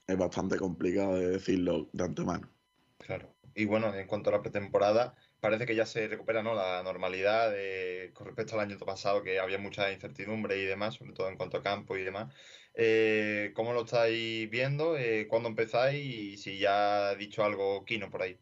es 0.07 0.17
bastante 0.17 0.57
complicado 0.57 1.15
de 1.15 1.29
decirlo 1.29 1.89
de 1.93 2.03
antemano. 2.03 2.49
Claro. 2.97 3.33
Y 3.55 3.65
bueno, 3.65 3.93
en 3.93 4.07
cuanto 4.07 4.29
a 4.29 4.33
la 4.33 4.41
pretemporada, 4.41 5.15
parece 5.43 5.65
que 5.65 5.75
ya 5.75 5.85
se 5.85 6.07
recupera, 6.07 6.41
¿no? 6.41 6.55
La 6.55 6.81
normalidad 6.83 7.51
de- 7.51 8.11
con 8.15 8.27
respecto 8.27 8.55
al 8.55 8.61
año 8.61 8.77
pasado, 8.79 9.23
que 9.23 9.39
había 9.39 9.57
mucha 9.57 9.91
incertidumbre 9.91 10.57
y 10.57 10.63
demás, 10.65 10.95
sobre 10.95 11.11
todo 11.11 11.27
en 11.29 11.35
cuanto 11.35 11.57
a 11.57 11.63
campo 11.63 11.97
y 11.97 12.03
demás. 12.03 12.33
Eh, 12.73 13.51
¿cómo 13.53 13.73
lo 13.73 13.83
estáis 13.83 14.49
viendo? 14.49 14.97
Eh, 14.97 15.27
¿cuándo 15.27 15.49
empezáis? 15.49 15.97
Y 16.05 16.37
si 16.37 16.59
ya 16.59 17.09
ha 17.09 17.15
dicho 17.15 17.43
algo 17.43 17.83
Kino 17.83 18.09
por 18.09 18.21
ahí. 18.21 18.39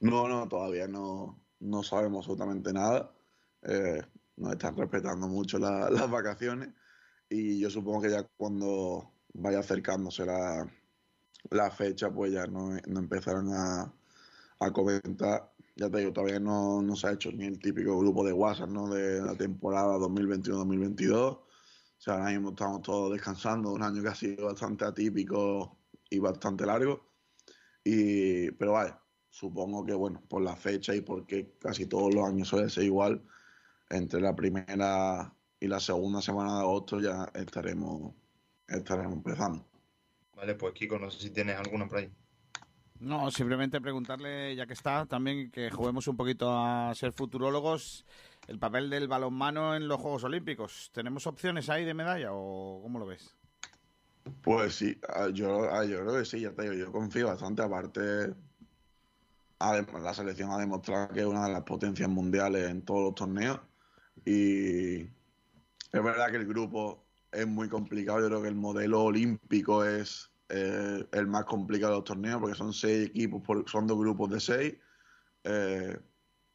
No, 0.00 0.26
no, 0.28 0.48
todavía 0.48 0.88
no, 0.88 1.40
no 1.60 1.82
sabemos 1.84 2.24
absolutamente 2.26 2.72
nada. 2.72 3.12
Eh, 3.62 4.02
nos 4.36 4.52
están 4.52 4.76
respetando 4.76 5.28
mucho 5.28 5.58
la- 5.58 5.90
las 5.90 6.10
vacaciones 6.10 6.70
y 7.28 7.60
yo 7.60 7.70
supongo 7.70 8.02
que 8.02 8.10
ya 8.10 8.24
cuando 8.36 9.12
vaya 9.32 9.60
acercándose 9.60 10.26
la, 10.26 10.68
fecha, 11.70 12.10
pues 12.10 12.32
ya 12.32 12.46
no, 12.48 12.76
empezarán 12.76 13.48
a 13.52 14.72
comentar. 14.72 15.55
Ya 15.76 15.90
te 15.90 15.98
digo, 15.98 16.12
todavía 16.12 16.40
no, 16.40 16.80
no 16.80 16.96
se 16.96 17.06
ha 17.06 17.12
hecho 17.12 17.30
ni 17.32 17.44
el 17.44 17.58
típico 17.58 17.98
grupo 17.98 18.24
de 18.24 18.32
WhatsApp, 18.32 18.70
¿no? 18.70 18.88
De 18.88 19.20
la 19.20 19.34
temporada 19.34 19.98
2021-2022. 19.98 21.12
O 21.14 21.46
sea, 21.98 22.14
ahora 22.14 22.30
mismo 22.30 22.50
estamos 22.50 22.82
todos 22.82 23.12
descansando, 23.12 23.72
un 23.72 23.82
año 23.82 24.02
que 24.02 24.08
ha 24.08 24.14
sido 24.14 24.46
bastante 24.46 24.86
atípico 24.86 25.78
y 26.08 26.18
bastante 26.18 26.64
largo. 26.64 27.06
Y, 27.84 28.50
pero 28.52 28.72
vaya, 28.72 29.00
supongo 29.28 29.84
que 29.84 29.92
bueno, 29.92 30.22
por 30.28 30.40
la 30.42 30.56
fecha 30.56 30.94
y 30.94 31.02
porque 31.02 31.56
casi 31.60 31.84
todos 31.84 32.14
los 32.14 32.26
años 32.26 32.48
suele 32.48 32.70
ser 32.70 32.84
igual, 32.84 33.22
entre 33.90 34.20
la 34.20 34.34
primera 34.34 35.34
y 35.60 35.68
la 35.68 35.80
segunda 35.80 36.22
semana 36.22 36.54
de 36.54 36.60
agosto 36.60 37.00
ya 37.00 37.30
estaremos, 37.34 38.14
estaremos 38.66 39.12
empezando. 39.12 39.66
Vale, 40.34 40.54
pues 40.54 40.72
Kiko, 40.74 40.98
no 40.98 41.10
sé 41.10 41.20
si 41.20 41.30
tienes 41.30 41.56
alguna 41.56 41.86
por 41.86 41.98
ahí. 41.98 42.10
No, 43.00 43.30
simplemente 43.30 43.80
preguntarle, 43.80 44.56
ya 44.56 44.66
que 44.66 44.72
está, 44.72 45.06
también 45.06 45.50
que 45.50 45.70
juguemos 45.70 46.08
un 46.08 46.16
poquito 46.16 46.50
a 46.50 46.94
ser 46.94 47.12
futurólogos, 47.12 48.04
el 48.46 48.58
papel 48.58 48.88
del 48.90 49.08
balonmano 49.08 49.74
en 49.74 49.86
los 49.86 50.00
Juegos 50.00 50.24
Olímpicos. 50.24 50.90
¿Tenemos 50.92 51.26
opciones 51.26 51.68
ahí 51.68 51.84
de 51.84 51.94
medalla 51.94 52.30
o 52.32 52.80
cómo 52.82 52.98
lo 52.98 53.06
ves? 53.06 53.36
Pues 54.42 54.74
sí, 54.74 54.98
ah, 55.08 55.28
yo, 55.32 55.70
ah, 55.70 55.84
yo 55.84 56.00
creo 56.00 56.18
que 56.18 56.24
sí, 56.24 56.40
ya 56.40 56.52
te 56.52 56.62
digo, 56.62 56.74
yo 56.74 56.90
confío 56.90 57.28
bastante, 57.28 57.62
aparte 57.62 58.34
además, 59.58 60.02
la 60.02 60.14
selección 60.14 60.50
ha 60.50 60.58
demostrado 60.58 61.08
que 61.08 61.20
es 61.20 61.26
una 61.26 61.46
de 61.46 61.52
las 61.52 61.62
potencias 61.62 62.08
mundiales 62.08 62.68
en 62.70 62.82
todos 62.82 63.04
los 63.04 63.14
torneos 63.14 63.60
y 64.24 65.02
es 65.02 65.10
verdad 65.92 66.30
que 66.30 66.36
el 66.36 66.46
grupo 66.46 67.04
es 67.32 67.46
muy 67.46 67.68
complicado, 67.68 68.20
yo 68.20 68.26
creo 68.26 68.42
que 68.42 68.48
el 68.48 68.54
modelo 68.54 69.04
olímpico 69.04 69.84
es 69.84 70.30
eh, 70.48 71.06
el 71.12 71.26
más 71.26 71.44
complicado 71.44 71.92
de 71.92 71.98
los 71.98 72.04
torneos 72.04 72.40
porque 72.40 72.56
son 72.56 72.72
seis 72.72 73.08
equipos, 73.08 73.42
por- 73.42 73.68
son 73.68 73.86
dos 73.86 73.98
grupos 73.98 74.30
de 74.30 74.40
seis, 74.40 74.74
Eh, 75.44 75.98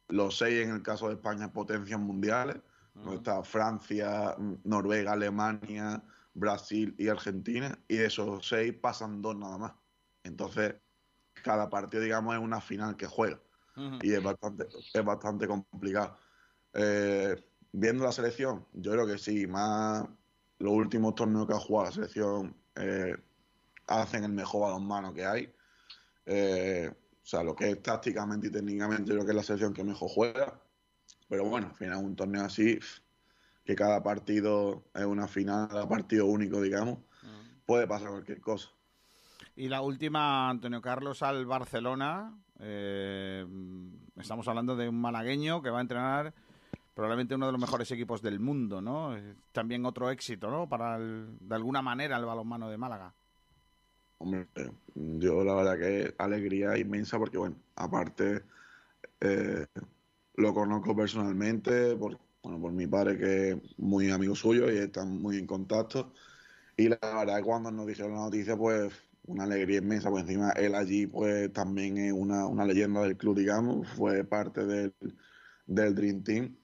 los 0.08 0.36
seis 0.36 0.64
en 0.66 0.74
el 0.74 0.82
caso 0.82 1.08
de 1.08 1.14
España 1.14 1.52
potencias 1.52 1.98
mundiales, 1.98 2.56
donde 2.94 3.16
está 3.16 3.42
Francia, 3.42 4.36
Noruega, 4.64 5.12
Alemania, 5.12 6.02
Brasil 6.34 6.94
y 6.98 7.08
Argentina, 7.08 7.78
y 7.88 7.96
de 7.96 8.06
esos 8.06 8.46
seis 8.46 8.74
pasan 8.74 9.22
dos 9.22 9.36
nada 9.36 9.56
más. 9.58 9.72
Entonces, 10.22 10.74
cada 11.42 11.70
partido, 11.70 12.02
digamos, 12.02 12.34
es 12.34 12.40
una 12.42 12.60
final 12.60 12.96
que 12.96 13.06
juega. 13.06 13.40
Y 14.02 14.12
es 14.12 14.22
bastante, 14.22 14.66
es 14.92 15.04
bastante 15.04 15.46
complicado. 15.48 16.18
Eh, 16.74 17.42
viendo 17.72 18.04
la 18.04 18.12
selección, 18.12 18.66
yo 18.74 18.92
creo 18.92 19.06
que 19.06 19.18
sí, 19.18 19.46
más 19.46 20.06
los 20.58 20.72
últimos 20.72 21.14
torneos 21.14 21.46
que 21.46 21.54
ha 21.54 21.58
jugado 21.58 21.86
la 21.86 21.92
selección 21.92 22.56
eh, 22.76 23.16
hacen 23.86 24.24
el 24.24 24.32
mejor 24.32 24.62
balonmano 24.62 25.12
que 25.12 25.24
hay. 25.26 25.52
Eh, 26.26 26.90
o 26.92 27.24
sea, 27.26 27.42
lo 27.42 27.54
que 27.54 27.70
es 27.70 27.82
tácticamente 27.82 28.48
y 28.48 28.50
técnicamente, 28.50 29.10
yo 29.10 29.14
creo 29.14 29.24
que 29.24 29.30
es 29.32 29.36
la 29.36 29.42
selección 29.42 29.72
que 29.74 29.84
mejor 29.84 30.08
juega. 30.10 30.60
Pero 31.28 31.44
bueno, 31.44 31.68
al 31.68 31.74
final 31.74 31.98
un 32.04 32.16
torneo 32.16 32.44
así, 32.44 32.78
que 33.64 33.74
cada 33.74 34.02
partido 34.02 34.84
es 34.94 35.04
una 35.04 35.28
final, 35.28 35.68
cada 35.68 35.88
partido 35.88 36.26
único, 36.26 36.60
digamos, 36.60 36.98
puede 37.64 37.86
pasar 37.86 38.10
cualquier 38.10 38.40
cosa. 38.40 38.68
Y 39.56 39.68
la 39.68 39.82
última, 39.82 40.48
Antonio 40.50 40.80
Carlos 40.82 41.22
al 41.22 41.46
Barcelona. 41.46 42.34
eh, 42.58 43.46
estamos 44.16 44.46
hablando 44.48 44.76
de 44.76 44.88
un 44.88 45.00
malagueño 45.00 45.62
que 45.62 45.70
va 45.70 45.78
a 45.78 45.82
entrenar 45.82 46.32
probablemente 46.94 47.34
uno 47.34 47.46
de 47.46 47.52
los 47.52 47.60
mejores 47.60 47.90
equipos 47.90 48.22
del 48.22 48.38
mundo, 48.38 48.80
¿no? 48.80 49.16
También 49.52 49.84
otro 49.86 50.10
éxito, 50.10 50.50
¿no? 50.50 50.68
Para, 50.68 50.96
el- 50.96 51.36
de 51.40 51.54
alguna 51.54 51.82
manera, 51.82 52.16
el 52.18 52.24
balonmano 52.24 52.68
de 52.68 52.78
Málaga. 52.78 53.14
Hombre, 54.22 54.46
yo 54.94 55.42
la 55.42 55.54
verdad 55.56 55.78
que 55.80 56.14
alegría 56.16 56.78
inmensa 56.78 57.18
porque, 57.18 57.38
bueno, 57.38 57.60
aparte 57.74 58.44
eh, 59.20 59.66
lo 60.36 60.54
conozco 60.54 60.94
personalmente 60.96 61.96
por, 61.96 62.20
bueno, 62.42 62.60
por 62.60 62.72
mi 62.72 62.86
padre 62.86 63.18
que 63.18 63.50
es 63.50 63.78
muy 63.78 64.10
amigo 64.12 64.36
suyo 64.36 64.70
y 64.72 64.78
están 64.78 65.20
muy 65.20 65.38
en 65.38 65.46
contacto. 65.48 66.14
Y 66.76 66.88
la 66.88 66.98
verdad 67.02 67.38
que 67.38 67.44
cuando 67.44 67.72
nos 67.72 67.86
dijeron 67.86 68.14
la 68.14 68.20
noticia, 68.20 68.56
pues 68.56 68.92
una 69.24 69.44
alegría 69.44 69.78
inmensa, 69.78 70.10
pues 70.10 70.22
encima 70.24 70.52
él 70.52 70.74
allí 70.76 71.06
pues 71.08 71.52
también 71.52 71.98
es 71.98 72.12
una, 72.12 72.46
una 72.46 72.64
leyenda 72.66 73.02
del 73.02 73.16
club, 73.16 73.36
digamos, 73.38 73.88
fue 73.90 74.24
parte 74.24 74.64
del, 74.66 74.94
del 75.66 75.94
Dream 75.94 76.22
Team. 76.24 76.58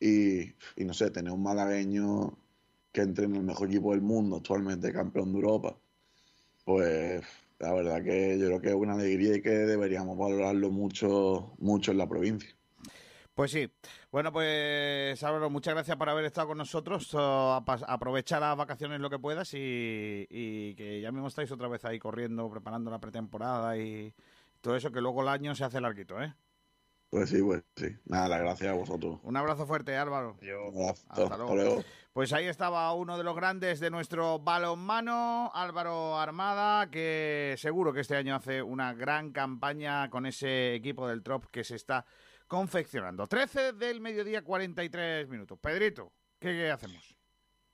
Y, 0.00 0.54
y 0.76 0.84
no 0.86 0.94
sé, 0.94 1.10
tener 1.10 1.32
un 1.32 1.42
malagueño 1.42 2.38
que 2.92 3.02
entre 3.02 3.26
en 3.26 3.36
el 3.36 3.44
mejor 3.44 3.68
equipo 3.68 3.92
del 3.92 4.02
mundo, 4.02 4.36
actualmente 4.38 4.92
campeón 4.92 5.32
de 5.32 5.38
Europa, 5.40 5.80
pues 6.66 7.22
la 7.60 7.72
verdad 7.72 8.02
que 8.02 8.36
yo 8.40 8.46
creo 8.48 8.60
que 8.60 8.68
es 8.70 8.74
una 8.74 8.94
alegría 8.94 9.36
y 9.36 9.40
que 9.40 9.50
deberíamos 9.50 10.18
valorarlo 10.18 10.68
mucho, 10.70 11.54
mucho 11.58 11.92
en 11.92 11.98
la 11.98 12.08
provincia. 12.08 12.50
Pues 13.34 13.52
sí. 13.52 13.70
Bueno, 14.10 14.32
pues 14.32 15.22
Álvaro, 15.22 15.48
muchas 15.48 15.74
gracias 15.74 15.96
por 15.96 16.08
haber 16.08 16.24
estado 16.24 16.48
con 16.48 16.58
nosotros. 16.58 17.08
Oh, 17.14 17.62
aprovecha 17.86 18.40
las 18.40 18.56
vacaciones 18.56 18.98
lo 18.98 19.08
que 19.08 19.20
puedas 19.20 19.54
y, 19.54 20.26
y 20.28 20.74
que 20.74 21.00
ya 21.00 21.12
mismo 21.12 21.28
estáis 21.28 21.52
otra 21.52 21.68
vez 21.68 21.84
ahí 21.84 22.00
corriendo, 22.00 22.50
preparando 22.50 22.90
la 22.90 22.98
pretemporada 22.98 23.78
y 23.78 24.12
todo 24.60 24.74
eso, 24.74 24.90
que 24.90 25.00
luego 25.00 25.22
el 25.22 25.28
año 25.28 25.54
se 25.54 25.62
hace 25.62 25.80
larguito, 25.80 26.20
¿eh? 26.20 26.34
Pues 27.10 27.30
sí, 27.30 27.40
pues 27.42 27.62
sí. 27.76 27.86
Nada, 28.04 28.28
las 28.28 28.40
gracias 28.40 28.70
a 28.70 28.74
vosotros. 28.74 29.20
Un 29.22 29.36
abrazo 29.36 29.66
fuerte, 29.66 29.96
Álvaro. 29.96 30.36
Abrazo. 30.42 30.90
Hasta 30.90 31.22
Hasta 31.22 31.36
luego. 31.36 31.54
luego. 31.54 31.84
Pues 32.12 32.32
ahí 32.32 32.46
estaba 32.46 32.92
uno 32.94 33.18
de 33.18 33.24
los 33.24 33.36
grandes 33.36 33.78
de 33.78 33.90
nuestro 33.90 34.38
balonmano, 34.38 35.50
Álvaro 35.54 36.18
Armada, 36.18 36.90
que 36.90 37.54
seguro 37.58 37.92
que 37.92 38.00
este 38.00 38.16
año 38.16 38.34
hace 38.34 38.62
una 38.62 38.94
gran 38.94 39.32
campaña 39.32 40.08
con 40.08 40.24
ese 40.24 40.74
equipo 40.74 41.06
del 41.06 41.22
Trop 41.22 41.44
que 41.50 41.62
se 41.62 41.76
está 41.76 42.06
confeccionando. 42.48 43.26
13 43.26 43.74
del 43.74 44.00
mediodía, 44.00 44.42
43 44.42 45.28
minutos. 45.28 45.58
Pedrito, 45.60 46.12
¿qué, 46.38 46.52
qué 46.52 46.70
hacemos? 46.70 47.16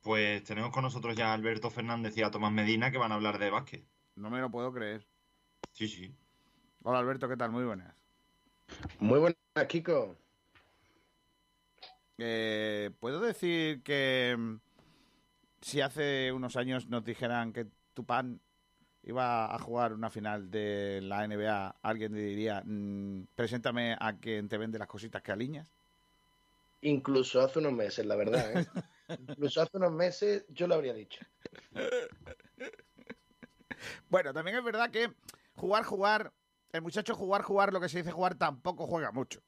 Pues 0.00 0.42
tenemos 0.42 0.72
con 0.72 0.82
nosotros 0.82 1.14
ya 1.14 1.30
a 1.30 1.34
Alberto 1.34 1.70
Fernández 1.70 2.16
y 2.16 2.22
a 2.22 2.30
Tomás 2.32 2.50
Medina 2.52 2.90
que 2.90 2.98
van 2.98 3.12
a 3.12 3.14
hablar 3.14 3.38
de 3.38 3.50
básquet. 3.50 3.86
No 4.16 4.28
me 4.28 4.40
lo 4.40 4.50
puedo 4.50 4.72
creer. 4.72 5.06
Sí, 5.70 5.86
sí. 5.86 6.12
Hola 6.82 6.98
Alberto, 6.98 7.28
¿qué 7.28 7.36
tal? 7.36 7.52
Muy 7.52 7.64
buenas. 7.64 7.94
Muy 8.99 9.19
buenas, 9.19 9.36
Kiko. 9.69 10.16
Eh, 12.19 12.90
¿Puedo 13.01 13.20
decir 13.20 13.82
que 13.82 14.36
mm, 14.39 14.57
si 15.61 15.81
hace 15.81 16.32
unos 16.32 16.57
años 16.57 16.89
nos 16.89 17.05
dijeran 17.05 17.53
que 17.53 17.66
Tupán 17.94 18.40
iba 19.03 19.53
a 19.53 19.59
jugar 19.59 19.93
una 19.93 20.11
final 20.11 20.51
de 20.51 21.01
la 21.03 21.27
NBA, 21.27 21.77
alguien 21.82 22.15
le 22.15 22.23
diría, 22.23 22.62
mm, 22.65 23.27
preséntame 23.35 23.97
a 23.99 24.16
quien 24.19 24.49
te 24.49 24.59
vende 24.59 24.78
las 24.78 24.89
cositas 24.89 25.23
que 25.23 25.32
aliñas? 25.32 25.73
Incluso 26.82 27.40
hace 27.40 27.59
unos 27.59 27.73
meses, 27.73 28.05
la 28.07 28.16
verdad. 28.16 28.61
¿eh? 28.61 28.66
Incluso 29.28 29.62
hace 29.62 29.77
unos 29.77 29.93
meses 29.93 30.44
yo 30.49 30.66
lo 30.66 30.74
habría 30.74 30.94
dicho. 30.94 31.24
Bueno, 34.09 34.32
también 34.32 34.57
es 34.59 34.65
verdad 34.65 34.90
que 34.90 35.11
jugar, 35.55 35.85
jugar, 35.85 36.32
el 36.73 36.82
muchacho 36.82 37.15
jugar, 37.15 37.43
jugar, 37.43 37.73
lo 37.73 37.81
que 37.81 37.89
se 37.89 37.99
dice 37.99 38.12
jugar, 38.12 38.35
tampoco 38.35 38.86
juega 38.86 39.12
mucho. 39.12 39.40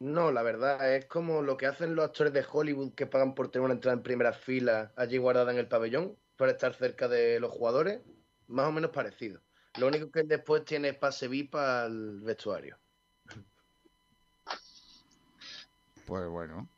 No, 0.00 0.32
la 0.32 0.42
verdad, 0.42 0.94
es 0.94 1.06
como 1.06 1.42
lo 1.42 1.56
que 1.56 1.66
hacen 1.66 1.94
los 1.94 2.04
actores 2.04 2.32
de 2.32 2.44
Hollywood 2.50 2.94
que 2.94 3.06
pagan 3.06 3.34
por 3.34 3.50
tener 3.50 3.64
una 3.64 3.74
entrada 3.74 3.96
en 3.96 4.02
primera 4.02 4.32
fila 4.32 4.92
allí 4.96 5.18
guardada 5.18 5.52
en 5.52 5.58
el 5.58 5.68
pabellón 5.68 6.18
para 6.36 6.52
estar 6.52 6.74
cerca 6.74 7.08
de 7.08 7.38
los 7.40 7.52
jugadores. 7.52 8.00
Más 8.48 8.66
o 8.66 8.72
menos 8.72 8.90
parecido. 8.90 9.40
Lo 9.78 9.86
único 9.86 10.10
que 10.10 10.22
después 10.24 10.64
tiene 10.64 10.92
pase 10.92 11.28
VIP 11.28 11.54
al 11.54 12.20
vestuario. 12.20 12.78
Pues 16.06 16.28
bueno. 16.28 16.68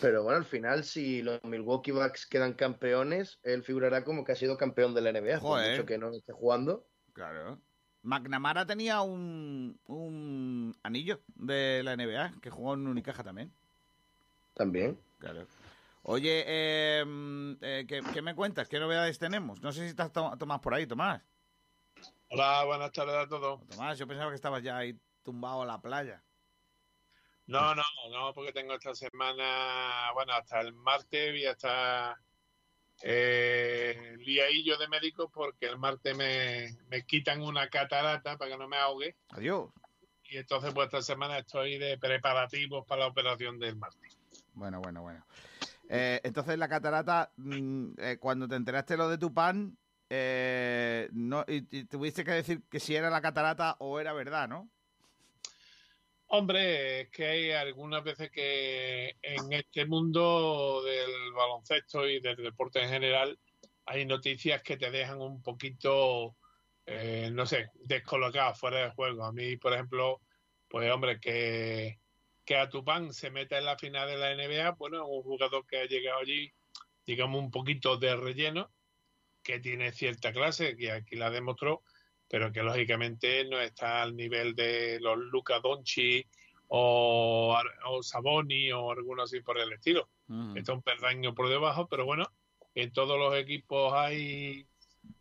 Pero 0.00 0.22
bueno, 0.22 0.38
al 0.38 0.44
final, 0.44 0.84
si 0.84 1.22
los 1.22 1.42
Milwaukee 1.42 1.90
Bucks 1.90 2.26
quedan 2.26 2.54
campeones, 2.54 3.40
él 3.42 3.62
figurará 3.64 4.04
como 4.04 4.24
que 4.24 4.32
ha 4.32 4.36
sido 4.36 4.56
campeón 4.56 4.94
de 4.94 5.00
la 5.00 5.10
NBA. 5.12 5.40
Por 5.40 5.60
mucho 5.60 5.86
que 5.86 5.98
no 5.98 6.10
esté 6.10 6.32
jugando. 6.32 6.86
Claro. 7.12 7.60
McNamara 8.02 8.64
tenía 8.64 9.00
un, 9.02 9.80
un 9.86 10.76
anillo 10.84 11.20
de 11.34 11.82
la 11.82 11.96
NBA 11.96 12.34
que 12.40 12.50
jugó 12.50 12.74
en 12.74 12.86
Unicaja 12.86 13.24
también. 13.24 13.52
También. 14.54 15.00
Claro. 15.18 15.46
Oye, 16.02 16.44
eh, 16.46 17.04
mm, 17.04 17.52
eh, 17.60 17.84
¿qué, 17.88 18.00
qué 18.12 18.22
me 18.22 18.34
cuentas? 18.36 18.68
¿Qué 18.68 18.78
novedades 18.78 19.18
tenemos? 19.18 19.60
No 19.62 19.72
sé 19.72 19.80
si 19.82 19.86
estás 19.88 20.12
To- 20.12 20.36
Tomás 20.38 20.60
por 20.60 20.74
ahí, 20.74 20.86
Tomás. 20.86 21.22
Hola, 22.30 22.64
buenas 22.64 22.92
tardes 22.92 23.16
a 23.16 23.28
todos. 23.28 23.66
Tomás, 23.66 23.98
yo 23.98 24.06
pensaba 24.06 24.30
que 24.30 24.36
estabas 24.36 24.62
ya 24.62 24.76
ahí 24.76 24.98
tumbado 25.24 25.62
en 25.62 25.68
la 25.68 25.80
playa. 25.82 26.22
No, 27.48 27.74
no, 27.74 27.82
no, 28.10 28.34
porque 28.34 28.52
tengo 28.52 28.74
esta 28.74 28.94
semana, 28.94 30.12
bueno, 30.12 30.34
hasta 30.34 30.60
el 30.60 30.74
martes 30.74 31.32
voy 31.32 31.46
a 31.46 31.52
estar 31.52 32.16
eh, 33.02 34.16
liadillo 34.18 34.76
de 34.76 34.86
médicos 34.88 35.30
porque 35.32 35.64
el 35.64 35.78
martes 35.78 36.14
me, 36.14 36.76
me 36.90 37.06
quitan 37.06 37.40
una 37.40 37.70
catarata 37.70 38.36
para 38.36 38.50
que 38.50 38.58
no 38.58 38.68
me 38.68 38.76
ahogue. 38.76 39.16
Adiós. 39.30 39.70
Y 40.24 40.36
entonces, 40.36 40.74
pues 40.74 40.88
esta 40.88 41.00
semana 41.00 41.38
estoy 41.38 41.78
de 41.78 41.96
preparativos 41.96 42.86
para 42.86 43.04
la 43.04 43.06
operación 43.06 43.58
del 43.58 43.76
martes. 43.76 44.18
Bueno, 44.52 44.82
bueno, 44.82 45.00
bueno. 45.00 45.24
Eh, 45.88 46.20
entonces 46.24 46.58
la 46.58 46.68
catarata, 46.68 47.32
mm, 47.36 47.92
eh, 47.96 48.18
cuando 48.20 48.46
te 48.46 48.56
enteraste 48.56 48.98
lo 48.98 49.08
de 49.08 49.16
tu 49.16 49.32
pan, 49.32 49.78
eh, 50.10 51.08
no, 51.12 51.46
y, 51.48 51.66
y 51.78 51.84
tuviste 51.84 52.24
que 52.24 52.32
decir 52.32 52.62
que 52.70 52.78
si 52.78 52.94
era 52.94 53.08
la 53.08 53.22
catarata 53.22 53.76
o 53.78 53.98
era 54.00 54.12
verdad, 54.12 54.48
¿no? 54.50 54.68
Hombre, 56.30 57.00
es 57.00 57.10
que 57.10 57.26
hay 57.26 57.50
algunas 57.52 58.04
veces 58.04 58.30
que 58.30 59.16
en 59.22 59.50
este 59.50 59.86
mundo 59.86 60.82
del 60.82 61.32
baloncesto 61.32 62.06
y 62.06 62.20
del 62.20 62.36
deporte 62.36 62.82
en 62.82 62.90
general 62.90 63.38
hay 63.86 64.04
noticias 64.04 64.62
que 64.62 64.76
te 64.76 64.90
dejan 64.90 65.22
un 65.22 65.42
poquito, 65.42 66.36
eh, 66.84 67.30
no 67.32 67.46
sé, 67.46 67.70
descolocado, 67.76 68.54
fuera 68.54 68.84
de 68.84 68.90
juego. 68.90 69.24
A 69.24 69.32
mí, 69.32 69.56
por 69.56 69.72
ejemplo, 69.72 70.20
pues 70.68 70.90
hombre, 70.92 71.18
que, 71.18 71.98
que 72.44 72.56
a 72.58 72.68
Tupán 72.68 73.14
se 73.14 73.30
meta 73.30 73.56
en 73.56 73.64
la 73.64 73.78
final 73.78 74.06
de 74.06 74.18
la 74.18 74.34
NBA, 74.34 74.72
bueno, 74.72 75.06
un 75.06 75.22
jugador 75.22 75.66
que 75.66 75.78
ha 75.78 75.86
llegado 75.86 76.20
allí, 76.20 76.52
digamos, 77.06 77.40
un 77.40 77.50
poquito 77.50 77.96
de 77.96 78.14
relleno, 78.14 78.70
que 79.42 79.60
tiene 79.60 79.92
cierta 79.92 80.30
clase, 80.34 80.76
que 80.76 80.92
aquí 80.92 81.16
la 81.16 81.30
demostró, 81.30 81.82
pero 82.28 82.52
que 82.52 82.62
lógicamente 82.62 83.44
no 83.46 83.60
está 83.60 84.02
al 84.02 84.14
nivel 84.16 84.54
de 84.54 84.98
los 85.00 85.16
Luca 85.18 85.60
Doncic 85.60 86.28
o, 86.68 87.56
o 87.86 88.02
Saboni 88.02 88.70
o 88.72 88.90
alguno 88.90 89.22
así 89.22 89.40
por 89.40 89.58
el 89.58 89.72
estilo. 89.72 90.08
Está 90.56 90.74
un 90.74 90.82
peldaño 90.82 91.34
por 91.34 91.48
debajo, 91.48 91.86
pero 91.88 92.04
bueno, 92.04 92.30
en 92.74 92.92
todos 92.92 93.18
los 93.18 93.34
equipos 93.34 93.94
hay 93.94 94.66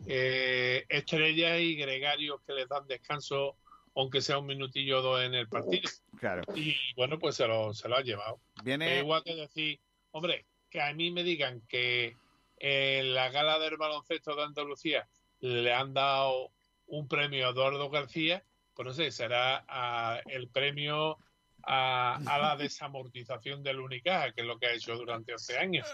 eh, 0.05 0.85
estrellas 0.89 1.59
y 1.61 1.75
gregarios 1.75 2.41
que 2.45 2.53
les 2.53 2.67
dan 2.67 2.85
descanso, 2.87 3.55
aunque 3.95 4.21
sea 4.21 4.39
un 4.39 4.45
minutillo 4.47 4.99
o 4.99 5.01
dos 5.01 5.21
en 5.23 5.33
el 5.33 5.47
partido. 5.47 5.89
Claro. 6.19 6.41
Y 6.55 6.75
bueno, 6.95 7.17
pues 7.19 7.35
se 7.35 7.47
lo, 7.47 7.73
se 7.73 7.87
lo 7.87 7.95
ha 7.95 8.01
llevado. 8.01 8.39
Viene- 8.63 8.95
Es 8.97 9.03
igual 9.03 9.23
que 9.23 9.35
decir, 9.35 9.79
hombre, 10.11 10.45
que 10.69 10.81
a 10.81 10.93
mí 10.93 11.11
me 11.11 11.23
digan 11.23 11.61
que 11.69 12.17
en 12.57 13.13
la 13.13 13.29
gala 13.29 13.59
del 13.59 13.77
baloncesto 13.77 14.35
de 14.35 14.43
Andalucía 14.43 15.07
le 15.39 15.73
han 15.73 15.93
dado 15.93 16.51
un 16.87 17.07
premio 17.07 17.47
a 17.47 17.51
Eduardo 17.51 17.89
García, 17.89 18.43
pues 18.73 18.85
no 18.85 18.93
sé, 18.93 19.11
será 19.11 19.65
ah, 19.67 20.19
el 20.25 20.49
premio 20.49 21.17
a, 21.63 22.15
a 22.25 22.37
la 22.37 22.55
desamortización 22.55 23.63
del 23.63 23.79
Unicaja, 23.79 24.31
que 24.31 24.41
es 24.41 24.47
lo 24.47 24.57
que 24.57 24.67
ha 24.67 24.73
hecho 24.73 24.95
durante 24.95 25.33
11 25.33 25.57
años. 25.57 25.87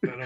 Pero 0.00 0.16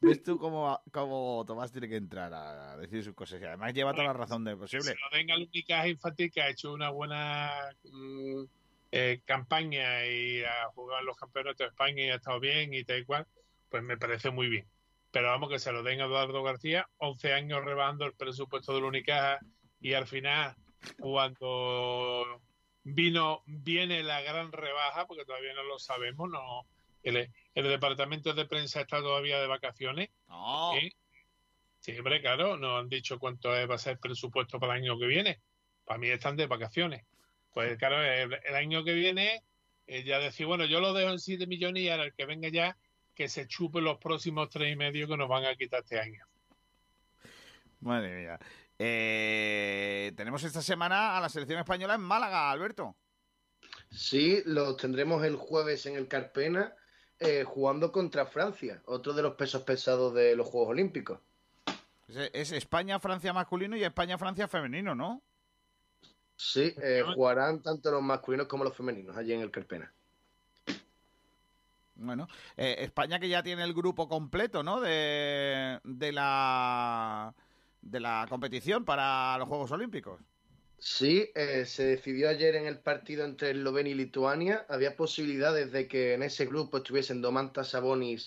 ¿Ves 0.00 0.22
tú 0.22 0.38
cómo, 0.38 0.80
cómo 0.90 1.44
Tomás 1.46 1.72
tiene 1.72 1.88
que 1.88 1.96
entrar 1.96 2.32
a 2.32 2.76
decir 2.76 3.04
sus 3.04 3.14
cosas? 3.14 3.40
Y 3.40 3.44
además 3.44 3.74
lleva 3.74 3.92
toda 3.92 4.04
la 4.04 4.12
razón 4.12 4.44
de 4.44 4.56
posible. 4.56 4.84
se 4.84 4.94
lo 4.94 5.16
den 5.16 5.30
al 5.30 5.42
Unicaja 5.42 5.88
infantil 5.88 6.30
que 6.30 6.40
ha 6.40 6.48
hecho 6.48 6.72
una 6.72 6.90
buena 6.90 7.50
mm, 7.84 8.44
eh, 8.92 9.20
campaña 9.24 10.06
y 10.06 10.42
ha 10.42 10.66
jugado 10.74 11.00
en 11.00 11.06
los 11.06 11.16
campeonatos 11.16 11.58
de 11.58 11.66
España 11.66 12.04
y 12.04 12.08
ha 12.10 12.16
estado 12.16 12.40
bien 12.40 12.72
y 12.72 12.84
tal 12.84 12.98
y 13.00 13.04
cual, 13.04 13.26
pues 13.68 13.82
me 13.82 13.96
parece 13.96 14.30
muy 14.30 14.48
bien. 14.48 14.66
Pero 15.10 15.28
vamos, 15.28 15.50
que 15.50 15.58
se 15.58 15.72
lo 15.72 15.82
den 15.82 16.00
a 16.00 16.04
Eduardo 16.04 16.42
García, 16.42 16.88
11 16.98 17.32
años 17.32 17.64
rebajando 17.64 18.04
el 18.06 18.14
presupuesto 18.14 18.74
del 18.74 18.84
Unicaja 18.84 19.38
y 19.80 19.94
al 19.94 20.06
final, 20.06 20.54
cuando 20.98 22.40
vino 22.82 23.42
viene 23.46 24.02
la 24.02 24.20
gran 24.22 24.52
rebaja, 24.52 25.06
porque 25.06 25.24
todavía 25.24 25.54
no 25.54 25.64
lo 25.64 25.78
sabemos, 25.78 26.30
no 26.30 26.66
el, 27.02 27.30
el 27.54 27.64
departamento 27.68 28.32
de 28.34 28.46
prensa 28.46 28.82
está 28.82 29.00
todavía 29.00 29.40
de 29.40 29.46
vacaciones. 29.46 30.10
Sí, 31.80 31.96
hombre, 31.98 32.20
claro, 32.20 32.56
nos 32.56 32.78
han 32.78 32.88
dicho 32.88 33.18
cuánto 33.18 33.48
va 33.48 33.74
a 33.74 33.78
ser 33.78 33.92
el 33.92 33.98
presupuesto 33.98 34.60
para 34.60 34.74
el 34.74 34.82
año 34.82 34.98
que 34.98 35.06
viene. 35.06 35.40
Para 35.84 35.98
mí 35.98 36.08
están 36.08 36.36
de 36.36 36.46
vacaciones. 36.46 37.04
Pues 37.52 37.78
claro, 37.78 38.02
el, 38.02 38.38
el 38.44 38.54
año 38.54 38.84
que 38.84 38.92
viene 38.92 39.42
eh, 39.86 40.04
ya 40.04 40.20
decir, 40.20 40.46
bueno, 40.46 40.66
yo 40.66 40.80
lo 40.80 40.92
dejo 40.92 41.10
en 41.10 41.18
7 41.18 41.48
millones 41.48 41.82
y 41.82 41.88
ahora 41.88 42.04
el 42.04 42.14
que 42.14 42.24
venga 42.24 42.48
ya, 42.48 42.76
que 43.14 43.28
se 43.28 43.46
chupe 43.46 43.80
los 43.80 43.98
próximos 43.98 44.48
tres 44.48 44.72
y 44.72 44.76
medio 44.76 45.08
que 45.08 45.16
nos 45.16 45.28
van 45.28 45.44
a 45.44 45.56
quitar 45.56 45.82
este 45.82 46.00
año. 46.00 46.24
Madre 47.80 48.14
mía. 48.14 48.38
Eh, 48.78 50.12
tenemos 50.16 50.42
esta 50.44 50.62
semana 50.62 51.16
a 51.16 51.20
la 51.20 51.28
selección 51.28 51.58
española 51.58 51.94
en 51.94 52.00
Málaga, 52.00 52.50
Alberto. 52.50 52.96
Sí, 53.90 54.42
lo 54.46 54.76
tendremos 54.76 55.24
el 55.24 55.36
jueves 55.36 55.86
en 55.86 55.96
el 55.96 56.08
Carpena 56.08 56.74
eh, 57.18 57.44
jugando 57.44 57.92
contra 57.92 58.26
Francia, 58.26 58.82
otro 58.86 59.12
de 59.12 59.22
los 59.22 59.34
pesos 59.34 59.62
pesados 59.62 60.14
de 60.14 60.34
los 60.34 60.46
Juegos 60.46 60.70
Olímpicos. 60.70 61.20
Es, 62.08 62.30
es 62.32 62.52
España-Francia 62.52 63.32
masculino 63.32 63.76
y 63.76 63.84
España-Francia 63.84 64.48
femenino, 64.48 64.94
¿no? 64.94 65.22
Sí, 66.42 66.74
eh, 66.82 67.02
jugarán 67.14 67.60
tanto 67.60 67.90
los 67.90 68.00
masculinos 68.00 68.46
como 68.46 68.64
los 68.64 68.74
femeninos 68.74 69.14
allí 69.14 69.34
en 69.34 69.42
el 69.42 69.50
Carpena. 69.50 69.92
Bueno, 72.00 72.28
eh, 72.56 72.76
España 72.78 73.20
que 73.20 73.28
ya 73.28 73.42
tiene 73.42 73.62
el 73.62 73.74
grupo 73.74 74.08
completo, 74.08 74.62
¿no? 74.62 74.80
De, 74.80 75.78
la 76.12 77.34
competición 78.28 78.86
para 78.86 79.36
los 79.38 79.46
Juegos 79.46 79.70
Olímpicos. 79.70 80.20
Sí, 80.78 81.30
eh, 81.34 81.66
se 81.66 81.84
decidió 81.84 82.30
ayer 82.30 82.56
en 82.56 82.66
el 82.66 82.78
partido 82.78 83.26
entre 83.26 83.50
Eslovenia 83.50 83.92
y 83.92 83.96
Lituania. 83.96 84.64
Había 84.70 84.96
posibilidades 84.96 85.72
de 85.72 85.86
que 85.86 86.14
en 86.14 86.22
ese 86.22 86.46
grupo 86.46 86.78
estuviesen 86.78 87.20
Domantas 87.20 87.68
Sabonis 87.68 88.26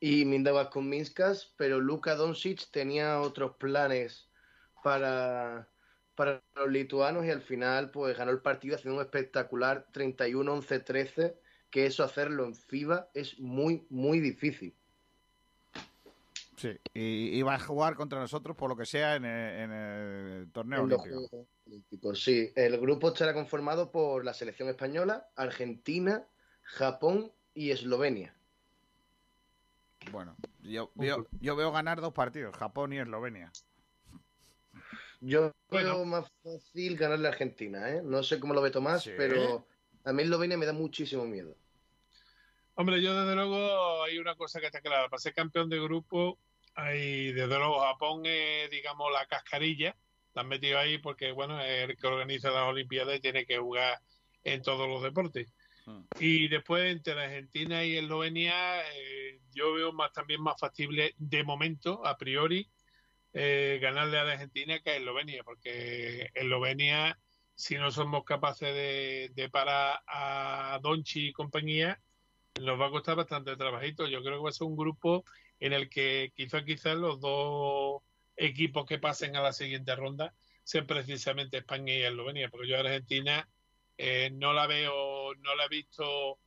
y 0.00 0.24
Mindaugas 0.24 0.74
Minskas, 0.74 1.54
pero 1.56 1.78
Luka 1.78 2.16
Doncic 2.16 2.72
tenía 2.72 3.20
otros 3.20 3.54
planes 3.56 4.28
para 4.82 5.68
los 6.56 6.68
lituanos 6.68 7.24
y 7.24 7.30
al 7.30 7.42
final 7.42 7.92
pues 7.92 8.16
ganó 8.16 8.32
el 8.32 8.40
partido 8.40 8.74
haciendo 8.74 9.00
un 9.00 9.04
espectacular 9.04 9.86
31-11-13, 9.92 11.36
que 11.70 11.86
eso 11.86 12.04
hacerlo 12.04 12.44
en 12.44 12.54
FIBA 12.54 13.10
es 13.14 13.38
muy, 13.38 13.86
muy 13.90 14.20
difícil. 14.20 14.74
Sí, 16.56 16.78
y, 16.94 17.38
y 17.38 17.42
va 17.42 17.56
a 17.56 17.58
jugar 17.60 17.96
contra 17.96 18.18
nosotros 18.18 18.56
por 18.56 18.70
lo 18.70 18.76
que 18.76 18.86
sea 18.86 19.16
en 19.16 19.26
el, 19.26 19.60
en 19.60 19.72
el 19.72 20.50
torneo 20.52 20.80
En 20.80 20.92
olímpico. 20.92 21.46
Olímpicos, 21.66 22.22
sí. 22.24 22.50
El 22.56 22.78
grupo 22.78 23.08
estará 23.08 23.34
conformado 23.34 23.90
por 23.90 24.24
la 24.24 24.32
selección 24.32 24.68
española, 24.70 25.28
Argentina, 25.36 26.24
Japón 26.62 27.30
y 27.52 27.72
Eslovenia. 27.72 28.34
Bueno, 30.10 30.36
yo, 30.62 30.90
veo- 30.94 31.26
yo 31.40 31.56
veo 31.56 31.72
ganar 31.72 32.00
dos 32.00 32.14
partidos, 32.14 32.56
Japón 32.56 32.92
y 32.92 32.98
Eslovenia. 33.00 33.52
Yo 35.20 35.52
veo 35.70 36.04
más 36.04 36.30
fácil 36.42 36.96
ganarle 36.96 37.28
a 37.28 37.32
Argentina, 37.32 37.90
¿eh? 37.90 38.02
No 38.04 38.22
sé 38.22 38.38
cómo 38.38 38.54
lo 38.54 38.62
ve 38.62 38.70
Tomás, 38.70 39.08
pero 39.16 39.66
a 40.06 40.12
mí 40.12 40.22
Eslovenia 40.22 40.56
me 40.56 40.66
da 40.66 40.72
muchísimo 40.72 41.26
miedo. 41.26 41.56
Hombre, 42.74 43.02
yo 43.02 43.14
desde 43.18 43.34
luego 43.34 44.04
hay 44.04 44.18
una 44.18 44.36
cosa 44.36 44.60
que 44.60 44.66
está 44.66 44.80
clara. 44.80 45.08
Para 45.08 45.20
ser 45.20 45.34
campeón 45.34 45.68
de 45.68 45.80
grupo, 45.80 46.38
hay 46.74 47.32
desde 47.32 47.58
luego 47.58 47.80
Japón 47.80 48.22
es, 48.24 48.70
digamos, 48.70 49.12
la 49.12 49.26
cascarilla. 49.26 49.96
La 50.34 50.42
han 50.42 50.48
metido 50.48 50.78
ahí 50.78 50.98
porque, 50.98 51.32
bueno, 51.32 51.60
es 51.60 51.88
el 51.88 51.96
que 51.96 52.06
organiza 52.06 52.50
las 52.50 52.68
Olimpiadas 52.68 53.16
y 53.16 53.20
tiene 53.20 53.46
que 53.46 53.58
jugar 53.58 54.00
en 54.44 54.62
todos 54.62 54.88
los 54.88 55.02
deportes. 55.02 55.52
Y 56.18 56.48
después 56.48 56.92
entre 56.92 57.12
Argentina 57.12 57.84
y 57.84 57.96
Eslovenia, 57.96 58.82
eh, 58.92 59.40
yo 59.52 59.72
veo 59.72 59.92
más 59.92 60.12
también 60.12 60.42
más 60.42 60.58
factible 60.58 61.14
de 61.16 61.44
momento, 61.44 62.04
a 62.04 62.16
priori, 62.16 62.68
eh, 63.32 63.78
ganarle 63.80 64.18
a 64.18 64.24
la 64.24 64.32
Argentina 64.32 64.80
que 64.80 64.90
a 64.90 64.96
Eslovenia, 64.96 65.44
porque 65.44 66.30
Eslovenia, 66.34 67.18
si 67.56 67.76
no 67.76 67.90
somos 67.90 68.24
capaces 68.24 68.72
de, 69.34 69.48
parar 69.50 70.02
a 70.06 70.78
Donchi 70.82 71.28
y 71.28 71.32
compañía, 71.32 72.00
nos 72.60 72.78
va 72.78 72.86
a 72.86 72.90
costar 72.90 73.16
bastante 73.16 73.56
trabajito. 73.56 74.06
Yo 74.06 74.22
creo 74.22 74.36
que 74.36 74.44
va 74.44 74.50
a 74.50 74.52
ser 74.52 74.66
un 74.66 74.76
grupo 74.76 75.24
en 75.58 75.72
el 75.72 75.88
que 75.88 76.32
quizás 76.36 76.64
quizás 76.64 76.96
los 76.96 77.18
dos 77.18 78.02
equipos 78.36 78.86
que 78.86 78.98
pasen 78.98 79.36
a 79.36 79.42
la 79.42 79.52
siguiente 79.52 79.96
ronda 79.96 80.34
sean 80.64 80.86
precisamente 80.86 81.58
España 81.58 81.94
y 81.94 82.02
Eslovenia, 82.02 82.50
porque 82.50 82.68
yo 82.68 82.76
a 82.76 82.80
Argentina 82.80 83.48
eh, 83.96 84.30
no 84.34 84.52
la 84.52 84.66
veo, 84.66 85.34
no 85.36 85.54
la 85.54 85.64
he 85.64 85.68
visto 85.68 86.38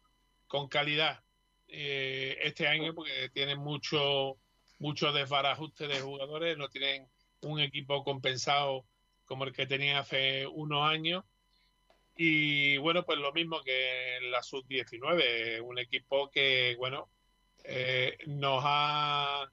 con 0.48 0.68
calidad 0.68 1.24
eh, 1.68 2.38
este 2.44 2.68
año 2.68 2.94
porque 2.94 3.30
tienen 3.34 3.60
mucho 3.60 4.38
mucho 4.78 5.12
desbarajuste 5.12 5.88
de 5.88 6.02
jugadores, 6.02 6.58
no 6.58 6.70
tienen 6.70 7.08
un 7.42 7.60
equipo 7.60 8.04
compensado 8.04 8.86
como 9.30 9.44
el 9.46 9.54
que 9.54 9.68
tenían 9.68 9.98
hace 9.98 10.48
unos 10.48 10.84
años. 10.90 11.24
Y 12.18 12.78
bueno, 12.78 13.06
pues 13.06 13.20
lo 13.20 13.32
mismo 13.32 13.62
que 13.62 14.18
en 14.18 14.32
la 14.32 14.42
sub-19, 14.42 15.62
un 15.62 15.78
equipo 15.78 16.32
que, 16.32 16.76
bueno, 16.80 17.10
eh, 17.64 18.18
nos 18.26 18.64
ha 18.66 19.50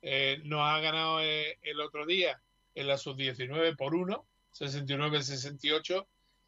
eh, 0.00 0.40
nos 0.44 0.60
ha 0.60 0.80
ganado 0.80 1.20
eh, 1.20 1.58
el 1.62 1.80
otro 1.80 2.06
día 2.06 2.40
en 2.74 2.86
la 2.86 2.96
sub-19 2.96 3.76
por 3.76 3.94
uno, 3.94 4.26
69-68 4.54 6.06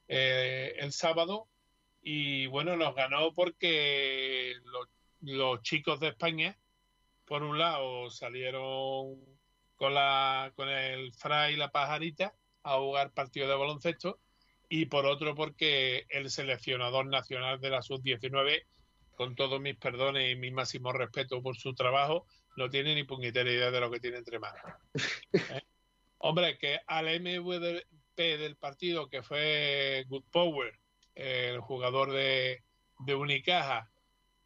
eh, 0.09 0.75
el 0.79 0.93
sábado. 0.93 1.49
Y 2.03 2.47
bueno, 2.47 2.77
nos 2.77 2.95
ganó 2.95 3.35
porque 3.35 4.55
los, 4.65 4.89
los 5.21 5.63
chicos 5.63 6.01
de 6.01 6.09
España, 6.09 6.57
por 7.27 7.43
un 7.43 7.59
lado, 7.59 8.09
salieron 8.09 9.19
con 9.77 9.93
la 9.95 10.51
con 10.57 10.69
el 10.71 11.13
Fray 11.13 11.55
y 11.55 11.57
la 11.57 11.71
Pajarita 11.71 12.35
a 12.63 12.79
jugar 12.79 13.13
partido 13.13 13.49
de 13.49 13.55
baloncesto 13.55 14.19
y 14.73 14.87
por 14.87 15.05
otro 15.05 15.35
porque 15.35 16.07
el 16.11 16.31
seleccionador 16.31 17.07
nacional 17.07 17.61
de 17.61 17.71
la 17.71 17.83
sub-19, 17.83 18.65
con 19.17 19.35
todos 19.35 19.61
mis 19.61 19.77
perdones 19.77 20.33
y 20.33 20.37
mi 20.37 20.53
máximo 20.53 20.93
respeto 20.93 21.43
por 21.43 21.57
su 21.57 21.75
trabajo, 21.75 22.25
no 22.57 22.71
tiene 22.71 22.95
ni 22.95 23.03
puñetera 23.03 23.51
idea 23.51 23.73
de 23.73 23.81
lo 23.81 23.91
que 23.91 23.99
tiene 23.99 24.19
entre 24.19 24.39
manos. 24.39 24.63
¿Eh? 25.33 25.63
Hombre, 26.19 26.57
que 26.57 26.79
al 26.87 27.07
MVP 27.07 28.39
del 28.39 28.57
partido, 28.57 29.09
que 29.09 29.23
fue 29.23 30.05
Good 30.09 30.25
Power, 30.31 30.79
el 31.17 31.59
jugador 31.61 32.13
de, 32.13 32.63
de 33.01 33.15
Unicaja, 33.17 33.91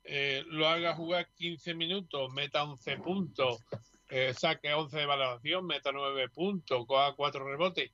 eh, 0.05 0.43
lo 0.47 0.69
haga 0.69 0.95
jugar 0.95 1.29
15 1.35 1.75
minutos, 1.75 2.33
meta 2.33 2.65
11 2.65 2.97
puntos, 2.99 3.59
eh, 4.09 4.33
saque 4.33 4.73
11 4.73 4.97
de 4.97 5.07
valoración, 5.07 5.67
meta 5.67 5.93
9 5.93 6.31
puntos, 6.31 6.87
coja 6.87 7.13
4 7.15 7.45
rebotes 7.47 7.91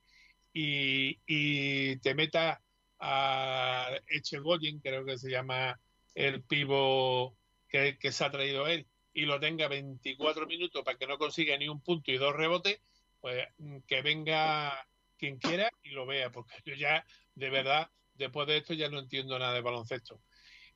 y, 0.53 1.97
te 1.97 2.13
meta 2.15 2.61
a 2.99 3.89
Echegoyen, 4.07 4.79
creo 4.79 5.05
que 5.05 5.17
se 5.17 5.29
llama 5.29 5.79
el 6.13 6.43
pivo 6.43 7.37
que, 7.69 7.97
que 7.97 8.11
se 8.11 8.25
ha 8.25 8.31
traído 8.31 8.67
él, 8.67 8.87
y 9.13 9.25
lo 9.25 9.39
tenga 9.39 9.67
24 9.67 10.45
minutos 10.47 10.83
para 10.83 10.97
que 10.97 11.07
no 11.07 11.17
consiga 11.17 11.57
ni 11.57 11.67
un 11.67 11.81
punto 11.81 12.11
y 12.11 12.17
dos 12.17 12.35
rebotes, 12.35 12.81
pues 13.19 13.47
mm, 13.57 13.79
que 13.87 14.01
venga 14.01 14.87
quien 15.17 15.37
quiera 15.37 15.69
y 15.83 15.89
lo 15.89 16.05
vea, 16.05 16.31
porque 16.31 16.55
yo 16.65 16.75
ya, 16.75 17.05
de 17.35 17.49
verdad, 17.49 17.89
después 18.15 18.47
de 18.47 18.57
esto 18.57 18.73
ya 18.73 18.89
no 18.89 18.99
entiendo 18.99 19.37
nada 19.37 19.53
de 19.53 19.61
baloncesto. 19.61 20.21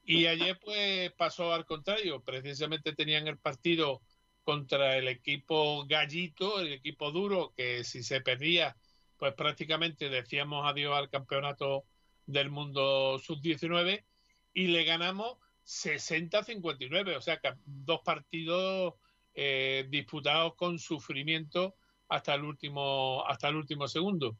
Y 0.03 0.27
ayer 0.27 0.59
pues 0.63 1.11
pasó 1.13 1.51
al 1.51 1.65
contrario, 1.65 2.21
precisamente 2.23 2.93
tenían 2.93 3.27
el 3.27 3.39
partido 3.39 4.01
contra 4.43 4.97
el 4.97 5.07
equipo 5.07 5.85
gallito, 5.87 6.59
el 6.59 6.73
equipo 6.73 7.11
duro, 7.11 7.53
que 7.57 7.83
si 7.83 8.03
se 8.03 8.21
perdía, 8.21 8.77
pues 9.25 9.33
prácticamente 9.33 10.07
decíamos 10.07 10.67
adiós 10.67 10.95
al 10.95 11.09
campeonato 11.09 11.85
del 12.27 12.51
mundo 12.51 13.17
sub-19 13.17 14.05
y 14.53 14.67
le 14.67 14.83
ganamos 14.83 15.39
60-59, 15.65 17.17
o 17.17 17.21
sea 17.21 17.39
dos 17.65 18.01
partidos 18.05 18.93
eh, 19.33 19.87
disputados 19.89 20.53
con 20.53 20.77
sufrimiento 20.77 21.75
hasta 22.07 22.35
el 22.35 22.43
último 22.43 23.25
hasta 23.25 23.47
el 23.47 23.55
último 23.55 23.87
segundo. 23.87 24.37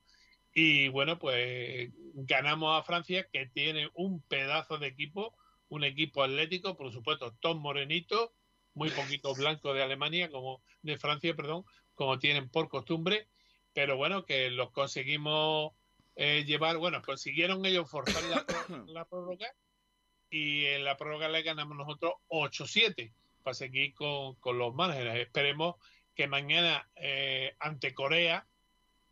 Y 0.54 0.90
bueno, 0.90 1.18
pues 1.18 1.90
ganamos 2.14 2.80
a 2.80 2.84
Francia 2.84 3.28
que 3.34 3.48
tiene 3.48 3.90
un 3.96 4.22
pedazo 4.22 4.78
de 4.78 4.86
equipo, 4.86 5.36
un 5.68 5.84
equipo 5.84 6.22
atlético, 6.22 6.78
por 6.78 6.92
supuesto, 6.92 7.36
Tom 7.40 7.58
Morenito, 7.58 8.36
muy 8.76 8.92
poquito 8.92 9.34
blanco 9.34 9.74
de 9.74 9.82
Alemania, 9.82 10.30
como 10.30 10.62
de 10.84 11.00
Francia, 11.00 11.36
perdón, 11.36 11.66
como 11.96 12.20
tienen 12.20 12.50
por 12.50 12.70
costumbre, 12.70 13.28
pero 13.76 13.98
bueno, 13.98 14.26
que 14.26 14.50
los 14.50 14.72
conseguimos 14.72 15.74
eh, 16.16 16.46
llevar, 16.46 16.78
bueno, 16.78 17.02
consiguieron 17.02 17.66
ellos 17.66 17.92
forzar 17.92 18.24
la, 18.24 18.46
la 18.88 19.06
prórroga 19.06 19.54
y 20.30 20.66
en 20.66 20.86
la 20.86 20.96
prórroga 20.96 21.28
le 21.28 21.44
ganamos 21.44 21.78
nosotros 21.78 22.14
8-7 22.30 23.12
para 23.44 23.54
seguir 23.54 23.94
con, 23.94 24.36
con, 24.36 24.58
los 24.58 24.74
márgenes. 24.74 25.18
Esperemos 25.18 25.76
que 26.16 26.26
mañana 26.26 26.90
eh, 26.96 27.54
ante 27.60 27.94
Corea, 27.94 28.48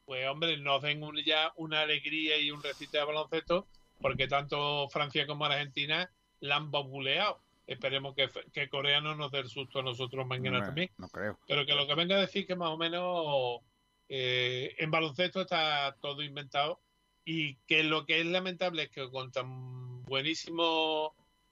pues 0.05 0.25
hombre, 0.29 0.55
nos 0.55 0.81
den 0.81 1.03
un, 1.03 1.21
ya 1.21 1.51
una 1.57 1.81
alegría 1.81 2.37
y 2.39 2.49
un 2.49 2.63
recite 2.63 2.97
de 2.97 3.03
baloncesto, 3.03 3.67
porque 3.99 4.29
tanto 4.29 4.87
Francia 4.89 5.27
como 5.27 5.43
Argentina 5.43 6.09
la 6.39 6.55
han 6.55 6.71
babuleado. 6.71 7.41
Esperemos 7.67 8.15
que, 8.15 8.29
que 8.53 8.69
Corea 8.69 9.01
no 9.01 9.13
nos 9.15 9.29
dé 9.31 9.39
el 9.39 9.49
susto 9.49 9.79
a 9.79 9.83
nosotros 9.83 10.25
mañana 10.25 10.59
No, 10.59 10.65
también. 10.67 10.89
no 10.97 11.09
creo. 11.09 11.37
Pero 11.47 11.65
que 11.65 11.75
lo 11.75 11.85
que 11.85 11.95
venga 11.95 12.15
a 12.15 12.21
decir 12.21 12.47
que 12.47 12.55
más 12.55 12.69
o 12.69 12.77
menos 12.77 13.61
eh, 14.09 14.75
en 14.77 14.91
baloncesto 14.91 15.41
está 15.41 15.95
todo 16.01 16.21
inventado 16.21 16.81
y 17.25 17.55
que 17.67 17.83
lo 17.83 18.05
que 18.05 18.19
es 18.19 18.25
lamentable 18.25 18.83
es 18.83 18.89
que 18.89 19.09
con 19.09 19.31
tan 19.31 20.03
buenísimos 20.03 21.11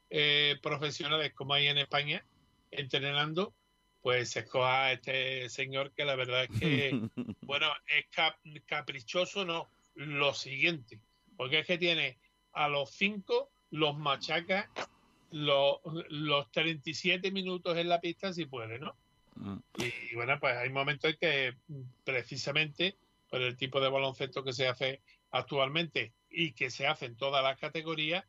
eh, 0.09 0.57
profesionales 0.61 1.33
como 1.33 1.53
hay 1.53 1.67
en 1.67 1.77
España 1.77 2.25
entrenando, 2.71 3.53
pues 4.01 4.31
se 4.31 4.41
escoja 4.41 4.85
a 4.85 4.91
este 4.93 5.49
señor 5.49 5.93
que 5.93 6.05
la 6.05 6.15
verdad 6.15 6.43
es 6.45 6.59
que, 6.59 6.89
bueno, 7.41 7.67
es 7.87 8.05
cap- 8.09 8.39
caprichoso, 8.65 9.45
no, 9.45 9.69
lo 9.95 10.33
siguiente, 10.33 10.99
porque 11.37 11.59
es 11.59 11.67
que 11.67 11.77
tiene 11.77 12.17
a 12.53 12.67
los 12.67 12.91
cinco, 12.91 13.51
los 13.69 13.97
machaca 13.97 14.69
los, 15.31 15.79
los 16.09 16.51
37 16.51 17.31
minutos 17.31 17.77
en 17.77 17.87
la 17.87 18.01
pista 18.01 18.33
si 18.33 18.45
puede, 18.45 18.79
¿no? 18.79 18.97
Y 19.77 20.15
bueno, 20.15 20.39
pues 20.39 20.55
hay 20.55 20.69
momentos 20.69 21.11
en 21.11 21.18
que 21.18 21.55
precisamente 22.03 22.95
por 23.30 23.41
el 23.41 23.55
tipo 23.55 23.80
de 23.80 23.89
baloncesto 23.89 24.43
que 24.43 24.53
se 24.53 24.68
hace 24.68 25.01
actualmente 25.31 26.13
y 26.30 26.51
que 26.51 26.69
se 26.69 26.85
hace 26.85 27.05
en 27.05 27.15
todas 27.15 27.43
las 27.43 27.57
categorías, 27.57 28.26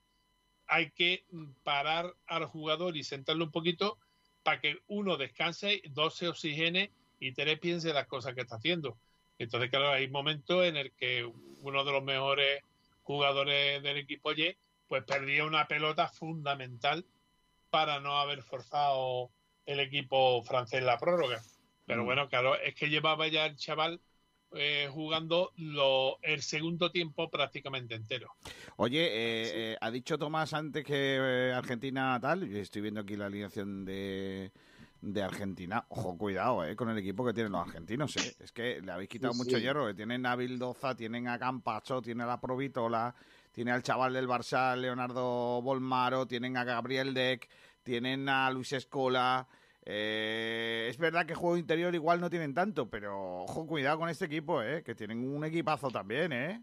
hay 0.66 0.90
que 0.92 1.24
mm, 1.30 1.46
parar 1.62 2.14
al 2.26 2.46
jugador 2.46 2.96
y 2.96 3.04
sentarlo 3.04 3.44
un 3.44 3.50
poquito 3.50 3.98
para 4.42 4.60
que 4.60 4.78
uno 4.86 5.16
descanse, 5.16 5.82
dos 5.90 6.16
se 6.16 6.28
oxigene 6.28 6.90
y 7.20 7.32
tres 7.32 7.58
piense 7.58 7.92
las 7.92 8.06
cosas 8.06 8.34
que 8.34 8.42
está 8.42 8.56
haciendo. 8.56 8.96
Entonces, 9.38 9.70
claro, 9.70 9.90
hay 9.90 10.08
momentos 10.08 10.64
en 10.64 10.76
el 10.76 10.92
que 10.92 11.24
uno 11.60 11.84
de 11.84 11.92
los 11.92 12.02
mejores 12.02 12.62
jugadores 13.02 13.82
del 13.82 13.98
equipo 13.98 14.32
Y, 14.32 14.56
pues 14.88 15.04
perdía 15.04 15.44
una 15.44 15.66
pelota 15.66 16.08
fundamental 16.08 17.04
para 17.70 18.00
no 18.00 18.18
haber 18.18 18.42
forzado 18.42 19.30
el 19.66 19.80
equipo 19.80 20.42
francés 20.42 20.82
la 20.82 20.98
prórroga. 20.98 21.40
Pero 21.86 22.02
Mm. 22.02 22.06
bueno, 22.06 22.28
claro, 22.28 22.56
es 22.56 22.74
que 22.74 22.88
llevaba 22.88 23.28
ya 23.28 23.46
el 23.46 23.56
chaval 23.56 24.00
eh, 24.54 24.88
jugando 24.92 25.50
lo, 25.56 26.18
el 26.22 26.42
segundo 26.42 26.90
tiempo 26.90 27.30
prácticamente 27.30 27.94
entero. 27.94 28.30
Oye, 28.76 29.00
eh, 29.06 29.72
eh, 29.72 29.76
ha 29.80 29.90
dicho 29.90 30.18
Tomás 30.18 30.52
antes 30.52 30.84
que 30.84 31.16
eh, 31.18 31.52
Argentina 31.54 32.18
tal, 32.20 32.46
y 32.46 32.58
estoy 32.58 32.82
viendo 32.82 33.00
aquí 33.00 33.16
la 33.16 33.26
alineación 33.26 33.84
de, 33.86 34.52
de 35.00 35.22
Argentina. 35.22 35.86
Ojo, 35.88 36.18
cuidado, 36.18 36.64
eh, 36.66 36.76
con 36.76 36.90
el 36.90 36.98
equipo 36.98 37.24
que 37.24 37.32
tienen 37.32 37.52
los 37.52 37.62
argentinos, 37.62 38.14
eh. 38.18 38.34
Es 38.38 38.52
que 38.52 38.80
le 38.82 38.92
habéis 38.92 39.08
quitado 39.08 39.32
Sí, 39.32 39.38
mucho 39.38 39.56
sí. 39.56 39.62
hierro. 39.62 39.88
eh. 39.88 39.94
Tienen 39.94 40.26
a 40.26 40.36
Bildoza, 40.36 40.94
tienen 40.94 41.28
a 41.28 41.38
Campacho, 41.38 42.02
tienen 42.02 42.22
a 42.24 42.26
la 42.26 42.40
Provitola, 42.40 43.14
tienen 43.52 43.72
al 43.72 43.82
chaval 43.82 44.12
del 44.12 44.28
Barça, 44.28 44.76
Leonardo 44.76 45.62
Bolmaro, 45.62 46.26
tienen 46.26 46.56
a 46.58 46.64
Gabriel 46.64 47.14
Deck, 47.14 47.48
tienen 47.82 48.28
a 48.28 48.50
Luis 48.50 48.72
Escola. 48.72 49.48
Eh, 49.84 50.86
es 50.88 50.98
verdad 50.98 51.26
que 51.26 51.34
juego 51.34 51.56
interior 51.56 51.94
igual 51.94 52.20
no 52.20 52.30
tienen 52.30 52.54
tanto, 52.54 52.88
pero 52.88 53.42
ojo, 53.42 53.66
cuidado 53.66 53.98
con 53.98 54.08
este 54.08 54.26
equipo, 54.26 54.62
eh, 54.62 54.82
que 54.82 54.94
tienen 54.94 55.28
un 55.28 55.44
equipazo 55.44 55.90
también, 55.90 56.32
eh. 56.32 56.62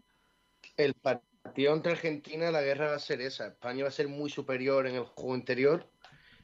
El 0.76 0.94
partido 0.94 1.74
entre 1.74 1.92
Argentina, 1.92 2.50
la 2.50 2.62
guerra 2.62 2.88
va 2.88 2.96
a 2.96 2.98
ser 2.98 3.20
esa. 3.20 3.48
España 3.48 3.82
va 3.82 3.88
a 3.88 3.92
ser 3.92 4.08
muy 4.08 4.30
superior 4.30 4.86
en 4.86 4.94
el 4.94 5.04
juego 5.04 5.36
interior 5.36 5.90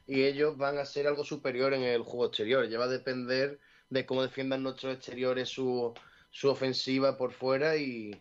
y 0.05 0.23
ellos 0.23 0.57
van 0.57 0.77
a 0.77 0.85
ser 0.85 1.07
algo 1.07 1.23
superior 1.23 1.73
en 1.73 1.83
el 1.83 2.03
juego 2.03 2.27
exterior. 2.27 2.67
Ya 2.67 2.79
va 2.79 2.85
a 2.85 2.89
depender 2.89 3.59
de 3.89 4.05
cómo 4.05 4.21
defiendan 4.21 4.63
nuestros 4.63 4.95
exteriores 4.95 5.49
su, 5.49 5.93
su 6.29 6.49
ofensiva 6.49 7.17
por 7.17 7.31
fuera 7.31 7.77
y, 7.77 8.11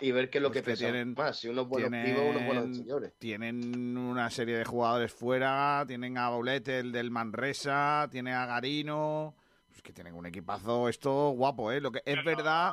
y 0.00 0.10
ver 0.12 0.28
qué 0.30 0.38
es 0.38 0.42
lo 0.42 0.50
que, 0.50 0.62
que 0.62 0.74
tienen- 0.74 1.14
más. 1.16 1.38
Si 1.38 1.48
unos 1.48 1.68
buenos 1.68 1.90
pibos 1.90 2.20
o 2.20 2.30
unos 2.30 2.44
buenos 2.44 2.64
tienen, 2.64 2.70
exteriores. 2.70 3.12
tienen 3.18 3.96
una 3.96 4.28
serie 4.30 4.56
de 4.58 4.64
jugadores 4.64 5.12
fuera, 5.12 5.84
tienen 5.86 6.18
a 6.18 6.28
Baulete, 6.30 6.80
el 6.80 6.92
del 6.92 7.10
Manresa, 7.10 8.08
tienen 8.10 8.34
a 8.34 8.46
Garino, 8.46 9.34
es 9.74 9.82
que 9.82 9.92
tienen 9.92 10.14
un 10.14 10.26
equipazo 10.26 10.88
esto 10.88 11.30
guapo, 11.30 11.70
¿eh? 11.72 11.80
Lo 11.80 11.92
que 11.92 12.02
es 12.04 12.24
verdad, 12.24 12.72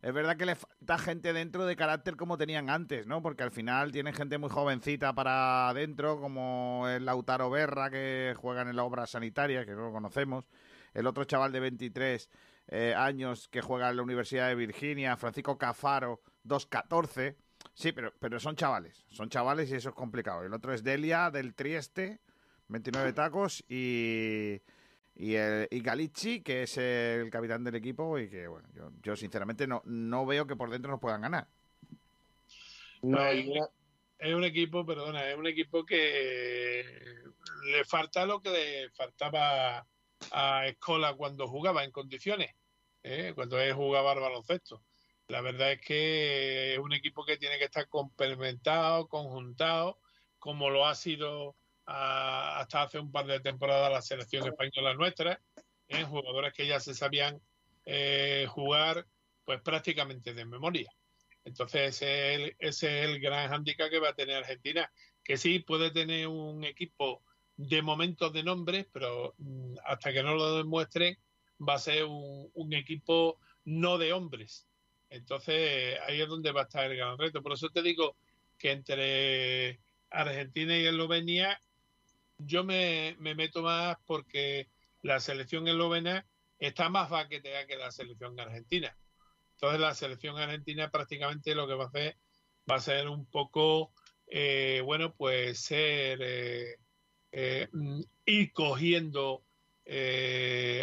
es 0.00 0.12
verdad 0.12 0.36
que 0.36 0.46
le 0.46 0.54
falta 0.54 0.98
gente 0.98 1.32
dentro 1.32 1.64
de 1.66 1.76
carácter 1.76 2.16
como 2.16 2.36
tenían 2.38 2.70
antes, 2.70 3.06
¿no? 3.06 3.22
Porque 3.22 3.42
al 3.42 3.50
final 3.50 3.92
tienen 3.92 4.14
gente 4.14 4.38
muy 4.38 4.50
jovencita 4.50 5.14
para 5.14 5.68
adentro, 5.68 6.20
como 6.20 6.86
el 6.88 7.04
Lautaro 7.04 7.50
Berra 7.50 7.90
que 7.90 8.34
juega 8.36 8.62
en 8.62 8.74
la 8.76 8.84
obra 8.84 9.06
sanitaria, 9.06 9.64
que 9.64 9.72
no 9.72 9.86
lo 9.86 9.92
conocemos, 9.92 10.46
el 10.94 11.06
otro 11.06 11.24
chaval 11.24 11.52
de 11.52 11.60
23 11.60 12.30
eh, 12.68 12.94
años 12.96 13.48
que 13.48 13.60
juega 13.60 13.90
en 13.90 13.96
la 13.96 14.02
Universidad 14.02 14.48
de 14.48 14.54
Virginia, 14.54 15.16
Francisco 15.16 15.58
Cafaro, 15.58 16.20
2'14. 16.44 17.34
Sí, 17.74 17.92
pero, 17.92 18.12
pero 18.20 18.38
son 18.38 18.56
chavales, 18.56 19.04
son 19.08 19.28
chavales 19.28 19.70
y 19.70 19.74
eso 19.74 19.88
es 19.88 19.94
complicado. 19.94 20.44
El 20.44 20.52
otro 20.52 20.72
es 20.72 20.84
Delia 20.84 21.30
del 21.30 21.54
Trieste, 21.54 22.20
29 22.68 23.12
tacos, 23.12 23.64
y, 23.68 24.60
y, 25.16 25.34
el, 25.34 25.66
y 25.70 25.80
Galici, 25.80 26.40
que 26.42 26.64
es 26.64 26.78
el 26.78 27.30
capitán 27.30 27.64
del 27.64 27.74
equipo, 27.74 28.18
y 28.18 28.28
que, 28.28 28.46
bueno, 28.46 28.68
yo, 28.74 28.90
yo 29.02 29.16
sinceramente 29.16 29.66
no, 29.66 29.82
no 29.84 30.24
veo 30.24 30.46
que 30.46 30.56
por 30.56 30.70
dentro 30.70 30.90
nos 30.90 31.00
puedan 31.00 31.22
ganar. 31.22 31.48
No, 33.02 33.18
Pues, 33.18 33.46
es 34.18 34.34
un 34.34 34.44
equipo, 34.44 34.86
perdona, 34.86 35.28
es 35.28 35.36
un 35.36 35.46
equipo 35.46 35.84
que 35.84 36.84
le 37.66 37.84
falta 37.84 38.24
lo 38.24 38.40
que 38.40 38.50
le 38.50 38.90
faltaba 38.90 39.86
a 40.30 40.66
Escola 40.66 41.14
cuando 41.14 41.46
jugaba 41.46 41.84
en 41.84 41.90
condiciones, 41.90 42.54
¿eh? 43.02 43.32
cuando 43.34 43.60
él 43.60 43.74
jugaba 43.74 44.12
al 44.12 44.20
baloncesto. 44.20 44.80
La 45.28 45.40
verdad 45.40 45.72
es 45.72 45.80
que 45.80 46.74
es 46.74 46.78
un 46.78 46.92
equipo 46.92 47.24
que 47.24 47.38
tiene 47.38 47.58
que 47.58 47.64
estar 47.64 47.88
complementado, 47.88 49.08
conjuntado, 49.08 49.98
como 50.38 50.68
lo 50.68 50.86
ha 50.86 50.94
sido 50.94 51.56
hasta 51.86 52.82
hace 52.82 52.98
un 52.98 53.10
par 53.10 53.26
de 53.26 53.40
temporadas 53.40 53.92
la 53.92 54.02
selección 54.02 54.46
española 54.46 54.94
nuestra, 54.94 55.40
¿eh? 55.88 56.04
jugadores 56.04 56.52
que 56.52 56.66
ya 56.66 56.80
se 56.80 56.94
sabían 56.94 57.40
eh, 57.84 58.46
jugar 58.48 59.06
pues 59.44 59.60
prácticamente 59.62 60.34
de 60.34 60.44
memoria. 60.44 60.90
Entonces 61.44 61.96
ese 61.96 62.34
es, 62.34 62.40
el, 62.40 62.56
ese 62.58 63.00
es 63.00 63.08
el 63.08 63.20
gran 63.20 63.50
hándicap 63.50 63.90
que 63.90 63.98
va 63.98 64.10
a 64.10 64.14
tener 64.14 64.36
Argentina, 64.36 64.90
que 65.22 65.36
sí 65.36 65.58
puede 65.58 65.90
tener 65.90 66.26
un 66.26 66.64
equipo 66.64 67.22
de 67.56 67.82
momentos 67.82 68.32
de 68.32 68.42
nombres, 68.42 68.86
pero 68.92 69.34
mm, 69.38 69.76
hasta 69.84 70.12
que 70.12 70.22
no 70.22 70.34
lo 70.34 70.56
demuestren 70.56 71.18
va 71.66 71.74
a 71.74 71.78
ser 71.78 72.04
un 72.04 72.72
equipo 72.72 73.38
no 73.64 73.96
de 73.96 74.12
hombres. 74.12 74.66
Entonces 75.10 75.98
ahí 76.06 76.20
es 76.20 76.28
donde 76.28 76.52
va 76.52 76.62
a 76.62 76.64
estar 76.64 76.90
el 76.90 76.96
gran 76.96 77.18
reto. 77.18 77.42
Por 77.42 77.52
eso 77.52 77.68
te 77.68 77.82
digo 77.82 78.16
que 78.58 78.72
entre 78.72 79.80
Argentina 80.10 80.76
y 80.76 80.86
Eslovenia 80.86 81.60
yo 82.38 82.64
me, 82.64 83.16
me 83.18 83.34
meto 83.34 83.62
más 83.62 83.96
porque 84.06 84.68
la 85.02 85.20
selección 85.20 85.68
eslovena 85.68 86.26
está 86.58 86.88
más 86.88 87.10
baqueteada 87.10 87.66
que 87.66 87.76
la 87.76 87.92
selección 87.92 88.38
argentina. 88.40 88.96
Entonces 89.52 89.80
la 89.80 89.94
selección 89.94 90.38
argentina 90.38 90.90
prácticamente 90.90 91.54
lo 91.54 91.66
que 91.68 91.74
va 91.74 91.84
a 91.84 91.88
hacer 91.88 92.16
va 92.70 92.76
a 92.76 92.80
ser 92.80 93.08
un 93.08 93.26
poco, 93.26 93.92
eh, 94.26 94.80
bueno, 94.84 95.14
pues 95.14 95.60
ser, 95.60 96.18
eh, 96.22 96.76
eh, 97.32 97.68
mm, 97.72 98.00
ir 98.26 98.52
cogiendo 98.52 99.44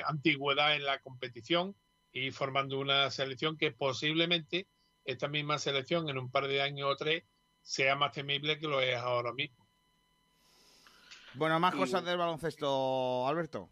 antigüedad 0.06 0.76
en 0.76 0.86
la 0.86 1.00
competición 1.00 1.76
y 2.12 2.32
formando 2.32 2.80
una 2.80 3.10
selección 3.12 3.58
que 3.58 3.72
posiblemente 3.72 4.68
esta 5.06 5.28
misma 5.28 5.58
selección 5.60 6.10
en 6.10 6.18
un 6.18 6.30
par 6.32 6.48
de 6.48 6.62
años 6.62 6.90
o 6.92 6.96
tres 6.96 7.24
sea 7.62 7.96
más 7.96 8.12
temible 8.12 8.60
que 8.60 8.68
lo 8.68 8.82
es 8.82 8.98
ahora 8.98 9.34
mismo. 9.34 9.68
Bueno, 11.34 11.60
más 11.60 11.74
Y- 11.74 11.78
cosas 11.78 12.04
del 12.04 12.18
baloncesto, 12.18 13.28
Alberto. 13.28 13.70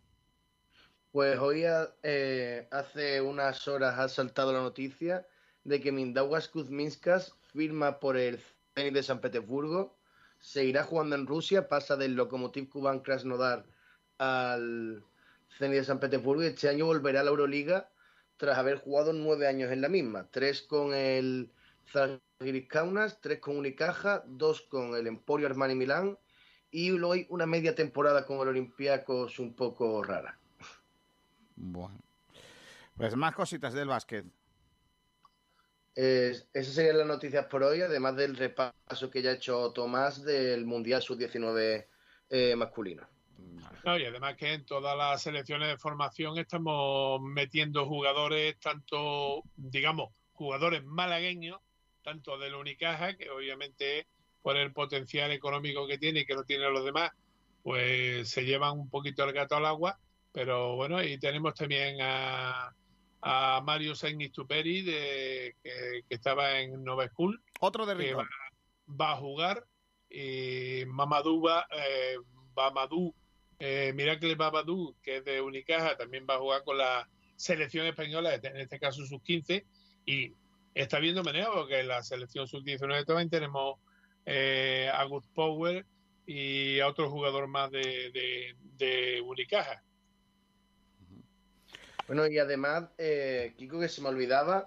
Pues 1.11 1.37
hoy 1.39 1.65
ha- 1.65 1.89
eh, 2.03 2.67
hace 2.71 3.19
unas 3.21 3.67
horas 3.67 3.97
ha 3.99 4.07
saltado 4.09 4.53
la 4.53 4.61
noticia 4.61 5.27
de 5.63 5.81
que 5.81 5.91
Mindaugas 5.91 6.47
Kuzminskas 6.47 7.35
firma 7.51 7.99
por 7.99 8.15
el 8.15 8.39
Zenit 8.75 8.93
de 8.93 9.03
San 9.03 9.19
Petersburgo, 9.19 9.97
seguirá 10.39 10.83
jugando 10.83 11.15
en 11.15 11.27
Rusia, 11.27 11.67
pasa 11.67 11.97
del 11.97 12.13
Lokomotiv 12.15 12.69
Kuban 12.69 12.99
Krasnodar 13.01 13.65
al 14.19 15.03
Zenit 15.57 15.79
de 15.79 15.83
San 15.83 15.99
Petersburgo 15.99 16.43
y 16.43 16.47
este 16.47 16.69
año 16.69 16.85
volverá 16.85 17.21
a 17.21 17.23
la 17.23 17.31
Euroliga 17.31 17.89
tras 18.39 18.57
haber 18.57 18.77
jugado 18.77 19.11
nueve 19.11 19.47
años 19.47 19.69
en 19.69 19.81
la 19.81 19.89
misma, 19.89 20.25
tres 20.31 20.61
con 20.61 20.93
el 20.93 21.51
Zalgiris 21.91 22.69
Kaunas, 22.69 23.19
tres 23.19 23.39
con 23.39 23.57
Unicaja, 23.57 24.23
dos 24.27 24.61
con 24.61 24.95
el 24.95 25.07
Emporio 25.07 25.45
Armani 25.45 25.75
Milán 25.75 26.17
y 26.71 26.89
luego 26.91 27.13
hay 27.13 27.27
una 27.29 27.45
media 27.45 27.75
temporada 27.75 28.25
con 28.25 28.39
el 28.39 28.47
Olympiacos 28.47 29.39
un 29.39 29.53
poco 29.53 30.01
rara. 30.01 30.39
Bueno. 31.57 31.99
Pues 32.95 33.13
más 33.17 33.35
cositas 33.35 33.73
del 33.73 33.89
básquet. 33.89 34.25
Eh, 35.95 36.33
esas 36.53 36.73
serían 36.73 36.97
las 36.97 37.07
noticias 37.07 37.45
por 37.47 37.61
hoy, 37.63 37.81
además 37.81 38.15
del 38.15 38.37
repaso 38.37 39.09
que 39.11 39.21
ya 39.21 39.31
ha 39.31 39.33
hecho 39.33 39.73
Tomás 39.73 40.23
del 40.23 40.65
Mundial 40.65 41.01
Sub-19 41.01 41.87
eh, 42.29 42.55
masculino. 42.55 43.05
No, 43.85 43.97
y 43.97 44.05
además 44.05 44.35
que 44.35 44.53
en 44.53 44.65
todas 44.65 44.97
las 44.97 45.21
selecciones 45.21 45.69
de 45.69 45.77
formación 45.77 46.37
estamos 46.37 47.21
metiendo 47.21 47.85
jugadores, 47.85 48.59
tanto, 48.59 49.43
digamos, 49.55 50.09
jugadores 50.33 50.83
malagueños, 50.83 51.59
tanto 52.03 52.37
del 52.37 52.55
Unicaja, 52.55 53.15
que 53.15 53.29
obviamente 53.29 54.07
por 54.41 54.57
el 54.57 54.73
potencial 54.73 55.31
económico 55.31 55.87
que 55.87 55.97
tiene 55.97 56.21
y 56.21 56.25
que 56.25 56.33
lo 56.33 56.43
tienen 56.43 56.73
los 56.73 56.85
demás, 56.85 57.11
pues 57.63 58.29
se 58.29 58.45
llevan 58.45 58.79
un 58.79 58.89
poquito 58.89 59.23
el 59.23 59.33
gato 59.33 59.55
al 59.55 59.65
agua, 59.65 59.99
pero 60.31 60.75
bueno, 60.75 61.03
y 61.03 61.17
tenemos 61.17 61.53
también 61.55 61.97
a, 62.01 62.73
a 63.21 63.61
Mario 63.61 63.95
Sainz 63.95 64.31
Tuperi, 64.31 64.81
de, 64.81 65.55
que, 65.61 66.03
que 66.07 66.15
estaba 66.15 66.59
en 66.59 66.83
Nova 66.83 67.07
School. 67.07 67.41
Otro 67.59 67.85
de 67.85 67.97
que 67.97 68.13
va, 68.13 69.11
a 69.11 69.15
jugar, 69.17 69.65
y 70.09 70.83
Mamadou, 70.87 71.41
va, 71.41 71.67
eh, 71.71 72.17
Bamadou, 72.53 73.13
eh, 73.60 73.91
Miracle 73.94 74.36
Babadou, 74.36 74.95
que 75.03 75.18
es 75.18 75.26
de 75.26 75.41
Unicaja, 75.41 75.98
también 75.98 76.26
va 76.30 76.36
a 76.36 76.40
jugar 76.40 76.64
con 76.64 76.77
la 76.77 77.07
selección 77.36 77.86
española, 77.86 78.36
en 78.36 78.57
este 78.57 78.80
caso 78.80 79.06
sus 79.06 79.22
15, 79.22 79.65
y 80.06 80.34
está 80.73 80.99
viendo 80.99 81.23
meneo 81.23 81.53
porque 81.53 81.80
en 81.80 81.88
la 81.88 82.02
selección 82.03 82.48
sub-19 82.48 83.06
también 83.06 83.30
tenemos 83.30 83.80
eh, 84.26 84.90
a 84.94 85.03
Good 85.03 85.26
Power 85.34 85.86
y 86.26 86.80
a 86.80 86.88
otro 86.88 87.10
jugador 87.10 87.48
más 87.48 87.72
de, 87.72 88.11
de, 88.11 88.56
de 88.77 89.22
Unicaja. 89.22 89.84
Bueno, 92.07 92.27
y 92.27 92.40
además, 92.40 92.90
eh, 92.98 93.53
Kiko, 93.57 93.80
que 93.80 93.88
se 93.88 94.02
me 94.02 94.10
olvidaba, 94.10 94.65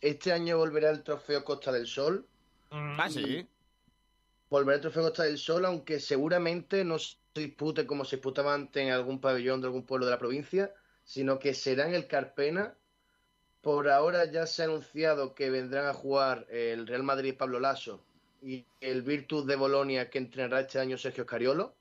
este 0.00 0.32
año 0.32 0.56
volverá 0.56 0.90
el 0.90 1.02
trofeo 1.02 1.44
Costa 1.44 1.72
del 1.72 1.86
Sol. 1.86 2.28
Ah, 2.70 3.08
sí. 3.10 3.46
Volverá 4.48 4.76
el 4.76 4.80
trofeo 4.82 5.02
Costa 5.02 5.24
del 5.24 5.38
Sol, 5.38 5.64
aunque 5.64 5.98
seguramente 5.98 6.84
no 6.84 6.98
se 6.98 7.16
dispute 7.34 7.86
como 7.86 8.04
se 8.04 8.16
disputaba 8.16 8.54
antes 8.54 8.82
en 8.82 8.92
algún 8.92 9.20
pabellón 9.20 9.60
de 9.60 9.66
algún 9.66 9.84
pueblo 9.84 10.06
de 10.06 10.12
la 10.12 10.18
provincia, 10.18 10.72
sino 11.04 11.38
que 11.38 11.54
será 11.54 11.88
en 11.88 11.94
el 11.94 12.06
Carpena. 12.06 12.74
Por 13.60 13.88
ahora 13.88 14.30
ya 14.30 14.46
se 14.46 14.62
ha 14.62 14.66
anunciado 14.66 15.34
que 15.34 15.50
vendrán 15.50 15.86
a 15.86 15.94
jugar 15.94 16.46
el 16.50 16.86
Real 16.86 17.02
Madrid 17.02 17.34
Pablo 17.36 17.58
Lasso 17.58 18.00
y 18.40 18.64
el 18.80 19.02
Virtus 19.02 19.46
de 19.46 19.56
Bolonia 19.56 20.08
que 20.08 20.18
entrenará 20.18 20.60
este 20.60 20.78
año 20.78 20.96
Sergio 20.96 21.24
Scariolo. 21.24 21.74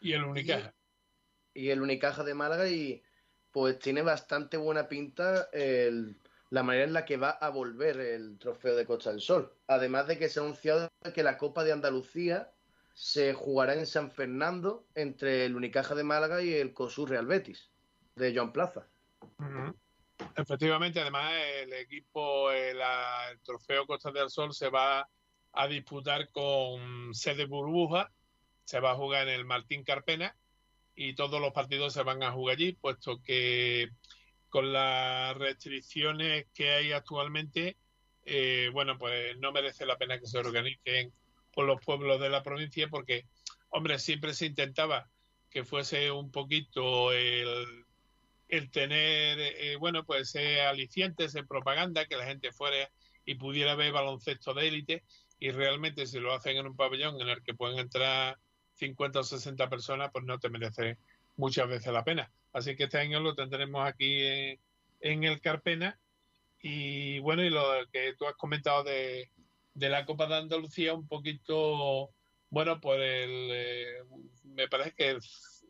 Y 0.00 0.12
el 0.12 0.22
Unicaja. 0.24 0.74
Y 1.52 1.70
el 1.70 1.82
Unicaja 1.82 2.22
de 2.22 2.34
Málaga 2.34 2.68
y 2.68 3.02
pues 3.50 3.78
tiene 3.80 4.02
bastante 4.02 4.56
buena 4.56 4.86
pinta 4.86 5.48
el- 5.52 6.16
la 6.50 6.62
manera 6.62 6.84
en 6.84 6.92
la 6.92 7.04
que 7.04 7.16
va 7.16 7.30
a 7.30 7.48
volver 7.50 7.98
el 7.98 8.38
trofeo 8.38 8.76
de 8.76 8.86
Costa 8.86 9.10
del 9.10 9.20
Sol. 9.20 9.52
Además 9.66 10.06
de 10.06 10.18
que 10.18 10.28
se 10.28 10.40
ha 10.40 10.42
anunciado 10.42 10.88
que 11.14 11.22
la 11.22 11.38
Copa 11.38 11.64
de 11.64 11.72
Andalucía 11.72 12.52
se 12.94 13.34
jugará 13.34 13.74
en 13.74 13.86
San 13.86 14.10
Fernando 14.10 14.86
entre 14.94 15.44
el 15.44 15.56
Unicaja 15.56 15.94
de 15.94 16.04
Málaga 16.04 16.42
y 16.42 16.54
el 16.54 16.72
COSUR 16.72 17.10
Real 17.10 17.26
Betis 17.26 17.70
de 18.14 18.34
Joan 18.34 18.52
Plaza. 18.52 18.86
Efectivamente, 20.34 21.00
además 21.00 21.32
el 21.60 21.72
equipo, 21.74 22.50
eh, 22.50 22.72
la- 22.72 23.30
el 23.30 23.40
trofeo 23.40 23.86
Costa 23.86 24.10
del 24.10 24.30
Sol 24.30 24.54
se 24.54 24.70
va 24.70 25.06
a 25.52 25.66
disputar 25.66 26.30
con 26.30 27.12
sede 27.12 27.44
burbuja, 27.44 28.10
se 28.64 28.80
va 28.80 28.92
a 28.92 28.96
jugar 28.96 29.28
en 29.28 29.34
el 29.34 29.44
Martín 29.44 29.84
Carpena 29.84 30.34
y 30.94 31.14
todos 31.14 31.40
los 31.40 31.52
partidos 31.52 31.92
se 31.92 32.02
van 32.02 32.22
a 32.22 32.32
jugar 32.32 32.56
allí, 32.56 32.72
puesto 32.72 33.20
que 33.22 33.90
con 34.48 34.72
las 34.72 35.36
restricciones 35.36 36.46
que 36.54 36.70
hay 36.70 36.92
actualmente, 36.92 37.76
eh, 38.24 38.70
bueno, 38.72 38.98
pues 38.98 39.36
no 39.38 39.52
merece 39.52 39.86
la 39.86 39.98
pena 39.98 40.18
que 40.18 40.26
se 40.26 40.38
organicen 40.38 41.12
por 41.52 41.66
los 41.66 41.80
pueblos 41.84 42.20
de 42.20 42.28
la 42.28 42.42
provincia 42.42 42.88
porque, 42.88 43.24
hombre, 43.70 43.98
siempre 43.98 44.34
se 44.34 44.46
intentaba 44.46 45.08
que 45.50 45.64
fuese 45.64 46.10
un 46.10 46.30
poquito 46.30 47.12
el, 47.12 47.84
el 48.48 48.70
tener, 48.70 49.38
eh, 49.40 49.76
bueno, 49.76 50.04
pues 50.04 50.34
ese 50.34 50.60
aliciente, 50.62 51.24
esa 51.24 51.42
propaganda, 51.44 52.06
que 52.06 52.16
la 52.16 52.26
gente 52.26 52.52
fuera 52.52 52.90
y 53.24 53.34
pudiera 53.36 53.74
ver 53.74 53.92
baloncesto 53.92 54.54
de 54.54 54.68
élite 54.68 55.04
y 55.38 55.50
realmente 55.50 56.06
si 56.06 56.18
lo 56.18 56.32
hacen 56.32 56.56
en 56.56 56.66
un 56.66 56.76
pabellón 56.76 57.20
en 57.20 57.28
el 57.28 57.42
que 57.42 57.54
pueden 57.54 57.78
entrar 57.78 58.38
50 58.74 59.20
o 59.20 59.24
60 59.24 59.68
personas, 59.68 60.10
pues 60.12 60.24
no 60.24 60.38
te 60.38 60.48
merece 60.48 60.98
muchas 61.36 61.68
veces 61.68 61.92
la 61.92 62.04
pena. 62.04 62.30
Así 62.56 62.74
que 62.74 62.84
este 62.84 62.96
año 62.96 63.20
lo 63.20 63.34
tendremos 63.34 63.86
aquí 63.86 64.24
en, 65.00 65.24
el 65.24 65.42
Carpena. 65.42 66.00
Y 66.62 67.18
bueno, 67.18 67.44
y 67.44 67.50
lo 67.50 67.62
que 67.92 68.14
tú 68.14 68.26
has 68.26 68.34
comentado 68.34 68.82
de, 68.82 69.30
de 69.74 69.88
la 69.90 70.06
Copa 70.06 70.26
de 70.26 70.36
Andalucía, 70.36 70.94
un 70.94 71.06
poquito, 71.06 72.14
bueno, 72.48 72.80
por 72.80 72.98
el, 72.98 73.50
eh, 73.52 73.98
me 74.44 74.68
parece 74.68 74.92
que 74.92 75.10
el, 75.10 75.20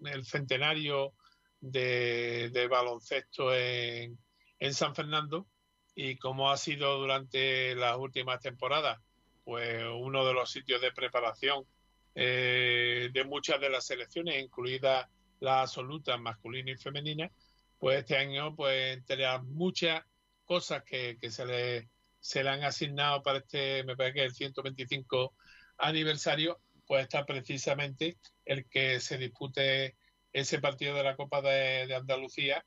el 0.05 0.25
centenario 0.25 1.13
de, 1.61 2.51
de 2.51 2.69
baloncesto 2.69 3.53
en, 3.53 4.17
en 4.61 4.73
San 4.73 4.95
Fernando 4.95 5.49
y 5.97 6.17
como 6.19 6.53
ha 6.53 6.57
sido 6.57 7.01
durante 7.01 7.75
las 7.75 7.97
últimas 7.97 8.39
temporadas, 8.39 9.01
pues 9.43 9.83
uno 9.93 10.25
de 10.25 10.35
los 10.35 10.53
sitios 10.53 10.81
de 10.81 10.93
preparación 10.93 11.67
eh, 12.15 13.11
de 13.13 13.25
muchas 13.25 13.61
de 13.61 13.71
las 13.71 13.87
selecciones, 13.87 14.41
incluida 14.41 15.11
la 15.41 15.63
absoluta 15.63 16.17
masculina 16.17 16.71
y 16.71 16.77
femenina, 16.77 17.31
pues 17.79 17.99
este 17.99 18.17
año, 18.17 18.55
pues 18.55 18.97
entre 18.97 19.19
las 19.19 19.43
muchas 19.45 20.03
cosas 20.45 20.83
que, 20.85 21.19
que 21.21 21.31
se, 21.31 21.47
le, 21.47 21.89
se 22.21 22.43
le 22.43 22.51
han 22.51 22.65
asignado 22.65 23.23
para 23.23 23.39
este, 23.39 23.85
me 23.85 23.97
parece 23.97 24.15
que 24.15 24.25
el 24.25 24.35
125 24.35 25.35
aniversario, 25.79 26.59
pues 26.87 27.03
está 27.03 27.27
precisamente 27.27 28.17
el 28.45 28.67
que 28.69 29.01
se 29.01 29.19
dispute 29.19 29.97
ese 30.33 30.61
partido 30.61 30.95
de 30.95 31.03
la 31.03 31.17
Copa 31.17 31.43
de, 31.43 31.87
de 31.87 31.95
Andalucía, 31.95 32.65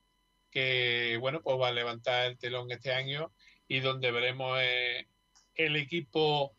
que 0.51 1.17
bueno, 1.19 1.41
pues 1.41 1.57
va 1.59 1.69
a 1.69 1.71
levantar 1.71 2.25
el 2.27 2.37
telón 2.37 2.71
este 2.71 2.91
año 2.91 3.31
y 3.67 3.79
donde 3.79 4.11
veremos 4.11 4.59
eh, 4.61 5.07
el 5.55 5.75
equipo 5.75 6.55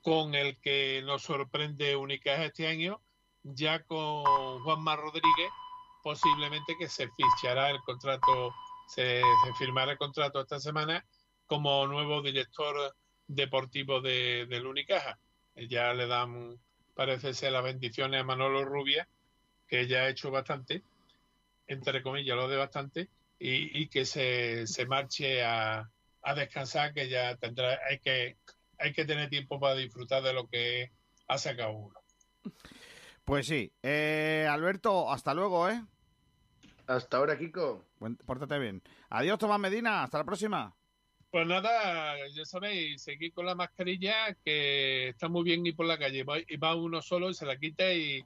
con 0.00 0.34
el 0.34 0.58
que 0.58 1.02
nos 1.04 1.22
sorprende 1.22 1.96
Unicaja 1.96 2.46
este 2.46 2.66
año, 2.66 3.00
ya 3.44 3.82
con 3.84 4.62
Juanma 4.62 4.96
Rodríguez, 4.96 5.50
posiblemente 6.02 6.76
que 6.78 6.88
se 6.88 7.08
fichará 7.08 7.70
el 7.70 7.80
contrato, 7.80 8.52
se, 8.88 9.22
se 9.22 9.54
firmará 9.58 9.92
el 9.92 9.98
contrato 9.98 10.40
esta 10.40 10.60
semana 10.60 11.04
como 11.46 11.86
nuevo 11.86 12.22
director 12.22 12.94
deportivo 13.26 14.00
de, 14.00 14.46
del 14.46 14.66
Unicaja. 14.66 15.18
Ya 15.54 15.92
le 15.92 16.06
dan, 16.06 16.58
parece 16.94 17.34
ser, 17.34 17.52
las 17.52 17.64
bendiciones 17.64 18.20
a 18.20 18.24
Manolo 18.24 18.64
Rubia, 18.64 19.06
que 19.68 19.86
ya 19.86 20.02
ha 20.02 20.08
hecho 20.08 20.30
bastante, 20.30 20.82
entre 21.66 22.02
comillas, 22.02 22.36
lo 22.36 22.48
de 22.48 22.56
bastante, 22.56 23.08
y, 23.38 23.88
que 23.88 24.04
se, 24.04 24.68
se 24.68 24.86
marche 24.86 25.42
a, 25.42 25.90
a 26.22 26.34
descansar, 26.34 26.94
que 26.94 27.08
ya 27.08 27.36
tendrá, 27.36 27.80
hay 27.90 27.98
que, 27.98 28.36
hay 28.78 28.92
que 28.92 29.04
tener 29.04 29.28
tiempo 29.28 29.58
para 29.58 29.74
disfrutar 29.74 30.22
de 30.22 30.32
lo 30.32 30.46
que 30.46 30.92
ha 31.26 31.38
sacado 31.38 31.72
uno. 31.72 32.00
Pues 33.24 33.46
sí. 33.46 33.72
Eh, 33.82 34.46
Alberto, 34.50 35.10
hasta 35.10 35.34
luego, 35.34 35.68
¿eh? 35.68 35.82
Hasta 36.86 37.18
ahora, 37.18 37.38
Kiko. 37.38 37.84
Buen- 38.00 38.16
Pórtate 38.16 38.58
bien. 38.58 38.82
Adiós, 39.10 39.38
Tomás 39.38 39.60
Medina. 39.60 40.02
Hasta 40.02 40.18
la 40.18 40.24
próxima. 40.24 40.74
Pues 41.30 41.46
nada, 41.46 42.14
ya 42.28 42.44
sabéis, 42.44 43.02
seguir 43.02 43.32
con 43.32 43.46
la 43.46 43.54
mascarilla, 43.54 44.34
que 44.44 45.08
está 45.08 45.28
muy 45.28 45.44
bien 45.44 45.64
ir 45.64 45.74
por 45.74 45.86
la 45.86 45.98
calle. 45.98 46.24
Va, 46.24 46.38
y 46.40 46.56
va 46.56 46.74
uno 46.74 47.00
solo 47.00 47.30
y 47.30 47.34
se 47.34 47.46
la 47.46 47.56
quita 47.56 47.90
y 47.94 48.22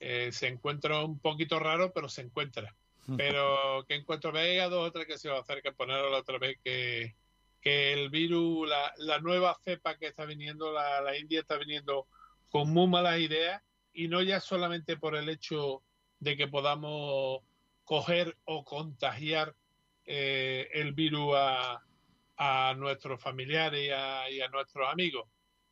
eh, 0.00 0.30
se 0.32 0.46
encuentra 0.46 1.04
un 1.04 1.18
poquito 1.18 1.58
raro, 1.58 1.92
pero 1.92 2.08
se 2.08 2.22
encuentra. 2.22 2.74
Pero 3.16 3.84
que 3.88 3.94
encuentro 3.94 4.32
veis 4.32 4.60
a 4.60 4.68
dos 4.68 4.86
o 4.86 4.92
tres 4.92 5.06
que 5.06 5.16
se 5.16 5.30
va 5.30 5.38
a 5.38 5.40
acercar 5.40 5.72
a 5.72 5.76
ponerlo 5.76 6.10
la 6.10 6.18
otra 6.18 6.38
vez 6.38 6.58
que, 6.62 7.14
que 7.60 7.94
el 7.94 8.10
virus, 8.10 8.68
la, 8.68 8.92
la 8.98 9.18
nueva 9.18 9.58
cepa 9.64 9.96
que 9.96 10.08
está 10.08 10.26
viniendo, 10.26 10.72
la, 10.72 11.00
la 11.00 11.16
India 11.16 11.40
está 11.40 11.56
viniendo 11.56 12.06
con 12.50 12.68
muy 12.70 12.86
malas 12.86 13.18
ideas 13.18 13.62
y 13.98 14.06
no 14.06 14.22
ya 14.22 14.38
solamente 14.38 14.96
por 14.96 15.16
el 15.16 15.28
hecho 15.28 15.82
de 16.20 16.36
que 16.36 16.46
podamos 16.46 17.42
coger 17.82 18.36
o 18.44 18.64
contagiar 18.64 19.56
eh, 20.04 20.68
el 20.72 20.92
virus 20.92 21.34
a, 21.36 21.82
nuestros 22.76 23.20
familiares 23.20 23.88
y 23.88 23.90
a, 23.90 24.30
y 24.30 24.40
a 24.40 24.48
nuestros 24.50 24.88
amigos. 24.88 25.28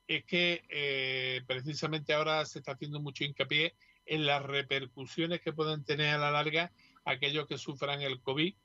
Es 0.09 0.25
que 0.25 0.65
eh, 0.69 1.43
precisamente 1.47 2.15
ahora 2.15 2.45
se 2.47 2.59
está 2.59 2.73
haciendo 2.73 2.99
mucho 2.99 3.23
hincapié 3.23 3.77
en 4.07 4.27
las 4.27 4.43
repercusiones 4.43 5.41
que 5.41 5.53
pueden 5.53 5.85
tener 5.85 6.13
a 6.17 6.19
la 6.19 6.33
larga 6.33 6.73
aquellos 7.05 7.47
que 7.47 7.59
sufran 7.59 8.03
el 8.03 8.21
COVID, 8.23 8.57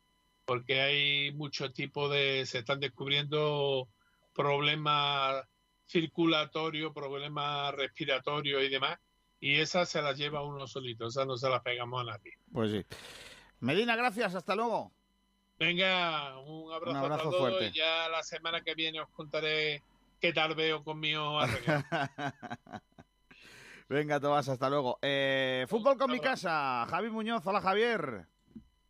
porque 0.44 0.82
hay 0.82 1.32
muchos 1.34 1.72
tipos 1.72 2.12
de, 2.12 2.48
se 2.48 2.60
están 2.60 2.80
descubriendo 2.80 3.88
problemas 4.34 5.46
circulatorios, 5.88 6.92
problemas 6.96 7.76
respiratorios 7.76 8.64
y 8.64 8.70
demás, 8.70 8.98
y 9.42 9.60
esas 9.60 9.90
se 9.90 10.02
las 10.02 10.18
lleva 10.18 10.44
uno 10.44 10.68
solito, 10.68 11.08
esas 11.08 11.28
no 11.28 11.36
se 11.36 11.50
las 11.50 11.62
pegamos 11.62 12.02
a 12.02 12.12
nadie. 12.12 12.38
Pues 12.54 12.72
sí. 12.72 12.86
Medina, 13.60 13.96
gracias. 13.96 14.36
Hasta 14.36 14.56
luego. 14.56 14.92
Venga, 15.60 16.38
un 16.40 16.72
abrazo, 16.72 17.06
Un 17.06 17.12
a 17.12 17.18
todos 17.18 17.38
fuerte. 17.40 17.68
y 17.68 17.72
ya 17.72 18.08
la 18.10 18.24
semana 18.24 18.62
que 18.62 18.76
viene 18.76 19.02
os 19.02 19.10
contaré 19.10 19.84
qué 20.20 20.32
tal 20.32 20.56
veo 20.56 20.84
con 20.84 21.00
mi. 21.00 21.14
Venga, 23.90 24.20
Tomás, 24.20 24.48
hasta 24.48 24.70
luego. 24.70 25.00
Eh, 25.02 25.66
fútbol 25.68 25.98
con 25.98 26.12
mi 26.12 26.20
casa. 26.20 26.86
Javi 26.90 27.10
Muñoz. 27.10 27.46
Hola, 27.46 27.62
Javier. 27.62 28.26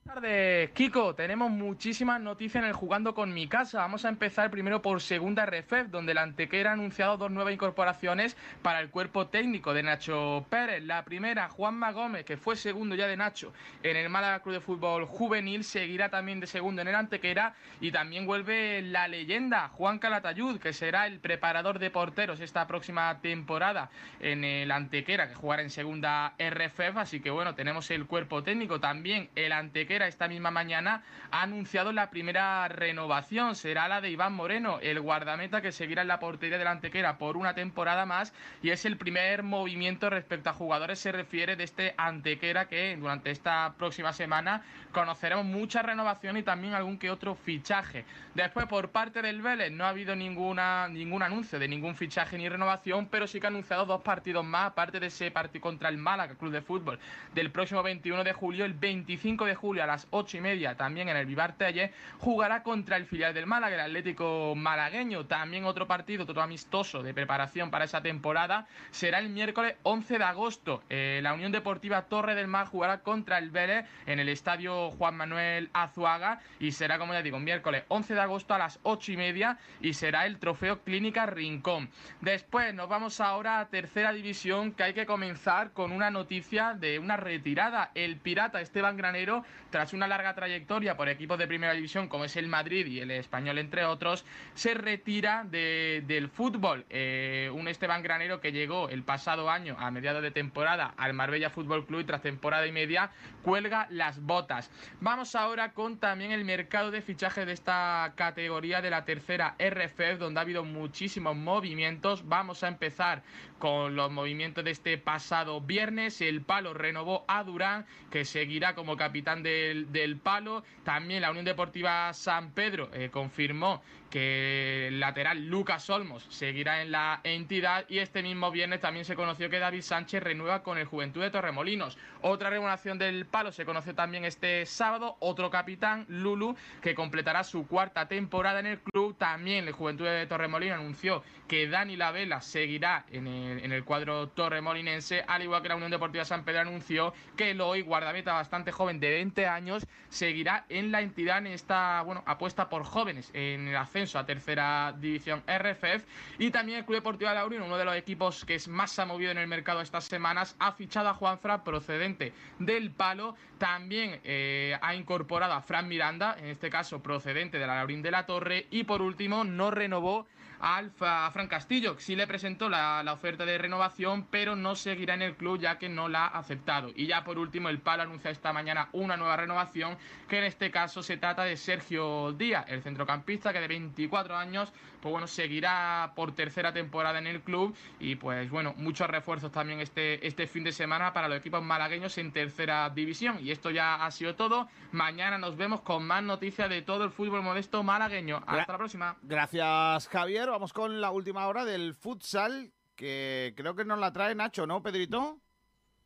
Buenas 0.03 0.23
tardes, 0.23 0.72
Kiko. 0.72 1.14
Tenemos 1.14 1.52
muchísimas 1.52 2.19
noticias 2.19 2.64
en 2.64 2.68
el 2.68 2.73
Jugando 2.73 3.14
con 3.14 3.36
mi 3.36 3.48
casa. 3.48 3.78
Vamos 3.82 4.03
a 4.03 4.10
empezar 4.10 4.49
primero 4.49 4.82
por 4.82 4.99
segunda 4.99 5.45
RFEF, 5.45 5.90
donde 5.90 6.15
la 6.15 6.23
Antequera 6.23 6.72
ha 6.72 6.73
anunciado 6.73 7.18
dos 7.18 7.30
nuevas 7.30 7.53
incorporaciones 7.53 8.36
para 8.64 8.80
el 8.80 8.90
cuerpo 8.90 9.28
técnico 9.28 9.76
de 9.76 9.84
Nacho 9.84 10.44
Pérez. 10.49 10.84
La 10.84 11.06
primera, 11.06 11.49
Juanma 11.49 11.91
Gómez, 11.91 12.26
que 12.26 12.36
fue 12.36 12.56
segundo 12.56 12.95
ya 12.95 13.07
de 13.07 13.15
Nacho 13.15 13.53
en 13.84 13.95
el 13.95 14.10
Málaga 14.10 14.40
Club 14.41 14.56
de 14.56 14.61
Fútbol 14.61 15.06
Juvenil, 15.06 15.64
seguirá 15.64 16.10
también 16.10 16.40
de 16.40 16.48
segundo 16.48 16.82
en 16.82 16.88
el 16.88 16.95
Antequera. 16.95 17.53
Y 17.80 17.91
también 17.91 18.26
vuelve 18.26 18.82
la 18.82 19.07
leyenda, 19.07 19.69
Juan 19.69 19.99
Calatayud, 19.99 20.60
que 20.60 20.73
será 20.73 21.06
el 21.06 21.19
preparador 21.19 21.78
de 21.78 21.91
porteros 21.91 22.40
esta 22.40 22.65
próxima 22.65 23.22
temporada 23.22 23.91
en 24.19 24.44
el 24.44 24.72
Antequera, 24.72 25.30
que 25.30 25.36
jugará 25.36 25.61
en 25.61 25.69
segunda 25.69 26.34
RFEF. 26.40 26.98
Así 26.98 27.19
que 27.22 27.30
bueno, 27.30 27.53
tenemos 27.53 27.91
el 27.91 28.07
cuerpo 28.07 28.41
técnico. 28.41 28.80
También 28.80 29.30
el 29.36 29.52
Antequera 29.52 29.90
esta 29.97 30.27
misma 30.27 30.51
mañana 30.51 31.03
ha 31.31 31.41
anunciado 31.41 31.91
la 31.91 32.09
primera 32.09 32.68
renovación. 32.68 33.55
Será 33.55 33.88
la 33.88 33.99
de 33.99 34.09
Iván 34.09 34.34
Moreno, 34.34 34.80
el 34.81 35.01
guardameta 35.01 35.61
que 35.61 35.72
seguirá 35.72 36.03
en 36.03 36.07
la 36.07 36.19
portería 36.19 36.57
del 36.57 36.68
Antequera 36.68 37.18
por 37.18 37.35
una 37.35 37.53
temporada 37.53 38.05
más. 38.05 38.34
Y 38.61 38.69
es 38.69 38.85
el 38.85 38.97
primer 38.97 39.43
movimiento 39.43 40.09
respecto 40.09 40.49
a 40.49 40.53
jugadores, 40.53 40.99
se 40.99 41.11
refiere 41.11 41.55
de 41.55 41.65
este 41.65 41.93
Antequera 41.97 42.68
que 42.68 42.95
durante 42.95 43.31
esta 43.31 43.73
próxima 43.77 44.13
semana 44.13 44.63
conoceremos 44.93 45.45
mucha 45.45 45.81
renovación 45.81 46.38
y 46.38 46.43
también 46.43 46.73
algún 46.73 46.97
que 46.97 47.11
otro 47.11 47.35
fichaje. 47.35 48.05
Después, 48.34 48.68
por 48.68 48.89
parte 48.89 49.22
del 49.22 49.41
Vélez, 49.41 49.72
no 49.72 49.85
ha 49.85 49.89
habido 49.89 50.15
ninguna, 50.15 50.88
ningún 50.88 51.23
anuncio 51.23 51.59
de 51.59 51.68
ningún 51.68 51.95
fichaje 51.95 52.38
ni 52.38 52.47
renovación, 52.47 53.07
pero 53.07 53.27
sí 53.27 53.39
que 53.39 53.47
ha 53.47 53.49
anunciado 53.49 53.85
dos 53.85 54.01
partidos 54.01 54.45
más, 54.45 54.68
aparte 54.68 54.99
de 54.99 55.07
ese 55.07 55.31
partido 55.31 55.61
contra 55.61 55.89
el 55.89 55.97
Málaga 55.97 56.35
Club 56.35 56.51
de 56.51 56.61
Fútbol 56.61 56.99
del 57.34 57.51
próximo 57.51 57.84
21 57.84 58.23
de 58.23 58.34
julio, 58.34 58.65
el 58.65 58.73
25 58.73 59.45
de 59.45 59.55
julio 59.55 59.80
a 59.81 59.87
las 59.87 60.07
ocho 60.11 60.37
y 60.37 60.41
media, 60.41 60.75
también 60.75 61.09
en 61.09 61.17
el 61.17 61.25
Vivar 61.25 61.53
Telle, 61.57 61.91
jugará 62.19 62.63
contra 62.63 62.97
el 62.97 63.05
filial 63.05 63.33
del 63.33 63.47
Málaga, 63.47 63.75
el 63.75 63.81
Atlético 63.81 64.53
Malagueño. 64.55 65.25
También 65.25 65.65
otro 65.65 65.87
partido, 65.87 66.25
todo 66.25 66.41
amistoso 66.41 67.03
de 67.03 67.13
preparación 67.13 67.71
para 67.71 67.85
esa 67.85 68.01
temporada, 68.01 68.67
será 68.91 69.19
el 69.19 69.29
miércoles 69.29 69.75
11 69.83 70.17
de 70.17 70.23
agosto. 70.23 70.83
Eh, 70.89 71.19
la 71.23 71.33
Unión 71.33 71.51
Deportiva 71.51 72.03
Torre 72.03 72.35
del 72.35 72.47
Mar 72.47 72.67
jugará 72.67 72.99
contra 72.99 73.37
el 73.37 73.49
Vélez 73.49 73.85
en 74.05 74.19
el 74.19 74.29
estadio 74.29 74.91
Juan 74.91 75.15
Manuel 75.15 75.69
Azuaga 75.73 76.39
y 76.59 76.71
será, 76.71 76.97
como 76.97 77.13
ya 77.13 77.21
digo, 77.21 77.39
miércoles 77.39 77.83
11 77.87 78.13
de 78.13 78.21
agosto 78.21 78.53
a 78.53 78.57
las 78.57 78.79
ocho 78.83 79.11
y 79.11 79.17
media 79.17 79.57
y 79.81 79.93
será 79.93 80.25
el 80.25 80.39
trofeo 80.39 80.83
Clínica 80.83 81.25
Rincón. 81.25 81.89
Después 82.21 82.73
nos 82.73 82.89
vamos 82.89 83.19
ahora 83.19 83.59
a 83.59 83.69
tercera 83.69 84.13
división 84.13 84.71
que 84.73 84.83
hay 84.83 84.93
que 84.93 85.05
comenzar 85.05 85.71
con 85.73 85.91
una 85.91 86.11
noticia 86.11 86.73
de 86.73 86.99
una 86.99 87.17
retirada. 87.17 87.91
El 87.95 88.17
pirata 88.17 88.61
Esteban 88.61 88.97
Granero, 88.97 89.43
tras 89.72 89.93
una 89.93 90.07
larga 90.07 90.35
trayectoria 90.35 90.95
por 90.98 91.10
equipos 91.10 91.39
de 91.39 91.48
primera 91.48 91.73
división 91.73 92.07
como 92.07 92.26
es 92.26 92.35
el 92.35 92.48
Madrid 92.48 92.85
y 92.85 92.99
el 92.99 93.10
español 93.11 93.57
entre 93.57 93.85
otros, 93.85 94.26
se 94.53 94.73
retira 94.73 95.43
de- 95.49 96.03
del 96.06 96.30
fútbol. 96.30 96.85
Eh, 96.89 97.49
un 97.53 97.68
Esteban 97.68 98.03
Granero 98.03 98.41
que 98.41 98.52
llegó 98.52 98.89
el 98.89 99.03
pasado 99.03 99.49
año 99.49 99.76
a 99.80 99.89
mediados 99.91 100.22
de 100.22 100.31
temporada 100.31 100.93
al 100.98 101.14
Marbella 101.14 101.49
Fútbol 101.49 101.85
Club 101.85 102.02
y 102.02 102.03
tras 102.03 102.22
temporada 102.22 102.68
y 102.68 102.72
media 102.72 103.10
cuelga 103.43 103.88
las 103.89 104.22
botas. 104.22 104.69
Vamos 104.99 105.35
ahora 105.35 105.72
con 105.73 105.98
también 105.98 106.31
el 106.31 106.45
mercado 106.45 106.91
de 106.91 107.02
fichaje 107.02 107.45
de 107.45 107.53
esta 107.53 108.14
categoría 108.15 108.81
de 108.81 108.89
la 108.89 109.06
tercera 109.06 109.56
RFF 109.57 110.18
donde 110.19 110.39
ha 110.39 110.43
habido 110.43 110.64
muchísimos 110.64 111.35
movimientos. 111.35 112.27
Vamos 112.27 112.64
a 112.64 112.68
empezar 112.68 113.23
con 113.60 113.95
los 113.95 114.11
movimientos 114.11 114.64
de 114.64 114.72
este 114.72 114.98
pasado 114.98 115.61
viernes. 115.61 116.19
El 116.22 116.41
Palo 116.41 116.73
renovó 116.73 117.23
a 117.27 117.43
Durán, 117.43 117.85
que 118.10 118.26
seguirá 118.26 118.76
como 118.76 118.98
capitán 118.98 119.43
del, 119.61 119.91
del 119.91 120.17
Palo. 120.17 120.63
También 120.83 121.21
la 121.21 121.29
Unión 121.31 121.45
Deportiva 121.45 122.13
San 122.13 122.51
Pedro 122.51 122.89
eh, 122.93 123.09
confirmó 123.11 123.81
que 124.11 124.89
el 124.89 124.99
lateral 124.99 125.47
Lucas 125.47 125.89
Olmos 125.89 126.27
seguirá 126.29 126.83
en 126.83 126.91
la 126.91 127.21
entidad 127.23 127.85
y 127.89 127.97
este 127.97 128.21
mismo 128.21 128.51
viernes 128.51 128.81
también 128.81 129.05
se 129.05 129.15
conoció 129.15 129.49
que 129.49 129.57
David 129.57 129.81
Sánchez 129.81 130.21
renueva 130.21 130.61
con 130.61 130.77
el 130.77 130.85
Juventud 130.85 131.21
de 131.21 131.31
Torremolinos. 131.31 131.97
Otra 132.21 132.51
renovación 132.51 132.99
del 132.99 133.25
Palo 133.25 133.51
se 133.51 133.65
conoció 133.65 133.95
también 133.95 134.25
este 134.25 134.67
sábado, 134.67 135.15
otro 135.19 135.49
capitán, 135.49 136.05
Lulu, 136.09 136.55
que 136.81 136.93
completará 136.93 137.43
su 137.43 137.65
cuarta 137.65 138.07
temporada 138.07 138.59
en 138.59 138.67
el 138.67 138.79
club. 138.79 139.15
También 139.17 139.67
el 139.67 139.73
Juventud 139.73 140.05
de 140.05 140.27
Torremolinos 140.27 140.77
anunció 140.77 141.23
que 141.47 141.67
Dani 141.67 141.95
Lavela 141.95 142.41
seguirá 142.41 143.05
en 143.11 143.27
el, 143.27 143.63
en 143.63 143.71
el 143.71 143.83
cuadro 143.83 144.27
torremolinense, 144.29 145.23
al 145.27 145.41
igual 145.41 145.61
que 145.61 145.69
la 145.69 145.75
Unión 145.75 145.91
Deportiva 145.91 146.25
San 146.25 146.43
Pedro 146.43 146.61
anunció 146.61 147.13
que 147.35 147.51
Eloy, 147.51 147.81
guardameta 147.81 148.33
bastante 148.33 148.71
joven 148.71 148.99
de 148.99 149.09
20 149.09 149.47
años, 149.47 149.88
seguirá 150.09 150.65
en 150.69 150.91
la 150.91 151.01
entidad 151.01 151.39
en 151.39 151.47
esta 151.47 152.01
bueno, 152.03 152.23
apuesta 152.25 152.69
por 152.69 152.83
jóvenes 152.83 153.31
en 153.33 153.67
el 153.67 153.75
ascenso 154.02 154.19
a 154.19 154.26
tercera 154.26 154.94
división 154.98 155.44
RFF. 155.48 156.03
Y 156.40 156.49
también 156.52 156.80
el 156.80 156.86
Club 156.86 156.98
Deportivo 156.98 157.32
Laurín, 157.32 157.61
uno 157.61 157.78
de 157.78 157.86
los 157.86 157.95
equipos 157.95 158.45
que 158.45 158.56
es 158.56 158.68
más 158.68 158.91
se 158.91 159.02
ha 159.02 159.06
movido 159.06 159.32
en 159.32 159.38
el 159.38 159.48
mercado 159.48 159.82
estas 159.82 160.06
semanas, 160.06 160.56
ha 160.60 160.72
fichado 160.72 161.10
a 161.10 161.14
Juanfra 161.14 161.64
procedente 161.64 162.34
del 162.60 162.91
Palo. 162.91 163.36
También 163.57 164.19
eh, 164.23 164.78
ha 164.82 164.95
incorporado 164.95 165.53
a 165.53 165.61
Fran 165.61 165.88
Miranda, 165.88 166.36
en 166.40 166.45
este 166.45 166.69
caso 166.69 167.02
procedente 167.02 167.60
de 167.60 167.68
la 167.68 167.76
Laurín 167.76 168.02
de 168.02 168.11
la 168.11 168.26
Torre. 168.26 168.68
Y 168.72 168.84
por 168.84 169.02
último, 169.02 169.44
no 169.44 169.69
renovó 169.72 170.26
Alfa 170.61 171.25
a 171.25 171.31
Fran 171.31 171.47
Castillo, 171.47 171.95
que 171.95 172.01
sí 172.01 172.15
le 172.15 172.27
presentó 172.27 172.69
la, 172.69 173.03
la 173.03 173.13
oferta 173.13 173.45
de 173.45 173.57
renovación, 173.57 174.27
pero 174.29 174.55
no 174.55 174.75
seguirá 174.75 175.13
en 175.15 175.21
el 175.23 175.35
club 175.35 175.59
ya 175.59 175.77
que 175.77 175.89
no 175.89 176.07
la 176.07 176.25
ha 176.25 176.38
aceptado. 176.39 176.91
Y 176.95 177.07
ya 177.07 177.23
por 177.23 177.38
último, 177.39 177.69
el 177.69 177.79
Palo 177.79 178.03
anuncia 178.03 178.29
esta 178.31 178.53
mañana 178.53 178.89
una 178.91 179.17
nueva 179.17 179.35
renovación, 179.38 179.97
que 180.29 180.38
en 180.38 180.43
este 180.45 180.69
caso 180.71 181.01
se 181.03 181.17
trata 181.17 181.43
de 181.43 181.57
Sergio 181.57 182.31
Díaz, 182.33 182.65
el 182.67 182.81
centrocampista 182.83 183.51
que 183.51 183.59
de 183.59 183.67
24 183.67 184.38
años, 184.38 184.71
pues 185.01 185.11
bueno, 185.11 185.25
seguirá 185.25 186.11
por 186.15 186.33
tercera 186.35 186.71
temporada 186.71 187.17
en 187.17 187.25
el 187.25 187.41
club 187.41 187.75
y 187.99 188.15
pues 188.15 188.51
bueno, 188.51 188.75
muchos 188.77 189.09
refuerzos 189.09 189.51
también 189.51 189.79
este, 189.79 190.25
este 190.27 190.45
fin 190.45 190.63
de 190.63 190.71
semana 190.71 191.11
para 191.11 191.27
los 191.27 191.39
equipos 191.39 191.63
malagueños 191.63 192.15
en 192.19 192.31
tercera 192.31 192.88
división. 192.91 193.39
Y 193.41 193.49
esto 193.49 193.71
ya 193.71 194.05
ha 194.05 194.11
sido 194.11 194.35
todo. 194.35 194.67
Mañana 194.91 195.39
nos 195.39 195.57
vemos 195.57 195.81
con 195.81 196.05
más 196.05 196.21
noticias 196.21 196.69
de 196.69 196.83
todo 196.83 197.03
el 197.05 197.09
fútbol 197.09 197.41
modesto 197.41 197.81
malagueño. 197.81 198.38
Hasta 198.45 198.51
Gra- 198.53 198.67
la 198.67 198.77
próxima. 198.77 199.15
Gracias, 199.23 200.07
Javier. 200.07 200.51
Vamos 200.52 200.73
con 200.73 200.99
la 200.99 201.11
última 201.11 201.48
hora 201.48 201.64
del 201.64 201.95
futsal, 201.95 202.73
que 202.94 203.53
creo 203.56 203.73
que 203.73 203.86
nos 203.86 203.98
la 203.99 204.11
trae 204.11 204.36
Nacho, 204.36 204.68
¿no, 204.68 204.84
Pedrito? 204.84 205.40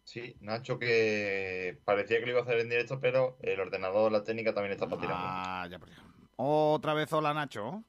Sí, 0.04 0.36
Nacho 0.40 0.78
que 0.78 1.82
parecía 1.84 2.20
que 2.20 2.28
lo 2.28 2.32
iba 2.34 2.42
a 2.42 2.44
hacer 2.44 2.60
en 2.60 2.70
directo, 2.70 3.00
pero 3.00 3.38
el 3.42 3.60
ordenador, 3.60 4.12
la 4.12 4.24
técnica 4.24 4.54
también 4.54 4.74
está 4.74 4.88
para 4.88 5.02
tirar. 5.02 5.18
Ah, 5.18 5.68
ya 5.68 5.80
por 5.80 5.90
Otra 6.36 6.94
vez 6.94 7.12
hola, 7.12 7.34
Nacho. 7.34 7.84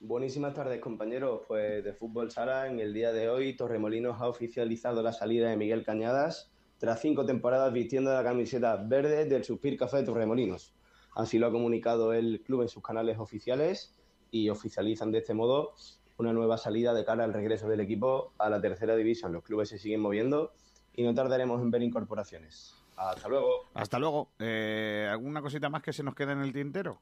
Buenísimas 0.00 0.52
tardes, 0.52 0.80
compañeros. 0.80 1.42
Pues 1.46 1.84
de 1.84 1.92
Fútbol 1.92 2.32
Sala, 2.32 2.66
en 2.66 2.80
el 2.80 2.92
día 2.92 3.12
de 3.12 3.28
hoy, 3.28 3.54
Torremolinos 3.54 4.20
ha 4.20 4.26
oficializado 4.26 5.00
la 5.00 5.12
salida 5.12 5.48
de 5.48 5.56
Miguel 5.56 5.84
Cañadas 5.84 6.50
tras 6.78 7.00
cinco 7.00 7.24
temporadas 7.24 7.72
vistiendo 7.72 8.12
la 8.12 8.24
camiseta 8.24 8.74
verde 8.74 9.26
del 9.26 9.44
Suspir 9.44 9.78
Café 9.78 9.98
de 9.98 10.02
Torremolinos. 10.02 10.74
Así 11.14 11.38
lo 11.38 11.46
ha 11.46 11.52
comunicado 11.52 12.12
el 12.14 12.42
club 12.44 12.62
en 12.62 12.68
sus 12.68 12.82
canales 12.82 13.18
oficiales 13.18 13.94
y 14.30 14.48
oficializan 14.50 15.12
de 15.12 15.18
este 15.18 15.34
modo 15.34 15.74
una 16.18 16.32
nueva 16.32 16.58
salida 16.58 16.92
de 16.94 17.04
cara 17.04 17.24
al 17.24 17.32
regreso 17.32 17.68
del 17.68 17.80
equipo 17.80 18.32
a 18.38 18.50
la 18.50 18.60
tercera 18.60 18.96
división. 18.96 19.32
Los 19.32 19.44
clubes 19.44 19.68
se 19.68 19.78
siguen 19.78 20.00
moviendo 20.00 20.52
y 20.94 21.04
no 21.04 21.14
tardaremos 21.14 21.62
en 21.62 21.70
ver 21.70 21.82
incorporaciones. 21.82 22.74
Hasta 22.96 23.28
luego. 23.28 23.68
Hasta 23.74 23.98
luego. 23.98 24.30
Eh, 24.40 25.08
¿Alguna 25.10 25.40
cosita 25.40 25.68
más 25.68 25.82
que 25.82 25.92
se 25.92 26.02
nos 26.02 26.16
queda 26.16 26.32
en 26.32 26.40
el 26.40 26.52
tintero? 26.52 27.00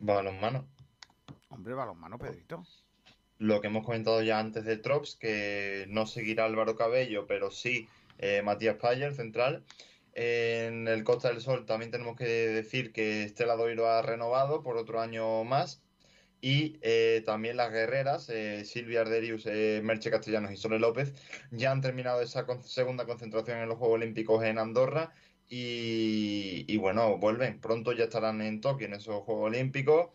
Balonmano. 0.00 0.66
Hombre, 1.50 1.74
balonmano, 1.74 2.18
Pedrito. 2.18 2.64
Lo 3.38 3.60
que 3.60 3.68
hemos 3.68 3.84
comentado 3.84 4.22
ya 4.22 4.40
antes 4.40 4.64
de 4.64 4.76
Trops, 4.76 5.14
que 5.14 5.86
no 5.88 6.06
seguirá 6.06 6.44
Álvaro 6.44 6.74
Cabello, 6.74 7.26
pero 7.26 7.50
sí 7.50 7.88
eh, 8.18 8.42
Matías 8.42 8.76
Payer, 8.76 9.14
central. 9.14 9.64
En 10.14 10.88
el 10.88 11.04
Costa 11.04 11.28
del 11.28 11.40
Sol 11.40 11.64
también 11.64 11.90
tenemos 11.90 12.16
que 12.16 12.24
decir 12.24 12.92
que 12.92 13.22
Estela 13.22 13.56
Doiro 13.56 13.88
ha 13.88 14.02
renovado 14.02 14.62
por 14.62 14.76
otro 14.76 15.00
año 15.00 15.44
más. 15.44 15.80
Y 16.44 16.78
eh, 16.82 17.22
también 17.24 17.56
las 17.56 17.70
guerreras, 17.70 18.28
eh, 18.28 18.64
Silvia 18.64 19.02
Arderius, 19.02 19.46
eh, 19.46 19.80
Merche 19.84 20.10
Castellanos 20.10 20.50
y 20.50 20.56
Sole 20.56 20.80
López, 20.80 21.14
ya 21.52 21.70
han 21.70 21.80
terminado 21.80 22.20
esa 22.20 22.46
con- 22.46 22.64
segunda 22.64 23.06
concentración 23.06 23.58
en 23.58 23.68
los 23.68 23.78
Juegos 23.78 23.94
Olímpicos 23.94 24.44
en 24.44 24.58
Andorra. 24.58 25.12
Y, 25.48 26.76
bueno, 26.78 27.16
vuelven. 27.18 27.60
Pronto 27.60 27.92
ya 27.92 28.04
estarán 28.04 28.40
en 28.42 28.60
Tokio 28.60 28.86
en 28.88 28.94
esos 28.94 29.22
Juegos 29.22 29.50
Olímpicos. 29.50 30.08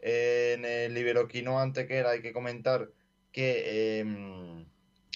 En 0.00 0.64
el 0.64 0.96
Iberoquino 0.96 1.58
Antequera 1.60 2.10
hay 2.10 2.22
que 2.22 2.32
comentar 2.32 2.90
que 3.32 3.62
eh, 4.00 4.64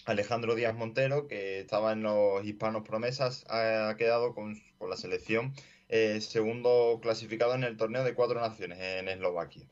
Alejandro 0.07 0.55
Díaz 0.57 0.75
Montero, 0.75 1.29
que 1.29 1.61
estaba 1.61 1.93
en 1.93 2.03
los 2.03 2.45
Hispanos 2.45 2.83
Promesas, 2.83 3.45
ha 3.51 3.95
quedado 3.97 4.35
con, 4.35 4.61
con 4.79 4.91
la 4.91 4.97
selección 4.97 5.53
segundo 6.21 6.99
clasificado 7.01 7.55
en 7.55 7.63
el 7.63 7.77
torneo 7.77 8.03
de 8.03 8.15
cuatro 8.15 8.41
naciones 8.41 8.79
en 8.81 9.09
Eslovaquia. 9.09 9.69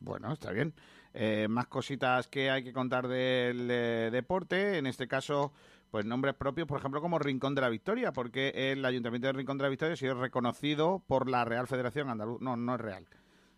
Bueno, 0.00 0.32
está 0.32 0.50
bien. 0.50 0.74
Eh, 1.12 1.46
más 1.48 1.66
cositas 1.66 2.28
que 2.28 2.50
hay 2.50 2.64
que 2.64 2.72
contar 2.72 3.06
del 3.06 3.70
eh, 3.70 4.10
deporte. 4.10 4.78
En 4.78 4.86
este 4.86 5.06
caso, 5.06 5.52
pues 5.90 6.04
nombres 6.04 6.34
propios, 6.34 6.66
por 6.66 6.78
ejemplo, 6.78 7.00
como 7.00 7.18
Rincón 7.18 7.54
de 7.54 7.60
la 7.60 7.68
Victoria, 7.68 8.12
porque 8.12 8.72
el 8.72 8.84
Ayuntamiento 8.84 9.26
de 9.26 9.34
Rincón 9.34 9.58
de 9.58 9.64
la 9.64 9.68
Victoria 9.68 9.94
ha 9.94 9.96
sido 9.96 10.14
reconocido 10.14 11.02
por 11.06 11.28
la 11.28 11.44
Real 11.44 11.66
Federación 11.66 12.08
Andaluz. 12.08 12.40
No, 12.40 12.56
no 12.56 12.74
es 12.74 12.80
real. 12.80 13.06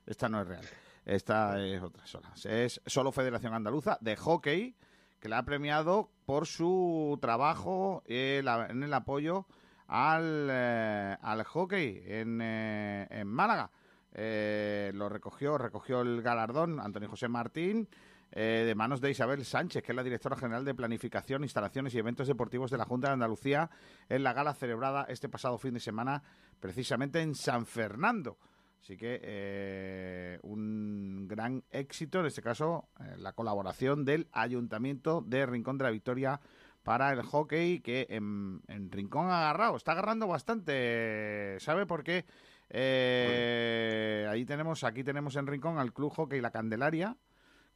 Esta 0.07 0.29
no 0.29 0.41
es 0.43 0.49
real. 0.49 0.65
Esta 1.05 1.65
es 1.65 1.83
otra 1.83 2.07
sola. 2.07 2.33
Es 2.45 2.81
solo 2.87 3.13
Federación 3.13 3.55
Andaluza 3.55 3.99
de 4.01 4.17
Hockey, 4.17 4.75
que 5.21 5.29
la 5.29 5.39
ha 5.39 5.45
premiado 5.45 6.11
por 6.27 6.47
su 6.47 7.19
trabajo 7.21 8.03
en 8.07 8.83
el 8.83 8.95
apoyo 8.95 9.47
al, 9.87 10.49
eh, 10.51 11.17
al 11.21 11.45
hockey 11.45 12.03
en, 12.07 12.41
eh, 12.41 13.07
en 13.11 13.29
Málaga. 13.29 13.71
Eh, 14.15 14.91
lo 14.95 15.09
recogió, 15.09 15.57
recogió 15.57 16.03
el 16.03 16.23
galardón 16.23 16.81
Antonio 16.81 17.09
José 17.09 17.29
Martín 17.29 17.89
eh, 18.31 18.65
de 18.67 18.75
manos 18.75 19.01
de 19.01 19.11
Isabel 19.11 19.45
Sánchez, 19.45 19.83
que 19.83 19.93
es 19.93 19.97
la 19.97 20.03
directora 20.03 20.37
general 20.37 20.65
de 20.65 20.75
Planificación, 20.75 21.43
Instalaciones 21.43 21.95
y 21.95 21.99
Eventos 21.99 22.27
Deportivos 22.29 22.71
de 22.71 22.79
la 22.79 22.85
Junta 22.85 23.09
de 23.09 23.15
Andalucía, 23.15 23.71
en 24.09 24.23
la 24.23 24.33
gala 24.33 24.55
celebrada 24.55 25.05
este 25.09 25.29
pasado 25.29 25.59
fin 25.59 25.75
de 25.75 25.81
semana, 25.81 26.23
precisamente 26.59 27.21
en 27.21 27.35
San 27.35 27.67
Fernando. 27.67 28.39
Así 28.81 28.97
que 28.97 29.21
eh, 29.23 30.39
un 30.43 31.29
gran 31.29 31.63
éxito, 31.71 32.21
en 32.21 32.27
este 32.27 32.43
caso, 32.43 32.89
la 33.19 33.33
colaboración 33.33 34.05
del 34.05 34.29
Ayuntamiento 34.33 35.23
de 35.27 35.47
Rincón 35.47 35.79
de 35.79 35.85
la 35.85 35.91
Victoria 35.91 36.41
para 36.83 37.13
el 37.13 37.23
hockey, 37.23 37.81
que 37.81 38.07
en, 38.09 38.63
en 38.67 38.91
Rincón 38.91 39.29
ha 39.29 39.43
agarrado, 39.43 39.77
está 39.77 39.93
agarrando 39.93 40.27
bastante, 40.27 41.59
¿sabe 41.61 41.87
por 41.87 42.03
qué? 42.03 42.25
Eh, 42.75 44.27
ahí 44.31 44.47
tenemos, 44.47 44.83
aquí 44.83 45.05
tenemos 45.05 45.37
en 45.37 45.47
Rincón 45.47 45.79
al 45.79 45.93
Club 45.93 46.11
Hockey 46.15 46.41
La 46.41 46.51
Candelaria, 46.51 47.19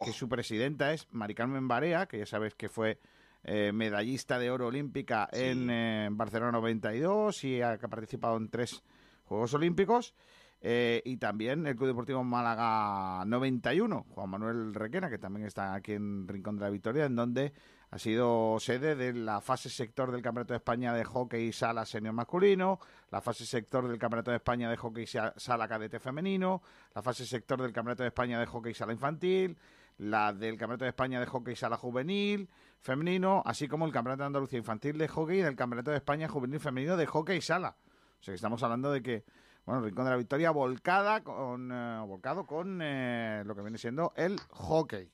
que 0.01 0.12
su 0.12 0.27
presidenta 0.27 0.94
es 0.94 1.06
Mari 1.10 1.35
Carmen 1.35 1.68
Barea, 1.68 2.06
que 2.06 2.18
ya 2.18 2.27
sabes 2.27 2.55
que 2.55 2.70
fue 2.70 2.98
eh, 3.44 3.73
medallista 3.73 4.39
de 4.39 4.51
oro 4.51 4.68
olímpica 4.68 5.28
en 5.32 5.68
eh, 5.68 6.09
Barcelona 6.10 6.52
92 6.52 7.44
y 7.44 7.60
ha, 7.60 7.73
ha 7.73 7.89
participado 7.89 8.39
en 8.39 8.48
tres 8.48 8.82
Juegos 9.24 9.52
Olímpicos. 9.55 10.14
Y 10.59 11.18
también 11.18 11.64
el 11.64 11.77
Club 11.77 11.89
Deportivo 11.89 12.24
Málaga 12.24 13.24
91, 13.24 14.06
Juan 14.09 14.31
Manuel 14.31 14.74
Requena, 14.74 15.09
que 15.09 15.18
también 15.18 15.47
está 15.47 15.74
aquí 15.74 15.93
en 15.93 16.27
Rincón 16.27 16.56
de 16.56 16.62
la 16.62 16.70
Victoria, 16.70 17.05
en 17.05 17.14
donde 17.14 17.52
ha 17.97 17.98
sido 17.98 18.59
sede 18.60 18.94
de 18.94 19.14
la 19.14 19.40
fase 19.40 19.70
sector 19.70 20.12
del 20.12 20.20
Campeonato 20.20 20.52
de 20.52 20.59
España 20.59 20.93
de 20.93 21.02
Hockey 21.02 21.51
Sala 21.51 21.86
Senior 21.86 22.12
Masculino, 22.12 22.78
la 23.10 23.23
fase 23.23 23.47
sector 23.47 23.89
del 23.89 23.98
Campeonato 23.98 24.31
de 24.31 24.36
España 24.36 24.68
de 24.68 24.77
Hockey 24.77 25.06
Sa- 25.06 25.32
Sala 25.36 25.66
Cadete 25.66 25.98
Femenino, 25.98 26.60
la 26.94 27.01
fase 27.01 27.24
sector 27.24 27.62
del 27.62 27.73
Campeonato 27.73 28.02
de 28.02 28.09
España 28.09 28.39
de 28.39 28.44
Hockey 28.44 28.74
Sala 28.74 28.93
Infantil, 28.93 29.56
la 29.97 30.35
del 30.35 30.59
Campeonato 30.59 30.85
de 30.85 30.90
España 30.90 31.18
de 31.20 31.24
Hockey 31.27 31.56
Sala 31.56 31.78
Juvenil 31.78 32.51
Femenino, 32.81 33.43
así 33.47 33.66
como 33.66 33.86
el 33.86 33.93
Campeonato 33.93 34.24
de 34.24 34.27
Andalucía 34.27 34.59
Infantil 34.59 34.98
de 34.98 35.09
Hockey 35.09 35.39
y 35.39 35.40
el 35.40 35.56
Campeonato 35.56 35.90
de 35.90 35.97
España 35.97 36.28
Juvenil 36.28 36.60
Femenino 36.60 36.98
de 36.98 37.06
Hockey 37.06 37.40
Sala. 37.40 37.77
O 38.20 38.23
sea 38.23 38.32
que 38.32 38.36
estamos 38.36 38.62
hablando 38.62 38.93
de 38.93 39.01
que, 39.01 39.24
bueno, 39.64 39.81
Rincón 39.81 40.05
de 40.05 40.10
la 40.10 40.16
Victoria 40.18 40.51
volcada 40.51 41.24
con, 41.24 41.73
eh, 41.73 42.01
volcado 42.06 42.44
con 42.44 42.78
eh, 42.82 43.43
lo 43.47 43.55
que 43.56 43.62
viene 43.62 43.78
siendo 43.78 44.12
el 44.16 44.39
hockey. 44.51 45.10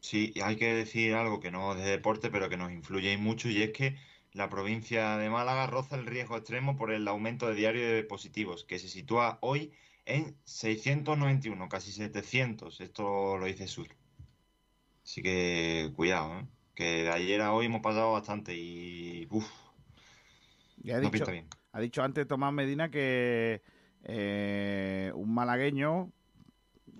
Sí, 0.00 0.32
hay 0.42 0.56
que 0.56 0.74
decir 0.74 1.14
algo 1.14 1.40
que 1.40 1.50
no 1.50 1.72
es 1.74 1.78
de 1.78 1.90
deporte, 1.90 2.30
pero 2.30 2.48
que 2.48 2.56
nos 2.56 2.72
influye 2.72 3.16
mucho, 3.18 3.48
y 3.48 3.62
es 3.62 3.72
que 3.72 3.96
la 4.32 4.48
provincia 4.48 5.16
de 5.18 5.30
Málaga 5.30 5.66
roza 5.66 5.96
el 5.96 6.06
riesgo 6.06 6.36
extremo 6.36 6.76
por 6.76 6.92
el 6.92 7.06
aumento 7.08 7.48
de 7.48 7.54
diario 7.54 7.88
de 7.92 8.04
positivos, 8.04 8.64
que 8.64 8.78
se 8.78 8.88
sitúa 8.88 9.38
hoy 9.42 9.72
en 10.04 10.40
691, 10.44 11.68
casi 11.68 11.92
700. 11.92 12.80
Esto 12.80 13.38
lo 13.38 13.46
dice 13.46 13.66
Sur. 13.68 13.88
Así 15.04 15.22
que 15.22 15.92
cuidado, 15.96 16.40
¿eh? 16.40 16.48
Que 16.74 17.02
de 17.04 17.10
ayer 17.10 17.40
a 17.40 17.52
hoy 17.52 17.66
hemos 17.66 17.80
pasado 17.80 18.12
bastante 18.12 18.54
y... 18.54 19.26
Uf, 19.30 19.50
Y 20.76 20.90
ha 20.92 21.00
no 21.00 21.10
dicho, 21.10 21.24
bien. 21.30 21.48
ha 21.72 21.80
dicho 21.80 22.02
antes 22.02 22.26
Tomás 22.26 22.52
Medina 22.52 22.90
que 22.90 23.62
eh, 24.02 25.12
un 25.14 25.34
malagueño, 25.34 26.12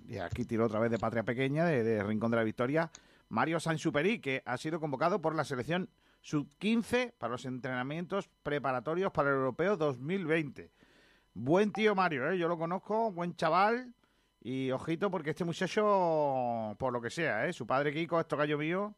y 0.09 0.17
aquí 0.17 0.43
tiró 0.43 0.65
otra 0.65 0.79
vez 0.79 0.89
de 0.89 0.97
Patria 0.97 1.23
Pequeña, 1.23 1.65
de, 1.65 2.01
Rincón 2.03 2.31
de 2.31 2.37
la 2.37 2.43
Victoria, 2.43 2.89
Mario 3.29 3.59
Sansuperi, 3.59 4.19
que 4.19 4.41
ha 4.43 4.57
sido 4.57 4.79
convocado 4.79 5.21
por 5.21 5.35
la 5.35 5.43
selección 5.43 5.87
sub-15 6.21 7.13
para 7.17 7.31
los 7.31 7.45
entrenamientos 7.45 8.27
preparatorios 8.41 9.11
para 9.11 9.29
el 9.29 9.35
Europeo 9.35 9.77
2020. 9.77 10.71
Buen 11.35 11.71
tío 11.71 11.93
Mario, 11.93 12.31
¿eh? 12.31 12.39
yo 12.39 12.47
lo 12.47 12.57
conozco, 12.57 13.11
buen 13.11 13.35
chaval. 13.35 13.93
Y 14.41 14.71
ojito, 14.71 15.11
porque 15.11 15.29
este 15.31 15.45
muchacho, 15.45 16.75
por 16.79 16.91
lo 16.91 17.01
que 17.01 17.11
sea, 17.11 17.45
¿eh? 17.47 17.53
su 17.53 17.67
padre 17.67 17.93
Kiko 17.93 18.19
es 18.19 18.27
tocayo 18.27 18.57
mío. 18.57 18.95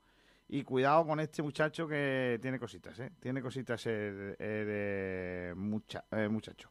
Y 0.47 0.63
cuidado 0.63 1.05
con 1.05 1.19
este 1.21 1.41
muchacho 1.41 1.87
que 1.87 2.37
tiene 2.41 2.59
cositas, 2.59 2.99
¿eh? 2.99 3.11
Tiene 3.21 3.41
cositas 3.41 3.85
eh, 3.85 4.35
eh, 4.37 5.53
mucha, 5.55 6.03
eh, 6.11 6.27
muchacho. 6.27 6.69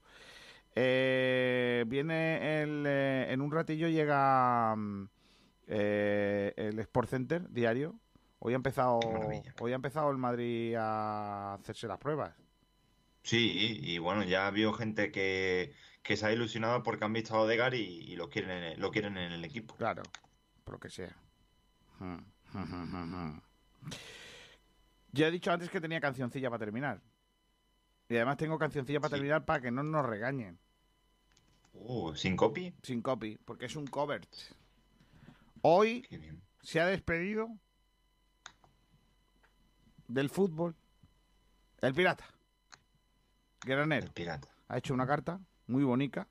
Eh, 0.74 1.84
viene 1.88 2.62
el, 2.62 2.84
eh, 2.86 3.32
en 3.32 3.40
un 3.40 3.50
ratillo 3.50 3.88
llega 3.88 4.74
mm, 4.76 5.08
eh, 5.66 6.52
el 6.56 6.78
Sport 6.78 7.08
Center 7.10 7.50
diario. 7.50 7.98
Hoy 8.38 8.54
ha 8.54 8.56
empezado, 8.56 9.00
hoy 9.60 9.72
ha 9.72 9.74
empezado 9.74 10.10
el 10.10 10.16
Madrid 10.16 10.74
a 10.78 11.54
hacerse 11.54 11.86
las 11.86 11.98
pruebas. 11.98 12.34
Sí, 13.22 13.78
y 13.82 13.98
bueno, 13.98 14.22
ya 14.24 14.44
ha 14.44 14.46
habido 14.46 14.72
gente 14.72 15.12
que, 15.12 15.74
que 16.02 16.16
se 16.16 16.26
ha 16.26 16.32
ilusionado 16.32 16.82
porque 16.82 17.04
han 17.04 17.12
visto 17.12 17.34
a 17.34 17.40
Odegaard 17.42 17.74
y, 17.74 17.82
y 17.82 18.16
lo 18.16 18.30
quieren, 18.30 18.50
en 18.50 18.62
el- 18.64 18.80
lo 18.80 18.90
quieren 18.90 19.18
en 19.18 19.32
el 19.32 19.44
equipo. 19.44 19.76
Claro, 19.76 20.02
por 20.64 20.74
lo 20.74 20.80
que 20.80 20.88
sea. 20.88 21.14
Ya 25.12 25.26
he 25.26 25.30
dicho 25.30 25.50
antes 25.52 25.68
que 25.68 25.80
tenía 25.80 26.00
cancioncilla 26.00 26.48
para 26.48 26.64
terminar. 26.64 27.02
Y 28.10 28.16
además 28.16 28.38
tengo 28.38 28.58
cancioncilla 28.58 28.98
para 28.98 29.12
terminar 29.12 29.44
para 29.44 29.60
que 29.60 29.70
no 29.70 29.84
nos 29.84 30.04
regañen. 30.04 30.58
Uh, 31.72 32.12
¿sin 32.16 32.36
copy? 32.36 32.74
Sin 32.82 33.02
copy, 33.02 33.38
porque 33.44 33.66
es 33.66 33.76
un 33.76 33.86
cover. 33.86 34.26
Hoy 35.62 36.04
se 36.60 36.80
ha 36.80 36.86
despedido 36.86 37.48
del 40.08 40.28
fútbol 40.28 40.74
el 41.80 41.94
pirata. 41.94 42.24
Granero. 43.64 44.12
pirata. 44.12 44.48
Ha 44.66 44.78
hecho 44.78 44.92
una 44.92 45.06
carta 45.06 45.40
muy 45.68 45.84
bonita 45.84 46.26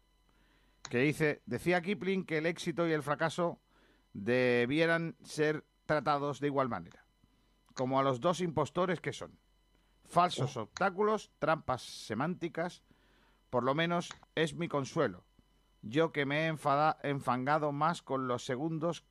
que 0.89 0.97
dice, 0.97 1.41
decía 1.45 1.81
Kipling 1.81 2.26
que 2.26 2.39
el 2.39 2.45
éxito 2.45 2.89
y 2.89 2.91
el 2.91 3.03
fracaso 3.03 3.61
debieran 4.11 5.15
ser 5.23 5.64
tratados 5.85 6.41
de 6.41 6.47
igual 6.47 6.68
manera, 6.68 7.06
como 7.73 7.99
a 7.99 8.03
los 8.03 8.19
dos 8.19 8.41
impostores 8.41 8.99
que 8.99 9.14
son. 9.14 9.39
Falsos 10.10 10.57
obstáculos, 10.57 11.31
trampas 11.38 11.84
semánticas, 11.84 12.81
por 13.52 13.64
lo 13.64 13.76
menos 13.76 14.10
es 14.34 14.56
mi 14.56 14.68
consuelo. 14.68 15.23
Yo 15.84 16.11
que 16.11 16.26
me 16.26 16.45
he 16.45 16.48
enfada- 16.48 16.98
enfangado 17.03 17.72
más 17.72 18.02
con 18.02 18.27
los 18.27 18.44
segundos 18.44 19.06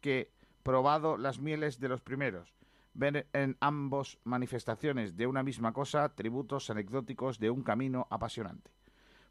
que 0.00 0.32
probado 0.62 1.16
las 1.16 1.40
mieles 1.40 1.80
de 1.80 1.88
los 1.88 2.00
primeros. 2.00 2.54
Ver 2.94 3.28
en 3.32 3.56
ambos 3.58 4.20
manifestaciones 4.22 5.16
de 5.16 5.26
una 5.26 5.42
misma 5.42 5.72
cosa 5.72 6.14
tributos 6.14 6.70
anecdóticos 6.70 7.40
de 7.40 7.50
un 7.50 7.64
camino 7.64 8.06
apasionante. 8.08 8.70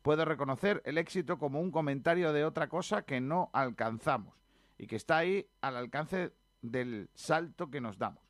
Puedo 0.01 0.25
reconocer 0.25 0.81
el 0.83 0.97
éxito 0.97 1.37
como 1.39 1.61
un 1.61 1.71
comentario 1.71 2.33
de 2.33 2.43
otra 2.43 2.67
cosa 2.67 3.03
que 3.03 3.21
no 3.21 3.49
alcanzamos 3.53 4.35
y 4.77 4.87
que 4.87 4.97
está 4.97 5.19
ahí 5.19 5.47
al 5.61 5.77
alcance 5.77 6.33
del 6.61 7.09
salto 7.15 7.71
que 7.71 7.79
nos 7.79 7.97
damos. 7.97 8.21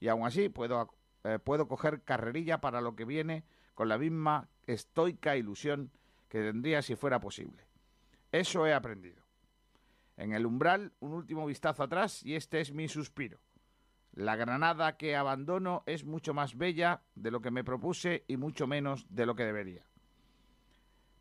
Y 0.00 0.08
aún 0.08 0.26
así 0.26 0.48
puedo, 0.48 0.92
eh, 1.24 1.38
puedo 1.38 1.68
coger 1.68 2.02
carrerilla 2.02 2.60
para 2.60 2.80
lo 2.80 2.96
que 2.96 3.04
viene 3.04 3.44
con 3.74 3.88
la 3.88 3.98
misma 3.98 4.48
estoica 4.66 5.36
ilusión 5.36 5.90
que 6.28 6.40
tendría 6.40 6.82
si 6.82 6.96
fuera 6.96 7.20
posible. 7.20 7.66
Eso 8.30 8.66
he 8.66 8.72
aprendido. 8.72 9.22
En 10.16 10.32
el 10.32 10.46
umbral, 10.46 10.92
un 11.00 11.12
último 11.12 11.46
vistazo 11.46 11.82
atrás 11.82 12.24
y 12.24 12.34
este 12.34 12.60
es 12.60 12.72
mi 12.72 12.88
suspiro. 12.88 13.40
La 14.12 14.36
Granada 14.36 14.96
que 14.96 15.16
abandono 15.16 15.82
es 15.86 16.04
mucho 16.04 16.34
más 16.34 16.56
bella 16.56 17.02
de 17.14 17.30
lo 17.30 17.40
que 17.40 17.50
me 17.50 17.64
propuse 17.64 18.24
y 18.28 18.36
mucho 18.36 18.66
menos 18.66 19.06
de 19.08 19.26
lo 19.26 19.34
que 19.34 19.44
debería. 19.44 19.86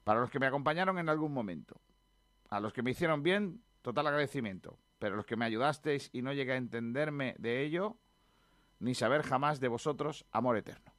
Para 0.04 0.20
los 0.20 0.30
que 0.30 0.40
me 0.40 0.48
acompañaron 0.48 0.98
en 1.00 1.08
algún 1.08 1.34
momento, 1.34 1.80
a 2.50 2.60
los 2.60 2.74
que 2.74 2.84
me 2.84 2.92
hicieron 2.92 3.24
bien, 3.24 3.64
total 3.82 4.08
agradecimiento. 4.08 4.78
Pero 5.00 5.16
los 5.16 5.26
que 5.26 5.38
me 5.38 5.46
ayudasteis 5.46 6.10
y 6.12 6.22
no 6.22 6.34
llegué 6.34 6.54
a 6.54 6.58
entenderme 6.58 7.36
de 7.40 7.64
ello, 7.64 7.98
ni 8.82 8.96
saber 8.96 9.22
jamás 9.22 9.60
de 9.60 9.68
vosotros, 9.68 10.26
amor 10.32 10.58
eterno. 10.58 10.92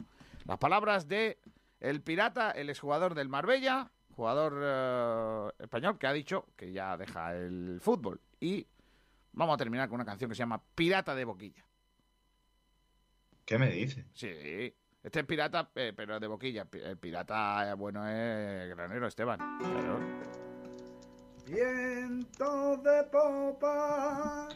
Las 0.46 0.58
palabras 0.58 1.08
de 1.08 1.38
el 1.80 2.00
pirata, 2.00 2.52
el 2.52 2.70
exjugador 2.70 3.14
del 3.14 3.28
Marbella, 3.28 3.90
jugador 4.14 4.60
eh, 4.62 5.50
español, 5.58 5.98
que 5.98 6.06
ha 6.06 6.12
dicho 6.12 6.46
que 6.56 6.72
ya 6.72 6.96
deja 6.96 7.34
el 7.34 7.80
fútbol. 7.80 8.20
Y 8.40 8.66
vamos 9.32 9.54
a 9.54 9.58
terminar 9.58 9.88
con 9.88 9.96
una 9.96 10.04
canción 10.04 10.30
que 10.30 10.36
se 10.36 10.40
llama 10.40 10.62
Pirata 10.74 11.14
de 11.14 11.24
Boquilla. 11.24 11.64
¿Qué 13.44 13.58
me 13.58 13.68
dice? 13.70 14.06
Sí, 14.14 14.74
este 15.02 15.20
es 15.20 15.26
pirata, 15.26 15.70
eh, 15.74 15.92
pero 15.96 16.20
de 16.20 16.28
boquilla. 16.28 16.66
El 16.72 16.96
pirata 16.96 17.70
eh, 17.70 17.74
bueno 17.74 18.06
es 18.06 18.68
Granero 18.68 19.08
Esteban. 19.08 19.38
Claro. 19.58 19.98
Viento 21.44 22.76
de 22.76 23.02
popa 23.10 24.48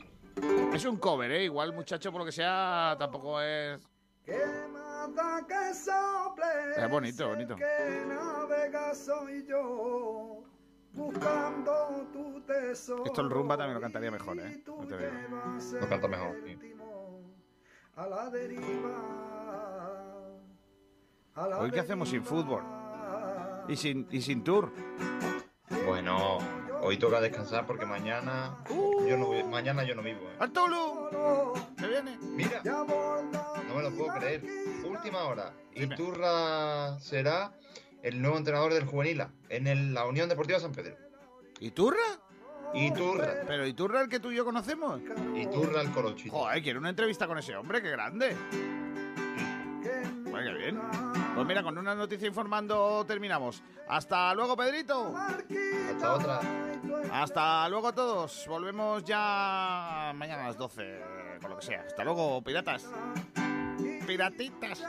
Es 0.72 0.84
un 0.84 0.96
cover, 0.98 1.30
¿eh? 1.30 1.44
Igual, 1.44 1.72
muchacho, 1.72 2.12
por 2.12 2.20
lo 2.20 2.26
que 2.26 2.32
sea, 2.32 2.96
tampoco 2.98 3.40
es. 3.40 3.80
que 4.24 4.38
mata 4.70 5.44
que 5.48 5.74
sople. 5.74 6.44
Es 6.76 6.90
bonito, 6.90 7.28
bonito. 7.28 7.56
Que 7.56 8.04
navega 8.06 8.94
soy 8.94 9.46
yo 9.46 10.42
buscando 10.92 12.06
tu 12.12 12.40
tesoro. 12.42 13.04
Esto 13.04 13.20
el 13.22 13.30
rumba 13.30 13.56
también 13.56 13.74
lo 13.74 13.80
cantaría 13.80 14.10
mejor, 14.10 14.38
¿eh? 14.38 14.62
No 14.66 14.86
te 14.86 14.96
digo. 14.98 15.80
Lo 15.80 15.88
canta 15.88 16.08
mejor. 16.08 16.36
sí. 16.44 16.58
A 17.96 18.06
la 18.06 18.28
deriva. 18.28 18.94
A 21.34 21.48
la 21.48 21.58
Hoy, 21.60 21.70
¿qué 21.70 21.80
hacemos 21.80 22.10
sin 22.10 22.22
fútbol? 22.22 22.62
Y 23.68 23.76
sin, 23.76 24.06
y 24.10 24.20
sin 24.20 24.44
tour. 24.44 24.70
Bueno, 25.86 26.38
hoy 26.82 26.96
toca 26.98 27.20
descansar 27.20 27.66
porque 27.66 27.86
mañana 27.86 28.56
yo 28.68 29.16
no, 29.16 29.30
mañana 29.48 29.84
yo 29.84 29.94
no 29.94 30.02
vivo. 30.02 30.20
¿eh? 30.20 30.36
¡Artulu! 30.38 31.08
¿Se 31.78 31.86
viene? 31.88 32.18
Mira, 32.22 32.60
no 32.64 33.74
me 33.74 33.82
lo 33.82 33.90
puedo 33.92 34.12
creer. 34.14 34.42
Última 34.84 35.24
hora. 35.24 35.52
Iturra 35.74 36.98
será 37.00 37.52
el 38.02 38.20
nuevo 38.22 38.36
entrenador 38.38 38.72
del 38.72 38.84
Juvenil 38.84 39.20
A, 39.22 39.30
en 39.48 39.66
el- 39.66 39.94
la 39.94 40.06
Unión 40.06 40.28
Deportiva 40.28 40.58
San 40.60 40.72
Pedro. 40.72 40.96
¿Iturra? 41.60 41.96
Iturra. 42.74 43.42
¿Pero 43.46 43.66
Iturra 43.66 44.00
el 44.02 44.08
que 44.08 44.20
tú 44.20 44.30
y 44.30 44.36
yo 44.36 44.44
conocemos? 44.44 45.00
Iturra 45.34 45.80
el 45.82 45.90
Colochito. 45.92 46.36
Joder, 46.36 46.62
quiero 46.62 46.80
una 46.80 46.90
entrevista 46.90 47.26
con 47.26 47.38
ese 47.38 47.56
hombre, 47.56 47.80
qué 47.82 47.90
grande. 47.90 48.36
Bueno, 50.24 50.50
qué 50.52 50.58
bien. 50.58 50.80
Pues 51.36 51.46
mira, 51.46 51.62
con 51.62 51.76
una 51.76 51.94
noticia 51.94 52.26
informando 52.26 53.04
terminamos. 53.06 53.62
Hasta 53.88 54.34
luego, 54.34 54.56
Pedrito. 54.56 55.14
Hasta 55.14 56.12
otra. 56.14 56.40
Hasta 57.12 57.68
luego 57.68 57.88
a 57.88 57.94
todos. 57.94 58.46
Volvemos 58.48 59.04
ya 59.04 60.12
mañana 60.14 60.44
a 60.44 60.46
las 60.46 60.56
12, 60.56 61.02
con 61.42 61.50
lo 61.50 61.58
que 61.58 61.66
sea. 61.66 61.82
Hasta 61.82 62.04
luego, 62.04 62.40
piratas. 62.42 62.86
Piratitas. 64.06 64.82